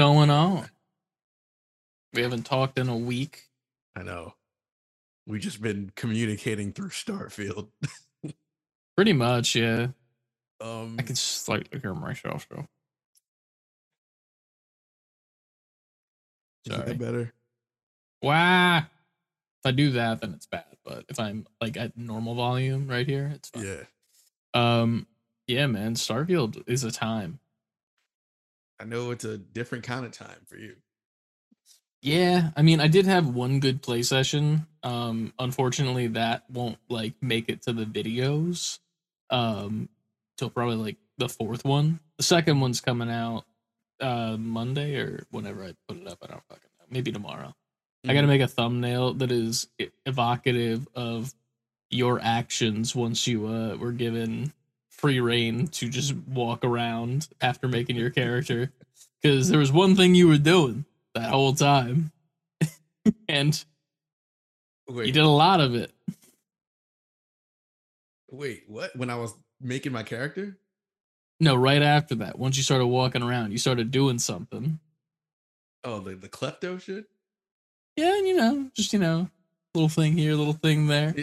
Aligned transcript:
Going 0.00 0.30
on? 0.30 0.66
We 2.14 2.22
haven't 2.22 2.44
talked 2.44 2.78
in 2.78 2.88
a 2.88 2.96
week. 2.96 3.42
I 3.94 4.02
know. 4.02 4.32
We 5.26 5.38
just 5.38 5.60
been 5.60 5.92
communicating 5.94 6.72
through 6.72 6.88
Starfield. 6.88 7.68
Pretty 8.96 9.12
much, 9.12 9.54
yeah. 9.54 9.88
Um, 10.58 10.96
I 10.98 11.02
can 11.02 11.16
just 11.16 11.44
slightly 11.44 11.78
hear 11.80 11.92
myself 11.92 12.46
though. 12.48 12.66
is 16.64 16.78
that 16.78 16.98
better? 16.98 17.34
Wow. 18.22 18.78
If 18.78 19.66
I 19.66 19.70
do 19.72 19.90
that, 19.90 20.22
then 20.22 20.32
it's 20.32 20.46
bad. 20.46 20.64
But 20.82 21.04
if 21.10 21.20
I'm 21.20 21.46
like 21.60 21.76
at 21.76 21.98
normal 21.98 22.36
volume 22.36 22.88
right 22.88 23.06
here, 23.06 23.32
it's 23.34 23.50
fine. 23.50 23.66
Yeah, 23.66 23.82
Um, 24.54 25.06
yeah, 25.46 25.66
man. 25.66 25.94
Starfield 25.94 26.66
is 26.66 26.84
a 26.84 26.90
time. 26.90 27.38
I 28.80 28.84
know 28.84 29.10
it's 29.10 29.24
a 29.24 29.36
different 29.36 29.84
kind 29.84 30.06
of 30.06 30.12
time 30.12 30.40
for 30.46 30.56
you. 30.56 30.76
Yeah, 32.02 32.50
I 32.56 32.62
mean, 32.62 32.80
I 32.80 32.88
did 32.88 33.04
have 33.06 33.28
one 33.28 33.60
good 33.60 33.82
play 33.82 34.02
session. 34.02 34.66
Um, 34.82 35.34
unfortunately, 35.38 36.06
that 36.08 36.48
won't 36.50 36.78
like 36.88 37.12
make 37.20 37.50
it 37.50 37.62
to 37.62 37.74
the 37.74 37.84
videos. 37.84 38.78
Um, 39.28 39.90
till 40.38 40.50
probably 40.50 40.76
like 40.76 40.96
the 41.18 41.28
fourth 41.28 41.64
one. 41.64 42.00
The 42.16 42.22
second 42.22 42.60
one's 42.60 42.80
coming 42.80 43.10
out 43.10 43.44
uh 44.00 44.38
Monday 44.38 44.96
or 44.96 45.26
whenever 45.30 45.62
I 45.62 45.74
put 45.86 45.98
it 45.98 46.08
up. 46.08 46.18
I 46.22 46.28
don't 46.28 46.42
fucking 46.48 46.70
know. 46.78 46.86
Maybe 46.90 47.12
tomorrow. 47.12 47.54
I 48.08 48.14
got 48.14 48.22
to 48.22 48.26
make 48.26 48.40
a 48.40 48.48
thumbnail 48.48 49.12
that 49.14 49.30
is 49.30 49.68
evocative 50.06 50.88
of 50.94 51.34
your 51.90 52.18
actions 52.22 52.96
once 52.96 53.26
you 53.26 53.46
uh 53.46 53.76
were 53.76 53.92
given 53.92 54.54
free 55.00 55.20
reign 55.20 55.66
to 55.68 55.88
just 55.88 56.14
mm-hmm. 56.14 56.34
walk 56.34 56.64
around 56.64 57.28
after 57.40 57.68
making 57.68 57.96
your 57.96 58.10
character. 58.10 58.72
Because 59.20 59.48
there 59.48 59.58
was 59.58 59.72
one 59.72 59.96
thing 59.96 60.14
you 60.14 60.28
were 60.28 60.38
doing 60.38 60.84
that 61.14 61.30
whole 61.30 61.54
time. 61.54 62.12
And 63.28 63.64
Wait, 64.88 65.06
you 65.06 65.12
did 65.12 65.22
a 65.22 65.28
lot 65.28 65.60
of 65.60 65.74
it. 65.74 65.90
Wait, 68.30 68.64
what? 68.68 68.94
When 68.94 69.08
I 69.08 69.16
was 69.16 69.32
making 69.58 69.92
my 69.92 70.02
character? 70.02 70.58
no 71.40 71.54
right 71.54 71.82
after 71.82 72.14
that. 72.16 72.38
Once 72.38 72.56
you 72.56 72.62
started 72.62 72.86
walking 72.86 73.22
around 73.22 73.50
you 73.50 73.58
started 73.58 73.90
doing 73.90 74.18
something. 74.18 74.78
Oh, 75.82 76.00
the 76.00 76.14
the 76.14 76.28
klepto 76.28 76.80
shit. 76.80 77.06
yeah 77.96 78.16
and 78.16 78.28
you 78.28 78.36
know 78.36 78.70
just 78.74 78.92
you 78.92 78.98
know 78.98 79.30
little 79.74 79.88
thing 79.88 80.16
here 80.16 80.34
little 80.34 80.52
thing 80.52 80.86
there 80.88 81.14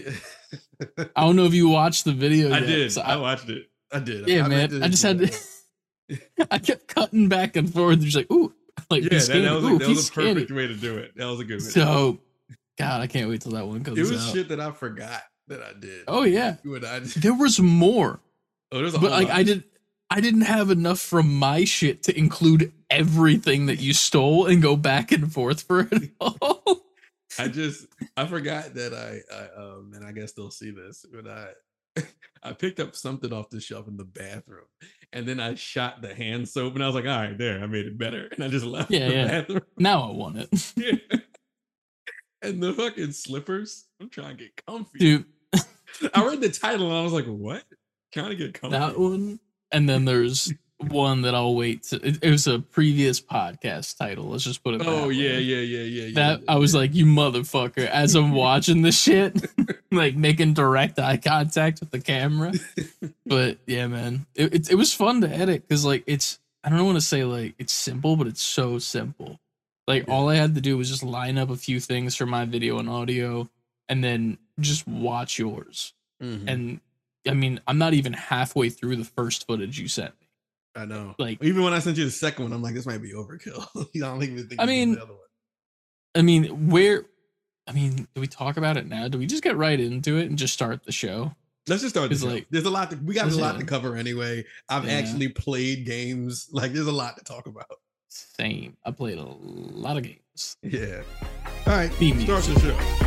i 1.16 1.22
don't 1.22 1.36
know 1.36 1.46
if 1.46 1.54
you 1.54 1.68
watched 1.70 2.06
the 2.06 2.14
video 2.14 2.50
I 2.50 2.60
yet, 2.60 2.66
did. 2.68 2.92
so 2.92 3.02
I, 3.02 3.18
watched 3.18 3.50
it. 3.50 3.68
I 3.92 4.00
did. 4.00 4.28
Yeah, 4.28 4.46
I 4.46 4.48
man. 4.48 4.72
meant 4.72 4.84
I 4.84 4.88
just 4.90 5.04
had 5.04 5.20
to. 5.20 5.34
I 6.52 6.60
kept 6.60 6.88
cutting 6.88 7.30
back 7.30 7.56
and 7.56 7.72
forth. 7.74 8.00
Just 8.02 8.16
like, 8.18 8.32
ooh, 8.32 8.54
like 8.90 9.04
yeah, 9.04 9.10
that, 9.10 9.28
that 9.28 9.54
was, 9.54 9.64
a, 9.64 9.68
ooh, 9.68 9.80
that 9.80 9.88
was 9.88 10.10
a 10.10 10.12
perfect 10.12 10.52
way 10.52 10.68
to 10.68 10.76
do 10.76 10.98
it. 10.98 11.14
That 11.16 11.26
was 11.26 11.40
a 11.40 11.46
good. 11.46 11.56
Way. 11.62 11.68
So, 11.68 12.20
God, 12.78 13.02
I 13.02 13.08
can't 13.08 13.30
wait 13.30 13.42
till 13.42 13.54
that 13.54 13.68
one 13.68 13.84
comes 13.84 13.98
it 13.98 14.02
was 14.02 14.28
out. 14.28 14.34
shit 14.34 14.50
that 14.50 14.60
I 14.60 14.72
forgot 14.72 15.24
that 15.48 15.62
I 15.62 15.74
did. 15.80 16.04
Oh 16.08 16.24
yeah, 16.24 16.58
You 16.64 16.76
and 16.76 16.86
I 16.86 17.00
just, 17.00 17.22
there 17.22 17.34
was 17.34 17.60
more, 17.60 18.20
oh, 18.72 18.78
there's 18.78 18.94
a 18.94 19.00
but 19.00 19.12
like 19.12 19.30
lot. 19.30 19.38
I 19.38 19.44
did, 19.44 19.64
I 20.10 20.22
didn't 20.22 20.42
have 20.42 20.70
enough 20.70 21.00
from 21.00 21.34
my 21.34 21.64
shit 21.64 22.04
to 22.04 22.18
include 22.18 22.72
everything 22.90 23.66
that 23.68 23.80
you 23.80 23.94
stole 23.94 24.46
and 24.46 24.62
go 24.62 24.76
back 24.76 25.12
and 25.12 25.32
forth 25.32 25.64
for 25.64 25.88
it 25.92 26.12
all. 26.20 26.84
I 27.40 27.48
just 27.48 27.86
I 28.16 28.26
forgot 28.26 28.74
that 28.76 28.94
I 28.94 29.22
I 29.34 29.62
um 29.62 29.92
and 29.96 30.06
I 30.06 30.12
guess 30.12 30.34
they'll 30.34 30.52
see 30.52 30.72
this 30.72 31.06
but 31.12 31.28
I 31.28 32.02
I 32.44 32.54
picked 32.54 32.80
up 32.80 32.96
something 32.96 33.34
off 33.34 33.50
the 33.50 33.60
shelf 33.60 33.88
in 33.88 33.98
the 33.98 34.06
bathroom 34.06 34.66
and 35.14 35.28
then 35.28 35.40
I 35.40 35.56
shot 35.56 36.02
the 36.02 36.14
hand 36.14 36.48
soap 36.48 36.76
and 36.76 36.84
I 36.84 36.88
was 36.88 36.96
like 36.96 37.06
all 37.06 37.12
right 37.20 37.38
there 37.38 37.62
I 37.64 37.68
made 37.68 37.86
it 37.86 37.98
better 37.98 38.28
and 38.32 38.44
I 38.44 38.48
just 38.48 38.66
left 38.66 38.92
Yeah, 38.92 39.08
the 39.08 39.14
yeah. 39.14 39.28
bathroom 39.28 39.62
now 39.78 40.10
I 40.10 40.14
want 40.16 40.38
it, 40.38 40.74
Yeah. 40.78 41.20
and 42.42 42.62
the 42.62 42.74
fucking 42.74 43.12
slippers 43.14 43.86
I'm 44.02 44.10
trying 44.10 44.38
to 44.38 44.44
get 44.44 44.66
comfy 44.66 45.00
dude. 45.00 45.26
I 46.14 46.26
read 46.26 46.42
the 46.42 46.50
title 46.50 46.88
and 46.88 46.98
I 46.98 47.02
was 47.04 47.14
like 47.14 47.26
what 47.26 47.64
trying 48.14 48.30
to 48.30 48.36
get 48.36 48.54
comfy 48.54 48.78
That 48.78 49.00
one, 49.00 49.40
and 49.72 49.88
then 49.90 50.06
there's 50.06 50.54
one 50.80 51.24
that 51.24 51.34
I'll 51.34 51.56
wait. 51.56 51.84
To, 51.84 51.96
it, 52.08 52.20
it 52.24 52.30
was 52.30 52.46
a 52.48 52.60
previous 52.60 53.20
podcast 53.20 53.98
title. 53.98 54.26
Let's 54.26 54.44
just 54.44 54.64
put 54.64 54.76
it. 54.76 54.82
oh 54.86 55.10
yeah 55.10 55.32
way. 55.34 55.40
yeah 55.40 55.58
yeah 55.60 55.82
yeah 55.82 56.04
yeah, 56.08 56.14
that 56.16 56.40
yeah, 56.42 56.46
I 56.54 56.58
was 56.58 56.74
yeah. 56.74 56.80
like, 56.82 56.94
you 56.96 57.06
motherfucker, 57.06 57.88
as 57.88 58.16
I'm 58.16 58.32
watching 58.32 58.82
this 58.84 59.00
shit, 59.00 59.50
like 59.92 60.16
making 60.16 60.54
direct 60.54 61.00
eye 61.00 61.18
contact 61.18 61.80
with 61.80 61.92
the 61.92 62.00
camera. 62.00 62.54
But 63.26 63.58
yeah, 63.68 63.88
man, 63.88 64.26
it 64.36 64.54
it, 64.54 64.72
it 64.72 64.76
was 64.76 64.94
fun 64.94 65.20
to 65.22 65.30
edit 65.30 65.64
because 65.68 65.84
like 65.84 66.04
it's 66.08 66.40
I 66.64 66.70
don't 66.70 66.86
want 66.86 66.98
to 66.98 67.02
say 67.06 67.24
like 67.26 67.56
it's 67.60 67.74
simple, 67.74 68.16
but 68.16 68.28
it's 68.28 68.42
so 68.42 68.80
simple. 68.80 69.40
Like 69.86 70.08
Yeah. 70.08 70.14
all 70.14 70.30
I 70.30 70.36
had 70.36 70.56
to 70.56 70.62
do 70.62 70.78
was 70.78 70.90
just 70.90 71.04
line 71.04 71.38
up 71.38 71.50
a 71.50 71.56
few 71.58 71.80
things 71.82 72.16
for 72.16 72.26
my 72.26 72.46
video 72.46 72.80
and 72.80 72.90
audio, 72.90 73.50
and 73.90 74.02
then 74.04 74.38
just 74.62 74.88
watch 74.88 75.38
yours. 75.40 75.94
Mhm. 76.24 76.44
And 76.48 76.80
I 77.28 77.34
mean, 77.34 77.60
I'm 77.68 77.78
not 77.78 77.94
even 77.94 78.14
halfway 78.14 78.70
through 78.70 78.96
the 78.96 79.04
first 79.06 79.46
footage 79.46 79.78
you 79.80 79.88
sent 79.90 80.14
me. 80.22 80.27
I 80.78 80.86
know 80.86 81.16
like- 81.18 81.44
even 81.44 81.64
when 81.64 81.74
I 81.74 81.80
sent 81.80 81.98
you 81.98 82.06
the 82.06 82.12
second 82.12 82.44
one 82.46 82.54
I'm 82.54 82.62
like 82.62 82.74
this 82.76 82.86
might 82.86 83.02
be 83.02 83.12
overkill 83.14 83.66
I 83.76 84.00
don't 84.00 84.24
even 84.24 84.48
think 84.48 84.62
I 84.62 84.66
mean, 84.66 84.94
the 84.96 85.02
other 85.02 85.14
one. 85.14 85.22
I 86.16 86.22
mean, 86.22 86.70
where? 86.70 87.04
I 87.68 87.74
mean, 87.74 88.08
do 88.16 88.22
we 88.22 88.28
talk 88.28 88.58
about 88.58 88.78
it 88.78 88.88
now? 88.88 89.08
Do 89.08 89.18
we 89.20 89.26
just 89.28 89.44
get 89.44 89.58
right 89.58 89.80
into 89.80 90.18
it 90.18 90.30
and 90.30 90.38
just 90.38 90.54
start 90.54 90.84
the 90.86 90.92
show? 90.92 91.34
Let's 91.68 91.82
just 91.82 91.94
start. 91.96 92.16
Show. 92.16 92.26
like- 92.28 92.48
there's 92.50 92.64
a 92.66 92.70
lot. 92.70 92.92
To, 92.92 92.96
we 92.98 93.14
got 93.14 93.30
a 93.32 93.36
lot 93.36 93.60
to 93.60 93.66
cover 93.66 93.96
anyway. 93.98 94.46
I've 94.70 94.86
Yeah. 94.86 94.94
actually 94.94 95.28
played 95.30 95.86
games. 95.86 96.48
Like 96.52 96.72
there's 96.74 96.88
a 96.88 96.92
lot 96.94 97.18
to 97.18 97.24
talk 97.24 97.46
about. 97.46 97.68
Same. 98.10 98.78
I 98.86 98.92
played 98.92 99.18
a 99.18 99.24
lot 99.26 99.98
of 99.98 100.04
games. 100.04 100.56
Yeah. 100.64 101.02
All 101.68 101.74
right. 101.76 101.92
Start 101.92 102.44
the 102.46 102.60
show. 102.62 103.07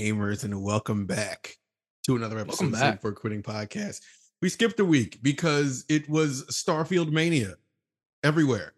Gamers, 0.00 0.44
and 0.44 0.62
welcome 0.62 1.06
back 1.06 1.56
to 2.04 2.16
another 2.16 2.38
episode 2.38 2.74
of 2.74 3.00
for 3.00 3.12
Quitting 3.12 3.42
podcast. 3.42 4.02
We 4.42 4.50
skipped 4.50 4.78
a 4.78 4.84
week 4.84 5.20
because 5.22 5.86
it 5.88 6.06
was 6.06 6.44
Starfield 6.50 7.10
Mania 7.12 7.54
everywhere, 8.22 8.74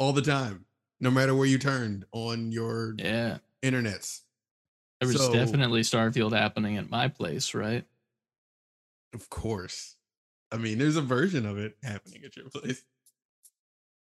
all 0.00 0.12
the 0.12 0.22
time, 0.22 0.64
no 0.98 1.08
matter 1.08 1.36
where 1.36 1.46
you 1.46 1.58
turned 1.58 2.04
on 2.10 2.50
your 2.50 2.94
Yeah. 2.98 3.38
internets. 3.62 4.22
There 5.00 5.06
was 5.06 5.18
So- 5.18 5.32
definitely 5.32 5.82
Starfield 5.82 6.36
happening 6.36 6.76
at 6.78 6.90
my 6.90 7.06
place, 7.06 7.54
right? 7.54 7.84
Of 9.14 9.30
course. 9.30 9.94
I 10.50 10.56
mean, 10.56 10.78
there's 10.78 10.96
a 10.96 11.02
version 11.02 11.46
of 11.46 11.58
it 11.58 11.76
happening 11.84 12.24
at 12.24 12.36
your 12.36 12.48
place. 12.50 12.82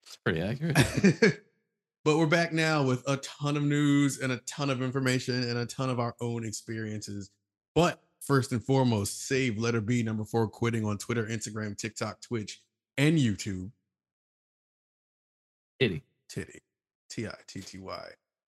It's 0.05 0.17
pretty 0.23 0.39
accurate. 0.41 1.43
but 2.05 2.17
we're 2.17 2.25
back 2.25 2.51
now 2.51 2.83
with 2.83 3.07
a 3.07 3.17
ton 3.17 3.55
of 3.55 3.63
news 3.63 4.19
and 4.19 4.31
a 4.31 4.37
ton 4.39 4.69
of 4.69 4.81
information 4.81 5.43
and 5.43 5.57
a 5.57 5.65
ton 5.65 5.89
of 5.89 5.99
our 5.99 6.15
own 6.19 6.45
experiences. 6.45 7.31
But 7.75 8.01
first 8.19 8.51
and 8.51 8.63
foremost, 8.63 9.27
save 9.27 9.57
letter 9.57 9.81
B 9.81 10.03
number 10.03 10.25
four 10.25 10.47
quitting 10.47 10.85
on 10.85 10.97
Twitter, 10.97 11.25
Instagram, 11.25 11.77
TikTok, 11.77 12.21
Twitch, 12.21 12.61
and 12.97 13.17
YouTube. 13.17 13.71
Titty. 15.79 16.03
Titty. 16.29 16.59
T 17.09 17.27
I 17.27 17.35
T 17.47 17.61
T 17.61 17.79
Y. 17.79 18.07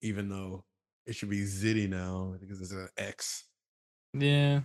Even 0.03 0.29
though 0.29 0.65
it 1.07 1.15
should 1.15 1.31
be 1.31 1.43
Zitty 1.43 1.89
now 1.89 2.35
because 2.41 2.61
it's 2.61 2.73
an 2.73 2.89
X. 2.99 3.45
Yeah. 4.13 4.61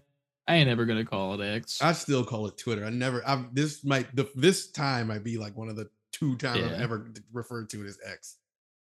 I 0.47 0.56
ain't 0.56 0.69
ever 0.69 0.85
gonna 0.85 1.06
call 1.06 1.39
it 1.39 1.45
X. 1.45 1.81
I 1.81 1.94
still 1.94 2.25
call 2.25 2.47
it 2.47 2.57
Twitter. 2.57 2.85
I 2.85 2.89
never. 2.89 3.25
I've 3.25 3.56
this 3.56 3.85
might 3.85 4.13
the 4.13 4.30
this 4.35 4.71
time 4.71 5.07
might 5.07 5.24
be 5.24 5.38
like 5.38 5.56
one 5.56 5.69
of 5.69 5.77
the 5.77 5.89
two 6.12 6.35
times 6.35 6.63
I've 6.63 6.81
ever 6.81 7.07
referred 7.31 7.69
to 7.69 7.81
it 7.81 7.88
as 7.88 7.97
X. 8.06 8.38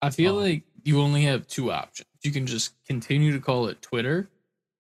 I 0.03 0.11
feel 0.11 0.37
um, 0.37 0.43
like 0.43 0.65
you 0.85 1.01
only 1.01 1.23
have 1.23 1.47
two 1.47 1.71
options. 1.73 2.09
You 2.23 2.33
can 2.33 2.45
just 2.47 2.75
continue 2.87 3.33
to 3.33 3.41
call 3.41 3.69
it 3.69 3.81
Twitter, 3.81 4.29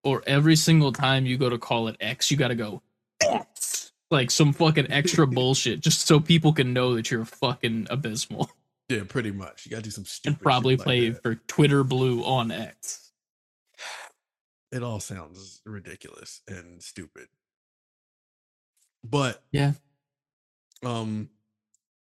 or 0.05 0.23
every 0.27 0.57
single 0.57 0.93
time 0.93 1.25
you 1.27 1.39
go 1.39 1.49
to 1.49 1.59
call 1.59 1.89
it 1.89 1.97
X, 2.01 2.31
you 2.31 2.37
gotta 2.37 2.57
go 2.57 2.83
X. 3.23 3.93
Like 4.11 4.31
some 4.31 4.53
fucking 4.53 4.91
extra 4.93 5.27
bullshit, 5.29 5.81
just 5.81 6.07
so 6.07 6.21
people 6.21 6.53
can 6.53 6.73
know 6.73 6.95
that 6.97 7.11
you're 7.11 7.25
fucking 7.25 7.87
abysmal. 7.89 8.51
Yeah, 8.89 9.05
pretty 9.09 9.31
much. 9.31 9.65
You 9.65 9.71
gotta 9.71 9.85
do 9.85 9.91
some 9.91 10.05
stupid. 10.05 10.37
And 10.37 10.43
probably 10.43 10.77
like 10.77 10.85
play 10.85 11.09
that. 11.11 11.23
for 11.23 11.37
Twitter 11.47 11.83
Blue 11.85 12.23
on 12.25 12.51
X. 12.51 13.13
It 14.71 14.83
all 14.83 15.01
sounds 15.01 15.63
ridiculous 15.65 16.43
and 16.49 16.83
stupid. 16.83 17.29
But 19.05 19.43
Yeah. 19.53 19.73
um, 20.85 21.31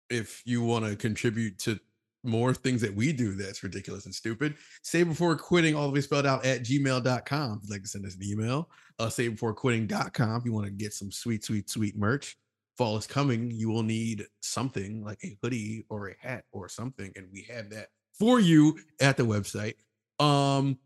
if 0.10 0.42
you 0.46 0.64
want 0.64 0.86
to 0.86 0.96
contribute 0.96 1.60
to 1.60 1.80
more 2.24 2.54
things 2.54 2.82
that 2.82 2.94
we 2.94 3.12
do 3.14 3.34
that's 3.34 3.64
ridiculous 3.64 4.06
and 4.06 4.14
stupid. 4.14 4.56
Save 4.84 5.10
before 5.10 5.36
quitting, 5.36 5.76
all 5.76 5.88
the 5.88 5.94
way 5.94 6.02
spelled 6.02 6.26
out 6.26 6.46
at 6.46 6.64
gmail.com. 6.64 7.58
If 7.58 7.64
you'd 7.64 7.72
like 7.72 7.82
to 7.84 7.88
send 7.88 8.06
us 8.06 8.16
an 8.16 8.24
email, 8.24 8.70
uh, 9.00 9.10
save 9.10 9.32
before 9.32 9.54
quitting.com. 9.54 10.40
If 10.40 10.46
you 10.46 10.54
want 10.54 10.66
to 10.66 10.72
get 10.72 10.94
some 10.94 11.12
sweet, 11.12 11.44
sweet, 11.44 11.70
sweet 11.70 11.98
merch, 11.98 12.38
fall 12.78 12.98
is 12.98 13.08
coming. 13.08 13.50
You 13.52 13.70
will 13.70 13.84
need 13.84 14.26
something 14.42 15.04
like 15.04 15.20
a 15.24 15.38
hoodie 15.42 15.86
or 15.90 16.10
a 16.10 16.16
hat 16.20 16.46
or 16.52 16.70
something. 16.70 17.12
And 17.16 17.28
we 17.32 17.42
have 17.44 17.70
that 17.72 17.88
for 18.18 18.40
you 18.40 18.78
at 19.00 19.18
the 19.18 19.24
website. 19.24 19.76
Um, 20.24 20.78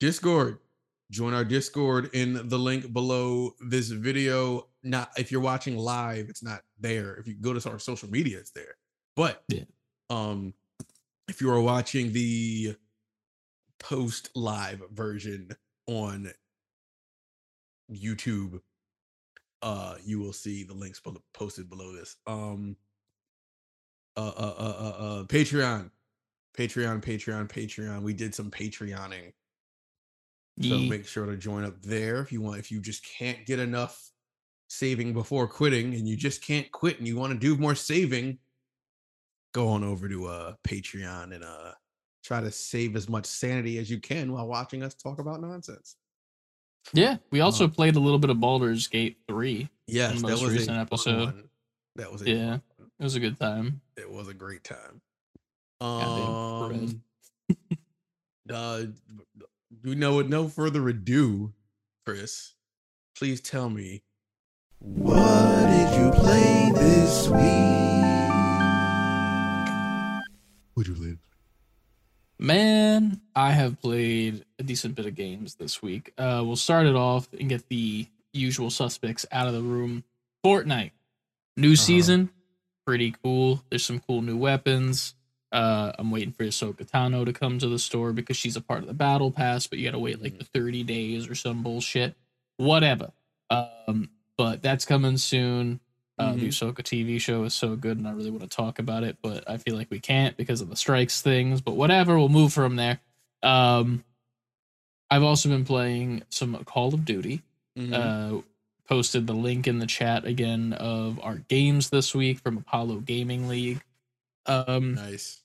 Discord, 0.00 0.58
join 1.10 1.34
our 1.34 1.44
Discord 1.44 2.10
in 2.12 2.48
the 2.48 2.58
link 2.58 2.92
below 2.92 3.54
this 3.60 3.88
video. 3.88 4.68
Not 4.82 5.10
if 5.16 5.30
you're 5.32 5.40
watching 5.40 5.76
live, 5.76 6.28
it's 6.28 6.42
not 6.42 6.62
there. 6.80 7.16
If 7.16 7.26
you 7.26 7.34
go 7.34 7.52
to 7.52 7.70
our 7.70 7.78
social 7.78 8.10
media, 8.10 8.38
it's 8.38 8.50
there. 8.50 8.76
But 9.16 9.42
Yeah. 9.48 9.64
Um, 10.10 10.54
if 11.28 11.40
you 11.40 11.50
are 11.50 11.60
watching 11.60 12.12
the 12.12 12.76
post 13.78 14.30
live 14.34 14.82
version 14.92 15.50
on 15.86 16.32
YouTube, 17.92 18.60
uh, 19.62 19.94
you 20.04 20.18
will 20.18 20.32
see 20.32 20.64
the 20.64 20.74
links 20.74 21.00
posted 21.34 21.68
below 21.68 21.92
this. 21.92 22.16
Um, 22.26 22.76
uh, 24.16 24.32
uh, 24.36 24.54
uh, 24.58 24.76
uh, 24.78 25.04
uh, 25.04 25.24
Patreon, 25.24 25.90
Patreon, 26.56 27.02
Patreon, 27.02 27.48
Patreon. 27.48 28.02
We 28.02 28.14
did 28.14 28.34
some 28.34 28.50
Patreoning. 28.50 29.32
So 30.60 30.76
make 30.76 31.06
sure 31.06 31.26
to 31.26 31.36
join 31.36 31.64
up 31.64 31.80
there 31.82 32.20
if 32.20 32.32
you 32.32 32.40
want. 32.40 32.58
If 32.58 32.72
you 32.72 32.80
just 32.80 33.04
can't 33.04 33.46
get 33.46 33.60
enough 33.60 34.10
saving 34.66 35.12
before 35.12 35.46
quitting, 35.46 35.94
and 35.94 36.08
you 36.08 36.16
just 36.16 36.42
can't 36.42 36.70
quit, 36.72 36.98
and 36.98 37.06
you 37.06 37.16
want 37.16 37.32
to 37.32 37.38
do 37.38 37.56
more 37.56 37.76
saving, 37.76 38.38
go 39.54 39.68
on 39.68 39.82
over 39.84 40.08
to 40.08 40.26
uh 40.26 40.54
Patreon 40.66 41.34
and 41.34 41.44
uh 41.44 41.72
try 42.24 42.40
to 42.40 42.50
save 42.50 42.94
as 42.96 43.08
much 43.08 43.24
sanity 43.26 43.78
as 43.78 43.90
you 43.90 43.98
can 44.00 44.32
while 44.32 44.46
watching 44.46 44.82
us 44.82 44.94
talk 44.94 45.18
about 45.18 45.40
nonsense. 45.40 45.96
yeah, 46.92 47.16
we 47.30 47.40
also 47.40 47.64
Uh, 47.64 47.68
played 47.68 47.96
a 47.96 48.00
little 48.00 48.18
bit 48.18 48.28
of 48.30 48.38
Baldur's 48.40 48.86
Gate 48.86 49.16
3. 49.28 49.68
Yes, 49.86 50.14
that 50.16 50.22
most 50.22 50.42
was 50.42 50.52
recent 50.52 50.76
episode. 50.78 51.24
one. 51.26 51.48
That 51.96 52.12
was 52.12 52.22
a 52.22 52.30
Yeah. 52.30 52.58
It 52.78 53.02
was 53.04 53.14
a 53.14 53.20
good 53.20 53.38
time. 53.38 53.80
It 53.96 54.10
was 54.10 54.28
a 54.28 54.34
great 54.34 54.64
time. 54.64 55.00
Um, 55.80 57.02
uh, 58.52 58.82
we 59.84 59.94
know 59.94 60.16
with 60.16 60.28
no 60.28 60.48
further 60.48 60.88
ado, 60.88 61.52
Chris, 62.04 62.54
please 63.16 63.40
tell 63.40 63.70
me 63.70 64.02
What 64.80 65.66
did 65.66 66.00
you 66.00 66.10
play 66.10 66.70
this 66.74 67.28
week? 67.28 68.07
Would 70.78 70.86
you 70.86 70.94
live? 70.94 71.18
Man, 72.38 73.20
I 73.34 73.50
have 73.50 73.80
played 73.80 74.44
a 74.60 74.62
decent 74.62 74.94
bit 74.94 75.06
of 75.06 75.16
games 75.16 75.56
this 75.56 75.82
week. 75.82 76.12
Uh, 76.16 76.44
we'll 76.46 76.54
start 76.54 76.86
it 76.86 76.94
off 76.94 77.26
and 77.38 77.48
get 77.48 77.68
the 77.68 78.06
usual 78.32 78.70
suspects 78.70 79.26
out 79.32 79.48
of 79.48 79.54
the 79.54 79.60
room. 79.60 80.04
Fortnite, 80.44 80.92
new 81.56 81.74
season, 81.74 82.30
pretty 82.86 83.12
cool. 83.24 83.64
There's 83.68 83.84
some 83.84 83.98
cool 83.98 84.22
new 84.22 84.36
weapons. 84.36 85.16
Uh, 85.50 85.90
I'm 85.98 86.12
waiting 86.12 86.30
for 86.30 86.44
Ahsoka 86.44 86.88
Tano 86.88 87.24
to 87.26 87.32
come 87.32 87.58
to 87.58 87.66
the 87.66 87.80
store 87.80 88.12
because 88.12 88.36
she's 88.36 88.54
a 88.54 88.60
part 88.60 88.82
of 88.82 88.86
the 88.86 88.94
battle 88.94 89.32
pass, 89.32 89.66
but 89.66 89.80
you 89.80 89.84
gotta 89.84 89.98
wait 89.98 90.22
like 90.22 90.38
the 90.38 90.44
30 90.44 90.84
days 90.84 91.28
or 91.28 91.34
some 91.34 91.64
bullshit. 91.64 92.14
Whatever. 92.56 93.10
Um, 93.50 94.10
but 94.36 94.62
that's 94.62 94.84
coming 94.84 95.16
soon. 95.16 95.80
Uh, 96.18 96.32
The 96.34 96.48
Ahsoka 96.48 96.82
TV 96.82 97.20
show 97.20 97.44
is 97.44 97.54
so 97.54 97.76
good, 97.76 97.96
and 97.98 98.08
I 98.08 98.12
really 98.12 98.30
want 98.30 98.42
to 98.42 98.48
talk 98.48 98.78
about 98.78 99.04
it, 99.04 99.18
but 99.22 99.48
I 99.48 99.56
feel 99.58 99.76
like 99.76 99.90
we 99.90 100.00
can't 100.00 100.36
because 100.36 100.60
of 100.60 100.68
the 100.68 100.76
strikes 100.76 101.20
things. 101.22 101.60
But 101.60 101.76
whatever, 101.76 102.18
we'll 102.18 102.28
move 102.28 102.52
from 102.52 102.76
there. 102.76 103.00
Um, 103.42 104.04
I've 105.10 105.22
also 105.22 105.48
been 105.48 105.64
playing 105.64 106.22
some 106.28 106.54
Call 106.64 106.92
of 106.94 107.04
Duty. 107.04 107.42
Mhm. 107.78 107.92
Uh, 107.92 108.42
posted 108.88 109.26
the 109.26 109.34
link 109.34 109.66
in 109.68 109.78
the 109.80 109.86
chat 109.86 110.24
again 110.24 110.72
of 110.72 111.20
our 111.22 111.36
games 111.48 111.90
this 111.90 112.14
week 112.14 112.38
from 112.40 112.56
Apollo 112.56 113.00
Gaming 113.00 113.46
League. 113.46 113.82
Um, 114.46 114.94
nice. 114.94 115.42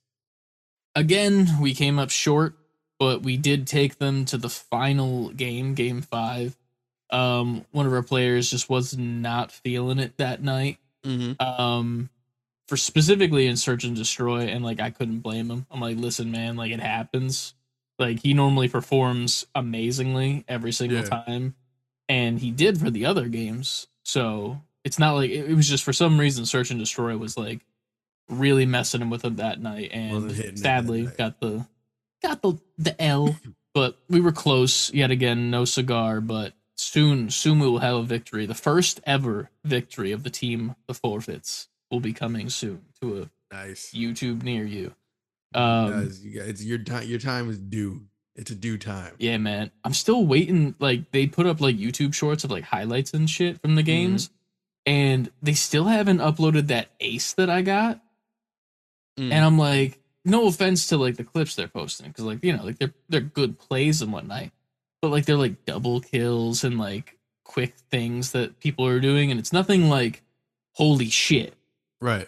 again, 0.95 1.59
we 1.59 1.73
came 1.73 1.99
up 1.99 2.09
short, 2.09 2.55
but 2.99 3.21
we 3.21 3.35
did 3.37 3.67
take 3.67 3.97
them 3.97 4.23
to 4.25 4.37
the 4.37 4.49
final 4.49 5.29
game, 5.31 5.73
game 5.75 6.01
five. 6.01 6.55
Um, 7.13 7.65
one 7.71 7.85
of 7.85 7.93
our 7.93 8.03
players 8.03 8.49
just 8.49 8.69
was 8.69 8.97
not 8.97 9.51
feeling 9.51 9.99
it 9.99 10.17
that 10.17 10.41
night. 10.41 10.77
Mm-hmm. 11.05 11.41
Um, 11.41 12.09
for 12.67 12.77
specifically 12.77 13.45
in 13.47 13.57
search 13.57 13.83
and 13.83 13.95
destroy, 13.95 14.41
and 14.47 14.63
like 14.63 14.79
I 14.79 14.89
couldn't 14.89 15.19
blame 15.19 15.49
him. 15.51 15.65
I'm 15.69 15.79
like, 15.81 15.97
listen, 15.97 16.31
man, 16.31 16.55
like 16.55 16.71
it 16.71 16.79
happens. 16.79 17.53
Like 17.99 18.19
he 18.21 18.33
normally 18.33 18.67
performs 18.69 19.45
amazingly 19.53 20.45
every 20.47 20.71
single 20.71 20.99
Yeah. 20.99 21.05
time, 21.25 21.55
and 22.09 22.39
he 22.39 22.51
did 22.51 22.79
for 22.79 22.89
the 22.89 23.05
other 23.05 23.27
games. 23.27 23.87
So 24.03 24.61
it's 24.83 24.97
not 24.97 25.13
like 25.13 25.29
it, 25.29 25.49
it 25.49 25.55
was 25.55 25.67
just 25.69 25.83
for 25.83 25.93
some 25.93 26.19
reason 26.19 26.45
search 26.45 26.71
and 26.71 26.79
destroy 26.79 27.15
was 27.17 27.37
like 27.37 27.59
really 28.29 28.65
messing 28.65 29.01
him 29.01 29.09
with 29.09 29.23
him 29.23 29.35
that 29.35 29.61
night, 29.61 29.91
and 29.93 30.31
hitting 30.31 30.45
it 30.45 30.55
that 30.55 30.59
sadly 30.59 31.03
night. 31.03 31.17
got 31.17 31.39
the 31.41 31.67
got 32.23 32.41
the 32.41 32.57
the 32.77 32.99
L. 33.01 33.35
but 33.73 33.97
we 34.09 34.21
were 34.21 34.31
close 34.31 34.91
yet 34.93 35.11
again. 35.11 35.51
No 35.51 35.65
cigar, 35.65 36.21
but 36.21 36.53
soon 36.77 37.29
soon 37.29 37.59
we 37.59 37.67
will 37.67 37.79
have 37.79 37.95
a 37.95 38.03
victory. 38.03 38.45
The 38.45 38.53
first 38.55 38.99
ever 39.05 39.49
victory 39.63 40.11
of 40.11 40.23
the 40.23 40.29
team, 40.29 40.75
the 40.87 40.93
forfeits, 40.93 41.67
will 41.91 41.99
be 41.99 42.13
coming 42.13 42.49
soon 42.49 42.83
to 43.01 43.23
a 43.23 43.29
Nice. 43.53 43.91
YouTube 43.93 44.41
near 44.43 44.65
you. 44.65 44.93
Um, 45.53 46.09
you 46.23 46.39
guys, 46.39 46.49
it's 46.49 46.63
your 46.63 46.79
time. 46.79 47.07
Your 47.07 47.19
time 47.19 47.49
is 47.49 47.59
due. 47.59 48.01
It's 48.35 48.49
a 48.49 48.55
due 48.55 48.79
time. 48.79 49.13
yeah, 49.19 49.37
man. 49.37 49.69
I'm 49.83 49.93
still 49.93 50.25
waiting. 50.25 50.73
Like 50.79 51.11
they 51.11 51.27
put 51.27 51.45
up 51.45 51.61
like 51.61 51.77
YouTube 51.77 52.15
shorts 52.15 52.43
of 52.43 52.49
like 52.49 52.63
highlights 52.63 53.13
and 53.13 53.29
shit 53.29 53.61
from 53.61 53.75
the 53.75 53.83
games, 53.83 54.31
and 54.87 55.29
they 55.43 55.53
still 55.53 55.83
haven't 55.85 56.17
uploaded 56.17 56.67
that 56.67 56.87
ace 56.99 57.33
that 57.33 57.51
I 57.51 57.61
got. 57.61 58.01
Mm. 59.19 59.31
And 59.31 59.45
I'm 59.45 59.59
like, 59.59 59.99
no 60.25 60.47
offense 60.47 60.87
to 60.87 60.97
like 60.97 61.17
the 61.17 61.23
clips 61.23 61.53
they're 61.53 61.67
posting, 61.67 62.07
because 62.07 62.25
like 62.25 62.43
you 62.43 62.57
know, 62.57 62.63
like 62.63 62.79
they're 62.79 62.93
they're 63.07 63.21
good 63.21 63.59
plays 63.59 64.01
and 64.01 64.11
whatnot, 64.11 64.49
but 65.03 65.11
like 65.11 65.25
they're 65.25 65.35
like 65.35 65.65
double 65.65 65.99
kills 65.99 66.63
and 66.63 66.79
like 66.79 67.17
quick 67.43 67.73
things 67.91 68.31
that 68.31 68.57
people 68.61 68.87
are 68.87 69.01
doing, 69.01 69.31
and 69.31 69.39
it's 69.39 69.51
nothing 69.51 69.89
like 69.89 70.23
holy 70.71 71.09
shit. 71.09 71.53
right. 72.01 72.27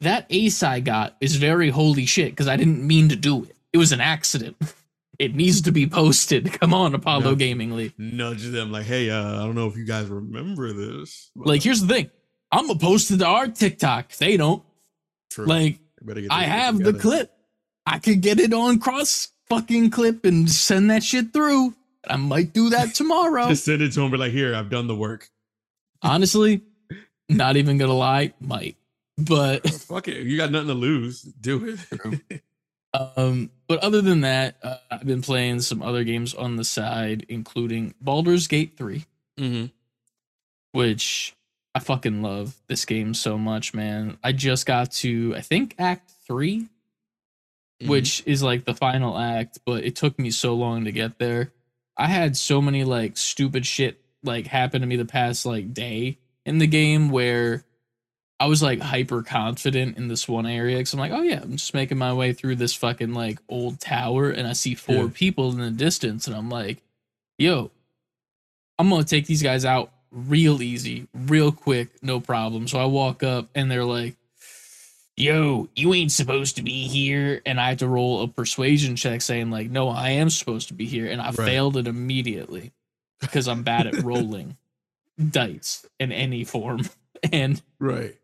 That 0.00 0.26
ace 0.30 0.64
I 0.64 0.80
got 0.80 1.16
is 1.20 1.36
very 1.36 1.70
holy 1.70 2.06
shit 2.06 2.30
because 2.30 2.48
I 2.48 2.56
didn't 2.56 2.84
mean 2.84 3.10
to 3.10 3.16
do 3.16 3.44
it. 3.44 3.54
It 3.72 3.78
was 3.78 3.92
an 3.92 4.00
accident. 4.02 4.56
It 5.18 5.36
needs 5.36 5.60
to 5.62 5.72
be 5.72 5.86
posted. 5.86 6.52
Come 6.60 6.74
on, 6.74 6.94
Apollo 6.96 7.30
Yeah. 7.32 7.36
Gaming 7.36 7.76
League. 7.76 7.92
Nudge 7.96 8.44
them 8.44 8.72
like, 8.72 8.86
hey, 8.86 9.08
uh, 9.10 9.34
I 9.40 9.44
don't 9.44 9.54
know 9.54 9.68
if 9.68 9.76
you 9.76 9.84
guys 9.84 10.08
remember 10.08 10.72
this. 10.72 11.30
Like, 11.36 11.62
here's 11.62 11.80
the 11.82 11.86
thing. 11.94 12.10
I'm 12.50 12.66
gonna 12.66 12.78
post 12.78 13.10
it 13.12 13.18
to 13.18 13.26
our 13.26 13.46
TikTok. 13.46 14.10
They 14.14 14.36
don't. 14.36 14.64
True. 15.30 15.44
Like, 15.46 15.78
You 16.00 16.06
better 16.06 16.22
get 16.22 16.32
I 16.32 16.44
have 16.44 16.78
the 16.78 16.94
clip. 16.94 17.30
I 17.86 17.98
could 18.00 18.20
get 18.20 18.40
it 18.40 18.52
on 18.52 18.80
cross 18.80 19.28
fucking 19.48 19.90
clip 19.90 20.24
and 20.24 20.50
send 20.50 20.90
that 20.90 21.02
shit 21.02 21.32
through. 21.32 21.74
I 22.08 22.16
might 22.16 22.52
do 22.52 22.70
that 22.70 22.94
tomorrow. 22.94 23.48
Just 23.48 23.64
send 23.64 23.82
it 23.82 23.92
to 23.92 24.02
him. 24.02 24.10
Be 24.10 24.16
like, 24.16 24.32
here, 24.32 24.54
I've 24.54 24.70
done 24.70 24.86
the 24.86 24.96
work. 24.96 25.28
Honestly, 26.02 26.62
not 27.28 27.56
even 27.56 27.78
gonna 27.78 27.92
lie, 27.92 28.32
might. 28.40 28.76
But 29.18 29.68
Fuck 29.68 30.08
it. 30.08 30.26
You 30.26 30.36
got 30.36 30.50
nothing 30.50 30.68
to 30.68 30.74
lose. 30.74 31.22
Do 31.22 31.76
it. 31.90 32.42
um, 33.16 33.50
but 33.68 33.78
other 33.80 34.00
than 34.00 34.22
that, 34.22 34.56
uh, 34.62 34.76
I've 34.90 35.06
been 35.06 35.22
playing 35.22 35.60
some 35.60 35.82
other 35.82 36.02
games 36.04 36.34
on 36.34 36.56
the 36.56 36.64
side, 36.64 37.26
including 37.28 37.94
Baldur's 38.00 38.48
Gate 38.48 38.72
3, 38.76 39.04
mm-hmm. 39.38 39.66
which 40.72 41.36
I 41.74 41.78
fucking 41.78 42.22
love 42.22 42.56
this 42.66 42.84
game 42.84 43.14
so 43.14 43.38
much, 43.38 43.74
man. 43.74 44.18
I 44.24 44.32
just 44.32 44.66
got 44.66 44.92
to 44.92 45.34
I 45.36 45.40
think 45.40 45.74
Act 45.78 46.10
3, 46.26 46.68
Mm-hmm. 47.82 47.90
which 47.90 48.22
is 48.26 48.42
like 48.42 48.64
the 48.64 48.74
final 48.74 49.18
act, 49.18 49.58
but 49.64 49.84
it 49.84 49.96
took 49.96 50.18
me 50.18 50.30
so 50.30 50.54
long 50.54 50.84
to 50.84 50.92
get 50.92 51.18
there. 51.18 51.52
I 51.96 52.06
had 52.06 52.36
so 52.36 52.62
many 52.62 52.84
like 52.84 53.16
stupid 53.16 53.66
shit 53.66 54.00
like 54.22 54.46
happen 54.46 54.80
to 54.80 54.86
me 54.86 54.96
the 54.96 55.04
past 55.04 55.44
like 55.44 55.74
day 55.74 56.18
in 56.46 56.58
the 56.58 56.66
game 56.66 57.10
where 57.10 57.64
I 58.40 58.46
was 58.46 58.62
like 58.62 58.80
hyper 58.80 59.22
confident 59.22 59.96
in 59.96 60.08
this 60.08 60.26
one 60.28 60.46
area 60.46 60.78
because 60.78 60.92
I'm 60.94 60.98
like, 61.00 61.12
oh 61.12 61.22
yeah, 61.22 61.40
I'm 61.42 61.52
just 61.52 61.74
making 61.74 61.98
my 61.98 62.12
way 62.12 62.32
through 62.32 62.56
this 62.56 62.74
fucking 62.74 63.14
like 63.14 63.38
old 63.48 63.78
tower 63.80 64.30
and 64.30 64.48
I 64.48 64.52
see 64.52 64.74
four 64.74 64.94
Yeah. 65.04 65.10
people 65.12 65.50
in 65.52 65.58
the 65.58 65.70
distance 65.70 66.26
and 66.26 66.34
I'm 66.34 66.48
like, 66.48 66.82
yo, 67.38 67.70
I'm 68.78 68.88
gonna 68.90 69.04
take 69.04 69.26
these 69.26 69.42
guys 69.42 69.64
out 69.64 69.92
real 70.10 70.60
easy, 70.62 71.06
real 71.14 71.52
quick, 71.52 72.02
no 72.02 72.20
problem. 72.20 72.66
So 72.68 72.78
I 72.78 72.84
walk 72.86 73.22
up 73.22 73.48
and 73.54 73.70
they're 73.70 73.84
like, 73.84 74.16
yo, 75.22 75.68
you 75.76 75.94
ain't 75.94 76.12
supposed 76.12 76.56
to 76.56 76.62
be 76.62 76.86
here. 76.88 77.40
And 77.46 77.60
I 77.60 77.68
had 77.68 77.78
to 77.80 77.88
roll 77.88 78.22
a 78.22 78.28
persuasion 78.28 78.96
check 78.96 79.22
saying, 79.22 79.50
like, 79.50 79.70
no, 79.70 79.88
I 79.88 80.10
am 80.10 80.28
supposed 80.30 80.68
to 80.68 80.74
be 80.74 80.86
here. 80.86 81.06
And 81.06 81.20
I 81.22 81.26
Right. 81.26 81.36
failed 81.36 81.76
it 81.76 81.86
immediately 81.86 82.72
because 83.20 83.46
I'm 83.48 83.62
bad 83.62 83.86
at 83.86 84.02
rolling 84.02 84.56
dice 85.30 85.86
in 86.00 86.12
any 86.12 86.44
form. 86.44 86.82
And 87.32 87.62
Right. 87.78 88.16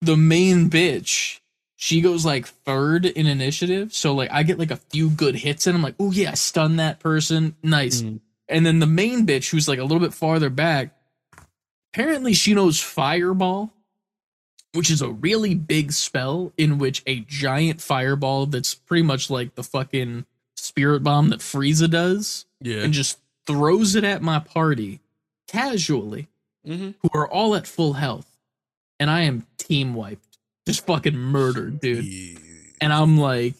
the 0.00 0.16
main 0.16 0.70
bitch 0.70 1.40
she 1.76 2.00
goes 2.02 2.24
like 2.26 2.46
third 2.46 3.04
in 3.06 3.26
initiative. 3.26 3.92
So 3.94 4.14
like 4.14 4.30
I 4.30 4.42
get 4.42 4.58
like 4.58 4.70
a 4.70 4.76
few 4.76 5.08
good 5.10 5.34
hits 5.34 5.66
and 5.66 5.74
I'm 5.76 5.82
like, 5.82 5.94
oh 6.00 6.10
yeah, 6.10 6.30
I 6.30 6.34
stun 6.34 6.76
that 6.76 7.00
person. 7.00 7.54
Nice. 7.62 8.02
Mhm. 8.02 8.20
And 8.48 8.66
then 8.66 8.80
the 8.80 8.86
main 8.86 9.26
bitch 9.26 9.50
who's 9.50 9.66
like 9.68 9.78
a 9.78 9.82
little 9.82 9.98
bit 10.00 10.12
farther 10.14 10.50
back, 10.50 10.94
apparently 11.92 12.32
she 12.34 12.52
knows 12.54 12.80
fireball, 12.80 13.72
which 14.72 14.90
is 14.90 15.02
a 15.02 15.08
really 15.10 15.54
big 15.54 15.92
spell 15.92 16.52
in 16.56 16.78
which 16.78 17.02
a 17.06 17.20
giant 17.20 17.80
fireball 17.80 18.46
that's 18.46 18.74
pretty 18.74 19.02
much 19.02 19.28
like 19.30 19.54
the 19.54 19.62
fucking 19.62 20.24
spirit 20.56 21.02
bomb 21.02 21.30
that 21.30 21.40
Frieza 21.40 21.90
does 21.90 22.44
Yeah. 22.60 22.82
and 22.82 22.92
just 22.92 23.18
throws 23.46 23.94
it 23.94 24.04
at 24.04 24.22
my 24.22 24.38
party 24.38 25.00
casually 25.48 26.28
Mhm. 26.66 26.94
who 27.02 27.08
are 27.14 27.26
all 27.28 27.54
at 27.54 27.66
full 27.66 27.94
health 27.94 28.26
and 28.98 29.10
I 29.10 29.22
am 29.22 29.46
team 29.56 29.94
wiped. 29.94 30.38
Just 30.66 30.84
fucking 30.86 31.16
murdered, 31.16 31.80
dude. 31.80 32.04
Yeah. 32.04 32.38
And 32.82 32.92
I'm 32.92 33.16
like, 33.16 33.54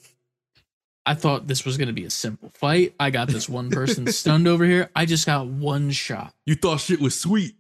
I 1.06 1.14
thought 1.14 1.46
this 1.48 1.64
was 1.64 1.76
gonna 1.78 1.94
be 1.94 2.04
a 2.04 2.10
simple 2.10 2.50
fight. 2.50 2.94
I 3.00 3.10
got 3.10 3.28
this 3.28 3.48
one 3.48 3.70
person 3.70 4.06
stunned 4.12 4.46
over 4.46 4.64
here. 4.66 4.90
I 4.94 5.06
just 5.06 5.24
got 5.26 5.46
one 5.46 5.90
shot. 5.90 6.34
You 6.46 6.54
thought 6.54 6.80
shit 6.80 7.00
was 7.00 7.18
sweet. 7.18 7.54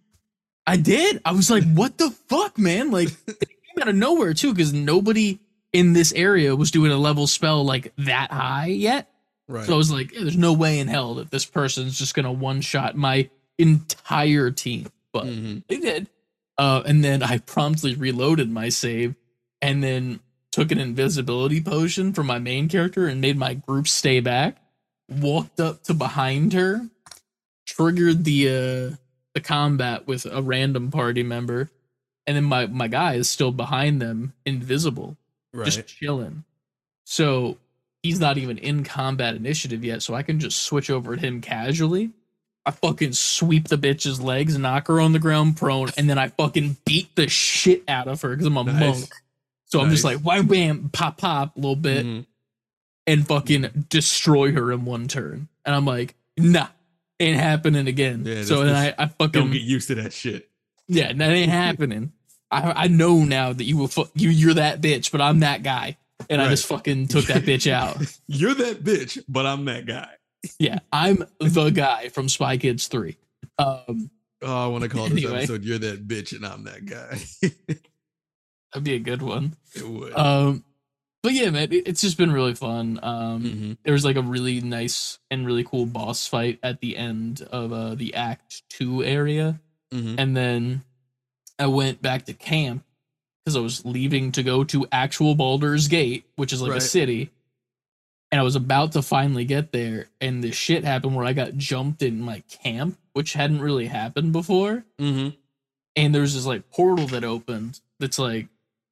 I 0.66 0.76
did. 0.76 1.20
I 1.24 1.32
was 1.32 1.50
like, 1.50 1.64
what 1.64 1.98
the 1.98 2.10
fuck, 2.28 2.58
man? 2.58 2.90
Like 2.90 3.08
it 3.26 3.38
came 3.40 3.80
out 3.82 3.88
of 3.88 3.94
nowhere 3.94 4.34
too, 4.34 4.52
because 4.52 4.72
nobody 4.72 5.38
in 5.72 5.92
this 5.92 6.12
area 6.12 6.54
was 6.56 6.70
doing 6.70 6.92
a 6.92 6.96
level 6.96 7.26
spell 7.26 7.64
like 7.64 7.92
that 7.98 8.30
high 8.32 8.66
yet. 8.66 9.08
Right. 9.48 9.66
So 9.66 9.74
I 9.74 9.76
was 9.76 9.90
like, 9.90 10.12
yeah, 10.12 10.20
there's 10.22 10.36
no 10.36 10.52
way 10.52 10.78
in 10.78 10.88
hell 10.88 11.14
that 11.16 11.30
this 11.30 11.44
person's 11.44 11.98
just 11.98 12.14
gonna 12.14 12.32
one 12.32 12.60
shot 12.60 12.96
my 12.96 13.28
entire 13.58 14.50
team. 14.50 14.86
But 15.12 15.24
Mhm. 15.26 15.64
they 15.68 15.78
did. 15.78 16.08
Uh, 16.58 16.82
and 16.86 17.02
then 17.02 17.22
I 17.22 17.38
promptly 17.38 17.94
reloaded 17.94 18.50
my 18.50 18.68
save 18.68 19.14
and 19.62 19.82
then 19.82 20.20
took 20.52 20.70
an 20.72 20.78
invisibility 20.78 21.60
potion 21.60 22.12
for 22.12 22.22
my 22.22 22.38
main 22.38 22.68
character 22.68 23.06
and 23.06 23.20
made 23.20 23.36
my 23.36 23.54
group 23.54 23.88
stay 23.88 24.20
back. 24.20 24.56
Walked 25.08 25.58
up 25.58 25.82
to 25.84 25.94
behind 25.94 26.52
her, 26.52 26.88
triggered 27.66 28.24
the 28.24 28.48
uh 28.48 28.96
the 29.34 29.40
combat 29.40 30.06
with 30.06 30.26
a 30.26 30.42
random 30.42 30.90
party 30.90 31.22
member, 31.22 31.70
and 32.26 32.36
then 32.36 32.44
my 32.44 32.66
my 32.66 32.88
guy 32.88 33.14
is 33.14 33.28
still 33.28 33.52
behind 33.52 34.00
them, 34.02 34.32
invisible, 34.44 35.16
right. 35.52 35.64
just 35.66 35.86
chilling. 35.86 36.44
So 37.04 37.58
he's 38.02 38.20
not 38.20 38.38
even 38.38 38.58
in 38.58 38.84
combat 38.84 39.34
initiative 39.34 39.84
yet, 39.84 40.02
so 40.02 40.14
I 40.14 40.22
can 40.22 40.38
just 40.40 40.62
switch 40.62 40.90
over 40.90 41.16
to 41.16 41.20
him 41.20 41.40
casually. 41.40 42.10
I 42.66 42.72
fucking 42.72 43.14
sweep 43.14 43.68
the 43.68 43.78
bitch's 43.78 44.20
legs, 44.20 44.56
knock 44.58 44.86
her 44.88 45.00
on 45.00 45.12
the 45.12 45.18
ground 45.18 45.56
prone, 45.56 45.88
and 45.96 46.08
then 46.10 46.18
I 46.18 46.28
fucking 46.28 46.76
beat 46.84 47.14
the 47.16 47.26
shit 47.28 47.82
out 47.88 48.06
of 48.06 48.20
her 48.22 48.30
because 48.30 48.46
I'm 48.46 48.56
a 48.56 48.64
Nice. 48.64 48.80
monk. 49.00 49.12
So 49.64 49.80
I'm 49.80 49.88
just 49.90 50.04
like, 50.04 50.18
wham, 50.18 50.46
bam, 50.46 50.90
pop, 50.92 51.16
pop, 51.18 51.56
a 51.56 51.58
little 51.60 51.76
bit, 51.76 52.04
Mhm. 52.04 52.26
and 53.06 53.26
fucking 53.26 53.86
destroy 53.88 54.52
her 54.52 54.72
in 54.72 54.84
one 54.84 55.08
turn. 55.08 55.48
And 55.64 55.74
I'm 55.74 55.84
like, 55.86 56.14
nah, 56.36 56.68
ain't 57.20 57.38
happening 57.38 57.86
again. 57.86 58.24
Yeah, 58.24 58.42
so 58.44 58.64
then 58.64 58.74
I, 58.74 58.94
I 59.04 59.26
Don't 59.28 59.50
get 59.52 59.62
used 59.62 59.88
to 59.88 59.94
that 59.96 60.12
shit. 60.12 60.48
yeah, 60.88 61.12
that 61.12 61.30
ain't 61.30 61.50
happening. 61.66 62.12
I 62.50 62.84
I 62.84 62.88
know 62.88 63.24
now 63.24 63.52
that 63.52 63.64
you 63.64 63.76
will 63.76 63.88
fu- 63.88 64.08
you 64.14 64.30
you're 64.30 64.54
that 64.54 64.80
bitch, 64.80 65.12
but 65.12 65.20
I'm 65.20 65.40
that 65.40 65.62
guy, 65.62 65.96
and 66.28 66.42
I 66.42 66.48
just 66.48 66.66
fucking 66.66 67.06
took 67.08 67.26
that 67.26 67.42
bitch 67.44 67.70
out. 67.72 67.96
You're 68.26 68.54
that 68.54 68.82
bitch, 68.82 69.22
but 69.28 69.46
I'm 69.46 69.64
that 69.66 69.86
guy. 69.86 70.08
Yeah, 70.58 70.78
I'm 70.92 71.24
the 71.38 71.70
guy 71.70 72.08
from 72.08 72.28
Spy 72.28 72.56
Kids 72.56 72.88
three. 72.88 73.16
Um, 73.58 74.10
Oh, 74.42 74.64
I 74.64 74.66
want 74.68 74.82
to 74.84 74.88
call 74.88 75.06
this 75.08 75.22
Anyway. 75.22 75.36
episode 75.40 75.64
"You're 75.64 75.78
That 75.78 76.08
Bitch" 76.08 76.34
and 76.34 76.46
I'm 76.46 76.64
that 76.64 76.86
guy. 76.86 77.18
that'd 78.72 78.84
be 78.84 78.94
a 78.94 78.98
good 78.98 79.20
one. 79.20 79.54
it 79.74 79.86
would. 79.86 80.14
Um, 80.16 80.64
but 81.22 81.32
yeah, 81.32 81.50
man, 81.50 81.68
it's 81.70 82.00
just 82.00 82.16
been 82.16 82.32
really 82.32 82.54
fun. 82.54 82.98
Um, 83.02 83.42
Mhm. 83.42 83.76
there 83.82 83.92
was 83.92 84.04
like 84.04 84.16
a 84.16 84.22
really 84.22 84.60
nice 84.60 85.18
and 85.30 85.46
really 85.46 85.64
cool 85.64 85.86
boss 85.86 86.26
fight 86.26 86.58
at 86.62 86.80
the 86.80 86.96
end 86.96 87.42
of 87.42 87.72
uh, 87.72 87.94
the 87.94 88.14
Act 88.14 88.62
Two 88.68 89.02
area. 89.04 89.60
Mhm. 89.92 90.14
and 90.18 90.36
then 90.36 90.82
I 91.58 91.66
went 91.66 92.00
back 92.00 92.26
to 92.26 92.32
camp 92.32 92.84
because 93.44 93.56
I 93.56 93.60
was 93.60 93.84
leaving 93.84 94.30
to 94.32 94.42
go 94.44 94.62
to 94.64 94.86
actual 94.92 95.34
Baldur's 95.34 95.88
Gate, 95.88 96.24
which 96.36 96.52
is 96.52 96.62
like 96.62 96.70
Right. 96.70 96.78
a 96.78 96.80
city. 96.80 97.30
And 98.32 98.40
I 98.40 98.44
was 98.44 98.54
about 98.54 98.92
to 98.92 99.02
finally 99.02 99.44
get 99.44 99.72
there, 99.72 100.06
and 100.20 100.44
this 100.44 100.54
shit 100.54 100.84
happened 100.84 101.16
where 101.16 101.26
I 101.26 101.32
got 101.32 101.56
jumped 101.56 102.00
in 102.02 102.20
my 102.20 102.44
camp, 102.48 102.96
which 103.12 103.32
hadn't 103.32 103.60
really 103.60 103.88
happened 103.88 104.32
before. 104.32 104.84
Mhm. 105.00 105.34
And 105.96 106.14
there's 106.14 106.34
this 106.34 106.46
like 106.46 106.70
portal 106.70 107.08
that 107.08 107.24
opened 107.24 107.80
that's 107.98 108.20
like, 108.20 108.46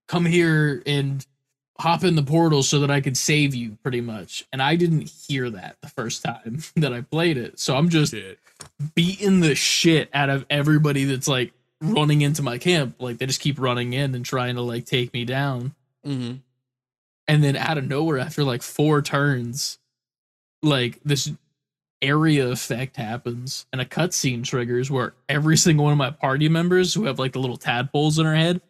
come 0.08 0.24
here 0.26 0.82
and 0.84 1.24
hop 1.80 2.02
in 2.04 2.16
the 2.16 2.22
portal 2.22 2.62
so 2.62 2.80
that 2.80 2.90
I 2.90 3.00
could 3.00 3.16
save 3.16 3.54
you, 3.54 3.78
pretty 3.82 4.00
much. 4.00 4.44
And 4.52 4.60
I 4.60 4.74
didn't 4.76 5.08
hear 5.08 5.48
that 5.50 5.76
the 5.80 5.88
first 5.88 6.22
time 6.24 6.58
that 6.76 6.92
I 6.92 7.02
played 7.02 7.36
it. 7.36 7.58
So 7.60 7.76
I'm 7.76 7.88
just 7.88 8.12
Shit. 8.12 8.38
beating 8.94 9.40
the 9.40 9.54
shit 9.54 10.10
out 10.12 10.28
of 10.30 10.44
everybody 10.50 11.04
that's 11.04 11.28
like 11.28 11.52
running 11.80 12.22
into 12.22 12.42
my 12.42 12.58
camp. 12.58 12.96
Like 12.98 13.18
they 13.18 13.26
just 13.26 13.40
keep 13.40 13.60
running 13.60 13.92
in 13.92 14.14
and 14.14 14.24
trying 14.24 14.56
to 14.56 14.62
like 14.62 14.86
take 14.86 15.12
me 15.12 15.24
down. 15.24 15.74
Mhm. 16.06 16.40
And 17.28 17.44
then 17.44 17.56
out 17.56 17.78
of 17.78 17.86
nowhere, 17.86 18.18
after 18.18 18.42
like 18.42 18.62
four 18.62 19.02
turns, 19.02 19.78
like 20.62 20.98
this 21.04 21.30
area 22.00 22.48
effect 22.48 22.96
happens 22.96 23.66
and 23.72 23.80
a 23.80 23.84
cutscene 23.84 24.42
triggers 24.44 24.90
where 24.90 25.14
every 25.28 25.56
single 25.56 25.84
one 25.84 25.92
of 25.92 25.98
my 25.98 26.10
party 26.10 26.48
members 26.48 26.94
who 26.94 27.04
have 27.04 27.18
like 27.18 27.32
the 27.32 27.38
little 27.40 27.56
tadpoles 27.56 28.18
in 28.18 28.24
her 28.26 28.34
head 28.36 28.60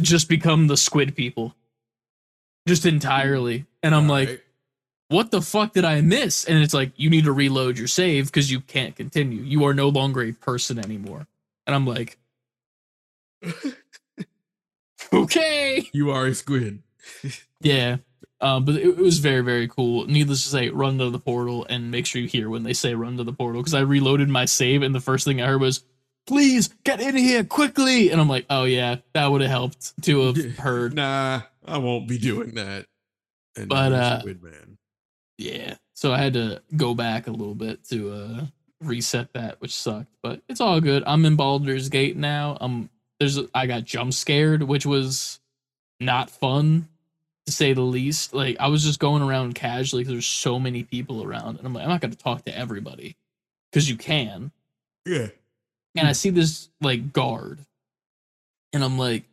just 0.00 0.28
become 0.28 0.66
the 0.66 0.76
squid 0.76 1.16
people. 1.16 1.54
Just 2.68 2.86
entirely. 2.86 3.64
And 3.82 3.94
I'm 3.94 4.08
like, 4.08 4.28
Alright. 4.28 4.42
what 5.08 5.30
the 5.30 5.40
fuck 5.40 5.72
did 5.72 5.84
I 5.84 6.02
miss? 6.02 6.44
And 6.44 6.62
it's 6.62 6.74
like, 6.74 6.92
you 6.96 7.08
need 7.08 7.24
to 7.24 7.32
reload 7.32 7.78
your 7.78 7.88
save 7.88 8.26
because 8.26 8.50
you 8.50 8.60
can't 8.60 8.94
continue. 8.94 9.40
You 9.40 9.64
are 9.64 9.74
no 9.74 9.88
longer 9.88 10.22
a 10.22 10.32
person 10.32 10.78
anymore. 10.78 11.26
And 11.66 11.74
I'm 11.74 11.86
like, 11.86 12.18
okay. 15.12 15.88
you 15.92 16.10
are 16.10 16.26
a 16.26 16.34
squid. 16.34 16.82
Yeah. 17.60 17.96
Um, 18.40 18.64
but 18.64 18.76
it, 18.76 18.86
it 18.86 18.98
was 18.98 19.18
very, 19.18 19.40
very 19.40 19.66
cool. 19.66 20.06
Needless 20.06 20.44
to 20.44 20.48
say, 20.48 20.68
run 20.68 20.98
to 20.98 21.10
the 21.10 21.18
portal 21.18 21.66
and 21.68 21.90
make 21.90 22.06
sure 22.06 22.22
you 22.22 22.28
hear 22.28 22.48
when 22.48 22.62
they 22.62 22.72
say 22.72 22.94
run 22.94 23.16
to 23.16 23.24
the 23.24 23.32
portal. 23.32 23.60
Because 23.60 23.74
I 23.74 23.80
reloaded 23.80 24.28
my 24.28 24.44
save 24.44 24.82
and 24.82 24.94
the 24.94 25.00
first 25.00 25.24
thing 25.24 25.42
I 25.42 25.46
heard 25.46 25.60
was, 25.60 25.82
please 26.28 26.68
get 26.84 27.00
in 27.00 27.16
here 27.16 27.42
quickly. 27.42 28.10
And 28.10 28.20
I'm 28.20 28.28
like, 28.28 28.46
oh 28.48 28.62
yeah, 28.62 28.96
that 29.14 29.26
would 29.26 29.40
have 29.40 29.50
helped 29.50 30.00
to 30.02 30.26
have 30.26 30.58
heard. 30.58 30.94
Nah, 30.94 31.42
I 31.68 31.78
won't 31.78 32.08
be 32.08 32.18
doing 32.18 32.54
that. 32.54 32.86
And 33.56 33.68
But, 33.68 33.92
uh, 33.92 34.22
man. 34.24 34.78
Yeah. 35.36 35.76
So 35.94 36.12
I 36.12 36.18
had 36.18 36.34
to 36.34 36.62
go 36.76 36.94
back 36.94 37.26
a 37.26 37.32
little 37.32 37.54
bit 37.54 37.84
to 37.88 38.12
uh 38.12 38.46
reset 38.80 39.32
that, 39.32 39.60
which 39.60 39.74
sucked. 39.74 40.12
But 40.22 40.42
it's 40.48 40.60
all 40.60 40.80
good. 40.80 41.02
I'm 41.06 41.24
in 41.24 41.36
Baldur's 41.36 41.88
Gate 41.88 42.16
now. 42.16 42.56
Um 42.60 42.90
there's 43.18 43.38
I 43.54 43.66
got 43.66 43.84
jump 43.84 44.12
scared, 44.12 44.62
which 44.62 44.86
was 44.86 45.40
not 46.00 46.30
fun 46.30 46.88
to 47.46 47.52
say 47.52 47.72
the 47.72 47.80
least. 47.80 48.34
Like 48.34 48.56
I 48.60 48.68
was 48.68 48.84
just 48.84 49.00
going 49.00 49.22
around 49.22 49.54
casually 49.54 50.02
because 50.02 50.12
there's 50.12 50.26
so 50.26 50.58
many 50.58 50.84
people 50.84 51.24
around, 51.24 51.58
and 51.58 51.66
I'm 51.66 51.74
like, 51.74 51.82
I'm 51.84 51.90
not 51.90 52.00
gonna 52.00 52.14
talk 52.14 52.44
to 52.44 52.56
everybody. 52.56 53.16
Because 53.70 53.88
you 53.88 53.96
can. 53.96 54.52
Yeah. 55.04 55.28
And 55.96 56.06
I 56.06 56.12
see 56.12 56.30
this 56.30 56.68
like 56.80 57.12
guard. 57.12 57.58
And 58.72 58.84
I'm 58.84 58.98
like, 58.98 59.24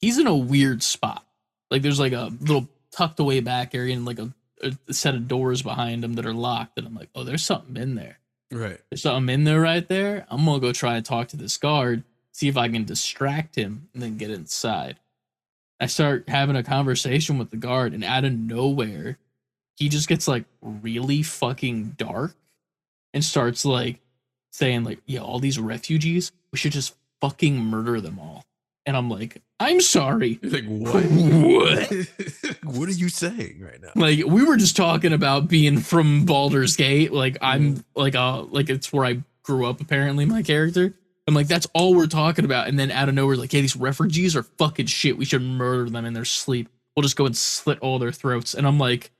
he's 0.00 0.18
in 0.18 0.26
a 0.26 0.34
weird 0.34 0.82
spot. 0.82 1.25
Like 1.70 1.82
there's 1.82 2.00
like 2.00 2.12
a 2.12 2.32
little 2.40 2.68
tucked 2.92 3.20
away 3.20 3.40
back 3.40 3.74
area 3.74 3.94
and 3.94 4.04
like 4.04 4.18
a, 4.18 4.32
a 4.62 4.92
set 4.92 5.14
of 5.14 5.28
doors 5.28 5.62
behind 5.62 6.04
him 6.04 6.14
that 6.14 6.26
are 6.26 6.34
locked. 6.34 6.78
And 6.78 6.86
I'm 6.86 6.94
like, 6.94 7.10
oh, 7.14 7.24
there's 7.24 7.44
something 7.44 7.76
in 7.76 7.94
there. 7.94 8.18
Right. 8.50 8.80
There's 8.90 9.02
something 9.02 9.32
in 9.32 9.44
there 9.44 9.60
right 9.60 9.86
there. 9.86 10.26
I'm 10.28 10.44
gonna 10.44 10.60
go 10.60 10.72
try 10.72 10.96
and 10.96 11.04
talk 11.04 11.28
to 11.28 11.36
this 11.36 11.56
guard, 11.56 12.04
see 12.32 12.48
if 12.48 12.56
I 12.56 12.68
can 12.68 12.84
distract 12.84 13.56
him, 13.56 13.88
and 13.92 14.02
then 14.02 14.16
get 14.16 14.30
inside. 14.30 15.00
I 15.80 15.86
start 15.86 16.28
having 16.28 16.56
a 16.56 16.62
conversation 16.62 17.38
with 17.38 17.50
the 17.50 17.56
guard, 17.56 17.92
and 17.92 18.04
out 18.04 18.24
of 18.24 18.32
nowhere, 18.32 19.18
he 19.76 19.88
just 19.88 20.08
gets 20.08 20.26
like 20.26 20.44
really 20.62 21.22
fucking 21.22 21.96
dark 21.98 22.34
and 23.12 23.24
starts 23.24 23.64
like 23.64 23.98
saying 24.52 24.84
like, 24.84 25.00
"Yeah, 25.06 25.20
all 25.20 25.38
these 25.38 25.58
refugees, 25.58 26.32
we 26.52 26.58
should 26.58 26.72
just 26.72 26.94
fucking 27.20 27.58
murder 27.58 28.00
them 28.00 28.18
all." 28.18 28.46
And 28.86 28.96
I'm 28.96 29.10
like, 29.10 29.42
"I'm 29.60 29.80
sorry." 29.80 30.38
You're 30.40 30.52
like, 30.52 30.64
what? 30.68 31.04
What? 31.04 32.56
what 32.76 32.88
are 32.88 32.92
you 32.92 33.08
saying 33.08 33.60
right 33.60 33.82
now? 33.82 33.90
like 33.96 34.24
we 34.24 34.44
were 34.44 34.56
just 34.56 34.76
talking 34.76 35.12
about 35.12 35.48
being 35.48 35.78
from 35.80 36.24
Baldur's 36.24 36.76
Gate. 36.76 37.12
Like 37.12 37.36
I'm 37.42 37.76
Mm. 37.78 37.84
like 37.96 38.14
uh 38.14 38.42
like 38.42 38.70
it's 38.70 38.92
where 38.92 39.04
I 39.04 39.22
grew 39.42 39.66
up. 39.66 39.80
Apparently, 39.80 40.24
my 40.24 40.42
character. 40.42 40.94
I'm 41.28 41.34
like 41.34 41.48
that's 41.48 41.66
all 41.74 41.96
we're 41.96 42.06
talking 42.06 42.44
about. 42.44 42.68
And 42.68 42.78
then 42.78 42.92
out 42.92 43.08
of 43.08 43.16
nowhere, 43.16 43.36
like, 43.36 43.52
yeah, 43.52 43.60
these 43.60 43.74
refugees 43.74 44.36
are 44.36 44.44
fucking 44.44 44.86
shit. 44.86 45.18
We 45.18 45.24
should 45.24 45.42
murder 45.42 45.90
them 45.90 46.04
in 46.04 46.12
their 46.14 46.24
sleep. 46.24 46.68
We'll 46.94 47.02
just 47.02 47.16
go 47.16 47.26
and 47.26 47.36
slit 47.36 47.80
all 47.80 47.98
their 47.98 48.12
throats. 48.12 48.54
And 48.54 48.64
I'm 48.66 48.78
like, 48.78 49.10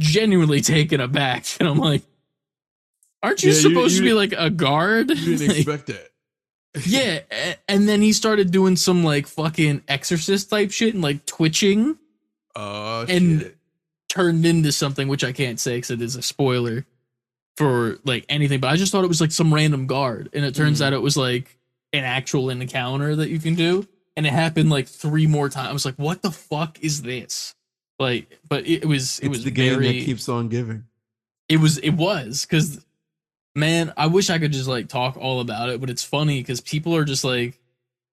genuinely 0.00 0.60
taken 0.60 1.00
aback. 1.00 1.46
And 1.60 1.68
I'm 1.68 1.78
like, 1.78 2.02
aren't 3.24 3.42
you 3.42 3.50
Yeah, 3.52 3.60
supposed 3.60 3.94
you 3.94 4.02
to 4.02 4.06
be 4.06 4.12
like 4.12 4.32
a 4.36 4.50
guard? 4.50 5.10
You 5.10 5.36
didn't 5.36 5.48
Like, 5.48 5.56
expect 5.58 5.86
that. 5.88 6.10
Yeah, 6.86 7.20
and 7.68 7.88
then 7.88 8.02
he 8.02 8.12
started 8.12 8.50
doing 8.50 8.76
some 8.76 9.04
like 9.04 9.26
fucking 9.26 9.82
exorcist 9.88 10.50
type 10.50 10.70
shit 10.72 10.94
and 10.94 11.02
like 11.02 11.24
twitching 11.26 11.98
Oh 12.56 13.04
And- 13.08 13.40
shit. 13.42 13.56
turned 14.08 14.46
into 14.46 14.70
something 14.72 15.08
which 15.08 15.24
I 15.24 15.32
can't 15.32 15.58
say 15.58 15.76
because 15.76 15.90
it 15.90 16.00
is 16.02 16.14
a 16.16 16.22
spoiler 16.22 16.86
for 17.56 17.98
like 18.04 18.24
anything. 18.28 18.60
But 18.60 18.68
I 18.70 18.76
just 18.76 18.92
thought 18.92 19.04
it 19.04 19.08
was 19.08 19.20
like 19.20 19.32
some 19.32 19.52
random 19.52 19.86
guard, 19.86 20.30
and 20.32 20.44
it 20.44 20.54
turns 20.54 20.80
Mhm. 20.80 20.86
out 20.86 20.92
it 20.92 21.02
was 21.02 21.16
like 21.16 21.58
an 21.92 22.04
actual 22.04 22.50
encounter 22.50 23.14
that 23.16 23.28
you 23.30 23.38
can 23.38 23.54
do, 23.54 23.86
and 24.16 24.26
it 24.26 24.32
happened 24.32 24.70
like 24.70 24.86
three 24.88 25.26
more 25.26 25.48
times. 25.48 25.68
I 25.68 25.72
was 25.72 25.84
like, 25.84 25.96
"What 25.96 26.22
the 26.22 26.30
fuck 26.30 26.78
is 26.80 27.02
this?" 27.02 27.54
Like, 28.00 28.38
but 28.48 28.66
it, 28.66 28.82
it 28.82 28.86
was 28.86 29.18
it 29.20 29.26
It's 29.26 29.30
was 29.30 29.44
the 29.44 29.50
game 29.52 29.74
very 29.80 29.98
that 29.98 30.04
keeps 30.04 30.28
on 30.28 30.48
giving. 30.48 30.84
it 31.48 31.58
was 31.58 31.78
it 31.78 31.90
was 31.90 32.44
because 32.44 32.83
man, 33.54 33.92
I 33.96 34.06
wish 34.06 34.30
I 34.30 34.38
could 34.38 34.52
just 34.52 34.68
like 34.68 34.88
talk 34.88 35.16
all 35.16 35.40
about 35.40 35.68
it, 35.68 35.80
but 35.80 35.90
it's 35.90 36.04
funny 36.04 36.40
because 36.40 36.60
people 36.60 36.94
are 36.96 37.04
just 37.04 37.24
like 37.24 37.58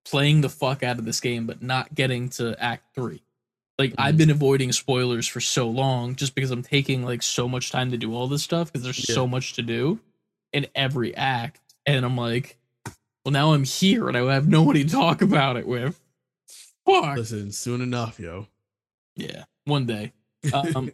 playing 0.05 0.41
the 0.41 0.49
fuck 0.49 0.83
out 0.83 0.99
of 0.99 1.05
this 1.05 1.19
game, 1.19 1.45
but 1.45 1.61
not 1.61 1.93
getting 1.93 2.29
to 2.29 2.55
Act 2.61 2.93
Three. 2.95 3.21
Like 3.79 3.93
I've 3.97 4.15
Mhm. 4.15 4.17
been 4.19 4.29
avoiding 4.31 4.71
spoilers 4.71 5.27
for 5.27 5.39
so 5.41 5.67
long 5.69 6.15
just 6.15 6.35
because 6.35 6.51
I'm 6.51 6.63
taking 6.63 7.03
like 7.03 7.23
so 7.23 7.47
much 7.47 7.71
time 7.71 7.91
to 7.91 7.97
do 7.97 8.13
all 8.13 8.27
this 8.27 8.43
stuff 8.43 8.71
because 8.71 8.83
there's 8.83 9.07
Yeah. 9.09 9.15
so 9.15 9.27
much 9.27 9.53
to 9.53 9.61
do 9.61 9.99
in 10.53 10.67
every 10.75 11.15
act, 11.15 11.59
and 11.85 12.05
I'm 12.05 12.17
like, 12.17 12.57
well, 13.23 13.31
now 13.31 13.53
I'm 13.53 13.63
here 13.63 14.07
and 14.07 14.17
I 14.17 14.33
have 14.33 14.47
nobody 14.47 14.83
to 14.83 14.89
talk 14.89 15.21
about 15.21 15.55
it 15.57 15.65
with. 15.67 15.99
Fuck. 16.85 17.17
Listen, 17.17 17.51
soon 17.51 17.81
enough, 17.81 18.19
yo. 18.19 18.47
Yeah, 19.15 19.45
one 19.65 19.85
day. 19.85 20.13
Um, 20.53 20.91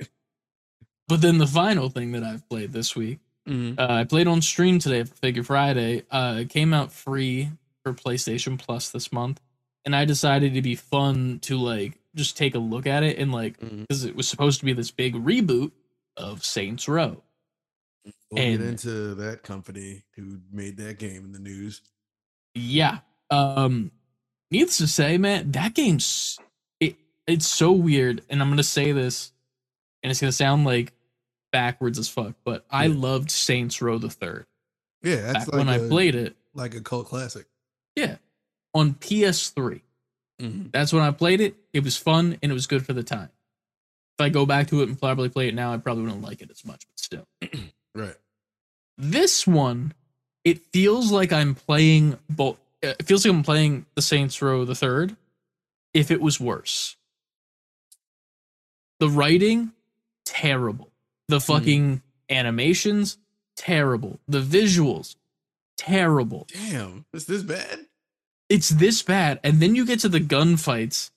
But 1.08 1.22
then 1.22 1.38
the 1.38 1.48
final 1.48 1.90
thing 1.90 2.12
that 2.12 2.24
I've 2.24 2.48
played 2.50 2.74
this 2.74 2.94
week 2.96 3.20
Mhm. 3.48 3.80
uh, 3.80 3.88
I 3.90 4.04
played 4.04 4.28
on 4.28 4.42
stream 4.42 4.80
today 4.80 5.04
for 5.04 5.16
Figure 5.16 5.44
Friday. 5.44 6.04
Uh, 6.12 6.40
it 6.42 6.50
came 6.50 6.74
out 6.74 6.92
free 6.92 7.50
for 7.84 7.94
PlayStation 7.94 8.58
Plus 8.60 8.90
this 8.90 9.12
month, 9.12 9.40
and 9.86 9.96
I 9.96 10.06
decided 10.06 10.54
to 10.56 10.62
be 10.62 10.76
fun 10.76 11.40
to 11.44 11.58
like 11.58 12.00
just 12.16 12.36
take 12.36 12.56
a 12.56 12.60
look 12.60 12.86
at 12.88 13.04
it 13.04 13.18
and 13.20 13.32
like 13.32 13.60
because 13.60 14.04
it 14.04 14.16
was 14.16 14.28
supposed 14.28 14.60
to 14.60 14.66
be 14.66 14.74
this 14.74 14.92
big 14.92 15.14
reboot 15.16 15.72
of 16.18 16.44
Saints 16.44 16.88
Row. 16.88 17.24
We'll 18.32 18.44
get 18.44 18.60
and- 18.60 18.70
into 18.70 19.16
that 19.16 19.44
company 19.44 20.04
who 20.16 20.40
made 20.52 20.78
that 20.78 20.98
game 21.00 21.24
in 21.26 21.32
the 21.32 21.40
news. 21.40 21.82
Yeah. 22.56 23.00
Um, 23.30 23.92
needless 24.52 24.78
to 24.80 24.88
say, 24.88 25.18
man, 25.18 25.52
that 25.52 25.74
game's 25.74 26.40
it. 26.80 26.96
It's 27.28 27.46
so 27.48 27.72
weird, 27.72 28.24
and 28.30 28.42
I'm 28.42 28.50
gonna 28.50 28.64
say 28.64 28.92
this, 28.94 29.32
and 30.04 30.10
it's 30.12 30.20
gonna 30.22 30.32
sound 30.32 30.66
like 30.66 30.94
backwards 31.52 31.98
as 32.00 32.10
fuck, 32.10 32.36
but 32.44 32.66
I 32.70 32.86
Yeah. 32.86 32.96
loved 32.98 33.32
Saints 33.32 33.82
Row 33.82 33.98
the 33.98 34.10
Third 34.10 34.46
Yeah, 35.04 35.18
that's 35.34 35.46
back 35.46 35.48
like 35.48 35.58
when 35.58 35.70
I 35.70 35.76
a- 35.78 35.88
played 35.88 36.16
it. 36.16 36.36
like 36.54 36.76
a 36.76 36.82
cult 36.82 37.08
classic. 37.08 37.48
Yeah, 37.96 38.18
on 38.74 38.94
PS3. 38.96 39.82
Mhm. 40.42 40.72
That's 40.72 40.94
when 40.94 41.02
I 41.04 41.12
played 41.12 41.42
it. 41.42 41.56
It 41.74 41.84
was 41.84 41.98
fun 41.98 42.38
and 42.44 42.52
it 42.52 42.54
was 42.54 42.68
good 42.68 42.86
for 42.86 42.94
the 42.94 43.04
time. 43.04 43.30
If 44.20 44.24
I 44.26 44.30
go 44.30 44.46
back 44.46 44.68
to 44.70 44.82
it 44.82 44.90
and 44.90 45.00
probably 45.00 45.30
play 45.30 45.48
it 45.48 45.56
now, 45.56 45.74
I 45.74 45.78
probably 45.78 46.04
wouldn't 46.04 46.22
like 46.24 46.42
it 46.42 46.50
as 46.52 46.64
much, 46.66 46.86
but 46.88 47.00
still. 47.00 47.28
Right. 47.96 48.16
This 49.00 49.48
one, 49.48 49.96
it 50.44 50.64
feels 50.72 51.12
like 51.12 51.34
I'm 51.34 51.56
playing 51.56 52.20
both. 52.30 52.60
It 52.84 53.04
feels 53.08 53.26
like 53.26 53.34
I'm 53.34 53.42
playing 53.42 53.88
the 53.96 54.04
Saints 54.04 54.40
Row 54.40 54.66
the 54.66 54.76
Third. 54.76 55.18
If 55.96 56.12
it 56.12 56.22
was 56.22 56.40
worse, 56.40 56.96
the 59.00 59.10
writing 59.10 59.74
terrible. 60.26 60.92
The 61.28 61.40
fucking 61.42 62.02
animations 62.30 63.18
terrible. 63.56 64.20
The 64.28 64.42
visuals 64.42 65.16
terrible. 65.78 66.48
Damn, 66.54 67.06
it's 67.14 67.26
this 67.26 67.44
bad? 67.44 67.86
it's 68.50 68.70
this 68.70 69.02
bad 69.02 69.42
and 69.44 69.60
then 69.60 69.76
you 69.76 69.86
get 69.86 70.00
to 70.00 70.08
the 70.08 70.22
gunfights 70.22 71.12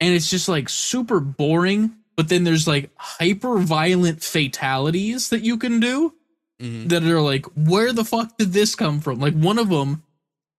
and 0.00 0.12
it's 0.12 0.28
just 0.28 0.48
like 0.48 0.68
super 0.68 1.20
boring 1.20 1.94
but 2.16 2.28
then 2.28 2.42
there's 2.42 2.66
like 2.66 2.90
hyper 2.96 3.58
violent 3.58 4.20
fatalities 4.20 5.28
that 5.28 5.42
you 5.42 5.56
can 5.56 5.78
do 5.78 6.12
Mhm. 6.60 6.88
that 6.88 7.04
are 7.04 7.20
like 7.20 7.46
where 7.54 7.92
the 7.92 8.04
fuck 8.04 8.36
did 8.36 8.52
this 8.52 8.74
come 8.74 9.00
from 9.00 9.20
like 9.20 9.34
one 9.34 9.60
of 9.60 9.68
them 9.68 10.02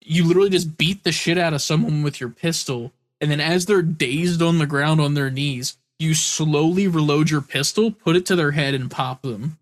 you 0.00 0.22
literally 0.24 0.50
just 0.50 0.78
beat 0.78 1.02
the 1.02 1.10
shit 1.10 1.38
out 1.38 1.54
of 1.54 1.60
someone 1.60 2.02
with 2.04 2.20
your 2.20 2.30
pistol 2.30 2.92
and 3.20 3.28
then 3.28 3.40
as 3.40 3.66
they're 3.66 3.82
dazed 3.82 4.40
on 4.40 4.58
the 4.58 4.66
ground 4.66 5.00
on 5.00 5.14
their 5.14 5.30
knees 5.30 5.76
you 5.98 6.14
slowly 6.14 6.86
reload 6.88 7.30
your 7.30 7.40
pistol 7.40 7.90
put 7.90 8.16
it 8.16 8.26
to 8.26 8.36
their 8.36 8.50
head 8.52 8.74
and 8.74 8.90
pop 8.90 9.22
them 9.22 9.58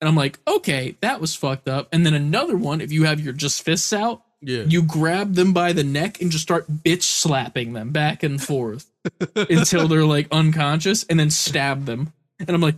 and 0.00 0.08
i'm 0.08 0.16
like 0.16 0.38
okay 0.46 0.96
that 1.00 1.20
was 1.20 1.34
fucked 1.34 1.68
up 1.68 1.88
and 1.92 2.04
then 2.04 2.14
another 2.14 2.56
one 2.56 2.80
if 2.80 2.92
you 2.92 3.04
have 3.04 3.20
your 3.20 3.32
just 3.32 3.62
fists 3.62 3.92
out 3.92 4.22
Yeah. 4.42 4.64
you 4.66 4.82
grab 4.82 5.34
them 5.34 5.52
by 5.52 5.72
the 5.72 5.84
neck 5.84 6.20
and 6.20 6.30
just 6.30 6.42
start 6.42 6.70
bitch 6.70 7.02
slapping 7.02 7.72
them 7.72 7.90
back 7.90 8.22
and 8.22 8.42
forth 8.42 8.90
until 9.36 9.88
they're 9.88 10.04
like 10.04 10.28
unconscious 10.30 11.04
and 11.04 11.18
then 11.18 11.30
stab 11.30 11.86
them. 11.86 12.12
And 12.38 12.50
I'm 12.50 12.60
like, 12.60 12.76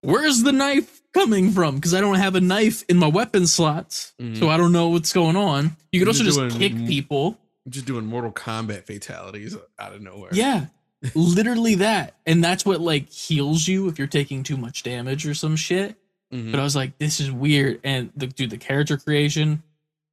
where's 0.00 0.42
the 0.42 0.52
knife 0.52 1.02
coming 1.12 1.50
from? 1.50 1.74
Because 1.76 1.92
I 1.94 2.00
don't 2.00 2.14
have 2.16 2.34
a 2.34 2.40
knife 2.40 2.84
in 2.88 2.96
my 2.98 3.06
weapon 3.06 3.46
slots. 3.46 4.12
So 4.18 4.24
Mhm. 4.24 4.48
I 4.48 4.56
don't 4.56 4.72
know 4.72 4.88
what's 4.88 5.12
going 5.12 5.36
on. 5.36 5.76
You 5.92 6.00
could 6.00 6.08
also 6.08 6.24
just 6.24 6.38
doing 6.38 6.50
kick 6.58 6.74
people. 6.86 7.38
just 7.68 7.86
doing 7.86 8.06
Mortal 8.06 8.32
Kombat 8.32 8.84
fatalities 8.86 9.56
out 9.78 9.94
of 9.94 10.00
nowhere. 10.02 10.30
Yeah. 10.32 10.66
Literally 11.14 11.76
that. 11.76 12.14
And 12.26 12.42
that's 12.44 12.64
what 12.64 12.80
like 12.80 13.10
heals 13.10 13.66
you 13.66 13.88
if 13.88 13.98
you're 13.98 14.06
taking 14.08 14.42
too 14.42 14.56
much 14.56 14.82
damage 14.82 15.26
or 15.26 15.34
some 15.34 15.56
shit. 15.56 15.96
Mhm. 16.32 16.50
But 16.50 16.60
I 16.60 16.62
was 16.62 16.76
like, 16.76 16.96
this 16.98 17.20
is 17.20 17.30
weird. 17.30 17.80
And 17.84 18.10
the 18.16 18.26
dude, 18.28 18.50
the 18.50 18.56
character 18.58 18.96
creation, 18.96 19.62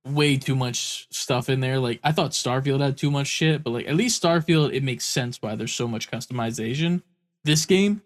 way 0.05 0.37
too 0.37 0.55
much 0.55 1.07
stuff 1.11 1.49
in 1.49 1.59
there. 1.59 1.79
Like 1.79 1.99
I 2.03 2.11
thought 2.11 2.31
Starfield 2.31 2.81
had 2.81 2.97
too 2.97 3.11
much 3.11 3.27
shit, 3.27 3.63
but 3.63 3.71
like 3.71 3.87
at 3.87 3.95
least 3.95 4.21
Starfield, 4.23 4.73
it 4.73 4.83
makes 4.83 5.05
sense 5.05 5.41
why 5.41 5.55
there's 5.55 5.73
so 5.73 5.87
much 5.87 6.09
customization. 6.09 7.03
This 7.43 7.65
game, 7.65 8.01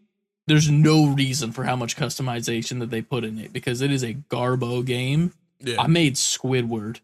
there's 0.47 0.69
no 0.69 1.07
reason 1.07 1.51
for 1.53 1.63
how 1.63 1.75
much 1.77 1.95
customization 1.95 2.79
that 2.79 2.89
they 2.89 3.01
put 3.01 3.23
in 3.23 3.39
it 3.39 3.53
because 3.53 3.81
it 3.81 3.91
is 3.91 4.03
a 4.03 4.13
Garbo 4.15 4.83
game. 4.85 5.31
yeah. 5.59 5.81
I 5.81 5.87
made 5.87 6.15
Squidward. 6.15 6.99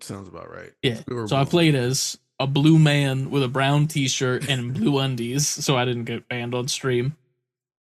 Sounds 0.00 0.28
about 0.28 0.50
right. 0.50 0.72
Yeah. 0.82 0.94
Squidward 0.94 1.28
So 1.28 1.36
I 1.36 1.44
played 1.44 1.74
as 1.74 2.16
a 2.38 2.46
blue 2.46 2.78
man 2.78 3.30
with 3.30 3.42
a 3.42 3.48
brown 3.48 3.86
t-shirt 3.86 4.48
and 4.48 4.74
blue 4.74 4.98
undies, 5.00 5.46
so 5.48 5.76
I 5.76 5.84
didn't 5.84 6.04
get 6.04 6.28
banned 6.28 6.54
on 6.54 6.68
stream. 6.68 7.16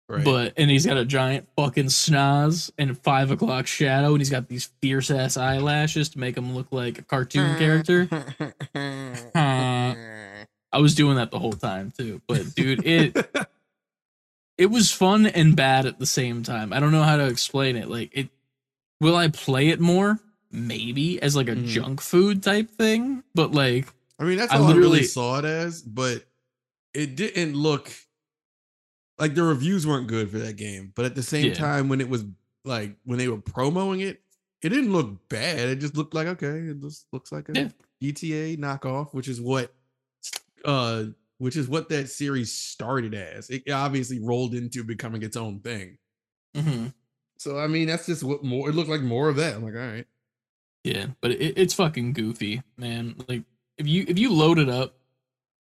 Right. 0.09 0.25
But 0.25 0.53
and 0.59 0.71
he's 0.71 0.85
got 0.85 0.99
a 0.99 1.07
giant 1.07 1.49
fucking 1.57 1.87
snaz 1.87 2.71
and 2.77 2.99
five 2.99 3.31
o'clock 3.31 3.67
shadow, 3.67 4.09
and 4.09 4.19
he's 4.19 4.29
got 4.29 4.47
these 4.49 4.71
fierce 4.83 5.11
ass 5.11 5.39
eyelashes 5.39 6.11
to 6.11 6.19
make 6.19 6.37
him 6.37 6.55
look 6.55 6.67
like 6.71 6.99
a 6.99 7.03
cartoon 7.03 7.57
character. 7.59 8.09
Uh, 9.35 9.95
I 10.75 10.79
was 10.79 10.95
doing 10.95 11.17
that 11.17 11.31
the 11.31 11.39
whole 11.39 11.53
time 11.53 11.93
too. 11.97 12.21
But 12.27 12.55
dude, 12.55 12.85
it 12.87 13.17
it 14.59 14.67
was 14.67 14.91
fun 14.91 15.27
and 15.27 15.57
bad 15.57 15.87
at 15.87 15.99
the 15.99 16.07
same 16.07 16.43
time. 16.43 16.73
I 16.73 16.81
don't 16.81 16.93
know 16.93 17.03
how 17.03 17.17
to 17.17 17.27
explain 17.27 17.77
it. 17.77 17.89
Like 17.89 18.11
it 18.13 18.29
will 19.01 19.17
I 19.17 19.29
play 19.29 19.69
it 19.69 19.81
more? 19.81 20.19
Maybe 20.51 21.21
as 21.23 21.35
like 21.37 21.49
a 21.49 21.55
Mhm. 21.57 21.67
junk 21.67 22.01
food 22.01 22.43
type 22.43 22.71
thing. 22.71 23.23
But 23.35 23.53
like 23.53 23.87
I 24.23 24.27
mean, 24.29 24.39
that's 24.39 24.53
I 24.53 24.59
all 24.59 24.71
I, 24.71 24.75
really 24.75 25.03
saw 25.03 25.39
it 25.41 25.45
as, 25.45 25.83
but 25.83 26.25
it 26.95 27.17
didn't 27.17 27.55
look 27.55 27.91
like 29.19 29.35
the 29.35 29.43
reviews 29.43 29.87
weren't 29.87 30.09
good 30.09 30.31
for 30.31 30.39
that 30.39 30.57
game. 30.57 30.93
But 30.95 31.05
at 31.07 31.15
the 31.15 31.23
same 31.23 31.49
Yeah. 31.49 31.55
time, 31.55 31.89
when 31.89 32.01
it 32.01 32.09
was 32.09 32.25
like 32.65 32.97
when 33.05 33.19
they 33.19 33.29
were 33.29 33.41
promoting 33.41 34.01
it, 34.01 34.23
it 34.63 34.69
didn't 34.69 34.93
look 34.93 35.29
bad. 35.29 35.69
It 35.69 35.77
just 35.81 35.97
looked 35.97 36.15
like 36.15 36.27
okay, 36.29 36.59
it 36.71 36.81
just 36.81 37.07
looks 37.13 37.33
like 37.33 37.49
a 37.49 37.53
Yeah. 37.53 37.69
GTA 38.03 38.57
knockoff, 38.59 39.13
which 39.15 39.29
is 39.29 39.41
what 39.41 39.75
uh 40.65 41.07
which 41.39 41.57
is 41.57 41.69
what 41.69 41.89
that 41.89 42.09
series 42.09 42.53
started 42.53 43.15
as. 43.15 43.51
It 43.51 43.69
obviously 43.71 44.21
rolled 44.21 44.55
into 44.55 44.85
becoming 44.85 45.23
its 45.23 45.37
own 45.37 45.61
thing. 45.61 45.99
mhm. 46.55 46.95
So 47.39 47.59
I 47.59 47.67
mean, 47.67 47.89
that's 47.89 48.07
just 48.07 48.23
what 48.23 48.45
more 48.45 48.69
it 48.69 48.75
looked 48.75 48.91
like 48.91 49.03
more 49.03 49.29
of 49.29 49.37
that. 49.37 49.57
I'm 49.57 49.65
like, 49.65 49.75
all 49.75 49.81
right. 49.81 50.07
Yeah, 50.85 51.09
but 51.21 51.31
it, 51.33 51.55
it's 51.59 51.75
fucking 51.75 52.13
goofy, 52.13 52.63
man. 52.77 53.17
Like 53.29 53.45
if 53.83 53.89
you 53.89 54.05
if 54.09 54.19
you 54.19 54.33
load 54.33 54.59
it 54.59 54.69
up 54.69 54.95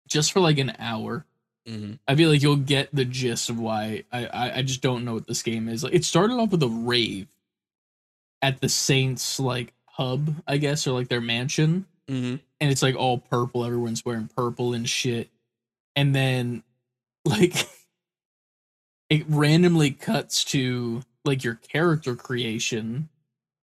just 0.08 0.32
for 0.32 0.40
like 0.40 0.58
an 0.58 0.72
hour, 0.78 1.24
Mhm. 1.68 1.98
I 2.08 2.16
feel 2.16 2.30
like 2.30 2.42
you'll 2.42 2.56
get 2.56 2.88
the 2.92 3.04
gist 3.04 3.48
of 3.50 3.58
why 3.58 4.04
I, 4.12 4.26
I 4.26 4.56
I 4.58 4.62
just 4.62 4.80
don't 4.82 5.04
know 5.04 5.14
what 5.14 5.26
this 5.28 5.42
game 5.42 5.68
is. 5.68 5.84
Like 5.84 5.94
it 5.94 6.04
started 6.04 6.34
off 6.34 6.50
with 6.50 6.62
a 6.62 6.68
rave 6.68 7.28
at 8.42 8.60
the 8.60 8.68
Saints 8.68 9.38
like 9.38 9.72
hub, 9.86 10.42
I 10.48 10.56
guess, 10.56 10.86
or 10.86 10.92
like 10.92 11.08
their 11.08 11.20
mansion, 11.20 11.86
Mhm. 12.08 12.40
and 12.60 12.70
it's 12.72 12.82
like 12.82 12.96
all 12.96 13.18
purple. 13.18 13.64
Everyone's 13.64 14.04
wearing 14.04 14.28
purple 14.28 14.72
and 14.74 14.88
shit, 14.88 15.30
and 15.94 16.14
then 16.14 16.62
like 17.24 17.68
it 19.10 19.24
randomly 19.28 19.90
cuts 19.92 20.42
to 20.46 21.02
like 21.26 21.44
your 21.44 21.56
character 21.56 22.16
creation 22.16 23.09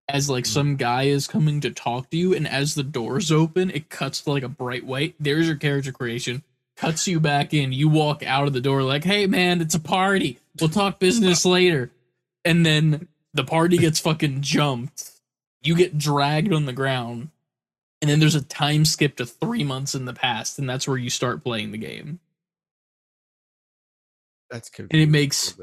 as 0.09 0.29
like 0.29 0.45
Mhm. 0.45 0.47
some 0.47 0.75
guy 0.77 1.03
is 1.03 1.27
coming 1.27 1.59
to 1.61 1.69
talk 1.71 2.09
to 2.11 2.17
you 2.17 2.33
and 2.33 2.47
as 2.47 2.75
the 2.75 2.83
doors 2.83 3.31
open 3.31 3.69
it 3.71 3.89
cuts 3.89 4.21
to 4.21 4.31
like 4.31 4.43
a 4.43 4.47
bright 4.49 4.85
white. 4.85 5.15
There's 5.19 5.47
your 5.47 5.55
character 5.57 5.91
creation. 5.91 6.43
Cuts 6.77 7.07
you 7.07 7.19
back 7.19 7.53
in. 7.53 7.73
You 7.73 7.89
walk 7.89 8.23
out 8.23 8.47
of 8.47 8.53
the 8.53 8.61
door 8.61 8.83
like 8.83 9.03
hey 9.03 9.25
man 9.27 9.61
it's 9.61 9.75
a 9.75 9.79
party. 9.79 10.39
We'll 10.59 10.69
talk 10.69 10.99
business 10.99 11.43
later. 11.57 11.91
And 12.45 12.65
then 12.65 13.07
the 13.33 13.43
party 13.43 13.77
gets 13.77 13.99
fucking 13.99 14.41
jumped. 14.41 15.11
You 15.61 15.75
get 15.75 15.97
dragged 15.97 16.53
on 16.53 16.65
the 16.65 16.73
ground. 16.73 17.29
And 18.01 18.09
then 18.09 18.19
there's 18.19 18.35
a 18.35 18.41
time 18.43 18.85
skip 18.85 19.17
to 19.17 19.25
three 19.25 19.63
months 19.63 19.93
in 19.95 20.05
the 20.05 20.13
past 20.13 20.57
and 20.59 20.69
that's 20.69 20.87
where 20.87 20.97
you 20.97 21.09
start 21.09 21.43
playing 21.43 21.71
the 21.71 21.77
game. 21.77 22.19
That's 24.49 24.69
and 24.77 24.89
it 24.93 25.09
makes. 25.09 25.57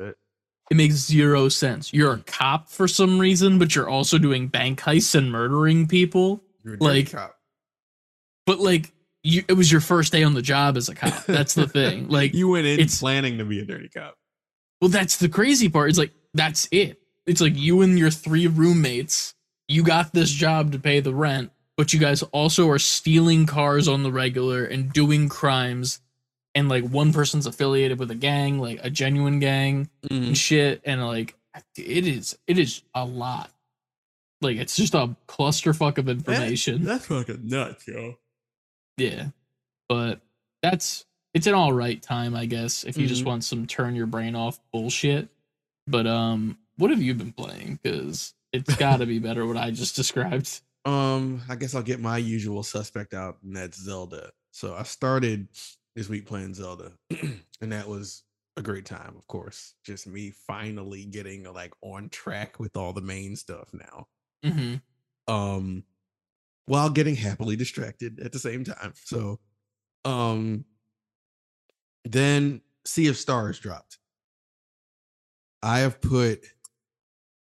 It 0.71 0.77
makes 0.77 0.95
zero 0.95 1.49
sense. 1.49 1.93
You're 1.93 2.15
a 2.15 2.19
cop 2.19 2.69
for 2.69 2.89
some 2.89 3.19
reason, 3.19 3.59
but 3.59 3.75
you're 3.75 3.89
also 3.89 4.19
doing 4.19 4.49
bank 4.49 4.81
heists 4.81 5.15
and 5.15 5.31
murdering 5.31 5.87
people. 5.87 6.43
You're 6.65 6.75
a 6.75 6.79
like- 6.79 7.13
cop. 7.13 7.37
But 8.47 8.61
like, 8.61 8.93
you, 9.23 9.43
it 9.49 9.55
was 9.55 9.73
your 9.73 9.81
first 9.81 10.13
day 10.13 10.23
on 10.23 10.35
the 10.35 10.43
job 10.43 10.77
as 10.77 10.89
a 10.89 10.95
cop. 10.95 11.25
That's 11.25 11.55
the 11.55 11.67
thing. 11.67 12.09
Like, 12.11 12.35
you 12.35 12.49
went 12.49 12.67
in 12.67 12.75
it's- 12.75 13.01
planning 13.01 13.39
to 13.39 13.45
be 13.45 13.61
a 13.61 13.65
dirty 13.65 13.89
cop. 13.89 14.17
Well, 14.81 14.91
that's 14.91 15.17
the 15.17 15.29
crazy 15.31 15.69
part. 15.71 15.89
It's 15.89 15.99
like 15.99 16.13
that's 16.35 16.69
it. 16.71 17.01
It's 17.27 17.41
like 17.41 17.57
you 17.57 17.81
and 17.81 17.99
your 17.99 18.11
three 18.11 18.47
roommates, 18.49 19.33
you 19.67 19.83
got 19.83 20.13
this 20.13 20.31
job 20.31 20.73
to 20.73 20.79
pay 20.79 21.01
the 21.01 21.15
rent, 21.15 21.53
but 21.79 21.95
you 21.95 21.99
guys 22.01 22.23
also 22.23 22.69
are 22.69 22.79
stealing 22.79 23.47
cars 23.47 23.89
on 23.89 24.03
the 24.03 24.13
regular 24.13 24.65
and 24.67 24.93
doing 24.93 25.31
crimes. 25.31 26.01
And 26.55 26.69
like 26.69 26.85
one 26.85 27.13
person's 27.13 27.47
affiliated 27.47 27.99
with 27.99 28.11
a 28.11 28.15
gang, 28.15 28.59
like 28.61 28.79
a 28.83 28.91
genuine 28.91 29.41
gang 29.41 29.89
and 30.11 30.37
shit. 30.39 30.81
And 30.85 31.05
like 31.05 31.35
it 31.77 32.07
is 32.07 32.39
it 32.47 32.59
is 32.59 32.83
a 32.95 33.05
lot. 33.05 33.51
Like 34.41 34.59
it's 34.59 34.77
just 34.77 34.95
a 34.95 35.17
clusterfuck 35.27 35.99
of 35.99 36.09
information. 36.09 36.85
That's 36.85 37.07
fucking 37.07 37.49
nuts, 37.49 37.89
yo. 37.89 38.15
Yeah. 38.97 39.29
But 39.89 40.21
that's 40.63 41.07
it's 41.35 41.49
an 41.49 41.55
all 41.55 41.73
right 41.73 42.01
time, 42.01 42.37
I 42.37 42.47
guess, 42.47 42.85
if 42.85 42.97
you 42.97 43.09
just 43.09 43.23
Mhm. 43.23 43.27
want 43.27 43.45
some 43.45 43.67
turn 43.67 43.97
your 43.97 44.07
brain 44.07 44.37
off 44.37 44.61
bullshit. 44.73 45.29
But 45.89 46.07
um 46.07 46.59
what 46.77 46.91
have 46.91 47.03
you 47.03 47.15
been 47.15 47.33
playing? 47.33 47.81
Because 47.83 48.35
it's 48.53 48.75
gotta 48.77 49.07
be 49.07 49.19
better 49.19 49.45
what 49.47 49.57
I 49.57 49.71
just 49.73 49.97
described. 49.97 50.61
Um, 50.85 51.41
I 51.49 51.57
guess 51.57 51.75
I'll 51.75 51.83
get 51.83 51.99
my 51.99 52.19
usual 52.19 52.63
suspect 52.63 53.15
out, 53.15 53.39
and 53.43 53.57
that's 53.57 53.79
Zelda. 53.81 54.31
So 54.53 54.75
I 54.75 54.83
started 54.83 55.49
this 55.95 56.09
week 56.09 56.27
playing 56.27 56.55
Zelda, 56.55 56.93
and 57.61 57.73
that 57.73 57.89
was 57.89 58.25
a 58.57 58.63
great 58.63 58.85
time, 58.87 59.15
of 59.17 59.27
course. 59.27 59.75
Just 59.85 60.07
me 60.07 60.31
finally 60.47 61.05
getting 61.05 61.45
like 61.53 61.73
on 61.83 62.09
track 62.09 62.59
with 62.61 62.77
all 62.77 62.93
the 62.93 63.01
main 63.01 63.37
stuff 63.37 63.71
now. 63.73 64.07
hmm 64.45 64.75
Um, 65.27 65.85
while 66.67 66.91
getting 66.91 67.17
happily 67.17 67.57
distracted 67.57 68.21
at 68.21 68.33
the 68.33 68.39
same 68.39 68.65
time. 68.65 68.93
So, 69.05 69.41
um, 70.05 70.65
then 72.05 72.61
Sea 72.85 73.09
of 73.09 73.17
Stars 73.17 73.59
dropped. 73.59 73.99
I 75.63 75.79
have 75.81 76.01
put 76.01 76.45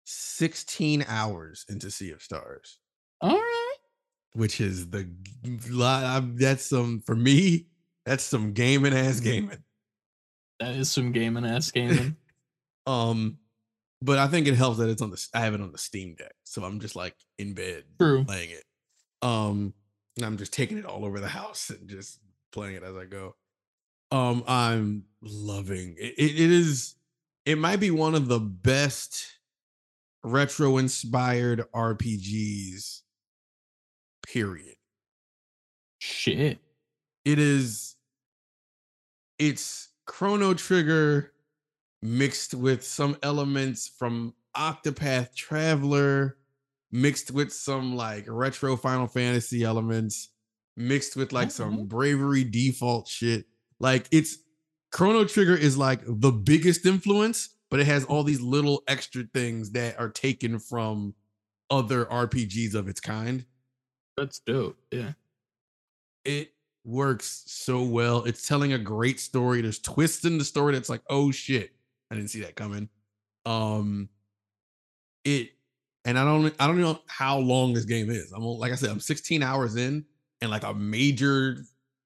16 0.06 1.06
hours 1.08 1.66
into 1.68 1.90
Sea 1.90 2.12
of 2.12 2.22
Stars 2.22 2.80
All 3.22 3.32
right. 3.36 3.76
which 4.34 4.62
is 4.62 4.90
the 4.90 5.10
That's 6.38 6.66
some 6.66 7.02
for 7.02 7.16
me. 7.16 7.68
That's 8.06 8.24
some 8.24 8.54
gaming 8.54 8.94
ass 8.94 9.20
gaming. 9.20 9.64
That 10.60 10.76
is 10.76 10.92
some 10.92 11.12
gaming 11.12 11.46
ass 11.46 11.72
gaming. 11.72 12.16
Um, 12.88 13.40
but 14.00 14.20
I 14.20 14.28
think 14.28 14.46
it 14.48 14.54
helps 14.54 14.78
that 14.78 14.90
it's 14.90 15.02
on 15.02 15.10
the. 15.10 15.28
I 15.34 15.40
have 15.40 15.56
it 15.56 15.62
on 15.62 15.72
the 15.72 15.78
Steam 15.80 16.14
Deck, 16.14 16.36
so 16.44 16.64
I'm 16.64 16.80
just 16.80 16.96
like 16.96 17.16
in 17.40 17.56
bed 17.56 17.84
True. 18.00 18.24
playing 18.24 18.52
it. 18.52 18.64
Um, 19.24 19.74
and 20.16 20.24
I'm 20.24 20.38
just 20.38 20.54
taking 20.54 20.78
it 20.78 20.86
all 20.86 21.04
over 21.04 21.20
the 21.20 21.28
house 21.28 21.72
and 21.72 21.90
just 21.90 22.20
playing 22.52 22.76
it 22.76 22.84
as 22.84 22.96
I 22.96 23.06
go. 23.06 23.36
Um, 24.12 24.44
I'm 24.48 25.06
loving 25.24 25.96
it. 25.98 26.14
It, 26.16 26.40
it 26.40 26.52
is. 26.52 26.94
It 27.48 27.58
might 27.58 27.80
be 27.80 27.90
one 27.90 28.14
of 28.14 28.28
the 28.28 28.40
best 28.40 29.26
retro 30.24 30.78
inspired 30.78 31.66
RPGs. 31.74 33.02
Period. 34.28 34.76
Shit. 36.00 36.60
it 37.24 37.40
is 37.40 37.95
it's 39.40 39.90
chrono 40.06 40.54
trigger 40.54 41.32
mixed 42.02 42.54
with 42.54 42.84
some 42.84 43.18
elements 43.24 43.88
from 43.88 44.34
octopath 44.56 45.36
traveler 45.36 46.38
mixed 46.92 47.32
with 47.32 47.52
some 47.52 47.96
like 47.96 48.26
retro 48.28 48.78
final 48.78 49.08
fantasy 49.08 49.64
elements 49.64 50.30
mixed 50.78 51.16
with 51.16 51.34
like 51.34 51.52
some 51.52 51.86
bravely 51.86 52.44
default 52.44 53.08
shit 53.08 53.46
like 53.80 54.08
it's 54.12 54.38
chrono 54.92 55.26
trigger 55.26 55.56
is 55.56 55.78
like 55.78 56.02
the 56.06 56.32
biggest 56.32 56.86
influence 56.86 57.50
but 57.70 57.80
it 57.80 57.88
has 57.88 58.06
all 58.06 58.24
these 58.24 58.42
little 58.42 58.84
extra 58.88 59.24
things 59.34 59.72
that 59.72 60.00
are 60.00 60.10
taken 60.10 60.60
from 60.60 61.14
other 61.70 62.06
rpgs 62.06 62.76
of 62.76 62.88
its 62.88 63.00
kind 63.02 63.46
That's 64.16 64.40
dope. 64.40 64.78
Yeah. 64.92 65.14
it 66.24 66.55
works 66.86 67.44
so 67.48 67.84
well. 67.84 68.24
It's 68.24 68.48
telling 68.48 68.74
a 68.74 68.78
great 68.78 69.20
story. 69.20 69.62
There's 69.62 69.80
twists 69.80 70.26
in 70.26 70.38
the 70.38 70.46
story 70.46 70.74
that's 70.74 70.90
like, 70.90 71.02
oh 71.10 71.32
shit, 71.32 71.72
I 72.12 72.16
didn't 72.16 72.30
see 72.30 72.42
that 72.42 72.56
coming. 72.56 72.90
Um, 73.46 74.10
it 75.24 75.52
and 76.06 76.18
I 76.20 76.24
don't 76.24 76.54
I 76.60 76.68
don't 76.68 76.80
know 76.80 77.00
how 77.08 77.38
long 77.40 77.74
this 77.74 77.86
game 77.86 78.10
is. 78.10 78.32
I'm 78.32 78.44
like 78.44 78.72
I 78.72 78.76
said, 78.76 78.90
I'm 78.90 79.00
16 79.00 79.44
hours 79.44 79.76
in, 79.76 80.06
and 80.42 80.52
like 80.52 80.64
a 80.64 80.74
major 80.74 81.58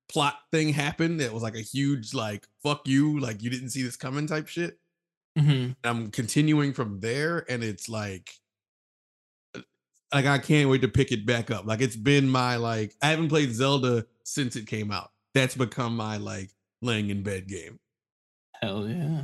plot 0.07 0.39
thing 0.51 0.69
happened 0.69 1.19
that 1.19 1.31
was 1.31 1.43
like 1.43 1.55
a 1.55 1.61
huge 1.61 2.13
like 2.13 2.47
fuck 2.63 2.87
you, 2.87 3.19
like 3.19 3.43
you 3.43 3.49
didn't 3.49 3.69
see 3.69 3.83
this 3.83 3.97
coming 3.97 4.27
type 4.27 4.47
shit. 4.47 4.79
hmm 5.37 5.71
I'm 5.83 6.11
continuing 6.11 6.73
from 6.73 6.99
there, 6.99 7.45
and 7.49 7.63
it's 7.63 7.89
like, 7.89 8.31
like 10.13 10.25
I 10.25 10.37
can't 10.39 10.69
wait 10.69 10.81
to 10.81 10.87
pick 10.87 11.11
it 11.11 11.25
back 11.25 11.51
up. 11.51 11.65
Like 11.65 11.81
it's 11.81 11.95
been 11.95 12.29
my 12.29 12.55
like 12.55 12.95
I 13.01 13.07
haven't 13.09 13.29
played 13.29 13.51
Zelda 13.53 14.05
since 14.23 14.55
it 14.55 14.67
came 14.67 14.91
out. 14.91 15.11
That's 15.33 15.55
become 15.55 15.95
my 15.95 16.17
like 16.17 16.51
laying 16.81 17.09
in 17.09 17.23
bed 17.23 17.47
game, 17.47 17.79
Hell 18.61 18.87
yeah. 18.87 19.23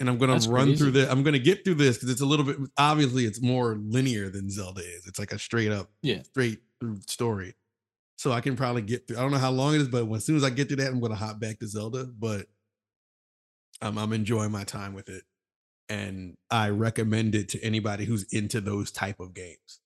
and 0.00 0.08
I'm 0.08 0.18
gonna 0.18 0.32
That's 0.32 0.46
run 0.46 0.74
through 0.76 0.92
crazy. 0.92 1.04
this. 1.06 1.10
I'm 1.10 1.22
gonna 1.22 1.38
get 1.38 1.64
through 1.64 1.74
this 1.76 1.96
because 1.96 2.10
it's 2.10 2.20
a 2.20 2.26
little 2.26 2.44
bit 2.46 2.56
obviously 2.78 3.24
it's 3.24 3.40
more 3.42 3.76
linear 3.80 4.30
than 4.30 4.50
Zelda 4.50 4.80
is. 4.80 5.06
It's 5.06 5.18
like 5.18 5.32
a 5.32 5.38
straight 5.38 5.70
up, 5.70 5.90
Yeah. 6.02 6.22
straight 6.22 6.60
through 6.80 7.00
story. 7.06 7.54
So 8.16 8.32
I 8.32 8.40
can 8.40 8.56
probably 8.56 8.82
get 8.82 9.06
through. 9.06 9.18
I 9.18 9.20
don't 9.20 9.30
know 9.32 9.38
how 9.38 9.50
long 9.50 9.74
it 9.74 9.80
is, 9.82 9.88
but 9.88 10.10
as 10.12 10.24
soon 10.24 10.36
as 10.36 10.44
I 10.44 10.50
get 10.50 10.68
through 10.68 10.78
that, 10.78 10.88
I'm 10.90 11.00
gonna 11.00 11.14
hop 11.14 11.38
back 11.40 11.58
to 11.60 11.66
Zelda. 11.68 12.04
But 12.06 12.46
I'm 13.82 13.98
I'm 13.98 14.12
enjoying 14.12 14.50
my 14.52 14.64
time 14.64 14.94
with 14.94 15.08
it, 15.08 15.24
and 15.88 16.36
I 16.50 16.70
recommend 16.70 17.34
it 17.34 17.48
to 17.50 17.62
anybody 17.62 18.04
who's 18.04 18.24
into 18.32 18.60
those 18.60 18.90
type 18.90 19.20
of 19.20 19.34
games. 19.34 19.80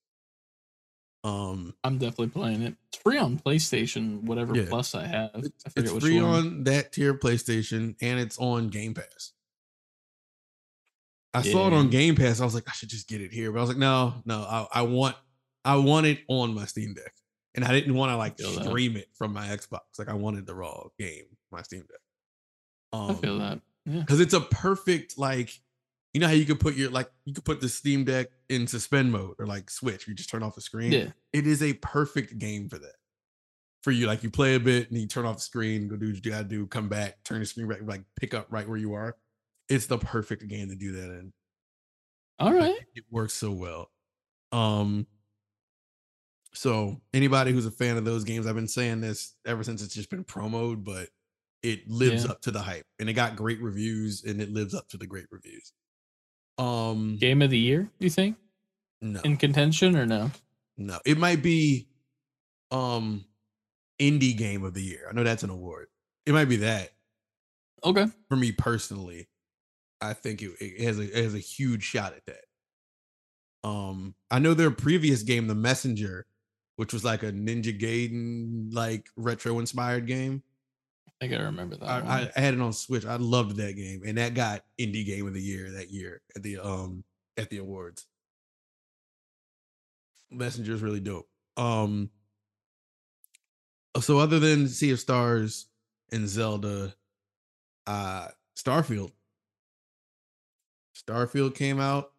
Um, 1.25 1.75
I'm 1.85 1.99
definitely 1.99 2.29
playing 2.29 2.63
it. 2.63 2.75
It's 2.93 3.03
free 3.03 3.19
on 3.19 3.39
PlayStation, 3.39 4.23
whatever 4.23 4.57
Yeah. 4.57 4.67
plus 4.69 4.95
I 4.95 5.07
have. 5.07 5.31
it's, 5.35 5.65
I 5.67 5.71
it's 5.81 5.93
free 5.93 6.21
one. 6.21 6.25
on 6.35 6.65
that 6.65 6.93
tier 6.93 7.13
PlayStation, 7.15 7.97
and 8.01 8.21
it's 8.21 8.39
on 8.39 8.69
Game 8.69 8.95
Pass. 8.95 9.33
I 11.35 11.43
saw 11.43 11.67
it 11.67 11.73
on 11.73 11.91
Game 11.91 12.17
Pass. 12.17 12.41
I 12.41 12.45
was 12.45 12.55
like, 12.55 12.69
I 12.69 12.73
should 12.73 12.89
just 12.89 13.09
get 13.09 13.21
it 13.21 13.33
here, 13.33 13.53
but 13.53 13.59
I 13.59 13.61
was 13.61 13.69
like, 13.71 13.79
no, 13.79 14.15
no, 14.25 14.41
I, 14.41 14.67
I 14.73 14.83
want, 14.83 15.15
I 15.65 15.77
want 15.77 16.07
it 16.07 16.21
on 16.29 16.55
my 16.55 16.65
Steam 16.65 16.95
Deck, 16.95 17.13
and 17.55 17.65
I 17.65 17.73
didn't 17.73 17.95
want 17.95 18.11
to 18.11 18.17
like 18.17 18.39
feel 18.39 18.53
that. 18.53 18.65
stream 18.65 18.97
it 18.97 19.09
from 19.15 19.33
my 19.33 19.47
Xbox. 19.49 19.81
Like 19.99 20.09
I 20.09 20.15
wanted 20.15 20.47
the 20.47 20.55
raw 20.55 20.85
game, 20.99 21.25
my 21.53 21.63
Steam 21.63 21.81
Deck. 21.83 22.01
Um, 22.93 23.11
I 23.11 23.15
feel 23.15 23.39
that. 23.39 23.61
Yeah. 23.85 24.01
because 24.01 24.21
it's 24.21 24.35
a 24.35 24.41
perfect 24.41 25.19
like, 25.19 25.51
you 26.15 26.21
know 26.21 26.27
how 26.27 26.33
you 26.33 26.47
could 26.47 26.61
put 26.61 26.75
your 26.75 26.91
like 26.91 27.11
you 27.25 27.35
could 27.35 27.45
put 27.45 27.61
the 27.61 27.69
Steam 27.69 28.05
Deck 28.05 28.29
in 28.49 28.67
suspend 28.67 29.13
mode 29.13 29.35
or 29.39 29.47
like 29.47 29.71
switch. 29.71 30.09
You 30.09 30.15
just 30.15 30.31
turn 30.31 30.43
off 30.43 30.55
the 30.55 30.61
screen. 30.61 30.93
Yeah. 30.93 31.09
It 31.33 31.47
is 31.47 31.63
a 31.63 31.75
perfect 31.75 32.39
game 32.39 32.69
for 32.69 32.79
that. 32.79 32.95
For 33.83 33.93
you, 33.93 34.07
like 34.07 34.23
you 34.23 34.31
play 34.31 34.55
a 34.57 34.61
bit 34.61 34.91
and 34.91 35.01
you 35.01 35.07
turn 35.07 35.25
off 35.25 35.37
the 35.37 35.43
screen, 35.43 35.87
go 35.87 35.97
do 35.97 36.07
what 36.13 36.25
you 36.25 36.31
gotta 36.31 36.45
do, 36.45 36.67
come 36.67 36.89
back, 36.89 37.23
turn 37.25 37.41
the 37.41 37.47
screen 37.47 37.69
back, 37.69 37.79
like 37.85 38.03
pick 38.19 38.35
up 38.35 38.47
right 38.51 38.69
where 38.69 38.77
you 38.79 38.95
are. 38.95 39.17
It's 39.69 39.87
the 39.87 39.99
perfect 39.99 40.47
game 40.49 40.69
to 40.69 40.75
do 40.75 40.93
that 40.93 41.11
in. 41.11 41.33
All 42.39 42.53
right. 42.53 42.73
Like, 42.73 42.87
it 42.95 43.05
works 43.11 43.35
so 43.35 43.53
well. 43.53 43.91
Um 44.53 45.07
so 46.55 47.01
anybody 47.15 47.53
who's 47.53 47.67
a 47.67 47.71
fan 47.71 47.97
of 47.97 48.05
those 48.05 48.25
games, 48.25 48.47
I've 48.47 48.55
been 48.55 48.67
saying 48.67 49.01
this 49.01 49.35
ever 49.47 49.63
since 49.63 49.83
it's 49.83 49.95
just 49.95 50.11
been 50.11 50.25
promoed, 50.25 50.83
but 50.85 51.09
it 51.63 51.89
lives 51.89 52.25
Yeah. 52.25 52.31
up 52.33 52.41
to 52.43 52.51
the 52.51 52.61
hype 52.63 52.87
and 52.99 53.09
it 53.09 53.13
got 53.13 53.37
great 53.37 53.61
reviews 53.61 54.25
and 54.25 54.41
it 54.41 54.51
lives 54.51 54.75
up 54.75 54.89
to 54.89 54.97
the 54.97 55.07
great 55.07 55.27
reviews. 55.31 55.73
Um 56.59 57.17
Game 57.17 57.43
of 57.43 57.51
the 57.51 57.59
year, 57.59 57.89
you 57.99 58.11
think? 58.11 58.37
no, 59.01 59.21
In 59.23 59.37
contention 59.37 59.97
or 59.97 60.07
no? 60.07 60.31
no. 60.77 60.99
It 61.07 61.19
might 61.19 61.43
be 61.43 61.87
um 62.71 63.25
indie 64.01 64.37
game 64.37 64.65
of 64.65 64.75
the 64.75 64.83
year. 64.83 65.07
I 65.09 65.13
know 65.13 65.25
that's 65.25 65.43
an 65.43 65.51
award. 65.51 65.89
It 66.27 66.33
might 66.33 66.49
be 66.49 66.57
that 66.57 66.91
Okay. 67.85 68.07
for 68.29 68.37
me 68.37 68.53
personally. 68.53 69.29
I 70.01 70.13
think 70.13 70.43
it, 70.43 70.53
it 70.61 70.81
has 70.85 70.99
a 70.99 71.03
it 71.03 71.25
has 71.25 71.35
a 71.35 71.39
huge 71.39 71.83
shot 71.83 72.13
at 72.15 72.27
that. 72.27 73.69
Um, 73.69 74.15
I 74.31 74.39
know 74.39 74.55
their 74.55 74.71
previous 74.71 75.23
game, 75.25 75.49
The 75.49 75.55
Messenger, 75.55 76.27
which 76.77 76.93
was 76.93 77.05
like 77.05 77.23
a 77.25 77.33
Ninja 77.33 77.77
Gaiden 77.79 78.73
like 78.73 79.09
retro 79.17 79.59
inspired 79.59 80.07
game. 80.07 80.43
I 81.21 81.27
gotta 81.27 81.45
remember 81.45 81.77
that. 81.77 81.89
I. 81.89 81.99
I, 81.99 82.31
I 82.37 82.41
had 82.41 82.55
it 82.55 82.61
on 82.61 82.73
Switch. 82.73 83.05
I 83.05 83.17
loved 83.17 83.57
that 83.57 83.75
game, 83.75 84.03
and 84.07 84.19
that 84.19 84.35
got 84.35 84.65
indie 84.79 85.05
game 85.05 85.27
of 85.27 85.35
the 85.35 85.43
year 85.43 85.71
that 85.73 85.91
year 85.91 86.21
at 86.37 86.43
the 86.43 86.59
um 86.59 87.05
at 87.37 87.51
the 87.51 87.59
awards. 87.59 88.07
Messenger 90.31 90.75
is 90.75 90.83
really 90.83 91.01
dope. 91.01 91.29
Um, 91.57 92.11
so 94.01 94.19
other 94.19 94.39
than 94.39 94.69
Sea 94.69 94.93
of 94.93 95.01
Stars 95.01 95.67
and 96.13 96.29
Zelda, 96.29 96.95
uh, 97.87 98.29
Starfield 98.57 99.13
Starfield 100.99 101.55
came 101.55 101.81
out. 101.81 102.13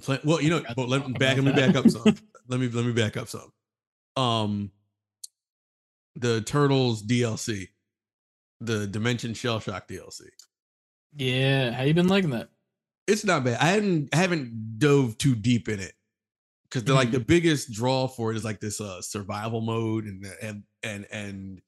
play- 0.00 0.20
well, 0.24 0.40
you 0.40 0.50
know, 0.50 0.62
well, 0.76 0.88
let, 0.88 1.02
talk 1.02 1.18
back, 1.18 1.36
let 1.36 1.44
me 1.44 1.52
back 1.52 1.76
up 1.76 1.88
some. 1.88 2.02
let 2.48 2.60
me 2.60 2.68
let 2.68 2.84
me 2.84 2.92
back 2.92 3.16
up 3.16 3.28
some. 3.28 3.52
Um, 4.16 4.70
the 6.16 6.40
Turtles 6.42 7.02
DLC, 7.02 7.68
the 8.64 8.86
Dimension 8.86 9.34
Shell 9.34 9.60
Shock 9.60 9.88
DLC. 9.88 10.22
Yeah, 11.16 11.72
how 11.72 11.82
you 11.82 11.94
been 11.94 12.08
liking 12.08 12.30
that? 12.30 12.48
It's 13.06 13.24
not 13.24 13.44
bad. 13.44 13.58
I 13.60 13.66
haven't 13.72 14.08
I 14.12 14.16
haven't 14.16 14.78
dove 14.78 15.18
too 15.18 15.34
deep 15.34 15.68
in 15.68 15.80
it 15.80 15.92
because 16.64 16.84
the 16.84 16.94
like 16.94 17.08
Mm-hmm. 17.08 17.18
the 17.18 17.24
biggest 17.24 17.72
draw 17.72 18.06
for 18.08 18.30
it 18.30 18.36
is 18.36 18.44
like 18.44 18.60
this 18.60 18.80
uh 18.80 19.02
survival 19.02 19.60
mode 19.60 20.04
and 20.04 20.24
and 20.40 20.62
and 20.82 21.06
and 21.12 21.60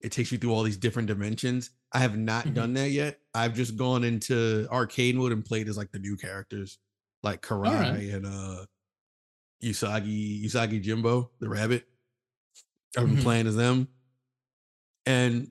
it 0.00 0.12
takes 0.12 0.32
you 0.32 0.38
through 0.38 0.52
all 0.52 0.62
these 0.62 0.76
different 0.76 1.08
dimensions. 1.08 1.70
I 1.92 1.98
have 2.00 2.16
not 2.18 2.46
Mhm. 2.46 2.54
done 2.54 2.74
that 2.74 2.90
yet. 2.90 3.20
I've 3.34 3.54
just 3.54 3.76
gone 3.76 4.02
into 4.04 4.66
arcade 4.70 5.16
mode 5.16 5.32
and 5.32 5.44
played 5.44 5.68
as 5.68 5.76
like 5.76 5.92
the 5.92 5.98
new 5.98 6.16
characters, 6.16 6.78
like 7.22 7.40
Karai 7.42 7.66
Alright. 7.68 8.10
and 8.10 8.26
uh 8.26 8.66
Usagi 9.62 10.44
Usagi 10.44 10.82
Yojimbo, 10.82 11.30
the 11.38 11.48
rabbit. 11.48 11.86
I've 12.96 13.06
been 13.06 13.16
Mhm. 13.18 13.22
playing 13.22 13.46
as 13.46 13.56
them. 13.56 13.88
And 15.06 15.50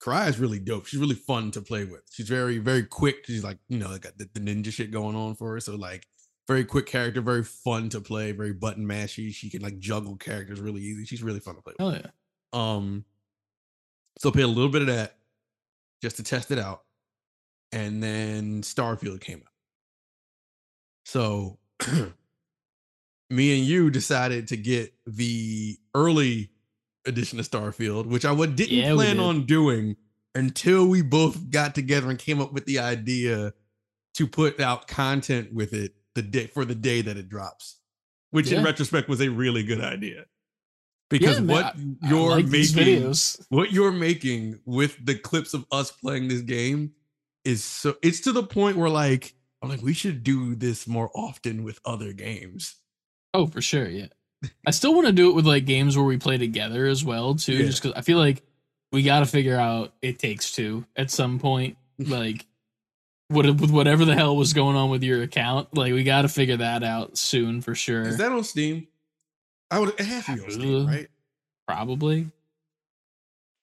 Karai 0.00 0.28
is 0.28 0.38
really 0.38 0.58
dope. 0.58 0.86
She's 0.86 1.00
really 1.00 1.14
fun 1.14 1.50
to 1.52 1.60
play 1.60 1.84
with. 1.84 2.02
She's 2.10 2.28
very, 2.28 2.58
very 2.58 2.84
quick. 2.84 3.26
She's 3.26 3.42
like, 3.42 3.58
you 3.68 3.78
know, 3.78 3.88
got 3.98 4.16
the, 4.16 4.28
the 4.32 4.40
ninja 4.40 4.72
shit 4.72 4.90
going 4.90 5.16
on 5.16 5.34
for 5.34 5.52
her. 5.52 5.60
So 5.60 5.74
like 5.74 6.06
very 6.46 6.64
quick 6.64 6.86
character, 6.86 7.20
very 7.20 7.44
fun 7.44 7.88
to 7.90 8.00
play, 8.00 8.32
very 8.32 8.52
button 8.52 8.86
mashy. 8.86 9.32
She 9.32 9.50
can 9.50 9.60
like 9.60 9.78
juggle 9.78 10.16
characters 10.16 10.60
really 10.60 10.80
easy. 10.80 11.04
She's 11.04 11.22
really 11.22 11.40
fun 11.40 11.56
to 11.56 11.62
play 11.62 11.74
with. 11.78 11.94
Hell 11.94 12.00
yeah. 12.02 12.10
Um, 12.52 13.04
so 14.18 14.30
played 14.30 14.44
a 14.44 14.48
little 14.48 14.70
bit 14.70 14.82
of 14.82 14.88
that 14.88 15.16
just 16.02 16.16
to 16.16 16.22
test 16.22 16.50
it 16.50 16.58
out, 16.58 16.84
and 17.72 18.02
then 18.02 18.62
Starfield 18.62 19.20
came 19.20 19.38
out. 19.38 19.52
So 21.04 21.58
me 23.30 23.58
and 23.58 23.66
you 23.66 23.90
decided 23.90 24.48
to 24.48 24.56
get 24.56 24.92
the 25.06 25.76
early 25.94 26.50
edition 27.06 27.38
of 27.40 27.48
Starfield, 27.48 28.06
which 28.06 28.24
I 28.24 28.32
would 28.32 28.56
didn't 28.56 28.76
Yeah, 28.76 28.94
plan 28.94 29.16
did. 29.16 29.22
on 29.22 29.44
doing 29.46 29.96
until 30.34 30.86
we 30.86 31.02
both 31.02 31.50
got 31.50 31.74
together 31.74 32.10
and 32.10 32.18
came 32.18 32.40
up 32.40 32.52
with 32.52 32.66
the 32.66 32.78
idea 32.78 33.52
to 34.14 34.26
put 34.26 34.60
out 34.60 34.86
content 34.88 35.52
with 35.52 35.72
it 35.72 35.94
the 36.14 36.22
day 36.22 36.46
for 36.48 36.64
the 36.64 36.74
day 36.74 37.00
that 37.02 37.16
it 37.16 37.28
drops, 37.28 37.78
which 38.30 38.50
in 38.52 38.64
retrospect 38.64 39.08
was 39.08 39.20
a 39.20 39.28
really 39.30 39.62
good 39.62 39.80
idea. 39.80 40.24
Because 41.10 41.36
Yeah, 41.36 41.44
man, 41.44 41.48
what 41.56 41.64
I- 41.64 42.06
I 42.06 42.08
you're 42.10 42.30
like 42.30 42.46
making 42.46 43.14
what 43.48 43.72
you're 43.72 43.92
making 43.92 44.60
with 44.66 44.96
the 45.04 45.14
clips 45.14 45.54
of 45.54 45.64
us 45.72 45.90
playing 45.90 46.28
this 46.28 46.42
game 46.42 46.92
is 47.44 47.64
so 47.64 47.96
it's 48.02 48.20
to 48.20 48.32
the 48.32 48.42
point 48.42 48.76
where 48.76 48.90
like 48.90 49.34
I'm 49.62 49.68
like 49.70 49.80
we 49.82 49.94
should 49.94 50.22
do 50.22 50.54
this 50.54 50.86
more 50.86 51.10
often 51.14 51.62
with 51.64 51.80
other 51.84 52.12
games. 52.12 52.76
Oh, 53.32 53.46
for 53.46 53.62
sure, 53.62 53.88
yeah. 53.88 54.08
I 54.66 54.70
still 54.70 54.94
want 54.94 55.06
to 55.06 55.12
do 55.12 55.30
it 55.30 55.34
with 55.34 55.46
like 55.46 55.64
games 55.66 55.96
where 55.96 56.06
we 56.06 56.16
play 56.18 56.38
together 56.38 56.86
as 56.86 57.04
well 57.04 57.34
too, 57.34 57.54
Yeah. 57.54 57.66
just 57.66 57.82
because 57.82 57.96
I 57.98 58.02
feel 58.02 58.18
like 58.18 58.42
we 58.92 59.02
got 59.02 59.20
to 59.20 59.26
figure 59.26 59.56
out 59.58 59.92
it 60.02 60.18
takes 60.18 60.52
two 60.52 60.84
at 60.96 61.10
some 61.10 61.38
point. 61.38 61.76
Like, 62.00 62.46
what 63.26 63.44
with 63.46 63.70
whatever 63.72 64.04
the 64.04 64.14
hell 64.14 64.36
was 64.36 64.52
going 64.52 64.76
on 64.76 64.88
with 64.88 65.02
your 65.02 65.22
account, 65.22 65.74
like 65.76 65.92
we 65.92 66.04
got 66.04 66.22
to 66.22 66.28
figure 66.28 66.58
that 66.58 66.84
out 66.84 67.18
soon 67.18 67.60
for 67.60 67.74
sure. 67.74 68.02
Is 68.02 68.18
that 68.18 68.30
on 68.30 68.44
Steam? 68.44 68.86
I 69.70 69.80
would 69.80 69.88
it 69.98 70.00
has 70.06 70.24
to 70.26 70.36
be 70.36 70.42
on 70.44 70.50
Steam, 70.52 70.86
right? 70.86 71.08
Probably. 71.66 72.30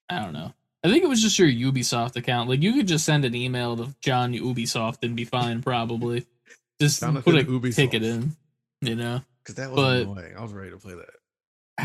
I 0.09 0.19
don't 0.19 0.33
know. 0.33 0.53
I 0.83 0.89
think 0.89 1.03
it 1.03 1.07
was 1.07 1.21
just 1.21 1.39
your 1.39 1.47
Ubisoft 1.47 2.15
account. 2.15 2.49
Like 2.49 2.61
you 2.61 2.73
could 2.73 2.87
just 2.87 3.05
send 3.05 3.25
an 3.25 3.33
email 3.33 3.75
to 3.77 3.95
John 4.01 4.33
Ubisoft 4.33 4.97
and 5.03 5.15
be 5.15 5.23
fine. 5.25 5.61
Probably. 5.61 6.25
Just 6.81 6.99
Sound 6.99 7.23
put 7.23 7.35
a 7.35 7.43
Ubisoft. 7.45 7.75
ticket 7.75 8.03
in. 8.03 8.35
You 8.81 8.95
know. 8.95 9.21
Because 9.45 9.55
that 9.55 9.69
was 9.71 9.77
but- 9.77 10.01
annoying. 10.11 10.35
I 10.35 10.41
was 10.41 10.51
ready 10.53 10.71
to 10.71 10.77
play 10.77 10.95
that. 10.95 11.09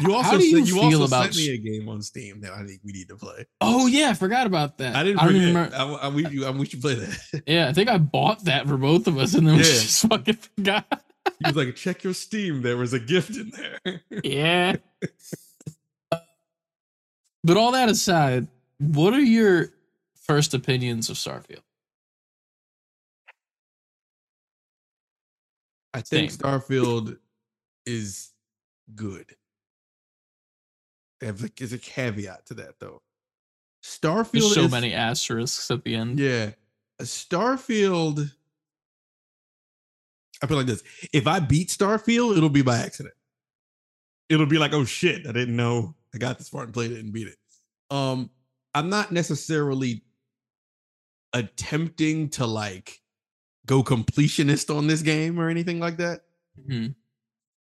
You 0.03 0.15
also 0.15 0.31
How 0.31 0.37
do 0.39 0.45
you 0.47 0.59
sent, 0.59 0.69
you 0.69 0.75
feel 0.75 1.03
also 1.03 1.05
about? 1.17 1.35
sent 1.35 1.37
me 1.49 1.49
a 1.55 1.59
game 1.59 1.89
on 1.89 2.01
Steam 2.01 2.41
that 2.43 2.53
I 2.53 2.65
think 2.65 2.81
we 2.85 2.93
need 2.93 3.09
to 3.09 3.17
play. 3.17 3.45
oh 3.61 3.89
yeah, 3.89 4.11
I 4.11 4.15
forgot 4.15 4.47
about 4.47 4.79
that. 4.79 4.95
I 4.95 5.03
didn't 5.03 5.17
don't 5.19 5.27
forget. 5.27 5.43
even 5.43 5.57
I, 5.57 5.65
remember- 5.65 5.99
I, 6.01 6.09
we, 6.09 6.27
you- 6.29 6.47
I, 6.47 6.51
we 6.51 6.65
should 6.67 6.81
play 6.81 6.95
that. 6.95 7.43
Yeah, 7.47 7.69
I 7.69 7.73
think 7.73 7.89
I 7.91 7.99
bought 7.99 8.45
that 8.45 8.69
for 8.69 8.77
both 8.77 9.09
of 9.09 9.19
us, 9.19 9.35
and 9.35 9.47
then 9.49 9.55
we 9.57 9.63
Yeah. 9.63 9.67
just 9.67 10.07
fucking 10.09 10.35
forgot. 10.37 11.03
he 11.41 11.47
was 11.47 11.57
like, 11.57 11.75
check 11.75 12.05
your 12.05 12.15
Steam. 12.15 12.63
There 12.63 12.77
was 12.77 12.93
a 12.93 13.01
gift 13.01 13.31
in 13.37 13.51
there. 13.51 14.01
yeah. 14.23 14.77
but 17.43 17.57
all 17.57 17.73
that 17.73 17.89
aside, 17.89 18.47
what 18.79 19.13
are 19.13 19.19
your 19.21 19.71
first 20.23 20.55
opinions 20.55 21.11
of 21.11 21.17
Starfield? 21.17 21.63
I 25.95 26.01
think 26.01 26.31
Same. 26.31 26.39
Starfield 26.41 27.19
is 27.91 28.31
good. 28.95 29.27
There's 31.21 31.45
a, 31.45 31.51
there's 31.57 31.73
a 31.73 31.79
caveat 31.79 32.47
to 32.47 32.55
that 32.55 32.79
though. 32.79 33.03
Starfield 33.85 34.33
There's 34.33 34.55
so 34.55 34.65
is, 34.65 34.71
many 34.71 34.95
asterisks 34.95 35.71
at 35.71 35.85
the 35.85 35.95
end. 35.95 36.19
Yeah. 36.19 36.51
Starfield. 37.01 38.31
I 40.43 40.47
feel 40.47 40.57
like 40.57 40.67
this. 40.67 40.83
If 41.13 41.27
I 41.27 41.41
beat 41.41 41.69
Starfield, 41.69 42.37
it'll 42.37 42.49
be 42.49 42.63
by 42.63 42.79
accident. 42.79 43.15
It'll 44.29 44.47
be 44.47 44.59
like, 44.59 44.73
oh 44.73 44.85
shit, 44.85 45.27
I 45.27 45.33
didn't 45.33 45.57
know 45.57 45.95
I 46.15 46.19
got 46.19 46.39
this 46.39 46.49
far 46.49 46.63
and 46.63 46.73
played 46.73 46.93
it 46.93 47.01
and 47.01 47.13
beat 47.13 47.29
it. 47.29 47.37
Um, 47.91 48.31
I'm 48.75 48.89
not 48.89 49.13
necessarily 49.13 50.03
attempting 51.33 52.29
to 52.31 52.47
like 52.47 53.01
go 53.67 53.83
completionist 53.83 54.75
on 54.75 54.87
this 54.87 55.03
game 55.03 55.39
or 55.39 55.49
anything 55.49 55.81
like 55.81 55.97
that. 55.99 56.23
Mhm. 56.69 56.95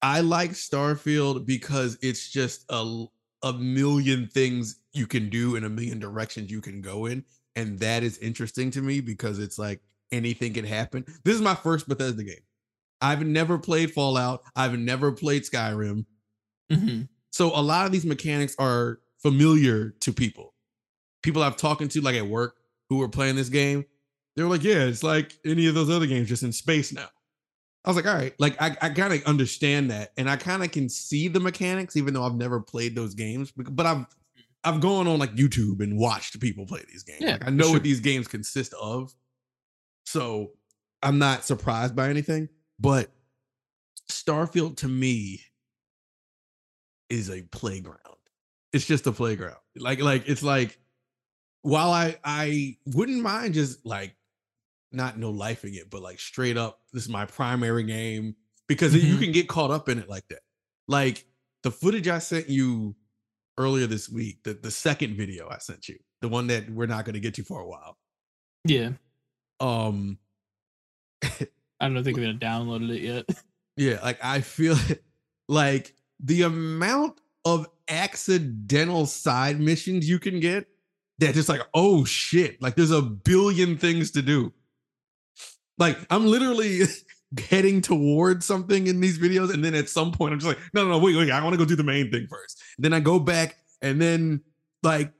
I 0.01 0.21
like 0.21 0.51
Starfield 0.51 1.45
because 1.45 1.97
it's 2.01 2.29
just 2.29 2.65
a 2.69 3.05
a 3.43 3.53
million 3.53 4.27
things 4.27 4.81
you 4.93 5.07
can 5.07 5.29
do 5.29 5.55
in 5.55 5.63
a 5.63 5.69
million 5.69 5.99
directions 5.99 6.51
you 6.51 6.62
can 6.62 6.81
go 6.81 7.05
in, 7.05 7.23
and 7.55 7.79
that 7.79 8.03
is 8.03 8.17
interesting 8.19 8.71
to 8.71 8.81
me 8.81 8.99
because 9.01 9.39
it's 9.39 9.57
like 9.57 9.81
anything 10.12 10.53
can 10.53 10.65
happen. 10.65 11.05
This 11.23 11.35
is 11.35 11.41
my 11.41 11.55
first 11.55 11.88
Bethesda 11.88 12.23
game. 12.23 12.41
I've 13.01 13.25
never 13.25 13.57
played 13.57 13.91
Fallout. 13.93 14.43
I've 14.55 14.77
never 14.77 15.12
played 15.12 15.43
Skyrim. 15.43 16.05
Mhm. 16.71 17.09
So 17.31 17.49
a 17.57 17.62
lot 17.62 17.85
of 17.85 17.91
these 17.91 18.05
mechanics 18.05 18.55
are 18.59 18.99
familiar 19.19 19.91
to 20.01 20.13
people. 20.13 20.53
People 21.23 21.43
I've 21.43 21.57
talking 21.57 21.88
to, 21.89 22.01
like 22.01 22.15
at 22.15 22.27
work, 22.27 22.55
who 22.89 22.97
were 22.97 23.09
playing 23.09 23.35
this 23.35 23.49
game, 23.49 23.85
they 24.35 24.43
were 24.43 24.49
like, 24.49 24.63
"Yeah, 24.63 24.85
it's 24.85 25.03
like 25.03 25.39
any 25.45 25.67
of 25.67 25.75
those 25.75 25.89
other 25.89 26.07
games, 26.07 26.29
just 26.29 26.43
in 26.43 26.51
space 26.53 26.91
now." 26.93 27.09
I 27.89 27.91
was 27.91 27.95
like, 27.95 28.13
"All 28.13 28.19
right," 28.19 28.36
like 28.38 28.62
I, 28.62 28.78
I 28.84 28.89
kind 28.89 29.12
of 29.12 29.23
understand 29.25 29.89
that, 29.89 30.12
and 30.15 30.30
I 30.30 30.36
kind 30.36 30.63
of 30.63 30.71
can 30.71 30.88
see 30.88 31.28
the 31.28 31.39
mechanics, 31.39 31.97
even 31.97 32.13
though 32.13 32.23
I've 32.23 32.36
never 32.36 32.60
played 32.60 32.93
those 32.93 33.15
games. 33.15 33.52
But 33.52 33.88
I've 33.88 34.06
I've 34.63 34.80
gone 34.80 35.08
on 35.08 35.17
like 35.17 35.36
YouTube 35.36 35.82
and 35.82 35.97
watched 35.97 36.39
people 36.39 36.67
play 36.67 36.84
these 36.88 37.02
games. 37.02 37.21
Yeah, 37.21 37.32
like 37.32 37.47
I 37.47 37.49
know 37.49 37.63
sure. 37.63 37.73
what 37.73 37.84
these 37.84 37.99
games 37.99 38.28
consist 38.28 38.75
of, 38.80 39.12
so 40.06 40.52
I'm 41.02 41.17
not 41.17 41.45
surprised 41.45 41.95
by 41.95 42.10
anything. 42.10 42.49
But 42.80 43.10
Starfield 44.12 44.78
to 44.78 44.88
me 44.88 45.41
is 47.10 47.32
a 47.32 47.41
playground. 47.41 47.97
It's 48.71 48.86
just 48.86 49.08
a 49.08 49.12
playground. 49.12 49.58
Like 49.75 49.99
like 49.99 50.30
it's 50.30 50.43
like 50.43 50.78
while 51.63 51.89
I 51.89 52.19
I 52.23 52.78
wouldn't 52.86 53.23
mind 53.23 53.56
just 53.56 53.84
like 53.84 54.13
not 54.91 55.17
no 55.19 55.32
lifing 55.34 55.75
it, 55.75 55.89
but 55.89 56.02
like 56.02 56.19
straight 56.19 56.58
up, 56.58 56.80
this 56.93 57.04
is 57.04 57.10
my 57.10 57.25
primary 57.25 57.84
game 57.84 58.36
because 58.67 58.93
you 58.95 59.15
Mhm. 59.15 59.19
can 59.19 59.32
get 59.32 59.47
caught 59.47 59.71
up 59.71 59.89
in 59.89 59.99
it 59.99 60.10
like 60.10 60.28
that. 60.30 60.41
Like 60.88 61.25
the 61.63 61.71
footage 61.71 62.08
I 62.08 62.19
sent 62.19 62.49
you 62.49 62.95
earlier 63.58 63.88
this 63.88 64.10
week, 64.10 64.43
the, 64.43 64.54
the 64.54 64.71
second 64.71 65.15
video 65.17 65.47
I 65.49 65.58
sent 65.60 65.88
you, 65.89 65.97
the 66.21 66.30
one 66.30 66.47
that 66.47 66.69
we're 66.69 66.86
not 66.88 67.06
going 67.06 67.13
to 67.13 67.19
get 67.19 67.34
to 67.36 67.43
for 67.43 67.60
a 67.62 67.67
while. 67.67 67.97
Yeah, 68.65 68.91
Um, 69.60 70.17
I 71.82 71.88
don't 71.89 72.04
think 72.04 72.17
I've 72.19 72.36
downloaded 72.39 72.89
it 72.95 73.02
yet. 73.02 73.25
Yeah, 73.78 74.02
like 74.04 74.19
I 74.21 74.41
feel 74.41 74.75
like 75.47 75.95
the 76.19 76.41
amount 76.41 77.21
of 77.45 77.65
accidental 77.88 79.06
side 79.06 79.58
missions 79.62 80.10
you 80.10 80.19
can 80.19 80.41
get 80.41 80.67
that 81.19 81.34
just 81.34 81.47
like, 81.47 81.62
oh 81.73 82.04
shit, 82.04 82.62
like 82.62 82.75
there's 82.75 82.91
a 82.91 83.02
billion 83.02 83.78
things 83.78 84.12
to 84.12 84.21
do. 84.21 84.52
Like 85.79 85.97
I'm 86.11 86.25
literally 86.27 86.81
heading 87.49 87.81
towards 87.81 88.45
something 88.45 88.85
in 88.87 88.99
these 88.99 89.17
videos, 89.17 89.53
and 89.53 89.63
then 89.63 89.73
at 89.73 89.89
some 89.89 90.11
point 90.11 90.33
I'm 90.33 90.39
just 90.39 90.47
like, 90.47 90.59
no, 90.73 90.83
no, 90.83 90.91
no, 90.91 90.99
wait, 90.99 91.15
wait, 91.15 91.31
I 91.31 91.41
want 91.43 91.53
to 91.53 91.57
go 91.57 91.65
do 91.65 91.75
the 91.75 91.83
main 91.83 92.11
thing 92.11 92.27
first. 92.27 92.61
Then 92.77 92.93
I 92.93 92.99
go 92.99 93.19
back, 93.19 93.57
and 93.81 93.99
then 94.01 94.41
like 94.83 95.11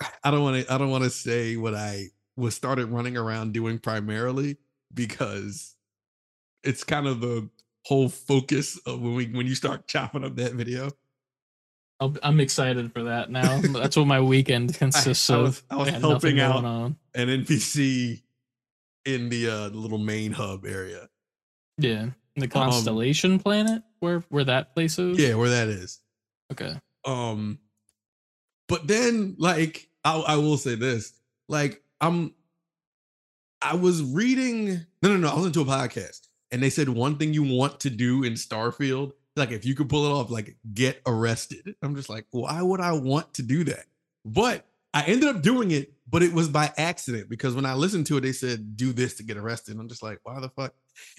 I 0.24 0.30
don't 0.30 0.42
want 0.42 0.66
to, 0.66 0.72
I 0.72 0.78
don't 0.78 0.90
want 0.90 1.04
to 1.04 1.10
say 1.10 1.56
what 1.56 1.74
I 1.74 2.06
was 2.36 2.54
started 2.54 2.86
running 2.88 3.16
around 3.16 3.52
doing 3.54 3.78
primarily 3.78 4.56
because 4.92 5.74
it's 6.64 6.84
kind 6.84 7.06
of 7.06 7.20
the 7.20 7.48
whole 7.84 8.08
focus 8.08 8.78
of 8.86 9.00
when 9.00 9.14
we 9.14 9.26
when 9.26 9.46
you 9.46 9.54
start 9.54 9.86
chopping 9.88 10.24
up 10.24 10.36
that 10.36 10.52
video. 10.54 10.90
I'm 12.22 12.40
excited 12.40 12.92
for 12.92 13.04
that 13.04 13.30
now. 13.30 13.58
That's 13.62 13.96
what 13.96 14.06
my 14.06 14.20
weekend 14.20 14.74
consists 14.78 15.30
I 15.30 15.36
of. 15.36 15.42
was- 15.42 15.62
I 15.70 15.76
was 15.76 15.88
helping 15.88 16.40
out. 16.40 16.62
on. 16.64 16.96
An 17.14 17.28
NPC 17.28 18.20
in 19.06 19.30
the 19.30 19.48
uh 19.48 19.68
the 19.70 19.78
little 19.78 19.98
main 19.98 20.32
hub 20.32 20.66
area. 20.66 21.08
Yeah. 21.78 22.10
The 22.36 22.48
Constellation 22.48 23.38
planet 23.38 23.82
where 24.00 24.22
where 24.28 24.44
that 24.44 24.74
place 24.74 24.98
is? 24.98 25.18
Yeah, 25.18 25.34
where 25.34 25.48
that 25.48 25.68
is. 25.68 26.00
Okay. 26.52 26.78
Um, 27.06 27.58
but 28.68 28.86
then 28.86 29.36
like 29.38 29.88
I, 30.04 30.18
I 30.18 30.36
will 30.36 30.58
say 30.58 30.74
this, 30.74 31.12
like 31.48 31.82
I'm, 32.00 32.34
I 33.62 33.76
was 33.76 34.02
reading. 34.02 34.86
No, 35.02 35.08
no, 35.08 35.16
no. 35.16 35.28
I 35.30 35.34
was 35.34 35.46
into 35.46 35.62
a 35.62 35.64
podcast, 35.64 36.28
and 36.50 36.62
they 36.62 36.70
said 36.70 36.88
one 36.88 37.16
thing 37.16 37.32
you 37.32 37.42
want 37.42 37.80
to 37.80 37.90
do 37.90 38.22
in 38.22 38.34
Starfield, 38.34 39.12
like 39.34 39.50
if 39.50 39.64
you 39.64 39.74
could 39.74 39.88
pull 39.88 40.04
it 40.04 40.10
off, 40.10 40.30
like 40.30 40.56
get 40.74 41.00
arrested. 41.06 41.74
I'm 41.82 41.96
just 41.96 42.10
like, 42.10 42.26
why 42.30 42.60
would 42.60 42.80
I 42.80 42.92
want 42.92 43.32
to 43.34 43.42
do 43.42 43.64
that? 43.64 43.86
But 44.24 44.66
I 44.96 45.02
ended 45.04 45.28
up 45.28 45.42
doing 45.42 45.70
it, 45.72 45.92
but 46.08 46.22
it 46.22 46.32
was 46.32 46.48
by 46.48 46.72
accident 46.78 47.28
because 47.28 47.54
when 47.54 47.66
I 47.66 47.74
listened 47.74 48.06
to 48.06 48.16
it, 48.16 48.22
they 48.22 48.32
said 48.32 48.76
do 48.76 48.92
this 48.92 49.14
to 49.16 49.22
get 49.22 49.36
arrested. 49.36 49.76
I'm 49.78 49.88
just 49.88 50.02
like, 50.02 50.20
why 50.22 50.40
the 50.40 50.48
fuck? 50.48 50.74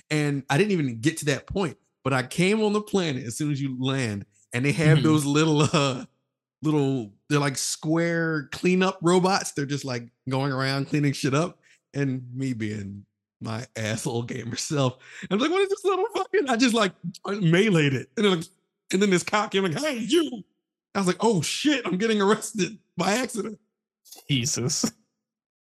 And 0.09 0.43
I 0.49 0.57
didn't 0.57 0.71
even 0.71 0.99
get 0.99 1.17
to 1.17 1.25
that 1.25 1.45
point. 1.47 1.77
But 2.03 2.13
I 2.13 2.23
came 2.23 2.63
on 2.63 2.73
the 2.73 2.81
planet 2.81 3.23
as 3.25 3.37
soon 3.37 3.51
as 3.51 3.61
you 3.61 3.75
land, 3.79 4.25
and 4.53 4.63
they 4.65 4.71
have 4.71 4.99
Mhm. 4.99 5.03
those 5.03 5.25
little 5.25 5.61
uh 5.73 6.05
little 6.63 7.13
they're 7.29 7.39
like 7.39 7.57
square 7.57 8.49
cleanup 8.51 8.97
robots. 9.01 9.51
They're 9.51 9.65
just 9.65 9.85
like 9.85 10.09
going 10.29 10.51
around 10.51 10.87
cleaning 10.87 11.13
shit 11.13 11.33
up. 11.33 11.59
And 11.93 12.23
me 12.33 12.53
being 12.53 13.05
my 13.41 13.65
asshole 13.75 14.23
gamer 14.23 14.55
self, 14.55 14.97
I'm 15.29 15.37
like, 15.39 15.51
what 15.51 15.61
is 15.61 15.69
this 15.69 15.83
little 15.85 16.05
fucking? 16.15 16.49
I 16.49 16.55
just 16.57 16.73
like 16.73 16.93
meleeed 17.25 17.93
it. 17.93 18.09
And 18.17 18.25
then 18.25 18.37
like, 18.37 18.45
and 18.93 19.01
then 19.01 19.09
this 19.09 19.23
cop 19.23 19.51
came 19.51 19.63
like, 19.63 19.77
hey, 19.79 19.97
you. 19.97 20.43
I 20.95 20.99
was 20.99 21.07
like, 21.07 21.17
oh 21.19 21.41
shit, 21.41 21.85
I'm 21.85 21.97
getting 21.97 22.21
arrested 22.21 22.79
by 22.95 23.11
accident. 23.13 23.59
Jesus. 24.29 24.91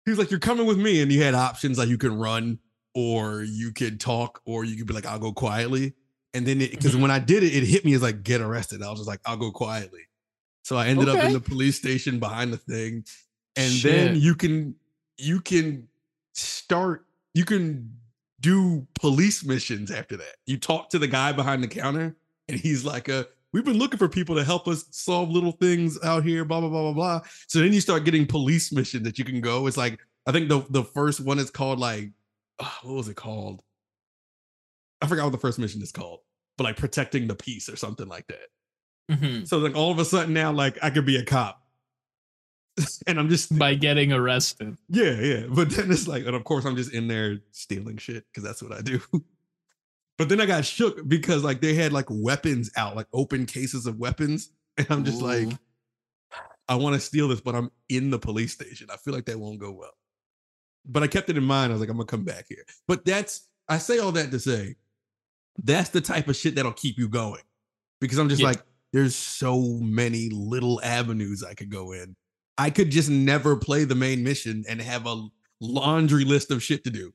He's 0.05 0.19
like, 0.19 0.31
you're 0.31 0.41
coming 0.41 0.67
with 0.67 0.79
me. 0.79 1.03
And 1.03 1.11
you 1.11 1.23
had 1.23 1.35
options 1.35 1.79
like 1.79 1.89
you 1.89 1.99
could 1.99 2.13
run 2.13 2.59
or 2.95 3.43
you 3.43 3.73
could 3.73 4.01
talk 4.01 4.41
or 4.47 4.65
you 4.65 4.77
could 4.77 4.87
be 4.87 4.95
like, 4.95 5.07
I'll 5.07 5.19
go 5.19 5.33
quietly. 5.33 5.95
And 6.35 6.47
then 6.47 6.61
it 6.61 6.71
because 6.71 6.95
Mhm. 6.95 7.03
when 7.03 7.11
I 7.11 7.19
did 7.19 7.43
it, 7.43 7.55
it 7.55 7.65
hit 7.65 7.85
me 7.85 7.95
as 7.95 8.03
like 8.03 8.23
get 8.23 8.41
arrested. 8.41 8.83
I 8.83 8.91
was 8.91 9.01
just 9.01 9.09
like, 9.09 9.21
I'll 9.25 9.37
go 9.37 9.51
quietly. 9.51 10.03
So 10.63 10.77
I 10.77 10.89
ended 10.89 11.09
up 11.09 11.19
in 11.19 11.33
the 11.33 11.41
police 11.41 11.77
station 11.79 12.19
behind 12.19 12.53
the 12.53 12.57
thing. 12.59 13.05
And 13.57 13.73
then 13.83 14.17
you 14.17 14.35
can 14.35 14.75
you 15.19 15.41
can 15.41 15.89
start, 16.35 17.07
you 17.33 17.45
can 17.47 17.97
do 18.41 18.87
police 18.95 19.45
missions 19.45 19.91
after 19.91 20.17
that. 20.19 20.35
You 20.45 20.59
talk 20.59 20.91
to 20.91 20.99
the 20.99 21.07
guy 21.09 21.33
behind 21.33 21.63
the 21.65 21.69
counter, 21.69 22.17
and 22.49 22.61
he's 22.61 22.85
like, 22.85 23.09
uh, 23.09 23.25
we've 23.57 23.65
been 23.65 23.79
looking 23.79 23.97
for 23.97 24.07
people 24.07 24.35
to 24.37 24.45
help 24.45 24.69
us 24.69 24.85
solve 24.91 25.31
little 25.31 25.53
things 25.53 25.99
out 26.05 26.23
here, 26.23 26.45
blah, 26.45 26.61
blah, 26.61 26.69
blah, 26.69 26.83
blah, 26.83 26.93
blah. 26.93 27.21
So 27.49 27.59
then 27.61 27.73
you 27.73 27.81
start 27.81 28.05
getting 28.05 28.27
police 28.27 28.71
mission 28.71 29.03
that 29.05 29.19
you 29.19 29.25
can 29.25 29.41
go. 29.41 29.67
It's 29.67 29.79
like, 29.79 29.99
I 30.27 30.33
think 30.33 30.51
the 30.51 30.63
the 30.69 30.85
first 30.85 31.21
one 31.21 31.39
is 31.39 31.51
called 31.51 31.79
like, 31.79 32.11
ah, 32.61 32.79
what 32.83 32.97
was 32.97 33.09
it 33.09 33.17
called? 33.17 33.63
I 35.01 35.07
forgot 35.07 35.25
what 35.25 35.33
the 35.33 35.39
first 35.39 35.59
mission 35.59 35.81
is 35.81 35.91
called, 35.91 36.21
but 36.59 36.65
like 36.65 36.77
protecting 36.77 37.29
the 37.29 37.35
peace 37.35 37.71
or 37.71 37.77
something 37.77 38.09
like 38.09 38.27
that. 38.27 38.49
Mhm. 39.11 39.49
So 39.49 39.57
like 39.57 39.75
all 39.75 39.91
of 39.91 39.99
a 39.99 40.05
sudden 40.05 40.35
now, 40.35 40.53
like 40.53 40.77
I 40.83 40.91
could 40.91 41.07
be 41.07 41.17
a 41.17 41.25
cop. 41.25 41.63
and 43.07 43.19
I'm 43.19 43.31
just 43.31 43.59
By 43.59 43.75
getting 43.75 44.13
arrested. 44.13 44.77
yeah, 44.91 45.13
yeah. 45.19 45.47
But 45.49 45.71
then 45.71 45.91
it's 45.91 46.07
like, 46.07 46.27
and 46.27 46.37
of 46.37 46.45
course 46.45 46.67
I'm 46.67 46.77
just 46.77 46.93
in 46.93 47.09
there 47.09 47.39
stealing 47.53 47.97
shit 47.97 48.27
because 48.31 48.45
that's 48.45 48.63
what 48.63 48.73
I 48.73 48.83
do. 48.83 49.01
but 50.19 50.29
then 50.29 50.41
I 50.41 50.47
got 50.47 50.65
shook 50.65 51.07
because 51.09 51.45
like 51.45 51.61
they 51.61 51.75
had 51.75 51.93
like 51.93 52.07
weapons 52.09 52.71
out, 52.77 52.97
like 52.97 53.07
open 53.13 53.47
cases 53.47 53.87
of 53.87 53.99
weapons. 53.99 54.51
And 54.79 54.87
I'm 54.91 55.05
just 55.07 55.23
like, 55.23 55.49
I 56.69 56.75
want 56.75 56.97
to 56.97 57.01
steal 57.01 57.29
this, 57.29 57.41
but 57.41 57.55
I'm 57.55 57.71
in 57.89 58.11
the 58.11 58.19
police 58.19 58.53
station. 58.53 58.89
I 58.93 58.99
feel 58.99 59.15
like 59.15 59.25
that 59.25 59.41
won't 59.41 59.59
go 59.59 59.73
well. 59.73 59.95
But 60.85 61.03
I 61.03 61.07
kept 61.07 61.31
it 61.31 61.39
in 61.39 61.45
mind. 61.45 61.73
I 61.73 61.75
was 61.75 61.81
like, 61.81 61.89
I'm 61.89 61.97
gonna 61.97 62.05
come 62.05 62.25
back 62.25 62.45
here. 62.47 62.63
But 62.87 63.07
that's 63.07 63.49
I 63.71 63.79
say 63.79 63.99
all 64.01 64.13
that 64.13 64.31
to 64.33 64.39
say 64.39 64.77
that's 65.65 65.89
the 65.89 66.03
type 66.03 66.29
of 66.29 66.37
shit 66.37 66.55
that'll 66.57 66.73
keep 66.73 66.99
you 66.99 67.09
going. 67.09 67.41
Because 68.03 68.19
I'm 68.19 68.29
just 68.29 68.43
Yeah. 68.43 68.49
like, 68.49 68.63
there's 68.93 69.15
so 69.15 69.63
many 69.81 70.29
little 70.29 70.79
avenues 70.85 71.43
I 71.43 71.55
could 71.55 71.71
go 71.71 71.93
in. 71.93 72.15
I 72.59 72.69
could 72.69 72.91
just 72.91 73.09
never 73.09 73.57
play 73.57 73.85
the 73.85 73.95
main 73.95 74.23
mission 74.23 74.65
and 74.69 74.81
have 74.83 75.07
a 75.07 75.27
laundry 75.61 76.25
list 76.25 76.51
of 76.51 76.63
shit 76.63 76.85
to 76.85 76.91
do. 76.91 77.15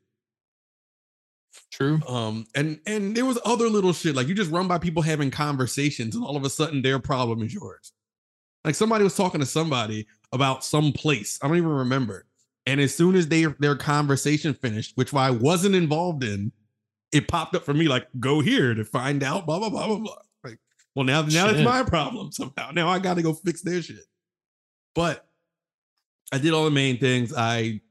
True. 1.71 1.99
Um, 2.07 2.45
and 2.55 2.79
and 2.85 3.15
there 3.15 3.25
was 3.25 3.39
other 3.45 3.69
little 3.69 3.93
shit 3.93 4.15
like 4.15 4.27
you 4.27 4.35
just 4.35 4.51
run 4.51 4.67
by 4.67 4.77
people 4.77 5.01
having 5.01 5.31
conversations, 5.31 6.15
and 6.15 6.23
all 6.23 6.37
of 6.37 6.43
a 6.43 6.49
sudden 6.49 6.81
their 6.81 6.99
problem 6.99 7.41
is 7.41 7.53
yours. 7.53 7.91
Like 8.63 8.75
somebody 8.75 9.03
was 9.03 9.15
talking 9.15 9.39
to 9.39 9.45
somebody 9.45 10.07
about 10.31 10.63
some 10.63 10.91
place. 10.91 11.39
I 11.41 11.47
don't 11.47 11.57
even 11.57 11.69
remember. 11.69 12.25
And 12.65 12.79
as 12.79 12.93
soon 12.93 13.15
as 13.15 13.27
they 13.27 13.45
their 13.45 13.75
conversation 13.75 14.53
finished, 14.53 14.93
which 14.95 15.13
I 15.13 15.31
wasn't 15.31 15.75
involved 15.75 16.23
in, 16.23 16.51
it 17.11 17.27
popped 17.27 17.55
up 17.55 17.63
for 17.63 17.73
me 17.73 17.87
like, 17.87 18.07
go 18.19 18.39
here 18.39 18.73
to 18.73 18.85
find 18.85 19.23
out, 19.23 19.45
blah, 19.45 19.59
blah, 19.59 19.69
blah, 19.69 19.87
blah, 19.87 19.97
blah. 19.97 20.15
Like, 20.43 20.59
well, 20.95 21.05
now 21.05 21.23
now 21.23 21.49
it's 21.49 21.61
my 21.61 21.83
problem 21.83 22.31
somehow. 22.31 22.71
Now 22.71 22.87
I 22.87 22.99
gotta 22.99 23.21
go 23.21 23.33
fix 23.33 23.61
their 23.61 23.81
shit. 23.81 24.05
But 24.93 25.25
I 26.31 26.37
did 26.37 26.53
all 26.53 26.65
the 26.65 26.71
main 26.71 26.97
things. 26.97 27.33
I, 27.35 27.81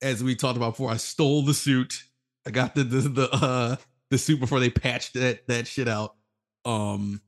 as 0.00 0.22
we 0.22 0.34
talked 0.34 0.56
about 0.56 0.72
before, 0.72 0.90
I 0.90 0.96
stole 0.96 1.42
the 1.42 1.54
suit. 1.54 2.04
I 2.46 2.50
got 2.50 2.74
the 2.74 2.84
the 2.84 3.00
the 3.00 3.30
uh 3.32 3.76
the 4.10 4.18
suit 4.18 4.40
before 4.40 4.60
they 4.60 4.70
patched 4.70 5.14
that 5.14 5.46
that 5.46 5.66
shit 5.66 5.88
out. 5.88 6.14
Um 6.64 7.20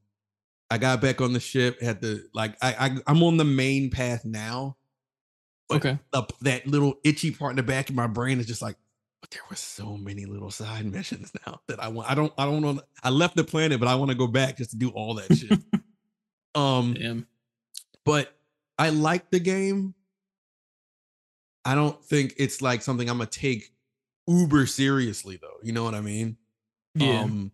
I 0.71 0.79
got 0.79 1.03
back 1.03 1.21
on 1.21 1.35
the 1.35 1.41
ship, 1.41 1.83
had 1.83 2.01
to 2.03 2.23
like 2.33 2.57
I, 2.63 2.73
I 2.73 2.97
I'm 3.07 3.23
on 3.23 3.37
the 3.37 3.45
main 3.45 3.91
path 3.91 4.25
now. 4.25 4.77
Okay. 5.71 5.99
the, 6.13 6.27
that 6.43 6.67
little 6.67 6.95
itchy 7.03 7.31
part 7.31 7.51
in 7.51 7.57
the 7.57 7.63
back 7.63 7.89
of 7.89 7.95
my 7.95 8.07
brain 8.07 8.41
is 8.41 8.47
just 8.47 8.61
like, 8.61 8.77
but 9.23 9.31
there 9.31 9.41
were 9.49 9.57
so 9.57 9.97
many 9.97 10.27
little 10.27 10.51
side 10.51 10.85
missions 10.93 11.33
now 11.47 11.61
that 11.67 11.83
I 11.83 11.89
want. 11.89 12.11
I 12.11 12.15
don't 12.15 12.33
I 12.39 12.47
don't 12.47 12.63
know. 12.63 12.81
I 13.03 13.11
left 13.11 13.37
the 13.37 13.45
planet, 13.45 13.81
but 13.81 13.89
I 13.89 13.95
want 13.95 14.11
to 14.11 14.17
go 14.17 14.27
back 14.27 14.57
just 14.57 14.71
to 14.71 14.77
do 14.77 14.91
all 14.91 15.15
that 15.15 15.35
shit. 15.37 15.59
um 16.55 16.95
Damn. 16.95 17.27
but 18.05 18.35
I 18.79 18.91
like 18.91 19.31
the 19.31 19.41
game. 19.41 19.95
I 21.65 21.75
don't 21.75 22.03
think 22.03 22.35
it's 22.39 22.61
like 22.61 22.83
something 22.83 23.09
I'm 23.09 23.19
gonna 23.19 23.31
take 23.31 23.73
uber 24.27 24.67
seriously 24.67 25.39
though. 25.41 25.59
You 25.63 25.73
know 25.73 25.85
what 25.85 25.95
I 25.95 26.01
mean? 26.01 26.37
Yeah. 26.95 27.21
Um 27.21 27.53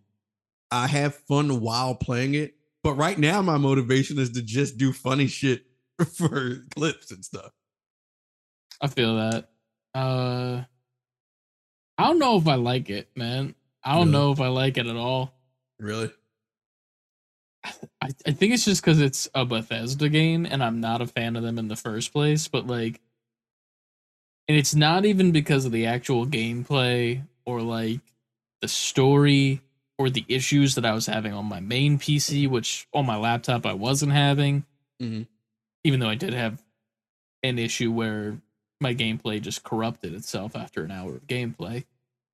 I 0.71 0.87
have 0.87 1.15
fun 1.15 1.61
while 1.61 1.95
playing 1.95 2.35
it, 2.35 2.55
but 2.83 2.93
right 2.93 3.17
now 3.17 3.41
my 3.41 3.57
motivation 3.57 4.19
is 4.19 4.31
to 4.31 4.41
just 4.41 4.77
do 4.77 4.93
funny 4.93 5.27
shit 5.27 5.63
for 6.13 6.63
clips 6.75 7.11
and 7.11 7.23
stuff. 7.25 7.51
I 8.81 8.87
feel 8.87 9.15
that. 9.17 9.49
Uh 9.93 10.63
I 11.97 12.03
don't 12.07 12.19
know 12.19 12.37
if 12.37 12.47
I 12.47 12.55
like 12.55 12.89
it, 12.89 13.09
man. 13.15 13.55
I 13.83 13.95
don't 13.95 14.07
Really? 14.07 14.11
know 14.11 14.31
if 14.31 14.39
I 14.39 14.47
like 14.47 14.77
it 14.77 14.87
at 14.87 14.95
all. 14.95 15.33
Really? 15.79 16.11
I, 18.01 18.09
I 18.25 18.31
think 18.31 18.53
it's 18.53 18.63
just 18.65 18.81
because 18.81 19.01
it's 19.01 19.27
a 19.35 19.45
Bethesda 19.45 20.07
game 20.09 20.45
and 20.45 20.63
I'm 20.63 20.79
not 20.79 21.01
a 21.01 21.07
fan 21.07 21.35
of 21.35 21.43
them 21.43 21.57
in 21.59 21.67
the 21.67 21.75
first 21.75 22.13
place, 22.13 22.47
but 22.47 22.67
like 22.67 23.01
and 24.49 24.57
it's 24.57 24.73
not 24.73 25.05
even 25.05 25.31
because 25.31 25.65
of 25.65 25.71
the 25.71 25.85
actual 25.85 26.25
gameplay 26.25 27.21
or 27.45 27.61
like 27.61 28.01
the 28.61 28.67
story 28.67 29.61
or 29.99 30.09
the 30.09 30.25
issues 30.27 30.73
that 30.73 30.85
I 30.85 30.93
was 30.93 31.05
having 31.05 31.33
on 31.33 31.45
my 31.45 31.59
main 31.59 31.99
PC, 31.99 32.49
which 32.49 32.87
on 32.91 33.05
my 33.05 33.15
laptop 33.15 33.65
I 33.67 33.73
wasn't 33.73 34.11
having. 34.11 34.65
Mhm. 34.99 35.27
Even 35.83 35.99
though 35.99 36.09
I 36.09 36.15
did 36.15 36.33
have 36.33 36.63
an 37.43 37.59
issue 37.59 37.91
where 37.91 38.41
my 38.81 38.95
gameplay 38.95 39.39
just 39.39 39.63
corrupted 39.63 40.15
itself 40.15 40.55
after 40.55 40.83
an 40.83 40.89
hour 40.91 41.15
of 41.15 41.27
gameplay. 41.27 41.85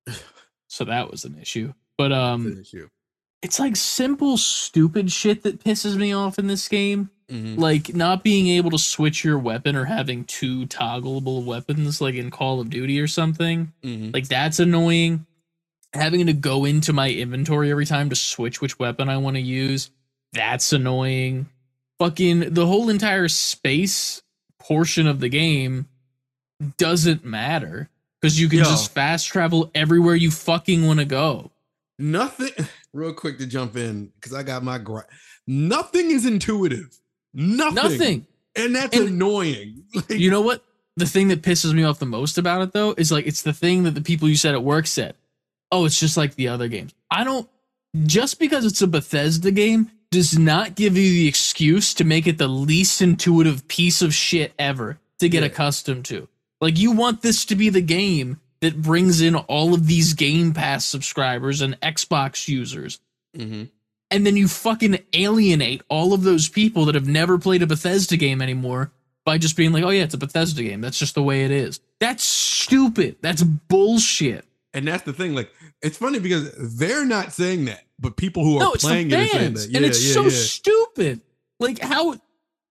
so 0.68 0.84
that 0.84 1.10
was 1.10 1.26
an 1.26 1.38
issue. 1.38 1.74
But 1.98 2.12
um 2.12 2.60
issue. 2.60 2.88
it's 3.42 3.60
like 3.60 3.76
simple 3.76 4.38
stupid 4.38 5.12
shit 5.12 5.42
that 5.42 5.62
pisses 5.62 5.96
me 5.96 6.14
off 6.14 6.38
in 6.38 6.46
this 6.46 6.66
game 6.66 7.10
Mhm. 7.30 7.58
like 7.58 7.94
not 7.94 8.22
being 8.22 8.48
able 8.48 8.70
to 8.70 8.78
switch 8.78 9.24
your 9.24 9.38
weapon 9.38 9.74
or 9.74 9.84
having 9.86 10.24
two 10.24 10.66
toggleable 10.66 11.44
weapons 11.44 12.00
like 12.00 12.14
in 12.14 12.30
call 12.30 12.60
of 12.60 12.70
duty 12.70 13.00
or 13.00 13.08
something 13.08 13.72
Mhm. 13.82 14.14
like 14.14 14.28
that's 14.28 14.60
annoying 14.60 15.26
having 15.92 16.26
to 16.26 16.32
go 16.32 16.64
into 16.64 16.92
my 16.92 17.10
inventory 17.10 17.70
every 17.70 17.86
time 17.86 18.10
to 18.10 18.16
switch 18.16 18.60
which 18.60 18.78
weapon 18.78 19.08
i 19.08 19.16
want 19.16 19.34
to 19.36 19.40
use 19.42 19.90
that's 20.32 20.72
annoying 20.72 21.46
fucking 21.98 22.52
the 22.54 22.66
whole 22.66 22.88
entire 22.90 23.28
space 23.28 24.22
portion 24.60 25.06
of 25.08 25.18
the 25.20 25.28
game 25.28 25.86
doesn't 26.78 27.24
matter 27.24 27.88
because 28.20 28.38
you 28.40 28.48
can 28.48 28.60
Yo. 28.60 28.64
just 28.64 28.92
fast 28.92 29.26
travel 29.26 29.70
everywhere 29.74 30.14
you 30.14 30.30
fucking 30.30 30.86
want 30.86 31.00
to 31.00 31.04
go 31.06 31.50
Nothing. 31.98 32.50
Real 32.92 33.14
quick 33.14 33.38
to 33.38 33.46
jump 33.46 33.74
in 33.76 34.12
because 34.16 34.34
I 34.34 34.42
got 34.42 34.62
my 34.62 34.78
gri 34.78 35.00
Nothing 35.46 36.10
is 36.10 36.26
intuitive. 36.26 36.98
Nothing. 37.36 37.74
nothing 37.74 38.26
And 38.56 38.74
that's 38.74 38.96
And- 38.96 39.08
annoying. 39.10 39.84
Like, 39.94 40.10
You 40.10 40.30
know 40.30 40.40
what? 40.40 40.64
The 40.96 41.06
thing 41.06 41.28
that 41.28 41.42
pisses 41.42 41.72
me 41.74 41.84
off 41.84 41.98
the 41.98 42.06
most 42.06 42.38
about 42.38 42.62
it 42.62 42.72
though 42.72 42.94
is 42.96 43.12
like 43.12 43.26
it's 43.26 43.42
the 43.42 43.52
thing 43.52 43.82
that 43.84 43.94
the 43.94 44.00
people 44.00 44.28
you 44.28 44.36
said 44.36 44.54
at 44.54 44.62
work 44.64 44.86
said. 44.86 45.14
Oh, 45.70 45.84
it's 45.84 46.00
just 46.00 46.16
like 46.16 46.34
the 46.36 46.48
other 46.48 46.68
games. 46.68 46.94
I 47.10 47.22
don't 47.24 47.48
just 48.06 48.38
because 48.38 48.64
it's 48.64 48.80
a 48.82 48.86
Bethesda 48.86 49.50
game 49.50 49.90
does 50.10 50.38
not 50.38 50.74
give 50.74 50.96
you 50.96 51.10
the 51.10 51.28
excuse 51.28 51.92
to 51.94 52.04
make 52.04 52.26
it 52.26 52.38
the 52.38 52.48
least 52.48 53.02
intuitive 53.02 53.66
piece 53.68 54.00
of 54.02 54.14
shit 54.14 54.52
ever 54.58 54.98
to 55.18 55.28
get 55.28 55.40
Yeah. 55.42 55.46
accustomed 55.48 56.04
to. 56.06 56.28
Like 56.60 56.78
you 56.78 56.92
want 56.92 57.20
this 57.22 57.44
to 57.46 57.56
be 57.56 57.68
the 57.68 57.82
game 57.82 58.40
that 58.60 58.80
brings 58.80 59.20
in 59.20 59.34
all 59.36 59.74
of 59.74 59.86
these 59.86 60.14
Game 60.14 60.54
Pass 60.54 60.86
subscribers 60.86 61.60
and 61.60 61.78
Xbox 61.82 62.48
users. 62.48 63.00
Mm-hmm. 63.36 63.64
And 64.10 64.24
then 64.24 64.36
you 64.36 64.46
fucking 64.46 64.98
alienate 65.14 65.82
all 65.88 66.12
of 66.12 66.22
those 66.22 66.48
people 66.48 66.84
that 66.84 66.94
have 66.94 67.08
never 67.08 67.38
played 67.38 67.62
a 67.62 67.66
Bethesda 67.66 68.16
game 68.16 68.40
anymore 68.40 68.92
by 69.24 69.36
just 69.38 69.56
being 69.56 69.72
like, 69.72 69.82
oh 69.82 69.90
yeah, 69.90 70.04
it's 70.04 70.14
a 70.14 70.18
Bethesda 70.18 70.62
game. 70.62 70.80
That's 70.80 70.98
just 70.98 71.16
the 71.16 71.22
way 71.22 71.44
it 71.44 71.50
is. 71.50 71.80
That's 71.98 72.22
stupid. 72.22 73.16
That's 73.20 73.42
bullshit. 73.42 74.44
And 74.72 74.86
that's 74.86 75.02
the 75.02 75.12
thing. 75.12 75.34
Like, 75.34 75.50
it's 75.82 75.98
funny 75.98 76.20
because 76.20 76.52
they're 76.78 77.04
not 77.04 77.32
saying 77.32 77.64
that, 77.64 77.82
but 77.98 78.16
people 78.16 78.44
who 78.44 78.56
are 78.56 78.60
No, 78.60 78.72
playing 78.72 79.10
it 79.10 79.14
are 79.14 79.26
saying 79.26 79.54
that. 79.54 79.68
Yeah, 79.68 79.78
and 79.78 79.86
it's 79.86 80.06
yeah, 80.06 80.14
so 80.14 80.22
yeah. 80.24 80.30
stupid. 80.30 81.20
Like 81.58 81.80
how 81.80 82.16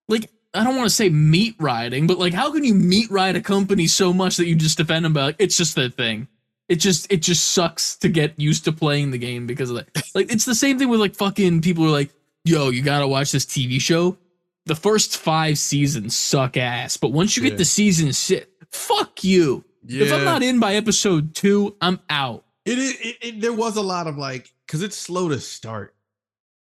like 0.08 0.30
I 0.54 0.64
don't 0.64 0.76
want 0.76 0.88
to 0.88 0.96
say 0.96 1.10
meat 1.10 1.56
riding, 1.60 2.08
but 2.08 2.18
like 2.18 2.34
how 2.34 2.52
can 2.52 2.64
you 2.64 2.74
meat 2.74 3.10
ride 3.12 3.36
a 3.36 3.42
company 3.42 3.88
so 3.88 4.14
much 4.14 4.38
that 4.38 4.46
you 4.46 4.56
just 4.56 4.78
defend 4.78 5.06
them 5.06 5.14
by 5.14 5.24
like 5.24 5.36
it's 5.40 5.58
just 5.58 5.76
their 5.76 5.90
thing. 5.90 6.28
It 6.68 6.78
just 6.78 7.12
it 7.12 7.22
just 7.22 7.50
sucks 7.50 7.96
to 7.98 8.10
get 8.10 8.40
used 8.40 8.66
to 8.66 8.72
playing 8.72 9.12
the 9.12 9.18
game 9.20 9.46
because 9.48 9.70
of 9.70 9.76
that. 9.78 9.88
Like 10.16 10.32
it's 10.32 10.46
the 10.46 10.56
same 10.56 10.80
thing 10.80 10.90
with 10.90 11.00
like 11.00 11.16
fucking 11.16 11.62
people 11.62 11.84
who 11.84 11.90
are 11.90 11.94
like, 11.94 12.12
yo, 12.44 12.70
you 12.70 12.82
gotta 12.82 13.08
watch 13.08 13.32
this 13.32 13.46
TV 13.46 13.80
show. 13.80 14.18
The 14.66 14.76
first 14.76 15.18
five 15.18 15.60
seasons 15.60 16.16
suck 16.16 16.58
ass, 16.58 16.98
but 16.98 17.10
once 17.12 17.38
you 17.38 17.44
Yeah. 17.44 17.50
get 17.50 17.58
the 17.60 17.66
season 17.66 18.14
six, 18.14 18.48
fuck 18.72 19.24
you. 19.24 19.64
If 19.88 20.12
I'm 20.12 20.24
not 20.24 20.42
in 20.42 20.60
by 20.60 20.74
episode 20.74 21.36
two, 21.36 21.76
I'm 21.82 22.00
out. 22.10 22.44
It 22.66 22.80
is. 22.80 22.92
It, 23.00 23.16
it, 23.22 23.42
there 23.42 23.54
was 23.54 23.76
a 23.76 23.82
lot 23.84 24.08
of 24.08 24.18
like, 24.18 24.52
because 24.66 24.82
it's 24.82 24.98
slow 24.98 25.30
to 25.30 25.40
start. 25.40 25.94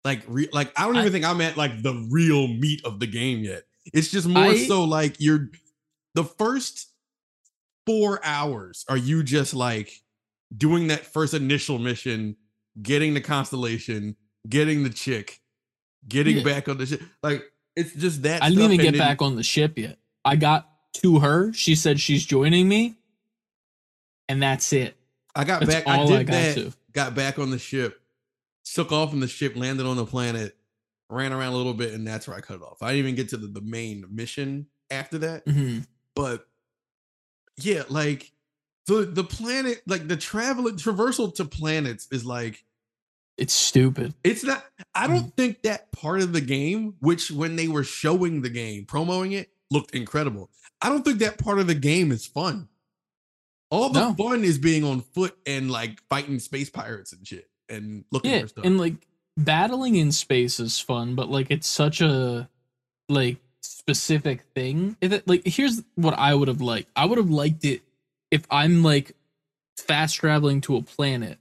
Like, 0.05 0.23
re, 0.27 0.49
like 0.53 0.73
I 0.77 0.87
don't 0.87 0.97
I- 0.97 1.01
even 1.03 1.13
think 1.13 1.25
I'm 1.25 1.41
at 1.41 1.57
like 1.57 1.83
the 1.83 1.95
real 2.11 2.49
meat 2.49 2.85
of 2.85 2.99
the 2.99 3.07
game 3.07 3.45
yet. 3.45 3.63
It's 3.95 4.11
just 4.11 4.27
more 4.27 4.43
I- 4.43 4.67
so 4.67 4.83
like 4.83 5.21
you're 5.21 5.51
the 6.15 6.25
first 6.25 6.89
four 7.87 8.21
hours. 8.25 8.85
Are 8.89 8.97
you 8.97 9.23
just 9.23 9.55
like 9.55 9.93
doing 10.57 10.89
that 10.89 11.05
first 11.07 11.35
initial 11.35 11.79
mission, 11.79 12.37
getting 12.83 13.15
the 13.15 13.21
constellation, 13.21 14.17
getting 14.49 14.83
the 14.83 14.91
chick, 14.91 15.41
getting 16.09 16.39
Yeah. 16.39 16.43
back 16.45 16.69
on 16.69 16.79
the 16.79 16.87
ship? 16.87 17.03
Like 17.23 17.43
it's 17.75 17.95
just 17.95 18.23
that. 18.23 18.43
I 18.43 18.49
didn't 18.51 18.65
even 18.73 18.77
get 18.79 18.93
then- 18.93 18.99
back 19.01 19.23
on 19.23 19.37
the 19.37 19.43
ship 19.43 19.79
yet. 19.79 19.99
I 20.25 20.37
got 20.37 20.69
to 20.95 21.21
her. 21.21 21.53
She 21.53 21.75
said 21.75 22.01
she's 22.01 22.25
joining 22.27 22.69
me, 22.69 22.97
and 24.29 24.43
that's 24.43 24.73
it. 24.73 24.97
I 25.35 25.45
got 25.45 25.61
That's 25.61 25.75
back. 25.85 25.87
I 25.87 26.05
did 26.07 26.13
I 26.17 26.23
got 26.25 26.33
that. 26.33 26.55
to. 26.57 26.73
Got 26.93 27.15
back 27.15 27.39
on 27.39 27.51
the 27.51 27.59
ship, 27.59 28.01
took 28.65 28.91
off 28.91 29.11
from 29.11 29.21
the 29.21 29.29
ship, 29.29 29.55
landed 29.55 29.85
on 29.87 29.97
the 29.97 30.07
planet, 30.07 30.57
ran 31.11 31.33
around 31.33 31.53
a 31.53 31.57
little 31.57 31.75
bit, 31.75 31.93
and 31.93 32.07
that's 32.07 32.27
where 32.27 32.37
I 32.37 32.41
cut 32.41 32.57
it 32.57 32.63
off. 32.63 32.83
I 32.83 32.87
didn't 32.93 33.01
even 33.01 33.15
get 33.17 33.29
to 33.31 33.37
the, 33.37 33.47
the 33.49 33.61
main 33.61 34.05
mission 34.11 34.67
after 34.91 35.19
that. 35.19 35.43
hmm 35.47 35.81
But 36.15 36.47
yeah, 37.59 37.83
like 37.89 38.33
the 38.87 39.03
the 39.07 39.25
planet, 39.25 39.83
like 39.87 40.09
the 40.09 40.17
travel 40.17 40.65
traversal 40.73 41.35
to 41.37 41.45
planets 41.45 42.09
is 42.11 42.25
like 42.25 42.65
It's 43.37 43.53
stupid. 43.55 44.15
it's 44.25 44.45
not. 44.45 44.65
I 44.95 45.07
don't 45.07 45.27
mm. 45.27 45.37
think 45.37 45.63
that 45.63 45.91
part 45.93 46.21
of 46.21 46.33
the 46.33 46.41
game, 46.41 46.95
which 47.01 47.31
when 47.31 47.57
they 47.57 47.69
were 47.69 47.85
showing 47.85 48.43
the 48.43 48.51
game, 48.51 48.85
promoting 48.85 49.33
it, 49.33 49.51
looked 49.71 49.95
incredible. 49.95 50.51
I 50.81 50.89
don't 50.89 51.05
think 51.05 51.19
that 51.21 51.39
part 51.39 51.59
of 51.59 51.67
the 51.67 51.75
game 51.75 52.13
is 52.13 52.27
fun. 52.27 52.69
All 53.71 53.89
the 53.91 54.01
No. 54.01 54.15
fun 54.15 54.45
is 54.45 54.59
being 54.59 54.85
on 54.85 55.01
foot 55.01 55.37
and 55.47 55.71
like 55.71 56.01
fighting 56.09 56.39
space 56.39 56.71
pirates 56.71 57.13
and 57.13 57.27
shit 57.27 57.49
and 57.69 58.05
looking 58.13 58.31
Yeah, 58.31 58.43
for 58.43 58.49
stuff. 58.49 58.65
and 58.65 58.79
like 58.79 58.95
battling 59.37 59.97
in 59.97 60.13
space 60.13 60.61
is 60.61 60.79
fun, 60.79 61.15
but 61.17 61.29
like 61.31 61.51
it's 61.51 61.67
such 61.67 62.01
a 62.01 62.49
like 63.09 63.39
specific 63.67 64.43
thing. 64.55 64.97
If 65.01 65.13
it, 65.13 65.29
like 65.29 65.43
here's 65.47 65.83
what 65.95 66.15
I 66.19 66.35
would 66.35 66.49
have 66.49 66.61
liked. 66.61 66.91
I 66.97 67.05
would 67.07 67.19
have 67.19 67.31
liked 67.31 67.65
it 67.65 67.83
if 68.31 68.45
I'm 68.51 68.83
like 68.83 69.13
fast 69.77 70.17
traveling 70.17 70.61
to 70.63 70.77
a 70.77 70.83
planet 70.83 71.39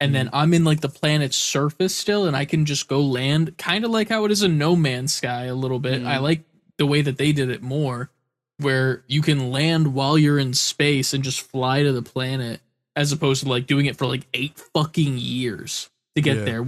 and 0.00 0.14
then 0.14 0.28
I'm 0.32 0.52
in 0.52 0.64
like 0.64 0.80
the 0.80 0.88
planet's 0.88 1.36
surface 1.36 1.94
still 1.94 2.26
and 2.26 2.36
I 2.36 2.44
can 2.44 2.66
just 2.66 2.88
go 2.88 3.00
land 3.00 3.56
kind 3.56 3.84
of 3.84 3.90
like 3.90 4.08
how 4.08 4.24
it 4.24 4.30
is 4.32 4.42
in 4.42 4.58
No 4.58 4.74
Man's 4.76 5.14
Sky 5.14 5.44
a 5.44 5.54
little 5.54 5.78
bit. 5.78 6.02
I 6.04 6.16
Mhm. 6.16 6.22
like 6.22 6.42
the 6.76 6.86
way 6.86 7.02
that 7.02 7.18
they 7.18 7.32
did 7.32 7.50
it 7.50 7.62
more 7.62 8.10
where 8.58 9.04
you 9.06 9.22
can 9.22 9.50
land 9.50 9.94
while 9.94 10.18
you're 10.18 10.38
in 10.38 10.54
space 10.54 11.14
and 11.14 11.24
just 11.24 11.40
fly 11.40 11.82
to 11.82 11.92
the 11.92 12.02
planet 12.02 12.60
as 12.94 13.10
opposed 13.12 13.42
to 13.44 13.48
like 13.48 13.66
doing 13.66 13.86
it 13.86 13.96
for 13.96 14.06
like 14.06 14.26
8 14.34 14.58
fucking 14.74 15.16
years 15.18 15.88
to 16.14 16.20
get 16.20 16.38
Yeah. 16.38 16.44
there 16.44 16.66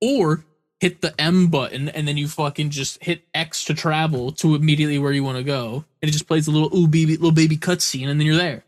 or 0.00 0.44
hit 0.80 1.00
the 1.00 1.18
M 1.20 1.48
button 1.48 1.88
and 1.88 2.06
then 2.06 2.16
you 2.16 2.28
fucking 2.28 2.70
just 2.70 3.02
hit 3.02 3.22
X 3.34 3.64
to 3.64 3.74
travel 3.74 4.30
to 4.32 4.54
immediately 4.54 4.98
where 4.98 5.12
you 5.12 5.24
want 5.24 5.38
to 5.38 5.44
go 5.44 5.84
and 6.02 6.08
it 6.08 6.12
just 6.12 6.26
plays 6.26 6.46
a 6.46 6.50
little 6.50 6.76
ooh 6.76 6.86
baby 6.86 7.12
little 7.16 7.32
baby 7.32 7.56
cutscene 7.56 8.08
and 8.08 8.20
then 8.20 8.26
you're 8.26 8.36
there. 8.36 8.62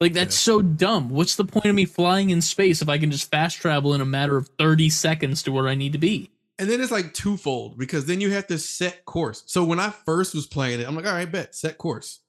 Like 0.00 0.12
that's 0.12 0.34
Yeah. 0.36 0.54
so 0.54 0.62
dumb. 0.62 1.08
What's 1.10 1.36
the 1.36 1.44
point 1.44 1.66
of 1.66 1.74
me 1.76 1.84
flying 1.84 2.30
in 2.30 2.40
space 2.42 2.82
if 2.82 2.88
I 2.88 2.98
can 2.98 3.10
just 3.12 3.30
fast 3.30 3.58
travel 3.58 3.94
in 3.94 4.00
a 4.00 4.04
matter 4.04 4.36
of 4.36 4.48
30 4.58 4.90
seconds 4.90 5.42
to 5.44 5.52
where 5.52 5.68
I 5.68 5.76
need 5.76 5.92
to 5.92 5.98
be? 5.98 6.30
And 6.58 6.68
then 6.68 6.80
it's 6.80 6.90
like 6.90 7.14
twofold 7.14 7.78
because 7.78 8.06
then 8.06 8.20
you 8.20 8.30
have 8.32 8.46
to 8.48 8.58
set 8.58 9.04
course. 9.04 9.42
So 9.46 9.64
when 9.64 9.78
I 9.80 9.90
first 9.90 10.34
was 10.34 10.46
playing 10.46 10.80
it, 10.80 10.86
I'm 10.88 10.94
like, 10.96 11.06
all 11.06 11.12
right, 11.12 11.30
bet, 11.30 11.54
set 11.54 11.78
course. 11.78 12.20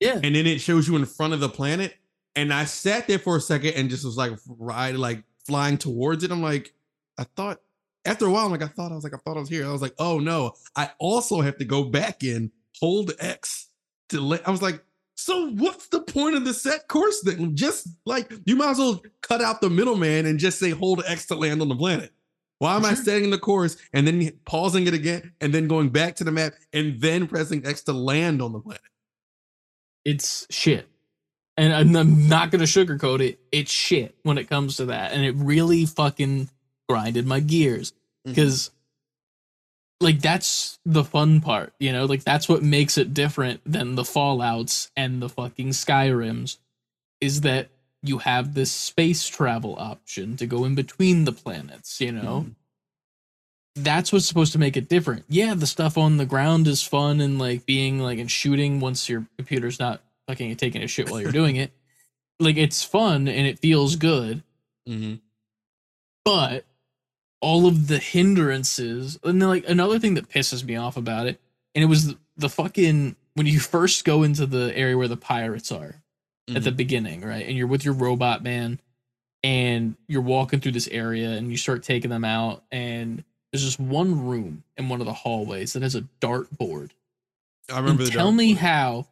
Yeah. 0.00 0.20
And 0.22 0.34
then 0.34 0.46
it 0.46 0.60
shows 0.60 0.88
you 0.88 0.96
in 0.96 1.06
front 1.06 1.32
of 1.32 1.40
the 1.40 1.48
planet. 1.48 1.94
And 2.34 2.52
I 2.52 2.64
sat 2.64 3.06
there 3.06 3.18
for 3.18 3.36
a 3.36 3.40
second 3.40 3.74
and 3.74 3.88
just 3.88 4.04
was 4.04 4.16
like 4.16 4.32
ride, 4.46 4.96
like 4.96 5.22
flying 5.46 5.78
towards 5.78 6.24
it. 6.24 6.30
I'm 6.32 6.42
like, 6.42 6.74
I 7.18 7.24
thought 7.24 7.60
after 8.04 8.26
a 8.26 8.30
while, 8.30 8.46
I'm 8.46 8.52
like, 8.52 8.62
I 8.62 8.68
thought 8.68 8.92
I 8.92 8.94
was 8.94 9.04
like, 9.04 9.14
I 9.14 9.18
thought 9.18 9.36
I 9.36 9.40
was 9.40 9.48
here. 9.48 9.66
I 9.66 9.72
was 9.72 9.82
like, 9.82 9.94
oh 9.98 10.18
no, 10.18 10.52
I 10.76 10.90
also 10.98 11.40
have 11.40 11.58
to 11.58 11.64
go 11.64 11.84
back 11.84 12.22
in, 12.24 12.50
hold 12.80 13.12
X 13.20 13.68
to 14.10 14.20
let 14.20 14.46
I 14.46 14.50
was 14.50 14.62
like, 14.62 14.82
so 15.16 15.50
what's 15.50 15.88
the 15.88 16.00
point 16.00 16.36
of 16.36 16.44
the 16.44 16.54
set 16.54 16.88
course 16.88 17.22
thing? 17.22 17.56
Just 17.56 17.88
like 18.06 18.32
you 18.46 18.56
might 18.56 18.70
as 18.72 18.78
well 18.78 19.02
cut 19.22 19.40
out 19.42 19.60
the 19.60 19.70
middleman 19.70 20.26
and 20.26 20.38
just 20.38 20.58
say 20.58 20.70
hold 20.70 21.02
X 21.06 21.26
to 21.26 21.34
land 21.36 21.62
on 21.62 21.68
the 21.68 21.76
planet. 21.76 22.12
Why 22.58 22.76
am 22.76 22.84
I 22.84 22.94
setting 22.94 23.30
the 23.30 23.38
course 23.38 23.76
and 23.92 24.06
then 24.06 24.32
pausing 24.44 24.86
it 24.86 24.94
again 24.94 25.32
and 25.40 25.52
then 25.54 25.68
going 25.68 25.90
back 25.90 26.16
to 26.16 26.24
the 26.24 26.32
map 26.32 26.54
and 26.72 27.00
then 27.00 27.26
pressing 27.26 27.66
X 27.66 27.82
to 27.84 27.92
land 27.92 28.42
on 28.42 28.52
the 28.52 28.60
planet? 28.60 28.82
it's 30.04 30.46
shit. 30.50 30.88
And 31.56 31.72
I'm- 31.72 31.94
I'm 31.96 32.28
not 32.28 32.50
gonna 32.50 32.64
sugarcoat 32.64 33.20
it. 33.20 33.40
It's 33.52 33.70
shit 33.70 34.16
when 34.22 34.38
it 34.38 34.48
comes 34.48 34.78
to 34.78 34.86
that, 34.86 35.12
and 35.12 35.24
it 35.24 35.34
really 35.36 35.86
fucking 35.86 36.48
grinded 36.92 37.26
my 37.26 37.40
gears 37.40 37.92
because, 38.24 38.70
like, 40.00 40.20
that's 40.20 40.78
the 40.84 41.04
fun 41.04 41.40
part, 41.40 41.72
you 41.80 41.92
know. 41.92 42.04
Like 42.04 42.24
that's 42.24 42.48
what 42.48 42.62
makes 42.62 42.98
it 42.98 43.14
different 43.14 43.60
than 43.64 43.94
the 43.94 44.04
Fallout's 44.04 44.90
and 44.96 45.22
the 45.22 45.28
fucking 45.28 45.70
Skyrim's, 45.70 46.58
is 47.20 47.40
that 47.42 47.68
you 48.02 48.18
have 48.18 48.54
this 48.54 48.70
space 48.72 49.26
travel 49.28 49.76
option 49.78 50.36
to 50.36 50.46
go 50.46 50.64
in 50.64 50.74
between 50.74 51.24
the 51.24 51.32
planets, 51.32 52.00
you 52.00 52.12
know. 52.12 52.46
Mhm. 52.48 52.54
That's 53.76 54.12
what's 54.12 54.26
supposed 54.26 54.52
to 54.52 54.58
make 54.58 54.76
it 54.76 54.88
different. 54.88 55.24
Yeah, 55.28 55.54
the 55.54 55.66
stuff 55.68 55.96
on 55.96 56.18
the 56.18 56.26
ground 56.26 56.66
is 56.68 56.82
fun 56.82 57.20
and 57.20 57.38
like 57.38 57.64
being 57.64 58.00
like 58.00 58.18
and 58.18 58.30
shooting 58.30 58.80
once 58.80 59.08
your 59.08 59.26
computer's 59.38 59.78
not 59.78 60.02
fucking 60.26 60.54
taking 60.56 60.82
a 60.82 60.88
shit 60.88 61.08
while 61.10 61.20
you're 61.22 61.32
doing 61.32 61.56
it. 61.56 61.72
Like 62.40 62.56
it's 62.56 62.82
fun 62.82 63.28
and 63.28 63.46
it 63.46 63.60
feels 63.60 63.94
good, 63.94 64.42
Mhm. 64.88 65.20
but 66.24 66.64
all 67.42 67.66
of 67.66 67.88
the 67.88 67.98
hindrances 67.98 69.18
and 69.22 69.42
then 69.42 69.48
like 69.50 69.68
another 69.68 69.98
thing 69.98 70.14
that 70.14 70.30
pisses 70.30 70.64
me 70.64 70.76
off 70.76 70.96
about 70.96 71.26
it, 71.26 71.38
and 71.74 71.84
it 71.84 71.88
was 71.88 72.06
the, 72.06 72.18
the 72.38 72.48
fucking 72.48 73.16
when 73.34 73.46
you 73.46 73.60
first 73.60 74.04
go 74.06 74.22
into 74.22 74.46
the 74.46 74.72
area 74.76 74.96
where 74.96 75.08
the 75.08 75.16
pirates 75.18 75.70
are 75.72 75.96
at 76.54 76.64
the 76.64 76.70
Mhm. 76.72 76.76
beginning, 76.76 77.20
right? 77.22 77.46
And 77.46 77.56
you're 77.56 77.66
with 77.66 77.84
your 77.84 77.94
robot 77.94 78.42
man 78.42 78.78
and 79.42 79.96
you're 80.06 80.22
walking 80.22 80.60
through 80.60 80.72
this 80.72 80.88
area 80.88 81.30
and 81.32 81.50
you 81.50 81.56
start 81.56 81.82
taking 81.82 82.10
them 82.10 82.24
out 82.24 82.62
and 82.70 83.24
there's 83.50 83.64
just 83.64 83.80
one 83.80 84.26
room 84.26 84.62
in 84.76 84.88
one 84.88 85.00
of 85.00 85.06
the 85.06 85.12
hallways 85.12 85.72
that 85.74 85.82
has 85.82 85.94
a 85.94 86.04
dartboard. 86.20 86.90
I 87.70 87.78
remember 87.78 88.02
And 88.02 88.10
the 88.12 88.14
tell 88.14 88.32
me 88.32 88.52
board. 88.54 88.58
how 88.58 89.06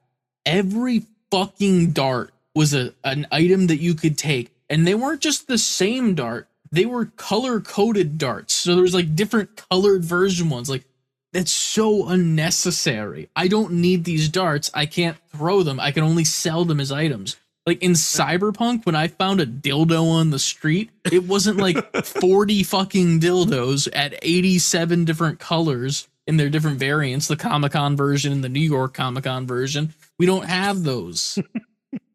every 0.47 1.03
fucking 1.31 1.93
dart 1.93 2.33
was 2.55 2.75
a 2.75 2.93
an 3.05 3.27
item 3.33 3.69
that 3.69 3.81
you 3.81 3.95
could 3.95 4.19
take 4.19 4.51
and 4.69 4.87
they 4.87 4.95
weren't 4.95 5.21
just 5.21 5.47
the 5.47 5.59
same 5.59 6.15
dart 6.15 6.49
they 6.73 6.87
were 6.87 7.07
color 7.07 7.61
coded 7.61 8.19
darts. 8.19 8.55
So 8.55 8.75
there 8.75 8.83
was 8.83 8.95
like 8.95 9.17
different 9.17 9.63
colored 9.71 10.05
version 10.05 10.51
ones. 10.51 10.71
Like 10.71 10.85
that's 11.33 11.53
so 11.53 12.09
unnecessary. 12.09 13.29
I 13.37 13.49
don't 13.49 13.73
need 13.75 14.05
these 14.05 14.29
darts. 14.29 14.71
I 14.75 14.87
can't 14.87 15.17
throw 15.33 15.63
them. 15.63 15.79
I 15.79 15.93
can 15.93 16.03
only 16.03 16.25
sell 16.25 16.65
them 16.65 16.81
as 16.81 16.91
items. 16.91 17.37
Like 17.67 17.83
in 17.83 17.93
cyberpunk 17.93 18.87
when 18.87 18.97
i 18.97 19.07
found 19.07 19.41
a 19.41 19.47
dildo 19.47 20.11
on 20.11 20.31
the 20.31 20.39
street 20.39 20.91
it 21.13 21.25
wasn't 21.25 21.59
like 21.59 21.95
40 22.05 22.63
fucking 22.63 23.21
dildos 23.21 23.87
at 23.93 24.19
87 24.23 25.05
different 25.05 25.39
colors 25.39 26.09
in 26.27 26.37
their 26.37 26.49
different 26.49 26.79
variants 26.79 27.29
the 27.29 27.37
comic-con 27.37 27.97
version 27.97 28.33
and 28.33 28.43
the 28.43 28.49
new 28.49 28.61
york 28.61 28.95
comic-con 28.95 29.47
version. 29.47 29.93
We 30.19 30.27
don't 30.27 30.47
have 30.47 30.83
those 30.83 31.39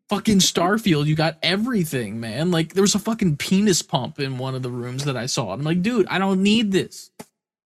fucking 0.09 0.39
starfield 0.39 1.05
you 1.05 1.15
got 1.15 1.37
everything 1.41 2.19
man 2.19 2.51
like 2.51 2.73
there 2.73 2.83
was 2.83 2.95
a 2.95 2.99
fucking 2.99 3.35
penis 3.37 3.81
pump 3.81 4.19
in 4.19 4.37
one 4.37 4.53
of 4.53 4.61
the 4.61 4.69
rooms 4.69 5.03
that 5.03 5.17
i 5.17 5.25
saw 5.25 5.51
i'm 5.51 5.63
like 5.63 5.81
dude 5.81 6.07
i 6.07 6.19
don't 6.19 6.43
need 6.43 6.71
this 6.71 7.09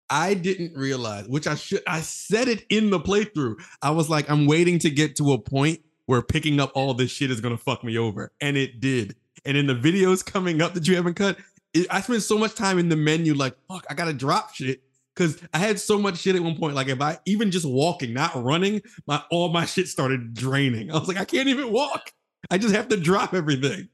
I 0.09 0.35
didn't 0.35 0.73
realize, 0.77 1.27
which 1.27 1.47
I 1.47 1.55
should 1.55 1.83
I 1.87 2.01
said 2.01 2.47
it 2.47 2.65
in 2.69 2.89
the 2.89 2.99
playthrough. 2.99 3.55
I 3.81 3.91
was 3.91 4.09
like, 4.09 4.29
I'm 4.29 4.45
waiting 4.45 4.79
to 4.79 4.89
get 4.89 5.15
to 5.17 5.33
a 5.33 5.37
point 5.37 5.81
where 6.05 6.21
picking 6.21 6.59
up 6.59 6.71
all 6.75 6.93
this 6.93 7.11
shit 7.11 7.29
is 7.29 7.41
gonna 7.41 7.57
fuck 7.57 7.83
me 7.83 7.97
over, 7.97 8.31
and 8.39 8.55
it 8.55 8.79
did. 8.79 9.15
And 9.45 9.57
in 9.57 9.67
the 9.67 9.75
videos 9.75 10.25
coming 10.25 10.61
up 10.61 10.73
that 10.73 10.87
you 10.87 10.95
haven't 10.95 11.15
cut, 11.15 11.37
it, 11.73 11.87
I 11.89 12.01
spent 12.01 12.23
so 12.23 12.37
much 12.37 12.55
time 12.55 12.79
in 12.79 12.89
the 12.89 12.95
menu, 12.95 13.33
like 13.33 13.55
fuck, 13.67 13.85
I 13.89 13.93
gotta 13.93 14.13
drop 14.13 14.53
shit 14.53 14.81
because 15.13 15.41
I 15.53 15.57
had 15.57 15.79
so 15.79 15.97
much 15.97 16.19
shit 16.19 16.35
at 16.35 16.41
one 16.41 16.55
point. 16.55 16.75
Like 16.75 16.87
if 16.87 17.01
I 17.01 17.19
even 17.25 17.51
just 17.51 17.67
walking, 17.67 18.13
not 18.13 18.31
running, 18.41 18.81
my 19.07 19.21
all 19.29 19.49
my 19.49 19.65
shit 19.65 19.87
started 19.87 20.33
draining. 20.33 20.89
I 20.91 20.97
was 20.97 21.07
like, 21.07 21.17
I 21.17 21.25
can't 21.25 21.49
even 21.49 21.71
walk. 21.71 22.13
I 22.49 22.57
just 22.57 22.73
have 22.75 22.87
to 22.89 22.97
drop 22.97 23.33
everything. 23.33 23.89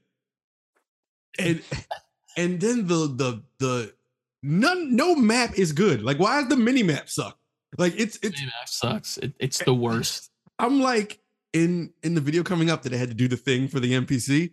And 1.38 1.62
and 2.36 2.60
then 2.60 2.86
the 2.86 3.06
the 3.08 3.42
the 3.58 3.94
none 4.42 4.94
no 4.94 5.14
map 5.14 5.58
is 5.58 5.72
good. 5.72 6.02
Like 6.02 6.18
why 6.18 6.40
does 6.40 6.48
the 6.48 6.56
mini 6.56 6.82
map 6.82 7.08
suck? 7.08 7.38
Like 7.78 7.94
it's 7.98 8.18
it's 8.22 8.40
That 8.40 8.68
sucks. 8.68 9.18
It, 9.18 9.34
it's 9.38 9.58
the 9.64 9.74
worst. 9.74 10.30
I'm 10.58 10.80
like 10.80 11.20
in 11.52 11.92
in 12.02 12.14
the 12.14 12.20
video 12.20 12.42
coming 12.42 12.70
up 12.70 12.82
that 12.82 12.92
I 12.92 12.96
had 12.96 13.08
to 13.08 13.14
do 13.14 13.28
the 13.28 13.36
thing 13.36 13.68
for 13.68 13.80
the 13.80 13.92
NPC. 13.92 14.52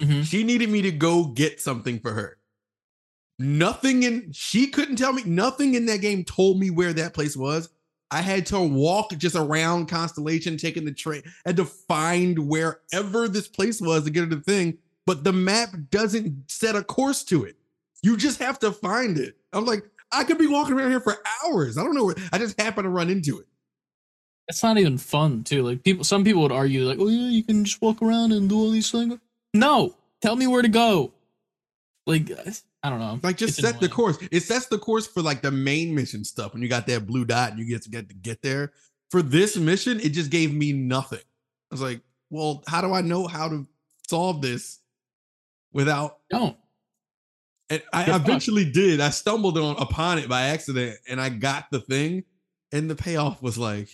Mhm. 0.00 0.24
She 0.24 0.42
needed 0.42 0.70
me 0.70 0.82
to 0.82 0.90
go 0.90 1.26
get 1.26 1.60
something 1.60 2.00
for 2.00 2.12
her. 2.12 2.38
Nothing 3.38 4.04
in 4.04 4.32
she 4.32 4.68
couldn't 4.68 4.96
tell 4.96 5.12
me 5.12 5.22
nothing 5.24 5.74
in 5.74 5.86
that 5.86 6.00
game 6.00 6.24
told 6.24 6.58
me 6.58 6.70
where 6.70 6.92
that 6.92 7.14
place 7.14 7.36
was. 7.36 7.68
I 8.14 8.20
had 8.20 8.46
to 8.46 8.60
walk 8.60 9.10
just 9.18 9.34
around 9.34 9.86
Constellation, 9.86 10.56
taking 10.56 10.84
the 10.84 10.92
train, 10.92 11.22
had 11.44 11.56
to 11.56 11.64
find 11.64 12.38
wherever 12.38 13.26
this 13.26 13.48
place 13.48 13.80
was 13.80 14.04
to 14.04 14.10
get 14.10 14.20
to 14.20 14.36
the 14.36 14.40
thing. 14.40 14.78
But 15.04 15.24
the 15.24 15.32
map 15.32 15.70
doesn't 15.90 16.48
set 16.48 16.76
a 16.76 16.84
course 16.84 17.24
to 17.24 17.42
it. 17.42 17.56
You 18.04 18.16
just 18.16 18.38
have 18.38 18.60
to 18.60 18.70
find 18.70 19.18
it. 19.18 19.36
I'm 19.52 19.64
like, 19.64 19.82
I 20.12 20.22
could 20.22 20.38
be 20.38 20.46
walking 20.46 20.78
around 20.78 20.92
here 20.92 21.00
for 21.00 21.16
hours. 21.44 21.76
I 21.76 21.82
don't 21.82 21.96
know 21.96 22.04
where 22.04 22.14
I 22.32 22.38
just 22.38 22.60
happen 22.60 22.84
to 22.84 22.88
run 22.88 23.10
into 23.10 23.40
it. 23.40 23.46
It's 24.46 24.62
not 24.62 24.78
even 24.78 24.96
fun 24.96 25.42
too. 25.42 25.64
Like 25.64 25.82
people, 25.82 26.04
some 26.04 26.22
people 26.22 26.42
would 26.42 26.52
argue 26.52 26.84
like, 26.84 26.98
"Oh 27.00 27.08
yeah, 27.08 27.30
you 27.30 27.42
can 27.42 27.64
just 27.64 27.82
walk 27.82 28.00
around 28.00 28.30
and 28.30 28.48
do 28.48 28.56
all 28.56 28.70
these 28.70 28.92
things." 28.92 29.18
No, 29.54 29.96
tell 30.22 30.36
me 30.36 30.46
where 30.46 30.62
to 30.62 30.68
go. 30.68 31.14
Like 32.06 32.30
I 32.84 32.90
don't 32.90 32.98
know. 33.00 33.18
Like 33.22 33.38
just 33.38 33.58
It's 33.58 33.66
set 33.66 33.80
the 33.80 33.88
course. 33.88 34.18
It 34.30 34.42
sets 34.42 34.66
the 34.66 34.76
course 34.78 35.06
for 35.06 35.22
like 35.22 35.40
the 35.40 35.50
main 35.50 35.94
mission 35.94 36.22
stuff 36.22 36.52
when 36.52 36.62
you 36.62 36.68
got 36.68 36.86
that 36.86 37.06
blue 37.06 37.24
dot 37.24 37.50
and 37.50 37.58
you 37.58 37.64
get 37.64 37.82
to 37.82 37.88
get 37.90 38.08
to 38.10 38.14
get 38.14 38.42
there. 38.42 38.72
For 39.10 39.22
this 39.22 39.56
mission, 39.56 39.98
it 40.00 40.10
just 40.10 40.30
gave 40.30 40.52
me 40.54 40.72
nothing. 40.72 41.18
I 41.18 41.74
was 41.74 41.80
like, 41.80 42.02
well, 42.30 42.62
how 42.68 42.82
do 42.82 42.92
I 42.92 43.00
know 43.00 43.26
how 43.26 43.48
to 43.48 43.66
solve 44.06 44.42
this 44.42 44.80
without 45.72 46.18
Don't. 46.28 46.56
and 47.70 47.82
I 47.92 48.04
You're 48.04 48.14
fucked. 48.16 48.28
eventually 48.28 48.70
did. 48.70 49.00
I 49.00 49.08
stumbled 49.10 49.56
on 49.56 49.76
upon 49.78 50.18
it 50.18 50.28
by 50.28 50.48
accident 50.48 50.98
and 51.08 51.18
I 51.20 51.30
got 51.30 51.70
the 51.70 51.80
thing. 51.80 52.24
And 52.70 52.90
the 52.90 52.96
payoff 52.96 53.40
was 53.40 53.56
like, 53.56 53.88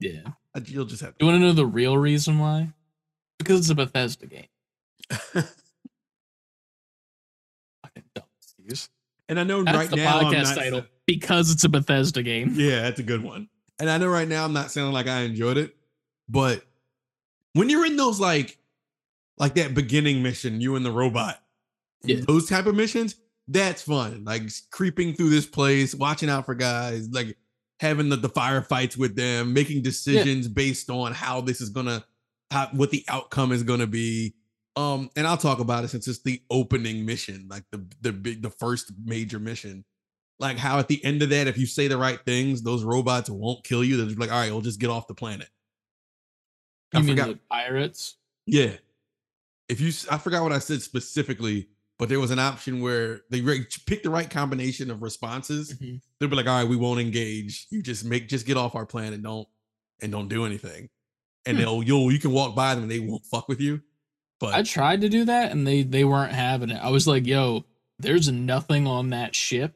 Yeah. 0.00 0.22
you'll 0.64 0.86
just 0.86 1.02
have 1.02 1.16
To 1.18 1.24
You 1.24 1.30
want 1.30 1.40
to 1.40 1.46
know 1.46 1.52
the 1.52 1.66
real 1.66 1.96
reason 1.98 2.38
why? 2.38 2.72
Because 3.38 3.60
it's 3.60 3.70
a 3.70 3.74
Bethesda 3.76 4.26
game. 4.26 4.46
dumb 8.68 8.78
and 9.28 9.40
I 9.40 9.44
know 9.44 9.62
That's 9.62 9.76
right 9.76 9.90
the 9.90 9.96
now 9.96 10.18
I'm 10.18 10.24
podcast 10.26 10.42
not 10.44 10.56
title. 10.56 10.84
Because 11.06 11.50
it's 11.50 11.64
a 11.64 11.68
Bethesda 11.68 12.22
game. 12.22 12.52
Yeah, 12.56 12.82
that's 12.82 13.00
a 13.00 13.02
good 13.02 13.22
one. 13.22 13.48
And 13.78 13.90
I 13.90 13.98
know 13.98 14.08
right 14.08 14.28
now 14.28 14.44
I'm 14.44 14.52
not 14.52 14.70
sounding 14.70 14.92
like 14.92 15.06
I 15.08 15.20
enjoyed 15.22 15.56
it, 15.56 15.74
but 16.28 16.62
when 17.54 17.68
you're 17.68 17.86
in 17.86 17.96
those 17.96 18.20
like 18.20 18.58
like 19.38 19.54
that 19.54 19.74
beginning 19.74 20.22
mission, 20.22 20.60
you 20.60 20.76
and 20.76 20.84
the 20.84 20.92
robot, 20.92 21.40
Yeah. 22.04 22.20
those 22.26 22.48
type 22.48 22.66
of 22.66 22.74
missions, 22.74 23.16
that's 23.48 23.82
fun. 23.82 24.24
Like 24.24 24.42
creeping 24.70 25.14
through 25.14 25.30
this 25.30 25.46
place, 25.46 25.94
watching 25.94 26.28
out 26.28 26.46
for 26.46 26.54
guys, 26.54 27.08
like 27.10 27.36
having 27.80 28.08
the, 28.08 28.16
the 28.16 28.28
firefights 28.28 28.96
with 28.96 29.16
them, 29.16 29.52
making 29.52 29.82
decisions 29.82 30.46
based 30.46 30.88
on 30.90 31.12
how 31.12 31.40
this 31.40 31.60
is 31.60 31.70
gonna 31.70 32.04
how 32.50 32.68
what 32.72 32.90
the 32.90 33.04
outcome 33.08 33.50
is 33.52 33.62
gonna 33.62 33.86
be. 33.86 34.34
Um, 34.76 35.10
and 35.16 35.26
I'll 35.26 35.36
talk 35.36 35.58
about 35.60 35.84
it 35.84 35.88
since 35.88 36.08
it's 36.08 36.22
the 36.22 36.42
opening 36.50 37.04
mission, 37.04 37.46
like 37.50 37.64
the 37.72 37.84
the 38.00 38.12
big 38.12 38.42
the 38.42 38.50
first 38.50 38.92
major 39.04 39.38
mission 39.38 39.84
like 40.38 40.58
how 40.58 40.78
at 40.80 40.88
the 40.88 41.02
end 41.04 41.22
of 41.22 41.28
that, 41.28 41.46
if 41.46 41.56
you 41.56 41.66
say 41.66 41.86
the 41.86 41.96
right 41.96 42.18
things, 42.26 42.62
those 42.62 42.82
robots 42.82 43.30
won't 43.30 43.62
kill 43.62 43.84
you. 43.84 43.96
They're 43.96 44.06
just 44.06 44.18
like, 44.18 44.32
all 44.32 44.40
right, 44.40 44.50
we'll 44.50 44.60
just 44.60 44.80
get 44.80 44.90
off 44.90 45.06
the 45.06 45.14
planet. 45.14 45.48
I 46.92 46.98
mean 46.98 47.10
forgot. 47.10 47.28
the 47.28 47.38
pirates? 47.48 48.16
Yeah. 48.46 48.72
If 49.68 49.80
you, 49.80 49.92
I 50.10 50.18
forgot 50.18 50.42
what 50.42 50.50
I 50.52 50.58
said 50.58 50.82
specifically, 50.82 51.68
but 51.96 52.08
there 52.08 52.18
was 52.18 52.32
an 52.32 52.40
option 52.40 52.80
where 52.80 53.20
they 53.30 53.40
re- 53.40 53.66
pick 53.86 54.02
the 54.02 54.10
right 54.10 54.28
combination 54.28 54.90
of 54.90 55.00
responses. 55.00 55.74
Mhm. 55.74 56.00
They'll 56.18 56.28
be 56.28 56.34
like, 56.36 56.48
all 56.48 56.60
right, 56.60 56.68
we 56.68 56.76
won't 56.76 56.98
engage. 57.00 57.68
You 57.70 57.80
just 57.80 58.04
make, 58.04 58.26
just 58.28 58.44
get 58.44 58.56
off 58.56 58.74
our 58.74 58.86
planet. 58.86 59.22
Don't, 59.22 59.46
and 60.02 60.10
don't 60.10 60.28
do 60.28 60.44
anything. 60.44 60.88
And 61.46 61.56
Hmm. 61.56 61.62
they'll, 61.62 61.82
you'll, 61.84 62.10
you 62.10 62.18
can 62.18 62.32
walk 62.32 62.56
by 62.56 62.74
them 62.74 62.82
and 62.82 62.90
they 62.90 62.98
won't 63.00 63.24
fuck 63.26 63.48
with 63.48 63.60
you. 63.60 63.80
But 64.42 64.54
I 64.54 64.62
tried 64.62 65.02
to 65.02 65.08
do 65.08 65.24
that 65.26 65.52
and 65.52 65.64
they 65.66 65.82
they 65.82 66.04
weren't 66.04 66.32
having 66.32 66.70
it. 66.70 66.80
I 66.82 66.90
was 66.90 67.06
like, 67.06 67.26
"Yo, 67.26 67.64
there's 68.00 68.28
nothing 68.28 68.86
on 68.88 69.10
that 69.10 69.36
ship. 69.36 69.72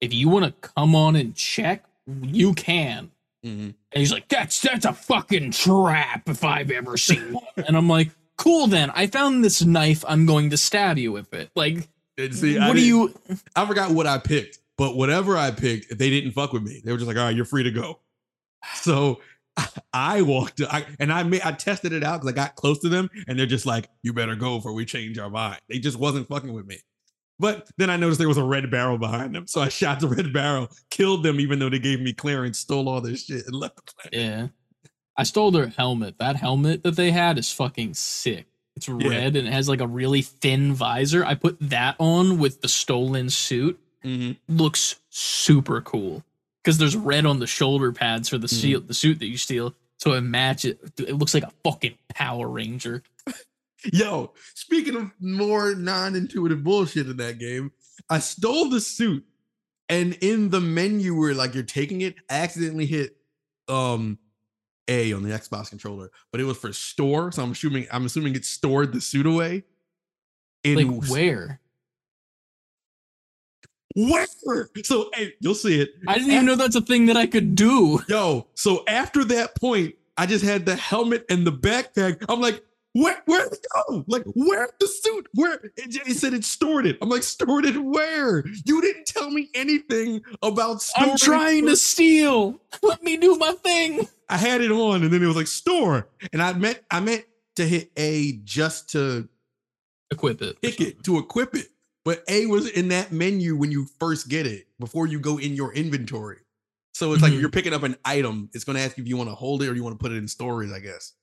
If 0.00 0.14
you 0.14 0.28
want 0.28 0.44
to 0.44 0.68
come 0.68 0.94
on 0.94 1.16
and 1.16 1.34
check, 1.34 1.84
you 2.22 2.54
can." 2.54 3.10
Mhm. 3.44 3.74
And 3.74 3.74
he's 3.92 4.12
like, 4.12 4.28
"That's 4.28 4.60
that's 4.60 4.84
a 4.84 4.92
fucking 4.92 5.50
trap 5.50 6.28
if 6.28 6.44
I've 6.44 6.70
ever 6.70 6.96
seen 6.96 7.32
one." 7.32 7.44
and 7.66 7.76
I'm 7.76 7.88
like, 7.88 8.10
"Cool, 8.36 8.68
then. 8.68 8.90
I 8.94 9.08
found 9.08 9.44
this 9.44 9.62
knife. 9.62 10.04
I'm 10.06 10.26
going 10.26 10.50
to 10.50 10.56
stab 10.56 10.96
you 10.96 11.10
with 11.10 11.34
it." 11.34 11.50
Like, 11.56 11.88
see, 12.30 12.56
what 12.58 12.74
do 12.74 12.86
you? 12.86 13.12
I 13.56 13.66
forgot 13.66 13.90
what 13.90 14.06
I 14.06 14.18
picked, 14.18 14.58
but 14.78 14.96
whatever 14.96 15.36
I 15.36 15.50
picked, 15.50 15.98
they 15.98 16.08
didn't 16.10 16.30
fuck 16.30 16.52
with 16.52 16.62
me. 16.62 16.80
They 16.84 16.92
were 16.92 16.98
just 16.98 17.08
like, 17.08 17.16
all 17.16 17.24
right, 17.24 17.34
you're 17.34 17.44
free 17.44 17.64
to 17.64 17.72
go. 17.72 17.98
So 18.76 19.20
I 19.92 20.22
walked, 20.22 20.60
I, 20.60 20.84
and 20.98 21.12
I 21.12 21.22
made, 21.22 21.42
I 21.42 21.52
tested 21.52 21.92
it 21.92 22.02
out 22.02 22.20
because 22.20 22.32
I 22.32 22.34
got 22.34 22.56
close 22.56 22.80
to 22.80 22.88
them, 22.88 23.08
and 23.28 23.38
they're 23.38 23.46
just 23.46 23.66
like, 23.66 23.88
you 24.02 24.12
better 24.12 24.34
go 24.34 24.56
before 24.58 24.72
we 24.72 24.84
change 24.84 25.18
our 25.18 25.30
mind. 25.30 25.60
They 25.68 25.78
just 25.78 25.98
wasn't 25.98 26.28
fucking 26.28 26.52
with 26.52 26.66
me. 26.66 26.78
But 27.38 27.68
then 27.76 27.90
I 27.90 27.96
noticed 27.96 28.18
there 28.18 28.28
was 28.28 28.36
a 28.36 28.44
red 28.44 28.70
barrel 28.70 28.98
behind 28.98 29.34
them, 29.34 29.46
so 29.46 29.60
I 29.60 29.68
shot 29.68 30.00
the 30.00 30.08
red 30.08 30.32
barrel, 30.32 30.68
killed 30.90 31.22
them, 31.22 31.40
even 31.40 31.58
though 31.58 31.68
they 31.70 31.78
gave 31.78 32.00
me 32.00 32.12
clearance, 32.12 32.58
stole 32.58 32.88
all 32.88 33.00
their 33.00 33.16
shit, 33.16 33.46
and 33.46 33.54
left 33.54 33.94
the. 34.02 34.18
Yeah, 34.18 34.46
I 35.16 35.22
stole 35.22 35.50
their 35.50 35.68
helmet. 35.68 36.18
That 36.18 36.36
helmet 36.36 36.82
that 36.82 36.96
they 36.96 37.10
had 37.10 37.38
is 37.38 37.52
fucking 37.52 37.94
sick. 37.94 38.46
It's 38.76 38.88
red 38.88 39.36
and 39.36 39.46
it 39.46 39.52
has 39.52 39.68
like 39.68 39.80
a 39.80 39.86
really 39.86 40.22
thin 40.22 40.74
visor. 40.74 41.24
I 41.24 41.36
put 41.36 41.56
that 41.60 41.94
on 42.00 42.38
with 42.38 42.60
the 42.60 42.68
stolen 42.68 43.30
suit. 43.30 43.78
Mhm. 44.04 44.36
looks 44.48 44.96
super 45.08 45.80
cool 45.80 46.22
because 46.64 46.78
there's 46.78 46.96
red 46.96 47.26
on 47.26 47.38
the 47.40 47.46
shoulder 47.46 47.92
pads 47.92 48.28
for 48.30 48.38
the 48.38 48.46
Mhm. 48.46 48.60
seal, 48.60 48.80
the 48.80 48.94
suit 48.94 49.18
that 49.18 49.26
you 49.26 49.36
steal. 49.36 49.74
So 49.98 50.12
it 50.14 50.22
matches. 50.22 50.76
It 50.98 51.14
looks 51.14 51.34
like 51.34 51.42
a 51.44 51.52
fucking 51.62 51.96
Power 52.08 52.48
Ranger. 52.48 53.02
Yo, 53.92 54.32
speaking 54.54 54.96
of 54.96 55.10
more 55.20 55.74
non-intuitive 55.74 56.64
bullshit 56.64 57.06
in 57.06 57.18
that 57.18 57.38
game, 57.38 57.70
I 58.08 58.18
stole 58.18 58.70
the 58.70 58.80
suit, 58.80 59.24
and 59.90 60.14
in 60.22 60.48
the 60.50 60.60
menu 60.60 61.14
where 61.14 61.34
like 61.34 61.52
you're 61.54 61.62
taking 61.62 62.00
it, 62.00 62.16
I 62.30 62.36
accidentally 62.36 62.86
hit 62.86 63.16
um 63.68 64.18
A 64.88 65.12
on 65.12 65.22
the 65.22 65.30
Xbox 65.30 65.68
controller, 65.70 66.10
but 66.32 66.40
it 66.40 66.44
was 66.44 66.56
for 66.56 66.72
store, 66.72 67.30
so 67.30 67.42
I'm 67.42 67.52
assuming 67.52 67.86
I'm 67.92 68.06
assuming 68.06 68.34
it 68.34 68.44
stored 68.46 68.92
the 68.92 69.00
suit 69.02 69.26
away. 69.26 69.64
In 70.64 70.76
Like 70.98 71.10
where? 71.10 71.60
Where? 73.94 74.26
So 74.82 75.10
hey, 75.14 75.34
you'll 75.40 75.54
see 75.54 75.80
it. 75.80 75.90
I 76.06 76.14
didn't 76.14 76.32
even 76.32 76.46
know 76.46 76.56
that's 76.56 76.76
a 76.76 76.80
thing 76.80 77.06
that 77.06 77.16
I 77.16 77.26
could 77.26 77.54
do. 77.54 78.00
Yo, 78.08 78.46
so 78.54 78.84
after 78.88 79.24
that 79.24 79.54
point, 79.56 79.94
I 80.16 80.26
just 80.26 80.44
had 80.44 80.66
the 80.66 80.76
helmet 80.76 81.24
and 81.28 81.46
the 81.46 81.52
backpack. 81.52 82.24
I'm 82.28 82.40
like, 82.40 82.62
where, 82.92 83.20
where'd 83.26 83.52
it 83.52 83.66
go? 83.74 84.04
Like, 84.06 84.22
where's 84.34 84.70
the 84.78 84.86
suit? 84.86 85.26
Where 85.34 85.54
it, 85.54 85.72
it 85.76 86.16
said 86.16 86.32
it 86.32 86.44
stored 86.44 86.86
it. 86.86 86.96
I'm 87.02 87.08
like, 87.08 87.24
stored 87.24 87.64
it 87.64 87.76
where? 87.76 88.44
You 88.64 88.80
didn't 88.80 89.06
tell 89.06 89.30
me 89.30 89.50
anything 89.54 90.22
about. 90.42 90.88
I'm 90.96 91.16
trying 91.16 91.66
to 91.66 91.76
steal. 91.76 92.60
Let 92.82 93.02
me 93.02 93.16
do 93.16 93.36
my 93.36 93.52
thing. 93.52 94.06
I 94.28 94.36
had 94.36 94.60
it 94.60 94.70
on, 94.70 95.02
and 95.02 95.12
then 95.12 95.22
it 95.22 95.26
was 95.26 95.36
like 95.36 95.48
store, 95.48 96.08
and 96.32 96.40
I 96.40 96.52
meant 96.52 96.80
I 96.90 97.00
meant 97.00 97.24
to 97.56 97.64
hit 97.66 97.90
A 97.96 98.40
just 98.44 98.90
to 98.90 99.28
Equip 100.10 100.42
it. 100.42 100.60
pick 100.62 100.80
it 100.80 101.02
to 101.04 101.18
equip 101.18 101.54
it, 101.56 101.68
but 102.04 102.22
A 102.28 102.46
was 102.46 102.68
in 102.68 102.88
that 102.88 103.12
menu 103.12 103.56
when 103.56 103.70
you 103.70 103.86
first 103.98 104.28
get 104.28 104.46
it 104.46 104.66
before 104.78 105.06
you 105.06 105.18
go 105.18 105.38
in 105.38 105.54
your 105.54 105.72
inventory. 105.72 106.38
So 106.92 107.12
it's 107.12 107.22
like 107.22 107.32
Mhm. 107.32 107.40
you're 107.40 107.50
picking 107.50 107.72
up 107.72 107.82
an 107.82 107.96
item. 108.04 108.50
It's 108.52 108.62
going 108.64 108.76
to 108.76 108.82
ask 108.82 108.96
you 108.96 109.02
if 109.02 109.08
you 109.08 109.16
want 109.16 109.30
to 109.30 109.34
hold 109.34 109.62
it 109.62 109.68
or 109.68 109.74
you 109.74 109.82
want 109.82 109.98
to 109.98 110.02
put 110.02 110.12
it 110.12 110.16
in 110.16 110.28
storage, 110.28 110.70
I 110.70 110.78
guess. 110.78 111.14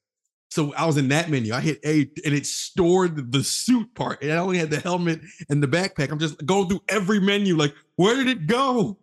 So 0.49 0.73
I 0.73 0.85
was 0.85 0.97
in 0.97 1.07
that 1.09 1.29
menu. 1.29 1.53
I 1.53 1.61
hit 1.61 1.79
A 1.85 2.01
and 2.25 2.35
it 2.35 2.45
stored 2.45 3.31
the 3.31 3.41
suit 3.41 3.93
part. 3.95 4.21
And 4.21 4.33
I 4.33 4.37
only 4.37 4.57
had 4.57 4.69
the 4.69 4.81
helmet 4.81 5.21
and 5.49 5.63
the 5.63 5.67
backpack. 5.67 6.11
I'm 6.11 6.19
just 6.19 6.45
going 6.45 6.67
through 6.67 6.81
every 6.89 7.21
menu, 7.21 7.55
like, 7.55 7.73
where 7.95 8.15
did 8.17 8.27
it 8.27 8.47
go? 8.47 8.99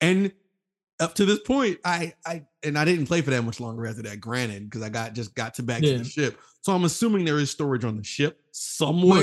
And 0.00 0.32
up 1.00 1.14
to 1.16 1.24
this 1.24 1.40
point, 1.40 1.80
I 1.84 2.14
I 2.24 2.44
and 2.62 2.78
I 2.78 2.84
didn't 2.84 3.06
play 3.06 3.22
for 3.22 3.30
that 3.30 3.42
much 3.42 3.58
longer 3.58 3.86
after 3.88 4.02
that, 4.02 4.20
granted, 4.20 4.64
because 4.70 4.82
I 4.82 4.88
got 4.88 5.14
just 5.14 5.34
got 5.34 5.54
to 5.54 5.64
back 5.64 5.80
to 5.80 5.98
the 5.98 6.04
ship. 6.04 6.38
So 6.60 6.72
I'm 6.72 6.84
assuming 6.84 7.24
there 7.24 7.40
is 7.40 7.50
storage 7.50 7.84
on 7.84 7.96
the 7.96 8.04
ship 8.04 8.40
somewhere. 8.52 9.20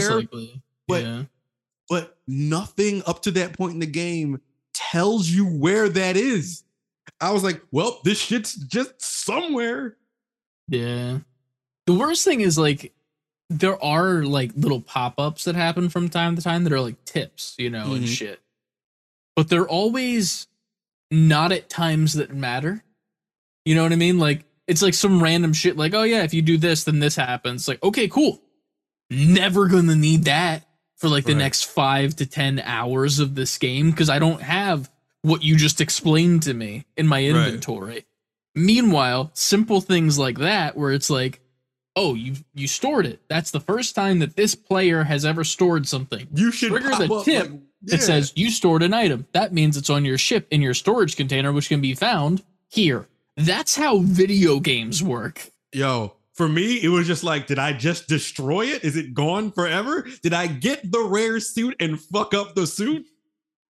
But- 0.89 1.03
yeah. 1.03 1.23
but 1.89 2.17
nothing 2.27 3.01
up 3.07 3.21
to 3.23 3.31
that 3.31 3.53
point 3.53 3.73
in 3.73 3.79
the 3.79 3.85
game 3.85 4.41
tells 4.73 5.29
you 5.29 5.45
where 5.47 5.87
that 5.89 6.17
is. 6.17 6.63
I 7.21 7.31
was 7.31 7.43
like, 7.43 7.61
well, 7.71 7.99
this 8.03 8.19
shit's 8.19 8.53
just 8.55 9.01
somewhere. 9.01 9.97
Yeah. 10.67 11.19
The 11.87 11.93
worst 11.93 12.23
thing 12.23 12.41
is 12.41 12.57
like 12.57 12.93
there 13.49 13.83
are 13.83 14.23
like 14.23 14.51
little 14.55 14.79
pop-ups 14.81 15.45
that 15.45 15.55
happen 15.55 15.89
from 15.89 16.07
time 16.09 16.35
to 16.35 16.41
time 16.41 16.63
that 16.65 16.73
are 16.73 16.79
like 16.81 17.03
tips, 17.05 17.55
you 17.57 17.69
know, 17.71 17.93
and 17.93 18.05
Mhm. 18.05 18.07
shit. 18.15 18.39
But 19.35 19.49
they're 19.49 19.67
always 19.67 20.45
not 21.09 21.51
at 21.51 21.67
times 21.69 22.13
that 22.13 22.31
matter. 22.33 22.83
You 23.65 23.73
know 23.73 23.81
what 23.83 23.91
I 23.91 23.95
mean? 23.95 24.19
Like 24.19 24.45
it's 24.67 24.83
like 24.83 24.93
some 24.93 25.21
random 25.23 25.53
shit 25.53 25.75
like, 25.77 25.95
"Oh 25.95 26.03
yeah, 26.03 26.21
if 26.23 26.33
you 26.35 26.43
do 26.43 26.57
this 26.57 26.83
then 26.83 26.99
this 26.99 27.15
happens." 27.15 27.67
Like, 27.67 27.81
"Okay, 27.83 28.07
cool." 28.07 28.39
Never 29.09 29.67
going 29.67 29.87
to 29.87 29.95
need 29.95 30.25
that 30.25 30.67
for 30.99 31.09
like 31.09 31.25
the 31.25 31.31
Right. 31.33 31.39
next 31.39 31.63
5 31.65 32.15
to 32.17 32.25
10 32.27 32.59
hours 32.59 33.17
of 33.19 33.33
this 33.35 33.57
game 33.57 33.89
because 33.91 34.09
I 34.09 34.19
don't 34.19 34.41
have 34.41 34.89
what 35.23 35.43
you 35.43 35.55
just 35.55 35.81
explained 35.81 36.43
to 36.43 36.53
me 36.53 36.85
in 36.95 37.07
my 37.07 37.17
Right. 37.17 37.29
inventory. 37.35 38.05
Meanwhile, 38.55 39.31
simple 39.33 39.81
things 39.81 40.17
like 40.19 40.37
that 40.39 40.75
where 40.77 40.91
it's 40.91 41.09
like, 41.09 41.39
"Oh, 41.95 42.13
you 42.15 42.33
you 42.53 42.67
stored 42.67 43.05
it. 43.05 43.21
That's 43.29 43.51
the 43.51 43.59
first 43.59 43.95
time 43.95 44.19
that 44.19 44.35
this 44.35 44.55
player 44.55 45.03
has 45.05 45.25
ever 45.25 45.43
stored 45.43 45.87
something." 45.87 46.27
You 46.33 46.51
should 46.51 46.69
Trigger 46.69 46.89
the 46.95 47.21
tip 47.23 47.49
like, 47.49 47.59
It 47.87 47.93
yeah. 47.93 47.97
says 47.99 48.33
you 48.35 48.51
stored 48.51 48.83
an 48.83 48.93
item. 48.93 49.25
That 49.31 49.53
means 49.53 49.77
it's 49.77 49.89
on 49.89 50.03
your 50.03 50.17
ship 50.17 50.47
in 50.51 50.61
your 50.61 50.73
storage 50.73 51.15
container, 51.15 51.53
which 51.53 51.69
can 51.69 51.79
be 51.79 51.95
found 51.95 52.43
here. 52.67 53.07
That's 53.37 53.75
how 53.77 53.99
video 53.99 54.59
games 54.59 55.01
work. 55.01 55.49
Yo, 55.71 56.13
for 56.39 56.47
me, 56.47 56.81
it 56.81 56.87
was 56.87 57.05
just 57.05 57.25
like, 57.25 57.47
did 57.47 57.59
I 57.59 57.73
just 57.73 58.07
destroy 58.07 58.67
it? 58.67 58.85
Is 58.85 58.95
it 58.95 59.13
gone 59.13 59.51
forever? 59.51 60.07
Did 60.23 60.31
I 60.31 60.47
get 60.47 60.89
the 60.89 61.01
rare 61.01 61.41
suit 61.41 61.75
and 61.81 61.99
fuck 61.99 62.33
up 62.33 62.55
the 62.55 62.65
suit? 62.65 63.05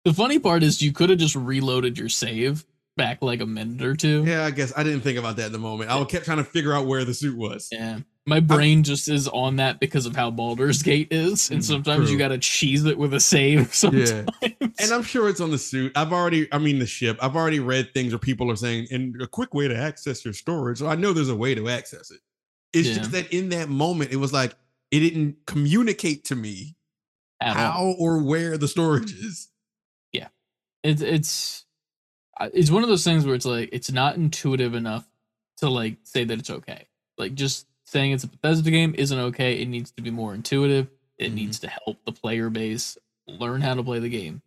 The 0.03 0.11
funny 0.11 0.39
part 0.39 0.63
is 0.63 0.81
you 0.81 0.91
could 0.91 1.11
have 1.11 1.19
just 1.19 1.35
reloaded 1.35 1.95
your 1.95 2.09
save 2.09 2.65
back 2.97 3.21
like 3.21 3.39
a 3.39 3.45
minute 3.45 3.83
or 3.83 3.95
two. 3.95 4.23
Yeah, 4.25 4.45
I 4.45 4.49
guess 4.49 4.73
I 4.75 4.81
didn't 4.81 5.01
think 5.01 5.19
about 5.19 5.35
that 5.35 5.45
in 5.45 5.51
the 5.51 5.59
moment. 5.59 5.91
I 5.91 6.03
kept 6.05 6.25
trying 6.25 6.39
to 6.39 6.43
figure 6.43 6.73
out 6.73 6.87
where 6.87 7.05
the 7.05 7.13
suit 7.13 7.37
was. 7.37 7.69
Yeah. 7.71 7.99
My 8.25 8.39
brain 8.39 8.81
just 8.81 9.09
is 9.09 9.27
on 9.27 9.57
that 9.57 9.79
because 9.79 10.07
of 10.07 10.15
how 10.15 10.31
Baldur's 10.31 10.81
Gate 10.81 11.09
is. 11.11 11.51
And 11.51 11.59
Mm, 11.59 11.63
sometimes 11.63 12.11
you 12.11 12.17
gotta 12.17 12.39
cheese 12.39 12.83
it 12.85 12.97
with 12.97 13.13
a 13.13 13.19
save 13.19 13.75
sometimes. 13.75 14.27
And 14.41 14.91
I'm 14.91 15.03
sure 15.03 15.29
it's 15.29 15.39
on 15.39 15.51
the 15.51 15.59
suit. 15.59 15.91
I've 15.95 16.11
already, 16.11 16.51
I 16.51 16.57
mean, 16.57 16.79
the 16.79 16.87
ship. 16.87 17.19
I've 17.21 17.35
already 17.35 17.59
read 17.59 17.93
things 17.93 18.11
where 18.11 18.17
people 18.17 18.49
are 18.49 18.55
saying, 18.55 18.87
and 18.89 19.21
a 19.21 19.27
quick 19.27 19.53
way 19.53 19.67
to 19.67 19.77
access 19.77 20.25
your 20.25 20.33
storage. 20.33 20.79
So 20.79 20.87
I 20.87 20.95
know 20.95 21.13
there's 21.13 21.29
a 21.29 21.35
way 21.35 21.53
to 21.53 21.69
access 21.69 22.09
it. 22.09 22.21
It's 22.75 22.89
Yeah. 22.89 22.95
just 22.97 23.11
that 23.13 23.33
in 23.33 23.49
that 23.49 23.69
moment, 23.69 24.11
it 24.11 24.17
was 24.17 24.33
like, 24.33 24.53
it 24.91 24.99
didn't 24.99 25.45
communicate 25.47 26.25
to 26.25 26.35
me 26.35 26.75
At 27.41 27.55
all. 27.57 27.63
how 27.71 27.95
or 27.97 28.21
where 28.21 28.57
the 28.57 28.67
storage 28.67 29.13
is. 29.13 29.49
Yeah, 30.11 30.27
it's 30.83 31.01
it's 31.01 31.65
uh, 32.39 32.49
it's 32.53 32.69
one 32.69 32.83
of 32.83 32.89
those 32.89 33.03
things 33.03 33.25
where 33.25 33.35
it's 33.35 33.45
like 33.45 33.69
it's 33.71 33.91
not 33.91 34.15
intuitive 34.17 34.75
enough 34.75 35.07
to 35.57 35.69
like 35.69 35.97
say 36.03 36.23
that 36.25 36.37
it's 36.39 36.49
okay. 36.49 36.85
Like 37.17 37.33
just 37.33 37.65
saying 37.85 38.11
it's 38.11 38.23
a 38.25 38.27
Bethesda 38.27 38.69
game 38.71 38.93
isn't 38.97 39.17
okay. 39.17 39.61
It 39.61 39.67
needs 39.69 39.91
to 39.91 40.01
be 40.03 40.11
more 40.11 40.33
intuitive. 40.33 40.89
It 41.17 41.31
Mhm. 41.31 41.35
needs 41.35 41.59
to 41.59 41.67
help 41.69 42.03
the 42.05 42.11
player 42.11 42.49
base 42.49 42.97
learn 43.27 43.61
how 43.61 43.73
to 43.73 43.83
play 43.83 43.99
the 43.99 44.09
game. 44.09 44.41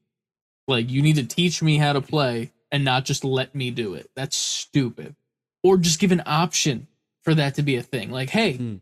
Like 0.66 0.90
you 0.90 1.00
need 1.02 1.16
to 1.16 1.24
teach 1.24 1.62
me 1.62 1.78
how 1.78 1.94
to 1.94 2.02
play 2.02 2.52
and 2.70 2.84
not 2.84 3.06
just 3.06 3.24
let 3.24 3.54
me 3.54 3.70
do 3.70 3.94
it. 3.94 4.10
That's 4.14 4.36
stupid. 4.36 5.16
Or 5.62 5.78
just 5.78 5.98
give 5.98 6.12
an 6.12 6.22
option 6.26 6.88
for 7.28 7.34
that 7.34 7.56
to 7.56 7.62
be 7.62 7.76
a 7.76 7.82
thing. 7.82 8.10
Like, 8.10 8.30
hey, 8.30 8.54
Hmm. 8.56 8.76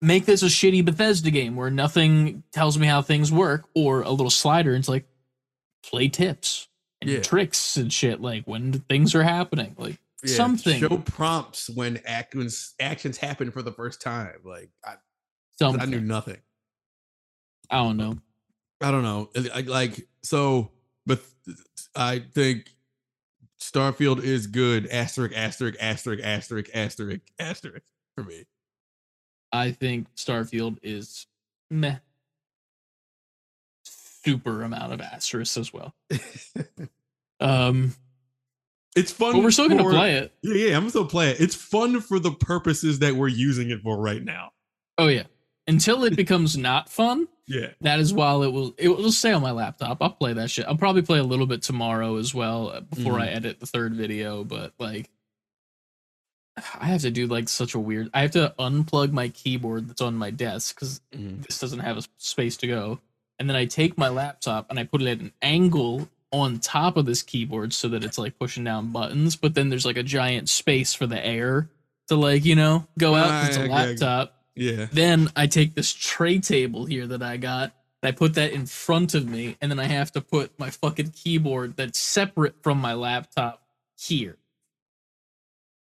make 0.00 0.24
this 0.24 0.42
a 0.42 0.46
shitty 0.46 0.82
Bethesda 0.82 1.30
game 1.30 1.56
where 1.56 1.70
nothing 1.70 2.42
tells 2.52 2.78
me 2.78 2.86
how 2.86 3.02
things 3.02 3.30
work, 3.30 3.68
or 3.74 4.00
a 4.00 4.10
little 4.10 4.30
slider. 4.30 4.70
And 4.74 4.78
it's 4.80 4.88
like 4.88 5.06
play 5.84 6.08
tips 6.08 6.68
and 7.02 7.10
Yeah. 7.10 7.20
tricks 7.20 7.76
and 7.76 7.92
shit. 7.92 8.20
Like 8.22 8.44
when 8.46 8.72
things 8.88 9.14
are 9.14 9.22
happening. 9.22 9.74
Like 9.76 9.98
Yeah, 10.24 10.34
something. 10.36 10.80
Show 10.80 10.98
prompts 10.98 11.68
when 11.68 12.00
actions 12.06 12.74
actions 12.80 13.18
happen 13.18 13.50
for 13.50 13.60
the 13.60 13.72
first 13.72 14.00
time. 14.00 14.38
Like 14.42 14.70
I, 14.84 14.94
something. 15.58 15.82
I 15.82 15.84
knew 15.84 16.00
nothing. 16.00 16.38
I 17.70 17.76
don't 17.76 17.96
know. 17.98 18.18
I 18.80 18.90
don't 18.90 19.02
know. 19.02 19.30
I- 19.54 19.60
Like 19.60 20.08
so, 20.22 20.70
but 21.04 21.20
I 21.94 22.20
think 22.20 22.72
Starfield 23.72 24.22
is 24.22 24.46
good. 24.46 24.86
Asterisk, 24.88 25.34
asterisk, 25.36 25.78
asterisk, 25.80 26.22
asterisk, 26.24 26.70
asterisk, 26.74 27.22
asterisk 27.38 27.84
for 28.14 28.24
me. 28.24 28.44
I 29.52 29.70
think 29.70 30.14
Starfield 30.14 30.78
is 30.82 31.26
meh. 31.70 31.96
Super 33.84 34.62
amount 34.62 34.92
of 34.92 35.00
asterisks 35.00 35.56
as 35.56 35.72
well. 35.72 35.94
Um, 37.40 37.92
it's 38.94 39.10
fun. 39.10 39.32
but 39.32 39.42
we're 39.42 39.50
still 39.50 39.68
gonna 39.68 39.82
play 39.82 40.12
it. 40.14 40.32
Yeah, 40.42 40.54
yeah, 40.68 40.76
I'm 40.76 40.88
still 40.90 41.04
play 41.06 41.30
it. 41.30 41.40
It's 41.40 41.56
fun 41.56 42.00
for 42.00 42.20
the 42.20 42.30
purposes 42.30 43.00
that 43.00 43.16
we're 43.16 43.26
using 43.26 43.70
it 43.70 43.80
for 43.82 43.98
right 43.98 44.22
now. 44.22 44.52
Oh 44.96 45.08
yeah. 45.08 45.24
Until 45.68 46.04
it 46.04 46.16
becomes 46.16 46.56
not 46.56 46.88
fun, 46.88 47.28
Yeah, 47.46 47.68
that 47.82 48.00
is 48.00 48.12
while 48.12 48.42
it 48.42 48.52
will 48.52 48.74
it 48.78 48.88
will 48.88 49.12
stay 49.12 49.32
on 49.32 49.42
my 49.42 49.52
laptop. 49.52 49.98
I'll 50.00 50.10
play 50.10 50.32
that 50.32 50.50
shit. 50.50 50.66
I'll 50.66 50.76
probably 50.76 51.02
play 51.02 51.18
a 51.20 51.24
little 51.24 51.46
bit 51.46 51.62
tomorrow 51.62 52.16
as 52.16 52.34
well 52.34 52.70
uh, 52.70 52.80
before 52.80 53.20
I 53.20 53.28
edit 53.28 53.60
the 53.60 53.66
third 53.66 53.94
video. 53.94 54.42
But 54.42 54.72
like, 54.80 55.08
I 56.78 56.86
have 56.86 57.02
to 57.02 57.10
do 57.10 57.26
like 57.26 57.48
such 57.48 57.74
a 57.74 57.78
weird. 57.78 58.10
I 58.12 58.22
have 58.22 58.32
to 58.32 58.54
unplug 58.58 59.12
my 59.12 59.28
keyboard 59.28 59.88
that's 59.88 60.00
on 60.02 60.16
my 60.16 60.30
desk 60.30 60.74
because 60.74 61.00
Mhm. 61.14 61.46
this 61.46 61.58
doesn't 61.58 61.78
have 61.80 61.96
a 61.96 62.02
space 62.18 62.56
to 62.58 62.66
go. 62.66 63.00
And 63.38 63.48
then 63.48 63.56
I 63.56 63.64
take 63.64 63.96
my 63.96 64.08
laptop 64.08 64.66
and 64.68 64.78
I 64.78 64.84
put 64.84 65.00
it 65.02 65.08
at 65.08 65.20
an 65.20 65.32
angle 65.40 66.08
on 66.30 66.58
top 66.58 66.96
of 66.96 67.06
this 67.06 67.22
keyboard 67.22 67.72
so 67.72 67.88
that 67.88 68.04
it's 68.04 68.18
like 68.18 68.38
pushing 68.38 68.64
down 68.64 68.90
buttons. 68.92 69.36
But 69.36 69.54
then 69.54 69.68
there's 69.70 69.86
like 69.86 69.96
a 69.96 70.02
giant 70.02 70.48
space 70.48 70.92
for 70.92 71.06
the 71.06 71.24
air 71.24 71.68
to 72.08 72.16
like 72.16 72.44
you 72.44 72.54
know 72.56 72.86
go 72.98 73.14
out. 73.14 73.28
'cause 73.28 73.48
It's 73.48 73.56
a 73.56 73.60
yeah, 73.60 73.66
yeah. 73.66 73.72
laptop. 73.74 74.41
Yeah. 74.54 74.86
Then 74.92 75.28
I 75.36 75.46
take 75.46 75.74
this 75.74 75.92
tray 75.92 76.38
table 76.38 76.84
here 76.84 77.06
that 77.06 77.22
I 77.22 77.36
got, 77.36 77.74
I 78.02 78.10
put 78.10 78.34
that 78.34 78.52
in 78.52 78.66
front 78.66 79.14
of 79.14 79.26
me, 79.28 79.56
and 79.60 79.70
then 79.70 79.78
I 79.78 79.84
have 79.84 80.12
to 80.12 80.20
put 80.20 80.58
my 80.58 80.70
fucking 80.70 81.10
keyboard 81.12 81.76
that's 81.76 81.98
separate 81.98 82.62
from 82.62 82.78
my 82.80 82.94
laptop 82.94 83.62
here. 83.98 84.36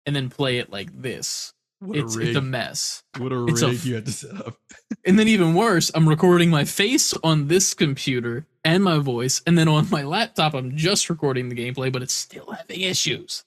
And 0.06 0.16
then 0.16 0.30
play 0.30 0.58
it 0.58 0.72
like 0.72 1.02
this. 1.02 1.54
What 1.80 1.98
It's 1.98 2.16
a 2.16 2.20
rig! 2.20 2.28
it's 2.30 2.38
a 2.38 2.42
mess. 2.42 3.04
what 3.18 3.32
a 3.32 3.46
it's 3.48 3.62
rig 3.62 3.76
f- 3.76 3.86
you 3.86 3.96
had 3.96 4.06
to 4.06 4.12
set 4.12 4.36
up. 4.46 4.58
And 5.06 5.18
then 5.18 5.30
even 5.30 5.54
worse, 5.54 5.90
I'm 5.96 6.10
recording 6.10 6.50
my 6.50 6.66
face 6.66 7.14
on 7.24 7.48
this 7.48 7.74
computer 7.74 8.46
and 8.66 8.84
my 8.84 8.98
voice, 9.00 9.42
and 9.48 9.58
then 9.58 9.70
on 9.70 9.90
my 9.90 10.04
laptop 10.04 10.54
I'm 10.54 10.76
just 10.76 11.10
recording 11.10 11.48
the 11.50 11.56
gameplay, 11.56 11.92
but 11.92 12.02
it's 12.02 12.14
still 12.14 12.52
having 12.52 12.82
issues. 12.82 13.46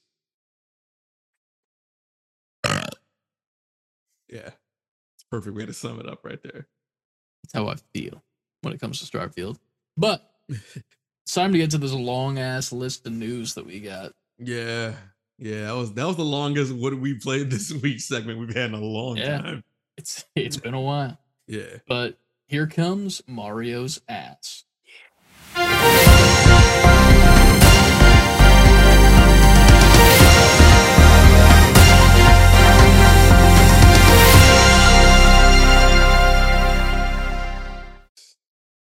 Yeah, 4.29 4.49
a 4.49 4.62
perfect 5.33 5.57
way 5.57 5.65
to 5.67 5.73
sum 5.73 5.99
it 5.99 6.07
up 6.07 6.21
right 6.25 6.41
there. 6.43 6.67
That's 7.43 7.55
how 7.55 7.69
I 7.69 7.77
feel 7.95 8.23
when 8.61 8.73
it 8.75 8.81
comes 8.81 9.01
to 9.01 9.19
Starfield. 9.19 9.59
But 9.97 10.23
it's 10.49 11.35
time 11.35 11.53
to 11.53 11.59
get 11.59 11.71
to 11.73 11.79
this 11.79 11.93
long 11.93 12.39
ass 12.39 12.71
list 12.73 13.07
of 13.07 13.13
news 13.15 13.55
that 13.55 13.67
we 13.67 13.81
got. 13.81 14.13
Yeah, 14.39 14.95
yeah. 15.39 15.67
That 15.67 15.75
was 15.77 15.93
that 15.95 16.07
was 16.07 16.17
the 16.17 16.25
longest 16.25 16.73
what 16.75 16.95
we 16.95 17.15
played 17.15 17.51
this 17.51 17.73
week 17.73 18.01
segment 18.01 18.39
we've 18.39 18.55
had 18.55 18.67
in 18.71 18.75
a 18.75 18.81
long 18.81 19.17
Yeah. 19.17 19.39
time. 19.41 19.65
It's 19.97 20.25
it's 20.37 20.57
been 20.59 20.75
a 20.75 20.81
while. 20.81 21.19
Yeah. 21.47 21.79
But 21.89 22.19
here 22.47 22.67
comes 22.67 23.23
Mario's 23.27 24.01
ass. 24.09 24.65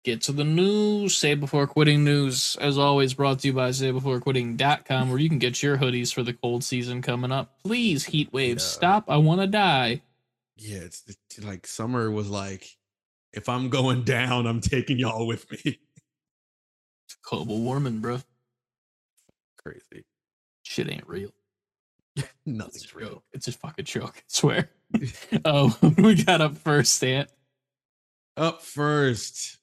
Get 0.03 0.21
to 0.23 0.31
the 0.31 0.43
news. 0.43 1.15
Save 1.15 1.39
Before 1.41 1.67
Quitting 1.67 2.03
news, 2.03 2.57
as 2.59 2.77
always, 2.77 3.13
brought 3.13 3.39
to 3.39 3.47
you 3.47 3.53
by 3.53 3.69
SaveBeforeQuitting.com, 3.69 5.09
where 5.09 5.19
you 5.19 5.29
can 5.29 5.37
get 5.37 5.61
your 5.61 5.77
hoodies 5.77 6.11
for 6.11 6.23
the 6.23 6.33
cold 6.33 6.63
season 6.63 7.01
coming 7.03 7.31
up. 7.31 7.53
Please, 7.63 8.05
heat 8.05 8.33
waves, 8.33 8.63
Yeah. 8.63 8.69
stop. 8.69 9.09
I 9.09 9.17
want 9.17 9.41
to 9.41 9.47
die. 9.47 10.01
Yeah, 10.57 10.79
it's, 10.79 11.03
it's 11.07 11.43
like 11.45 11.67
summer 11.67 12.09
was 12.09 12.29
like, 12.29 12.67
if 13.33 13.47
I'm 13.47 13.69
going 13.69 14.03
down, 14.03 14.47
I'm 14.47 14.59
taking 14.59 14.97
y'all 14.97 15.27
with 15.27 15.49
me. 15.51 15.79
Global 17.23 17.59
warming, 17.61 17.99
bro. 17.99 18.19
Crazy. 19.63 20.03
Shit 20.63 20.89
ain't 20.91 21.07
real. 21.07 21.29
Nothing's 22.45 22.91
a 22.93 22.97
real. 22.97 23.09
joke. 23.09 23.23
It's 23.33 23.47
a 23.47 23.51
fucking 23.51 23.85
joke. 23.85 24.15
I 24.17 24.21
swear. 24.27 24.69
oh, 25.45 25.77
we 25.97 26.23
got 26.23 26.41
up 26.41 26.57
first, 26.57 27.03
Ant? 27.03 27.29
Up 28.35 28.61
first, 28.63 29.57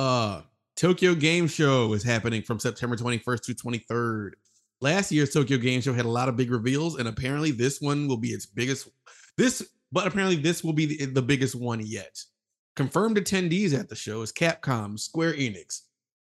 uh, 0.00 0.40
Tokyo 0.76 1.14
Game 1.14 1.46
Show 1.46 1.92
is 1.92 2.02
happening 2.02 2.40
from 2.40 2.58
September 2.58 2.96
21st 2.96 3.42
to 3.42 3.54
23rd. 3.54 4.30
Last 4.80 5.12
year's 5.12 5.30
Tokyo 5.30 5.58
Game 5.58 5.82
Show 5.82 5.92
had 5.92 6.06
a 6.06 6.10
lot 6.10 6.30
of 6.30 6.36
big 6.36 6.50
reveals, 6.50 6.98
and 6.98 7.06
apparently 7.06 7.50
this 7.50 7.82
one 7.82 8.08
will 8.08 8.16
be 8.16 8.30
its 8.30 8.46
biggest. 8.46 8.88
This, 9.36 9.62
but 9.92 10.06
apparently 10.06 10.36
this 10.36 10.64
will 10.64 10.72
be 10.72 10.86
the, 10.86 11.04
the 11.04 11.20
biggest 11.20 11.54
one 11.54 11.84
yet. 11.84 12.18
Confirmed 12.76 13.18
attendees 13.18 13.78
at 13.78 13.90
the 13.90 13.94
show 13.94 14.22
is 14.22 14.32
Capcom, 14.32 14.98
Square 14.98 15.34
Enix, 15.34 15.82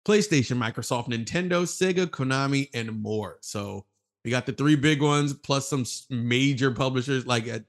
PlayStation, 0.07 0.57
Microsoft, 0.57 1.09
Nintendo, 1.09 1.63
Sega, 1.63 2.05
Konami, 2.05 2.69
and 2.73 3.01
more. 3.01 3.39
So 3.41 3.85
We 4.23 4.31
got 4.31 4.45
the 4.45 4.53
three 4.53 4.77
big 4.77 5.01
ones 5.01 5.33
plus 5.33 5.67
some 5.67 5.83
major 6.09 6.71
publishers. 6.71 7.27
Like 7.27 7.49
uh, 7.49 7.59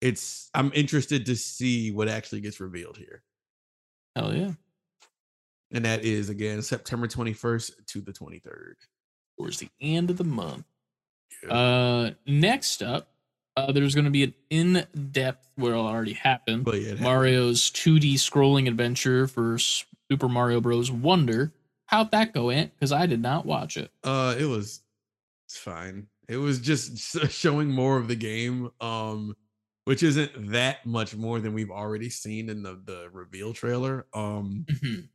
it's, 0.00 0.50
I'm 0.52 0.72
interested 0.74 1.26
to 1.26 1.36
see 1.36 1.92
what 1.92 2.08
actually 2.08 2.40
gets 2.40 2.58
revealed 2.58 2.96
here, 2.96 3.22
Hell 4.16 4.34
yeah. 4.34 4.52
And 5.74 5.84
that 5.84 6.04
is 6.04 6.30
again 6.30 6.62
September 6.62 7.06
21st 7.06 7.72
to 7.88 8.00
the 8.00 8.12
23rd. 8.12 8.74
Towards 9.38 9.58
the 9.58 9.68
end 9.80 10.10
of 10.10 10.16
the 10.16 10.24
month. 10.24 10.64
Yeah. 11.42 11.52
Uh, 11.52 12.10
next 12.26 12.82
up, 12.82 13.08
uh, 13.56 13.72
there's 13.72 13.94
going 13.94 14.04
to 14.04 14.10
be 14.10 14.22
an 14.24 14.34
in-depth, 14.50 15.48
where 15.56 15.74
well, 15.74 15.86
already 15.86 16.12
happened. 16.12 16.64
But 16.64 16.80
yeah, 16.80 16.92
it. 16.92 17.00
Mario's 17.00 17.70
2D 17.70 18.14
scrolling 18.14 18.68
adventure 18.68 19.26
for 19.26 19.58
Super 19.58 20.28
Mario 20.28 20.60
Bros. 20.60 20.90
Wonder. 20.90 21.52
How'd 21.86 22.12
that 22.12 22.32
go, 22.32 22.50
Ant? 22.50 22.72
Because 22.74 22.92
I 22.92 23.06
did 23.06 23.20
not 23.20 23.44
watch 23.44 23.76
it. 23.76 23.90
Uh, 24.02 24.34
it 24.38 24.46
was 24.46 24.80
it's 25.46 25.58
fine. 25.58 26.06
It 26.28 26.36
was 26.38 26.58
just 26.60 26.96
showing 27.30 27.70
more 27.70 27.98
of 27.98 28.08
the 28.08 28.16
game, 28.16 28.70
um, 28.80 29.36
which 29.84 30.02
isn't 30.02 30.52
that 30.52 30.86
much 30.86 31.14
more 31.14 31.40
than 31.40 31.52
we've 31.54 31.70
already 31.70 32.08
seen 32.08 32.48
in 32.48 32.62
the 32.62 32.80
the 32.84 33.08
reveal 33.12 33.52
trailer. 33.52 34.06
Um, 34.14 34.64
Mhm. 34.68 35.08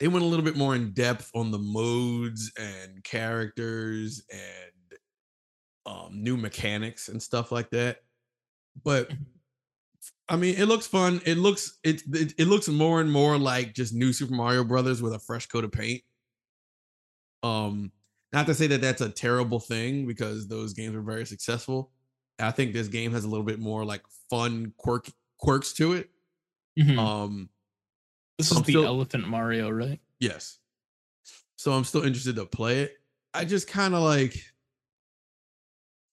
They 0.00 0.08
went 0.08 0.24
a 0.24 0.28
little 0.28 0.44
bit 0.44 0.56
more 0.56 0.74
in 0.74 0.92
depth 0.92 1.30
on 1.34 1.50
the 1.50 1.58
modes 1.58 2.52
and 2.58 3.02
characters 3.04 4.24
and 4.32 4.98
um 5.86 6.22
new 6.22 6.36
mechanics 6.36 7.08
and 7.08 7.22
stuff 7.22 7.52
like 7.52 7.70
that. 7.70 8.02
But 8.84 9.10
Mhm. 9.10 9.34
I 10.28 10.36
mean, 10.36 10.54
it 10.56 10.66
looks 10.66 10.86
fun. 10.86 11.20
It 11.26 11.36
looks 11.36 11.78
it, 11.82 12.02
it 12.12 12.34
it 12.38 12.46
looks 12.46 12.68
more 12.68 13.00
and 13.00 13.10
more 13.12 13.38
like 13.38 13.74
just 13.74 13.92
new 13.92 14.12
Super 14.12 14.34
Mario 14.34 14.64
Brothers 14.64 15.02
with 15.02 15.12
a 15.12 15.18
fresh 15.18 15.46
coat 15.46 15.64
of 15.64 15.72
paint. 15.72 16.02
Um, 17.42 17.92
not 18.32 18.46
to 18.46 18.54
say 18.54 18.66
that 18.68 18.80
that's 18.80 19.00
a 19.00 19.10
terrible 19.10 19.60
thing 19.60 20.06
because 20.06 20.48
those 20.48 20.72
games 20.72 20.94
were 20.94 21.02
very 21.02 21.26
successful. 21.26 21.92
I 22.38 22.50
think 22.50 22.72
this 22.72 22.88
game 22.88 23.12
has 23.12 23.24
a 23.24 23.28
little 23.28 23.44
bit 23.44 23.60
more 23.60 23.84
like 23.84 24.02
fun 24.30 24.72
quirk 24.76 25.08
quirks 25.38 25.72
to 25.74 25.92
it. 25.92 26.10
Mhm. 26.76 26.98
Um, 26.98 27.50
this 28.38 28.50
is 28.50 28.56
I'm 28.56 28.62
the 28.62 28.72
still- 28.72 28.84
Elephant 28.86 29.26
Mario, 29.28 29.70
right? 29.70 30.00
Yes. 30.20 30.58
So 31.56 31.72
I'm 31.72 31.84
still 31.84 32.02
interested 32.02 32.36
to 32.36 32.46
play 32.46 32.80
it. 32.80 32.96
I 33.32 33.44
just 33.44 33.68
kind 33.68 33.94
of 33.94 34.02
like, 34.02 34.36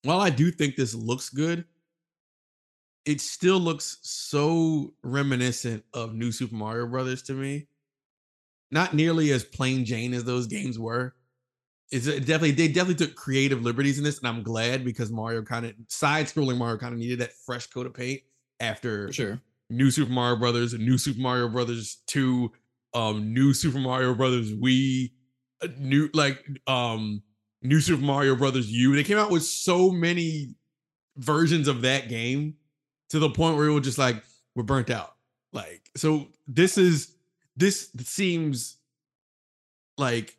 while 0.04 0.20
I 0.20 0.30
do 0.30 0.50
think 0.52 0.76
this 0.76 0.94
looks 0.96 1.30
good, 1.30 1.66
it 3.06 3.20
still 3.22 3.60
looks 3.60 3.98
so 4.02 4.94
reminiscent 5.04 5.84
of 5.94 6.14
New 6.14 6.32
Super 6.32 6.56
Mario 6.56 6.88
Brothers 6.88 7.22
to 7.24 7.34
me. 7.34 7.68
Not 8.72 8.94
nearly 8.94 9.32
as 9.32 9.44
plain 9.44 9.84
Jane 9.86 10.14
as 10.14 10.24
those 10.24 10.48
games 10.48 10.80
were. 10.80 11.14
It's 11.92 12.08
it 12.08 12.22
definitely 12.22 12.52
they 12.52 12.70
definitely 12.70 13.06
took 13.06 13.16
creative 13.16 13.62
liberties 13.62 13.98
in 13.98 14.04
this, 14.06 14.20
and 14.20 14.28
I'm 14.28 14.44
glad 14.44 14.86
because 14.86 15.12
Mario 15.12 15.42
kind 15.42 15.66
of 15.66 15.74
side 15.90 16.28
scrolling 16.28 16.58
Mario 16.58 16.78
kind 16.78 16.94
of 16.94 17.00
needed 17.00 17.20
that 17.20 17.34
fresh 17.34 17.68
coat 17.68 17.86
of 17.86 17.94
paint 17.94 18.22
after 18.62 19.08
For 19.08 19.14
sure. 19.14 19.42
New 19.72 19.90
Super 19.92 20.12
Mario 20.12 20.36
Brothers, 20.38 20.74
New 20.74 20.98
Super 20.98 21.20
Mario 21.20 21.48
Brothers 21.50 22.02
2, 22.08 22.52
um, 22.94 23.34
New 23.34 23.54
Super 23.54 23.80
Mario 23.80 24.14
Brothers 24.14 24.52
Wii, 24.54 25.12
uh, 25.64 25.68
new 25.80 26.10
like 26.14 26.46
um 26.68 27.22
New 27.62 27.80
Super 27.80 28.02
Mario 28.04 28.36
Brothers 28.36 28.72
U. 28.72 28.96
They 28.96 29.04
came 29.04 29.18
out 29.18 29.32
with 29.32 29.44
so 29.44 29.92
many 29.92 30.56
versions 31.18 31.68
of 31.68 31.82
that 31.84 32.10
game 32.10 32.56
to 33.10 33.20
the 33.20 33.30
point 33.30 33.58
where 33.58 33.68
it 33.68 33.74
was 33.74 33.84
just 33.84 33.98
like 33.98 34.24
we're 34.56 34.64
burnt 34.64 34.90
out. 34.90 35.16
Like 35.54 35.90
so 35.96 36.28
this 36.48 36.78
is 36.78 37.16
this 37.56 37.92
seems 38.04 38.78
like 39.98 40.38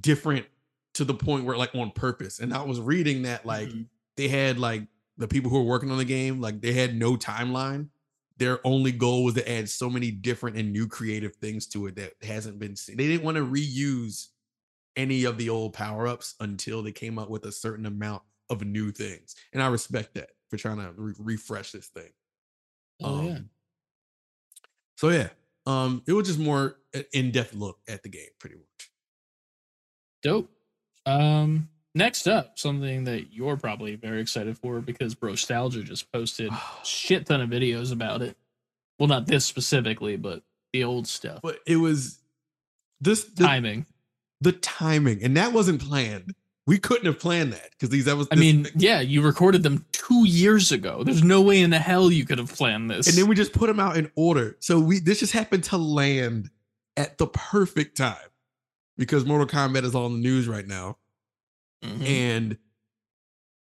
different 0.00 0.46
to 0.94 1.04
the 1.04 1.14
point 1.14 1.44
where 1.44 1.56
like 1.56 1.74
on 1.74 1.90
purpose. 1.92 2.40
And 2.40 2.52
I 2.52 2.62
was 2.62 2.80
reading 2.80 3.22
that 3.22 3.46
like 3.46 3.68
Mhm. 3.68 3.86
they 4.16 4.28
had 4.28 4.58
like 4.58 4.82
the 5.16 5.28
people 5.28 5.50
who 5.50 5.58
were 5.58 5.64
working 5.70 5.90
on 5.90 5.98
the 5.98 6.04
game, 6.04 6.40
like 6.40 6.60
they 6.60 6.72
had 6.72 6.94
no 6.96 7.16
timeline. 7.16 7.88
Their 8.38 8.64
only 8.66 8.92
goal 8.92 9.24
was 9.24 9.34
to 9.34 9.50
add 9.50 9.68
so 9.68 9.90
many 9.90 10.10
different 10.10 10.56
and 10.56 10.72
new 10.72 10.86
creative 10.86 11.36
things 11.36 11.66
to 11.68 11.86
it 11.86 11.96
that 11.96 12.12
hasn't 12.22 12.58
been 12.58 12.76
seen. 12.76 12.96
They 12.96 13.08
didn't 13.08 13.24
want 13.24 13.36
to 13.36 13.44
reuse 13.44 14.28
any 14.96 15.24
of 15.24 15.38
the 15.38 15.48
old 15.48 15.72
power 15.72 16.06
ups 16.06 16.34
until 16.40 16.82
they 16.82 16.92
came 16.92 17.18
up 17.18 17.30
with 17.30 17.44
a 17.44 17.52
certain 17.52 17.86
amount 17.86 18.22
of 18.50 18.64
new 18.64 18.90
things. 18.90 19.34
And 19.52 19.62
I 19.62 19.68
respect 19.68 20.14
that 20.14 20.30
for 20.48 20.56
trying 20.56 20.78
to 20.78 20.92
re- 20.96 21.14
refresh 21.18 21.72
this 21.72 21.88
thing. 21.88 22.10
Oh, 23.02 23.22
yeah. 23.22 23.30
Um, 23.32 23.50
So 24.96 25.10
yeah, 25.10 25.28
um, 25.66 26.02
it 26.06 26.12
was 26.12 26.26
just 26.26 26.40
more 26.40 26.78
an 26.94 27.04
in-depth 27.12 27.54
look 27.54 27.78
at 27.88 28.02
the 28.02 28.08
game, 28.08 28.30
pretty 28.40 28.56
much. 28.56 28.90
Dope. 30.22 30.50
Um, 31.06 31.68
next 31.98 32.26
up, 32.26 32.58
something 32.58 33.04
that 33.04 33.32
you're 33.32 33.56
probably 33.58 33.96
very 33.96 34.20
excited 34.20 34.56
for 34.56 34.80
because 34.80 35.14
Brostalgia 35.14 35.84
just 35.84 36.10
posted 36.10 36.50
a 36.50 36.62
shit 36.84 37.26
ton 37.26 37.42
of 37.42 37.50
videos 37.50 37.92
about 37.92 38.22
it. 38.22 38.36
Well, 38.98 39.08
not 39.08 39.26
this 39.26 39.44
specifically, 39.44 40.16
but 40.16 40.42
the 40.72 40.84
old 40.84 41.06
stuff. 41.06 41.40
But 41.42 41.58
it 41.66 41.76
was 41.76 42.18
this 43.00 43.24
the, 43.24 43.44
Timing. 43.44 43.86
the 44.40 44.52
timing, 44.52 45.22
and 45.22 45.36
that 45.36 45.52
wasn't 45.52 45.82
planned. 45.82 46.34
We 46.66 46.78
couldn't 46.78 47.06
have 47.06 47.18
planned 47.18 47.52
that 47.54 47.70
because 47.70 47.88
these 47.88 48.04
that 48.06 48.16
was 48.16 48.28
I 48.30 48.34
mean, 48.34 48.66
yeah, 48.74 49.00
you 49.00 49.22
recorded 49.22 49.62
them 49.62 49.86
two 49.92 50.26
years 50.26 50.70
ago. 50.72 51.02
There's 51.02 51.22
no 51.22 51.40
way 51.40 51.60
in 51.60 51.70
the 51.70 51.78
hell 51.78 52.10
you 52.10 52.26
could 52.26 52.38
have 52.38 52.52
planned 52.54 52.90
this. 52.90 53.08
and 53.08 53.16
then 53.16 53.26
we 53.26 53.34
just 53.34 53.52
put 53.52 53.68
them 53.68 53.80
out 53.80 53.96
in 53.96 54.10
order. 54.16 54.56
So 54.60 54.78
we 54.78 54.98
this 54.98 55.20
just 55.20 55.32
happened 55.32 55.64
to 55.64 55.78
land 55.78 56.50
at 56.96 57.16
the 57.16 57.26
perfect 57.28 57.96
time 57.96 58.16
because 58.98 59.24
Mortal 59.24 59.46
Kombat 59.46 59.84
is 59.84 59.94
on 59.94 60.14
the 60.14 60.18
news 60.18 60.46
right 60.46 60.66
now. 60.66 60.98
Mhm. 61.82 62.06
and 62.06 62.58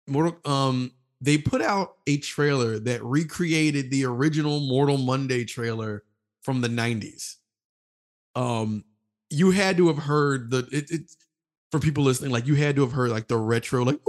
Mortal 0.07 0.37
um 0.45 0.91
they 1.19 1.37
put 1.37 1.61
out 1.61 1.97
a 2.05 2.17
trailer 2.17 2.79
that 2.79 3.03
recreated 3.03 3.91
the 3.91 4.05
original 4.05 4.59
Mortal 4.59 4.97
Monday 4.97 5.45
trailer 5.45 6.03
from 6.41 6.61
the 6.61 6.69
90s. 6.69 7.35
Um 8.35 8.85
you 9.29 9.51
had 9.51 9.77
to 9.77 9.87
have 9.87 9.97
heard 9.97 10.51
the 10.51 10.67
it, 10.71 10.89
it's 10.89 11.17
for 11.71 11.79
people 11.79 12.03
listening 12.03 12.31
like 12.31 12.47
you 12.47 12.55
had 12.55 12.75
to 12.77 12.81
have 12.81 12.93
heard 12.93 13.09
like 13.09 13.27
the 13.27 13.37
retro 13.37 13.83
like 13.83 13.99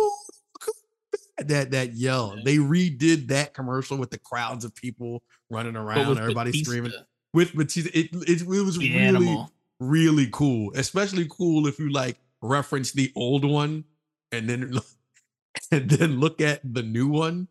that 1.39 1.71
that 1.73 1.95
yell. 1.95 2.37
They 2.45 2.57
redid 2.57 3.29
that 3.29 3.55
commercial 3.55 3.97
with 3.97 4.11
the 4.11 4.19
crowds 4.19 4.65
of 4.65 4.75
people 4.75 5.23
running 5.51 5.77
around, 5.77 6.19
everybody 6.19 6.51
Batista, 6.51 6.71
screaming 6.71 6.93
with 7.33 7.55
Batista. 7.55 7.91
It, 7.95 8.11
it, 8.13 8.43
it 8.43 8.47
was 8.47 8.79
the 8.79 8.91
really 8.91 9.29
animal. 9.29 9.53
really 9.81 10.29
cool. 10.33 10.73
Especially 10.75 11.27
cool 11.31 11.67
if 11.67 11.79
you 11.79 11.91
like 11.91 12.19
reference 12.43 12.93
the 12.93 13.13
old 13.17 13.45
one 13.45 13.85
and 14.33 14.49
then 14.49 14.79
and 15.73 15.89
then 15.91 16.21
look 16.21 16.41
at 16.41 16.61
the 16.65 16.83
new 16.83 17.09
one. 17.09 17.49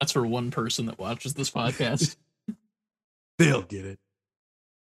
That's 0.00 0.12
for 0.12 0.26
one 0.26 0.50
person 0.50 0.86
that 0.86 0.98
watches 0.98 1.34
this 1.34 1.50
podcast. 1.50 2.16
They'll 3.38 3.62
get 3.62 3.84
it. 3.84 3.98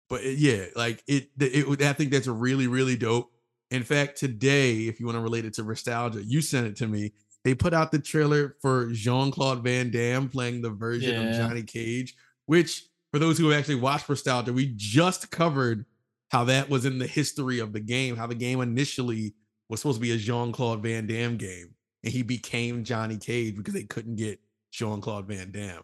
But 0.08 0.22
it- 0.22 0.38
yeah, 0.38 0.66
like 0.74 1.02
it, 1.06 1.30
it, 1.38 1.68
would- 1.68 1.82
I 1.82 1.92
think 1.92 2.10
that's 2.10 2.26
really, 2.26 2.66
really 2.66 2.96
dope. 2.96 3.32
In 3.70 3.82
fact, 3.82 4.16
today, 4.18 4.82
if 4.82 5.00
you 5.00 5.06
want 5.06 5.16
to 5.16 5.22
relate 5.22 5.44
it 5.44 5.54
to 5.54 5.64
nostalgia, 5.64 6.22
you 6.22 6.40
sent 6.40 6.66
it 6.66 6.76
to 6.76 6.86
me. 6.86 7.12
They 7.44 7.54
put 7.54 7.74
out 7.74 7.90
the 7.90 7.98
trailer 7.98 8.56
for 8.62 8.90
Jean 8.92 9.30
Claude 9.32 9.62
Van 9.64 9.90
Damme 9.90 10.28
playing 10.28 10.62
the 10.62 10.70
version 10.70 11.16
of 11.28 11.34
Johnny 11.36 11.62
Cage, 11.62 12.14
which, 12.46 12.84
for 13.12 13.18
those 13.18 13.38
who 13.38 13.48
have 13.48 13.58
actually 13.58 13.76
watched 13.76 14.08
Nostalgia, 14.08 14.52
we 14.52 14.72
just 14.76 15.30
covered 15.30 15.84
how 16.30 16.44
that 16.44 16.68
was 16.68 16.84
in 16.84 16.98
the 16.98 17.06
history 17.06 17.58
of 17.58 17.72
the 17.72 17.80
game, 17.80 18.16
how 18.16 18.26
the 18.26 18.34
game 18.34 18.60
initially 18.60 19.34
was 19.68 19.80
supposed 19.80 19.96
to 19.98 20.02
be 20.02 20.12
a 20.12 20.16
Jean 20.16 20.52
Claude 20.52 20.82
Van 20.82 21.06
Damme 21.06 21.36
game, 21.36 21.74
and 22.04 22.12
he 22.12 22.22
became 22.22 22.84
Johnny 22.84 23.16
Cage 23.16 23.56
because 23.56 23.74
they 23.74 23.84
couldn't 23.84 24.16
get 24.16 24.40
Jean 24.72 25.00
Claude 25.00 25.26
Van 25.26 25.50
Damme. 25.50 25.82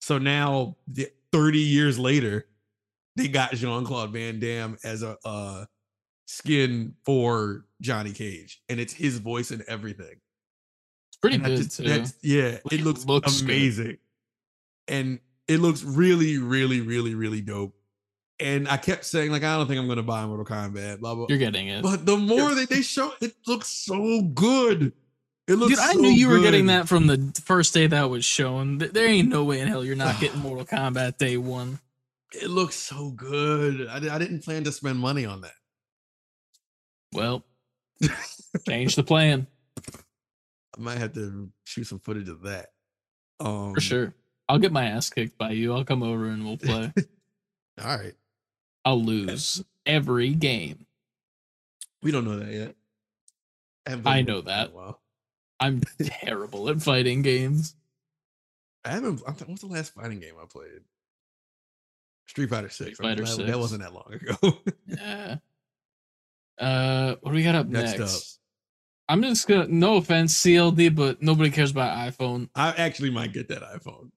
So 0.00 0.18
now, 0.18 0.76
30 1.32 1.58
years 1.58 1.98
later, 1.98 2.46
they 3.16 3.28
got 3.28 3.54
Jean 3.54 3.84
Claude 3.84 4.12
Van 4.12 4.38
Damme 4.38 4.76
as 4.84 5.02
a 5.02 5.16
uh, 5.24 5.64
skin 6.26 6.94
for 7.04 7.64
Johnny 7.80 8.12
Cage, 8.12 8.62
and 8.68 8.78
it's 8.78 8.92
his 8.92 9.18
voice 9.18 9.50
and 9.50 9.62
everything. 9.62 10.16
It's 11.10 11.16
pretty 11.20 11.36
And 11.36 11.44
good 11.44 11.56
just- 11.58 11.76
too. 11.78 11.84
that's- 11.84 12.14
yeah, 12.22 12.58
it 12.70 12.72
it 12.72 12.80
looks, 12.82 13.04
looks 13.06 13.40
good. 13.40 13.44
amazing, 13.50 13.98
and 14.88 15.20
it 15.48 15.58
looks 15.60 15.82
really, 15.82 16.38
really, 16.38 16.80
really, 16.80 17.14
really 17.14 17.40
dope. 17.40 17.74
And 18.40 18.68
I 18.68 18.76
kept 18.76 19.04
saying 19.04 19.30
like, 19.30 19.44
I 19.44 19.56
don't 19.56 19.66
think 19.66 19.80
I'm 19.80 19.86
gonna 19.88 20.02
buy 20.02 20.26
Mortal 20.26 20.44
Kombat, 20.44 21.00
blah 21.00 21.14
blah. 21.14 21.26
You're 21.28 21.38
getting 21.38 21.68
it. 21.68 21.82
But 21.82 22.04
the 22.04 22.16
more 22.16 22.54
that 22.54 22.68
they 22.68 22.82
show, 22.82 23.12
it 23.20 23.34
looks 23.46 23.68
so 23.68 24.22
good. 24.22 24.92
It 25.46 25.54
looks. 25.54 25.74
Dude, 25.74 25.78
I 25.78 25.92
knew 25.94 26.08
you 26.08 26.28
were 26.28 26.40
getting 26.40 26.66
that 26.66 26.88
from 26.88 27.06
the 27.06 27.40
first 27.44 27.74
day 27.74 27.86
that 27.86 28.10
was 28.10 28.24
shown. 28.24 28.78
There 28.78 29.06
ain't 29.06 29.28
no 29.28 29.44
way 29.44 29.60
in 29.60 29.68
hell 29.68 29.84
you're 29.84 29.96
not 29.96 30.18
getting 30.20 30.40
Mortal 30.40 30.64
Kombat 30.64 31.18
day 31.18 31.36
one. 31.36 31.78
It 32.32 32.50
looks 32.50 32.74
so 32.74 33.10
good. 33.10 33.86
I, 33.88 33.96
I 33.96 34.18
didn't 34.18 34.42
plan 34.42 34.64
to 34.64 34.72
spend 34.72 34.98
money 34.98 35.24
on 35.24 35.42
that. 35.42 35.52
Well, 37.12 37.44
change 38.66 38.96
the 38.96 39.04
plan 39.04 39.46
I 40.76 40.80
might 40.80 40.98
have 40.98 41.12
to 41.14 41.50
shoot 41.64 41.84
some 41.84 42.00
footage 42.00 42.28
of 42.28 42.42
that. 42.42 42.70
Um, 43.40 43.74
for 43.74 43.80
sure. 43.80 44.14
I'll 44.48 44.58
get 44.58 44.72
my 44.72 44.84
ass 44.86 45.10
kicked 45.10 45.38
by 45.38 45.50
you. 45.50 45.72
I'll 45.72 45.84
come 45.84 46.02
over 46.02 46.26
and 46.26 46.44
we'll 46.44 46.56
play. 46.58 46.92
All 47.82 47.96
right. 47.96 48.14
I'll 48.84 49.02
lose 49.02 49.64
every 49.86 50.30
game. 50.30 50.86
We 52.02 52.10
don't 52.10 52.24
know 52.24 52.38
that 52.38 52.52
yet. 52.52 52.74
I 53.86 54.22
know 54.22 54.42
Mortal 54.42 54.42
Kombat 54.42 54.68
in 54.68 54.74
that. 54.76 54.94
I'm 55.60 55.80
terrible 56.02 56.68
at 56.68 56.82
fighting 56.82 57.22
games. 57.22 57.74
I 58.84 58.90
haven't. 58.90 59.22
I'm, 59.26 59.34
what's 59.34 59.62
the 59.62 59.66
last 59.66 59.94
fighting 59.94 60.20
game 60.20 60.34
I 60.40 60.46
played? 60.46 60.82
Street 62.26 62.50
Fighter 62.50 62.68
Six. 62.68 62.94
Street 62.94 63.06
Fighter 63.06 63.22
that, 63.22 63.28
6. 63.28 63.50
that 63.50 63.58
wasn't 63.58 63.82
that 63.82 63.92
long 63.92 64.12
ago. 64.12 64.58
Yeah. 64.86 65.36
Uh, 66.56 67.16
what 67.20 67.30
do 67.30 67.34
we 67.34 67.42
got 67.42 67.56
up 67.56 67.66
next? 67.66 67.98
Next 67.98 68.14
up. 68.14 68.40
I'm 69.08 69.22
just 69.22 69.48
gonna. 69.48 69.66
No 69.68 69.96
offense, 69.96 70.40
CLD, 70.40 70.94
but 70.94 71.20
nobody 71.20 71.50
cares 71.50 71.72
about 71.72 71.96
iPhone. 71.98 72.48
I 72.54 72.70
actually 72.70 73.10
might 73.10 73.32
get 73.32 73.48
that 73.48 73.62
iPhone. 73.62 74.10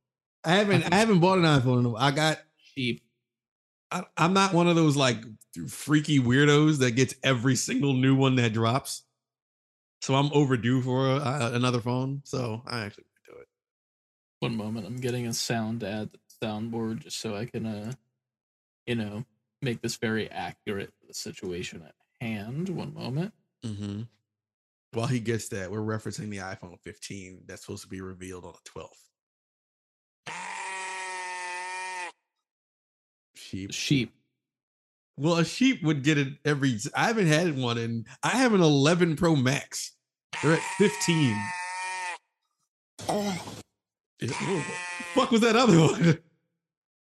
I 0.44 0.52
haven't. 0.52 0.92
I 0.92 0.96
haven't 0.96 1.20
bought 1.20 1.40
an 1.40 1.46
iPhone. 1.46 1.80
In 1.80 1.86
a, 1.86 1.90
while. 1.90 2.04
I 2.04 2.12
got. 2.12 2.40
Cheap. 2.76 3.02
I, 3.92 4.04
I'm 4.18 4.34
not 4.34 4.54
one 4.54 4.68
of 4.68 4.76
those 4.76 4.98
like 4.98 5.24
freaky 5.68 6.20
weirdos 6.20 6.80
that 6.80 6.92
gets 6.92 7.16
every 7.24 7.56
single 7.56 7.94
new 7.94 8.16
one 8.16 8.36
that 8.36 8.54
drops. 8.54 9.04
So 10.02 10.16
I'm 10.16 10.32
overdue 10.34 10.82
for 10.82 11.08
a, 11.08 11.16
a- 11.16 11.54
another 11.54 11.80
phone. 11.80 12.22
So 12.24 12.62
I 12.68 12.82
actually 12.82 13.06
do 13.26 13.34
it. 13.40 13.48
One 14.40 14.56
moment, 14.56 14.86
I'm 14.86 14.98
getting 14.98 15.28
a 15.28 15.34
sound 15.34 15.84
ad 15.84 16.10
soundboard 16.44 17.00
just 17.00 17.20
so 17.20 17.36
I 17.36 17.46
can, 17.46 17.66
uh, 17.66 17.94
you 18.86 18.96
know, 18.96 19.26
make 19.62 19.82
this 19.82 19.96
very 19.96 20.30
accurate 20.30 20.94
to 21.02 21.08
the 21.08 21.14
situation 21.14 21.84
at 21.84 21.96
hand. 22.22 22.70
One 22.70 22.94
moment. 22.94 23.34
Mm-hmm. 23.66 24.02
While 24.94 25.08
he 25.08 25.20
gets 25.20 25.50
that, 25.50 25.72
we're 25.72 25.80
referencing 25.80 26.30
the 26.30 26.38
iPhone 26.38 26.80
15 26.82 27.44
that's 27.46 27.62
supposed 27.62 27.84
to 27.84 27.90
be 27.90 28.02
revealed 28.02 28.46
on 28.46 28.54
the 28.54 28.70
12th. 28.70 29.07
Sheep. 33.48 33.72
Sheep. 33.74 34.14
Well, 35.18 35.38
a 35.38 35.46
sheep 35.46 35.82
would 35.84 36.04
get 36.04 36.18
it 36.18 36.34
every. 36.46 36.78
I 36.96 37.08
haven't 37.08 37.28
had 37.28 37.58
one, 37.58 37.78
and 37.78 38.06
I 38.24 38.30
have 38.30 38.54
an 38.54 38.62
11 38.62 39.16
Pro 39.16 39.36
Max. 39.36 39.94
They're 40.44 40.54
at 40.54 40.62
15. 40.78 41.36
Yeah, 44.20 44.32
whoa, 44.32 44.62
fuck 45.14 45.30
was 45.32 45.42
that 45.42 45.56
other 45.56 45.78
one? 45.80 46.18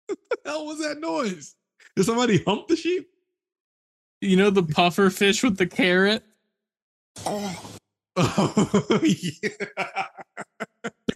what 0.07 0.17
the 0.29 0.37
hell 0.45 0.65
was 0.65 0.79
that 0.79 1.01
noise? 1.01 1.55
Did 1.97 2.05
somebody 2.05 2.41
hump 2.43 2.67
the 2.69 2.77
sheep? 2.77 3.09
You 4.21 4.37
know 4.37 4.49
the 4.49 4.63
puffer 4.63 5.09
fish 5.09 5.43
with 5.43 5.57
the 5.57 5.67
carrot? 5.67 6.23
Oh, 8.17 8.99
yeah. 9.03 10.05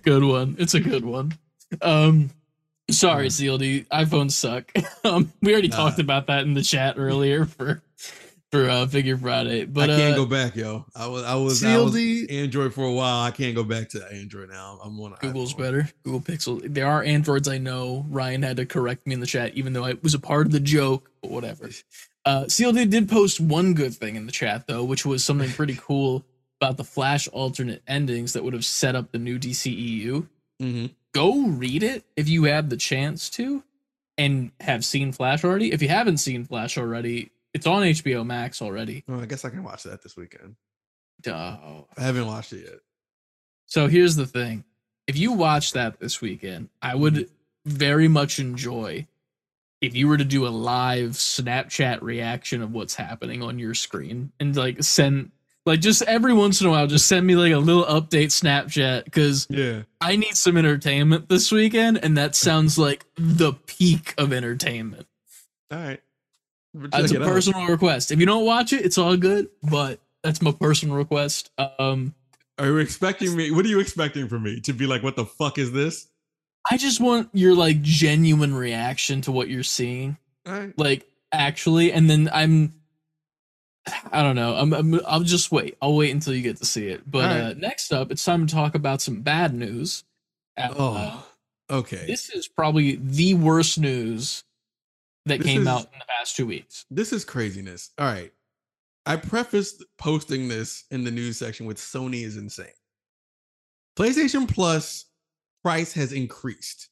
good 0.04 0.24
one. 0.24 0.56
It's 0.60 0.74
a 0.74 0.80
good 0.82 1.06
one. 1.06 1.34
Um, 1.82 2.30
sorry, 2.90 3.28
CLD. 3.28 3.88
iPhones 3.88 4.32
suck. 4.32 4.72
um, 5.04 5.32
we 5.42 5.52
already 5.54 5.68
Nah. 5.70 5.76
talked 5.78 6.00
about 6.00 6.28
that 6.28 6.44
in 6.44 6.54
the 6.54 6.62
chat 6.64 6.96
earlier 6.98 7.46
for 7.46 7.82
for 8.52 8.70
uh, 8.70 8.86
Figure 8.88 9.18
Friday. 9.18 9.66
But 9.66 9.90
I 9.90 9.96
can't 9.98 10.14
uh, 10.14 10.18
go 10.18 10.26
back, 10.26 10.56
yo. 10.56 10.86
I 10.96 11.08
was, 11.08 11.24
I 11.24 11.36
was, 11.36 11.64
I 11.64 11.78
was 11.78 11.96
Android 12.30 12.74
for 12.74 12.84
a 12.86 12.92
while. 12.92 13.22
I 13.24 13.32
can't 13.32 13.56
go 13.56 13.64
back 13.64 13.90
to 13.90 14.06
Android 14.14 14.50
now. 14.50 14.80
I'm 14.84 14.98
on 15.02 15.16
Google's 15.20 15.54
iPhone. 15.54 15.58
better. 15.58 15.90
Google 16.04 16.22
Pixel. 16.22 16.62
There 16.74 16.88
are 16.88 17.04
Androids 17.04 17.48
I 17.48 17.58
know. 17.58 18.06
Ryan 18.10 18.44
had 18.44 18.58
to 18.58 18.66
correct 18.66 19.08
me 19.08 19.14
in 19.14 19.20
the 19.20 19.26
chat, 19.26 19.56
even 19.56 19.74
though 19.74 19.84
I 19.84 19.96
was 20.04 20.14
a 20.14 20.20
part 20.20 20.46
of 20.46 20.52
the 20.52 20.60
joke. 20.60 21.10
But 21.22 21.32
whatever. 21.32 21.70
Uh, 22.24 22.44
CLD 22.46 22.90
did 22.90 23.10
post 23.10 23.40
one 23.40 23.74
good 23.74 23.94
thing 23.94 24.16
in 24.16 24.26
the 24.26 24.32
chat 24.32 24.68
though, 24.68 24.84
which 24.84 25.06
was 25.06 25.24
something 25.24 25.50
pretty 25.52 25.76
cool 25.82 26.24
about 26.62 26.78
the 26.78 26.84
Flash 26.84 27.28
alternate 27.30 27.84
endings 27.88 28.34
that 28.34 28.44
would 28.44 28.54
have 28.54 28.64
set 28.66 28.96
up 28.96 29.12
the 29.12 29.20
new 29.20 29.38
DCEU. 29.38 30.28
Mhm. 30.62 30.92
Go 31.16 31.48
read 31.48 31.82
it 31.82 32.04
if 32.18 32.28
you 32.28 32.44
have 32.44 32.70
the 32.70 32.76
chance 32.76 33.30
to 33.30 33.64
and 34.18 34.52
have 34.60 34.84
seen 34.84 35.14
Flash 35.14 35.46
already. 35.46 35.72
If 35.72 35.82
you 35.82 35.88
haven't 35.88 36.18
seen 36.18 36.44
Flash 36.44 36.78
already, 36.78 37.32
it's 37.54 37.66
on 37.66 37.84
HBO 37.84 38.26
Max 38.26 38.62
already. 38.62 39.06
Well, 39.08 39.22
I 39.22 39.26
guess 39.26 39.46
I 39.46 39.50
can 39.50 39.64
watch 39.64 39.84
that 39.84 40.04
this 40.04 40.18
weekend. 40.18 40.58
Duh. 41.22 41.58
I 41.98 42.02
haven't 42.02 42.28
watched 42.28 42.52
it 42.52 42.66
yet. 42.66 42.80
So 43.66 43.88
here's 43.88 44.18
the 44.18 44.28
thing. 44.28 44.66
If 45.08 45.18
you 45.18 45.32
watch 45.32 45.72
that 45.72 46.02
this 46.02 46.20
weekend, 46.20 46.68
I 46.82 46.96
would 46.96 47.30
very 47.64 48.10
much 48.10 48.38
enjoy 48.38 49.08
if 49.80 49.96
you 49.96 50.10
were 50.10 50.18
to 50.18 50.26
do 50.26 50.46
a 50.46 50.50
live 50.50 51.12
Snapchat 51.12 52.02
reaction 52.02 52.62
of 52.62 52.74
what's 52.74 52.96
happening 52.96 53.42
on 53.42 53.58
your 53.58 53.74
screen 53.74 54.34
and 54.40 54.54
like 54.56 54.84
send 54.84 55.32
like 55.66 55.82
just 55.82 56.02
every 56.04 56.34
once 56.34 56.62
in 56.62 56.68
a 56.68 56.70
while 56.70 56.88
just 56.88 57.08
send 57.08 57.26
me 57.26 57.36
like 57.36 57.52
a 57.54 57.58
little 57.58 57.86
update 57.86 58.28
Snapchat 58.28 59.12
cuz 59.12 59.48
Yeah. 59.50 59.84
I 60.02 60.16
need 60.16 60.36
some 60.36 60.58
entertainment 60.58 61.30
this 61.30 61.52
weekend, 61.52 61.98
and 62.04 62.18
that 62.18 62.36
sounds 62.36 62.78
like 62.78 63.06
the 63.16 63.54
peak 63.54 64.14
of 64.18 64.32
entertainment. 64.32 65.08
All 65.72 65.80
right. 65.80 66.02
That's 66.74 67.12
a 67.12 67.16
it 67.16 67.22
out. 67.22 67.28
personal 67.28 67.66
request. 67.68 68.12
If 68.12 68.20
you 68.20 68.26
don't 68.26 68.46
watch 68.46 68.74
it, 68.74 68.86
it's 68.86 68.98
all 68.98 69.16
good, 69.18 69.48
but 69.64 70.00
that's 70.24 70.42
my 70.42 70.52
personal 70.52 70.96
request. 70.96 71.50
Um, 71.58 72.14
Are 72.60 72.66
you 72.68 72.78
expecting 72.78 73.36
me? 73.36 73.50
What 73.52 73.66
are 73.66 73.70
you 73.70 73.80
expecting 73.80 74.28
from 74.28 74.44
me? 74.44 74.60
To 74.62 74.74
be 74.74 74.86
like, 74.86 75.02
what 75.02 75.16
the 75.16 75.26
fuck 75.26 75.58
is 75.58 75.72
this? 75.72 76.08
I 76.70 76.78
just 76.78 77.00
want 77.00 77.30
your 77.34 77.56
like 77.56 77.82
genuine 77.82 78.54
reaction 78.54 79.22
to 79.22 79.32
what 79.32 79.48
you're 79.50 79.64
seeing, 79.64 80.18
All 80.46 80.54
right. 80.54 80.78
like 80.78 81.08
actually, 81.32 81.92
and 81.92 82.10
then 82.10 82.30
I'm. 82.34 82.74
I 84.12 84.24
don't 84.24 84.36
know. 84.36 84.56
I'm, 84.56 84.74
I'm. 84.74 85.00
I'll 85.06 85.20
just 85.22 85.52
wait. 85.52 85.78
I'll 85.82 85.96
wait 85.96 86.12
until 86.12 86.34
you 86.34 86.42
get 86.42 86.58
to 86.58 86.66
see 86.66 86.88
it. 86.88 87.10
But 87.10 87.26
All 87.26 87.48
uh, 87.48 87.54
next 87.54 87.94
up, 87.94 88.12
it's 88.12 88.24
time 88.26 88.48
to 88.48 88.54
talk 88.54 88.74
about 88.76 89.02
some 89.02 89.22
bad 89.22 89.54
news. 89.54 90.04
Uh, 90.58 90.74
Oh, 90.78 91.28
okay. 91.70 92.06
this 92.08 92.30
is 92.30 92.48
probably 92.48 92.96
the 92.96 93.34
worst 93.36 93.80
news 93.80 94.44
that 95.28 95.38
This 95.40 95.48
came 95.48 95.62
is- 95.62 95.68
out 95.68 95.82
in 95.94 96.00
the 96.00 96.06
past 96.08 96.36
two 96.36 96.46
weeks. 96.48 96.86
this 96.90 97.12
is 97.14 97.26
craziness. 97.26 97.92
All 97.98 98.06
right. 98.08 98.32
I 99.06 99.18
prefaced 99.18 99.84
posting 100.00 100.48
this 100.48 100.86
in 100.90 101.04
the 101.04 101.12
news 101.12 101.38
section 101.38 101.68
with 101.68 101.78
Sony 101.78 102.24
is 102.24 102.38
insane. 102.38 102.66
PlayStation 103.98 104.48
Plus 104.52 105.06
price 105.64 105.94
has 105.94 106.12
increased. 106.12 106.90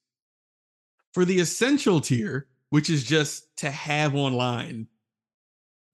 For 1.14 1.26
the 1.26 1.40
essential 1.40 2.02
tier, 2.02 2.48
which 2.70 2.90
is 2.90 3.04
just 3.04 3.56
to 3.58 3.70
have 3.72 4.16
online. 4.16 4.88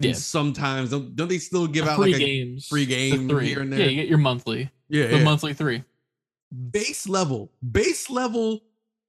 Yeah. 0.02 0.14
Sometimes 0.14 0.92
don't, 0.92 1.16
don't 1.16 1.28
they 1.28 1.40
still 1.40 1.68
give 1.68 1.86
The 1.86 1.92
out 1.92 1.98
free 1.98 2.14
like 2.14 2.22
a 2.22 2.26
games, 2.26 2.68
free 2.68 2.86
game 2.86 3.28
three. 3.28 3.48
here 3.48 3.62
and 3.62 3.72
Yeah, 3.74 3.86
you 3.86 3.96
get 3.96 4.08
your 4.08 4.18
monthly, 4.18 4.70
yeah, 4.88 5.08
the 5.08 5.18
yeah. 5.18 5.24
monthly 5.24 5.54
three. 5.54 5.84
base 6.72 7.08
level, 7.10 7.52
base 7.72 8.10
level 8.10 8.62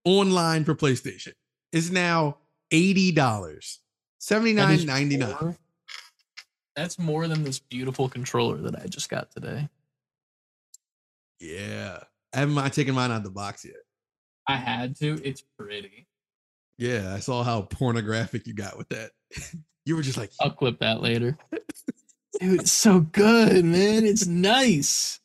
online 0.05 0.65
for 0.65 0.75
PlayStation 0.75 1.33
is 1.73 1.91
now 1.93 2.39
$80. 2.73 3.15
That 3.15 3.53
is 3.55 3.79
$79.99. 4.21 5.41
more- 5.41 5.57
That's 6.75 6.99
more 6.99 7.29
than 7.29 7.45
this 7.45 7.59
beautiful 7.61 8.09
controller 8.09 8.57
that 8.59 8.75
I 8.83 8.87
just 8.87 9.09
got 9.09 9.31
today. 9.31 9.69
Yeah. 11.39 12.01
I 12.33 12.39
haven't 12.41 12.55
mind 12.55 12.73
taken 12.73 12.95
mine 12.95 13.11
out 13.11 13.19
of 13.19 13.25
the 13.25 13.31
box 13.31 13.65
yet. 13.65 13.75
I 14.47 14.57
had 14.57 14.97
to. 14.97 15.21
It's 15.25 15.43
pretty. 15.59 16.07
Yeah, 16.79 17.13
I 17.15 17.19
saw 17.21 17.43
how 17.43 17.63
pornographic 17.63 18.47
you 18.47 18.55
got 18.55 18.77
with 18.79 18.89
that. 18.91 19.11
you 19.85 19.97
were 19.97 20.03
just 20.03 20.17
like, 20.19 20.31
I'll 20.41 20.51
clip 20.51 20.79
that 20.81 21.01
later. 21.03 21.37
Dude, 22.41 22.61
it's 22.61 22.73
so 22.73 23.01
good, 23.01 23.65
man. 23.65 24.05
It's 24.05 24.27
nice. 24.27 25.19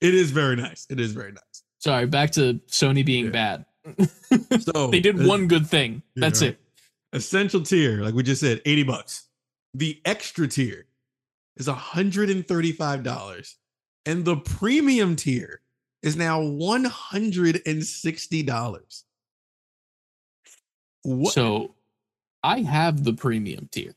it 0.00 0.14
is 0.14 0.30
very 0.30 0.54
nice. 0.56 0.86
It 0.88 1.00
is 1.00 1.12
very 1.12 1.32
nice. 1.32 1.42
Sorry, 1.80 2.06
back 2.06 2.30
to 2.32 2.54
Sony 2.68 3.04
being 3.04 3.26
Yeah. 3.26 3.30
bad. 3.30 3.64
So 4.60 4.88
they 4.88 5.00
did 5.00 5.18
uh, 5.20 5.24
one 5.26 5.48
good 5.48 5.66
thing. 5.66 6.02
That's 6.14 6.42
right. 6.42 6.50
it. 6.50 6.60
essential 7.14 7.62
tier, 7.62 8.02
like 8.02 8.12
we 8.14 8.22
just 8.22 8.40
said, 8.42 8.60
80 8.66 8.82
bucks. 8.84 9.24
The 9.74 10.00
extra 10.04 10.46
tier 10.48 10.86
is 11.56 11.66
$135. 11.68 13.54
And 14.06 14.24
the 14.24 14.36
premium 14.36 15.16
tier 15.16 15.60
is 16.02 16.16
now 16.16 16.40
$160. 16.42 19.02
What? 21.02 21.32
So 21.32 21.74
I 22.42 22.60
have 22.60 23.04
the 23.04 23.12
premium 23.12 23.68
tier. 23.70 23.94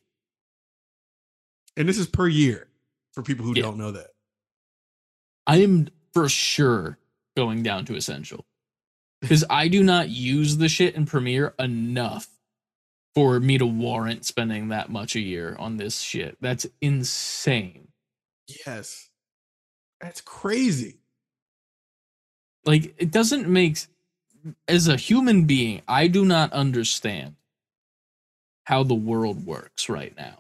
and 1.78 1.88
this 1.88 1.98
is 1.98 2.08
per 2.08 2.28
year 2.28 2.68
for 3.14 3.24
people 3.24 3.46
who 3.46 3.54
Yeah. 3.56 3.64
don't 3.64 3.78
know 3.78 3.92
that. 3.92 4.12
I 5.48 5.58
am 5.58 5.88
for 6.14 6.28
sure 6.28 6.98
going 7.38 7.64
down 7.64 7.86
to 7.86 7.96
essential 7.96 8.46
because 9.22 9.46
I 9.50 9.70
do 9.70 9.82
not 9.84 10.10
use 10.10 10.58
the 10.58 10.68
shit 10.70 10.96
in 10.96 11.06
Premiere 11.06 11.56
enough 11.60 12.28
for 13.16 13.40
me 13.40 13.58
to 13.58 13.66
warrant 13.66 14.26
spending 14.26 14.68
that 14.70 14.90
much 14.90 15.16
a 15.16 15.20
year 15.22 15.56
on 15.60 15.78
this 15.78 16.02
shit. 16.02 16.38
That's 16.42 16.66
insane. 16.82 17.88
Yes. 18.66 19.10
That's 20.02 20.20
crazy. 20.22 21.00
Like 22.66 22.94
it 22.98 23.12
doesn't 23.12 23.48
make 23.48 23.80
as 24.68 24.88
a 24.88 24.98
human 24.98 25.46
being, 25.46 25.82
I 25.88 26.08
do 26.08 26.26
not 26.26 26.52
understand 26.54 27.36
how 28.66 28.84
the 28.84 28.94
world 28.94 29.46
works 29.46 29.90
right 29.90 30.16
now. 30.16 30.38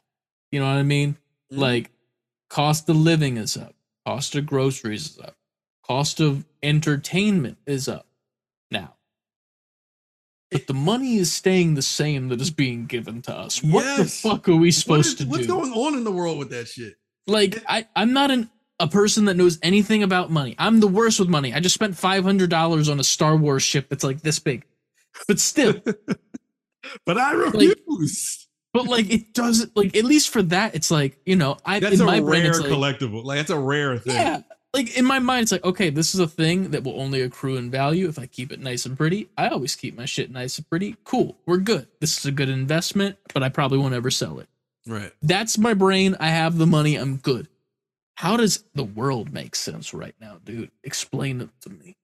You 0.52 0.60
know 0.60 0.68
what 0.68 0.78
I 0.78 0.84
mean? 0.84 1.18
Mhm. 1.52 1.58
Like 1.58 1.92
cost 2.50 2.88
of 2.90 2.96
living 2.96 3.38
is 3.38 3.56
up, 3.58 3.76
cost 4.06 4.36
of 4.36 4.46
groceries 4.46 5.12
is 5.12 5.20
up, 5.20 5.36
cost 5.86 6.20
of 6.20 6.46
entertainment 6.62 7.58
is 7.66 7.88
up 7.88 8.06
now. 8.70 8.96
But 10.52 10.68
the 10.68 10.74
money 10.74 11.16
is 11.16 11.32
staying 11.32 11.76
the 11.76 11.82
same 11.82 12.28
that 12.28 12.42
is 12.42 12.52
being 12.52 12.86
given 12.86 13.22
to 13.24 13.34
us. 13.36 13.64
What 13.64 13.98
the 13.98 14.06
fuck 14.06 14.50
are 14.50 14.56
we 14.56 14.72
supposed 14.72 15.08
is- 15.08 15.16
to 15.16 15.24
do? 15.24 15.30
what's 15.30 15.48
going 15.48 15.72
on 15.72 15.96
in 15.96 16.04
the 16.04 16.12
world 16.12 16.38
with 16.38 16.50
that 16.50 16.68
shit? 16.68 16.96
Like 17.28 17.64
I, 17.68 17.88
I'm 17.96 18.14
not 18.14 18.32
an 18.32 18.50
a 18.80 18.88
person 18.88 19.26
that 19.26 19.38
knows 19.38 19.60
anything 19.62 20.02
about 20.04 20.32
money. 20.32 20.56
I'm 20.58 20.80
the 20.80 20.88
worst 20.88 21.20
with 21.20 21.30
money. 21.30 21.54
I 21.54 21.60
just 21.60 21.76
spent 21.76 21.96
five 21.96 22.24
hundred 22.24 22.50
dollars 22.50 22.90
on 22.90 23.00
a 23.00 23.04
Star 23.04 23.36
Wars 23.38 23.62
ship 23.64 23.88
that's 23.90 24.04
like 24.04 24.22
this 24.22 24.40
big. 24.40 24.66
But 25.28 25.40
still, 25.40 25.76
but 27.06 27.18
I 27.18 27.34
refuse. 27.34 28.48
but 28.74 28.86
like 28.88 29.12
it 29.12 29.34
doesn't 29.34 29.76
like 29.76 29.96
at 29.96 30.04
least 30.04 30.30
for 30.30 30.42
that, 30.44 30.76
it's 30.76 30.92
like, 30.92 31.20
you 31.26 31.36
know, 31.36 31.58
I 31.66 31.80
that's 31.80 31.96
in 31.96 32.02
a 32.02 32.06
my 32.06 32.20
rare 32.20 32.24
brain 32.24 32.46
it's 32.46 32.60
like, 32.60 32.72
collectible. 32.72 33.24
Like 33.24 33.40
that's 33.40 33.50
a 33.50 33.60
rare 33.60 33.98
thing. 33.98 34.16
Yeah. 34.16 34.42
Like 34.74 34.98
in 34.98 35.04
my 35.04 35.20
mind, 35.20 35.44
it's 35.44 35.52
like, 35.52 35.66
okay, 35.66 35.90
this 35.90 36.14
is 36.14 36.22
a 36.22 36.28
thing 36.28 36.72
that 36.72 36.84
will 36.84 37.00
only 37.00 37.22
accrue 37.22 37.58
in 37.58 37.70
value 37.70 38.08
if 38.08 38.18
I 38.18 38.26
keep 38.26 38.54
it 38.54 38.62
nice 38.62 38.86
and 38.86 38.96
pretty. 38.96 39.30
I 39.38 39.50
always 39.50 39.76
keep 39.76 39.98
my 39.98 40.06
shit 40.06 40.32
nice 40.32 40.58
and 40.58 40.70
pretty. 40.70 40.96
Cool. 41.04 41.36
We're 41.46 41.58
good. 41.58 41.88
This 42.00 42.18
is 42.18 42.26
a 42.26 42.32
good 42.32 42.48
investment, 42.48 43.18
but 43.34 43.44
I 43.44 43.50
probably 43.50 43.80
won't 43.80 43.94
ever 43.94 44.10
sell 44.10 44.40
it. 44.40 44.48
Right. 44.88 45.12
That's 45.22 45.58
my 45.58 45.74
brain. 45.74 46.16
I 46.20 46.30
have 46.30 46.58
the 46.58 46.66
money. 46.66 46.96
I'm 46.96 47.18
good. 47.18 47.50
How 48.16 48.38
does 48.38 48.64
the 48.74 48.84
world 48.84 49.34
make 49.34 49.56
sense 49.56 49.94
right 49.94 50.16
now, 50.22 50.40
dude? 50.44 50.72
Explain 50.84 51.42
it 51.42 51.50
to 51.62 51.70
me. 51.70 51.98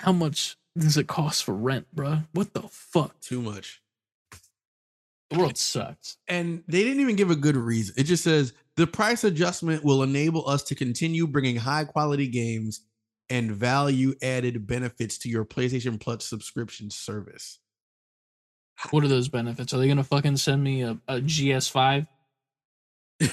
How 0.00 0.12
much 0.12 0.56
does 0.76 0.96
it 0.96 1.06
cost 1.06 1.44
for 1.44 1.54
rent, 1.54 1.86
bruh? 1.94 2.26
What 2.32 2.54
the 2.54 2.62
fuck? 2.62 3.20
Too 3.20 3.42
much. 3.42 3.82
The 5.30 5.38
world 5.38 5.58
sucks. 5.58 6.16
And 6.28 6.62
they 6.68 6.84
didn't 6.84 7.00
even 7.00 7.16
give 7.16 7.30
a 7.30 7.36
good 7.36 7.56
reason. 7.56 7.94
It 7.96 8.04
just 8.04 8.24
says 8.24 8.52
the 8.76 8.86
price 8.86 9.24
adjustment 9.24 9.84
will 9.84 10.02
enable 10.02 10.48
us 10.48 10.62
to 10.64 10.74
continue 10.74 11.26
bringing 11.26 11.56
high 11.56 11.84
quality 11.84 12.28
games 12.28 12.84
and 13.30 13.52
value 13.52 14.14
added 14.22 14.66
benefits 14.66 15.18
to 15.18 15.28
your 15.28 15.44
PlayStation 15.44 15.98
Plus 15.98 16.24
subscription 16.24 16.90
service. 16.90 17.58
What 18.90 19.04
are 19.04 19.08
those 19.08 19.28
benefits? 19.28 19.72
Are 19.72 19.78
they 19.78 19.88
gonna 19.88 20.04
fucking 20.04 20.36
send 20.36 20.62
me 20.62 20.82
a, 20.82 20.98
a 21.08 21.20
GS5? 21.20 22.06
they 23.20 23.28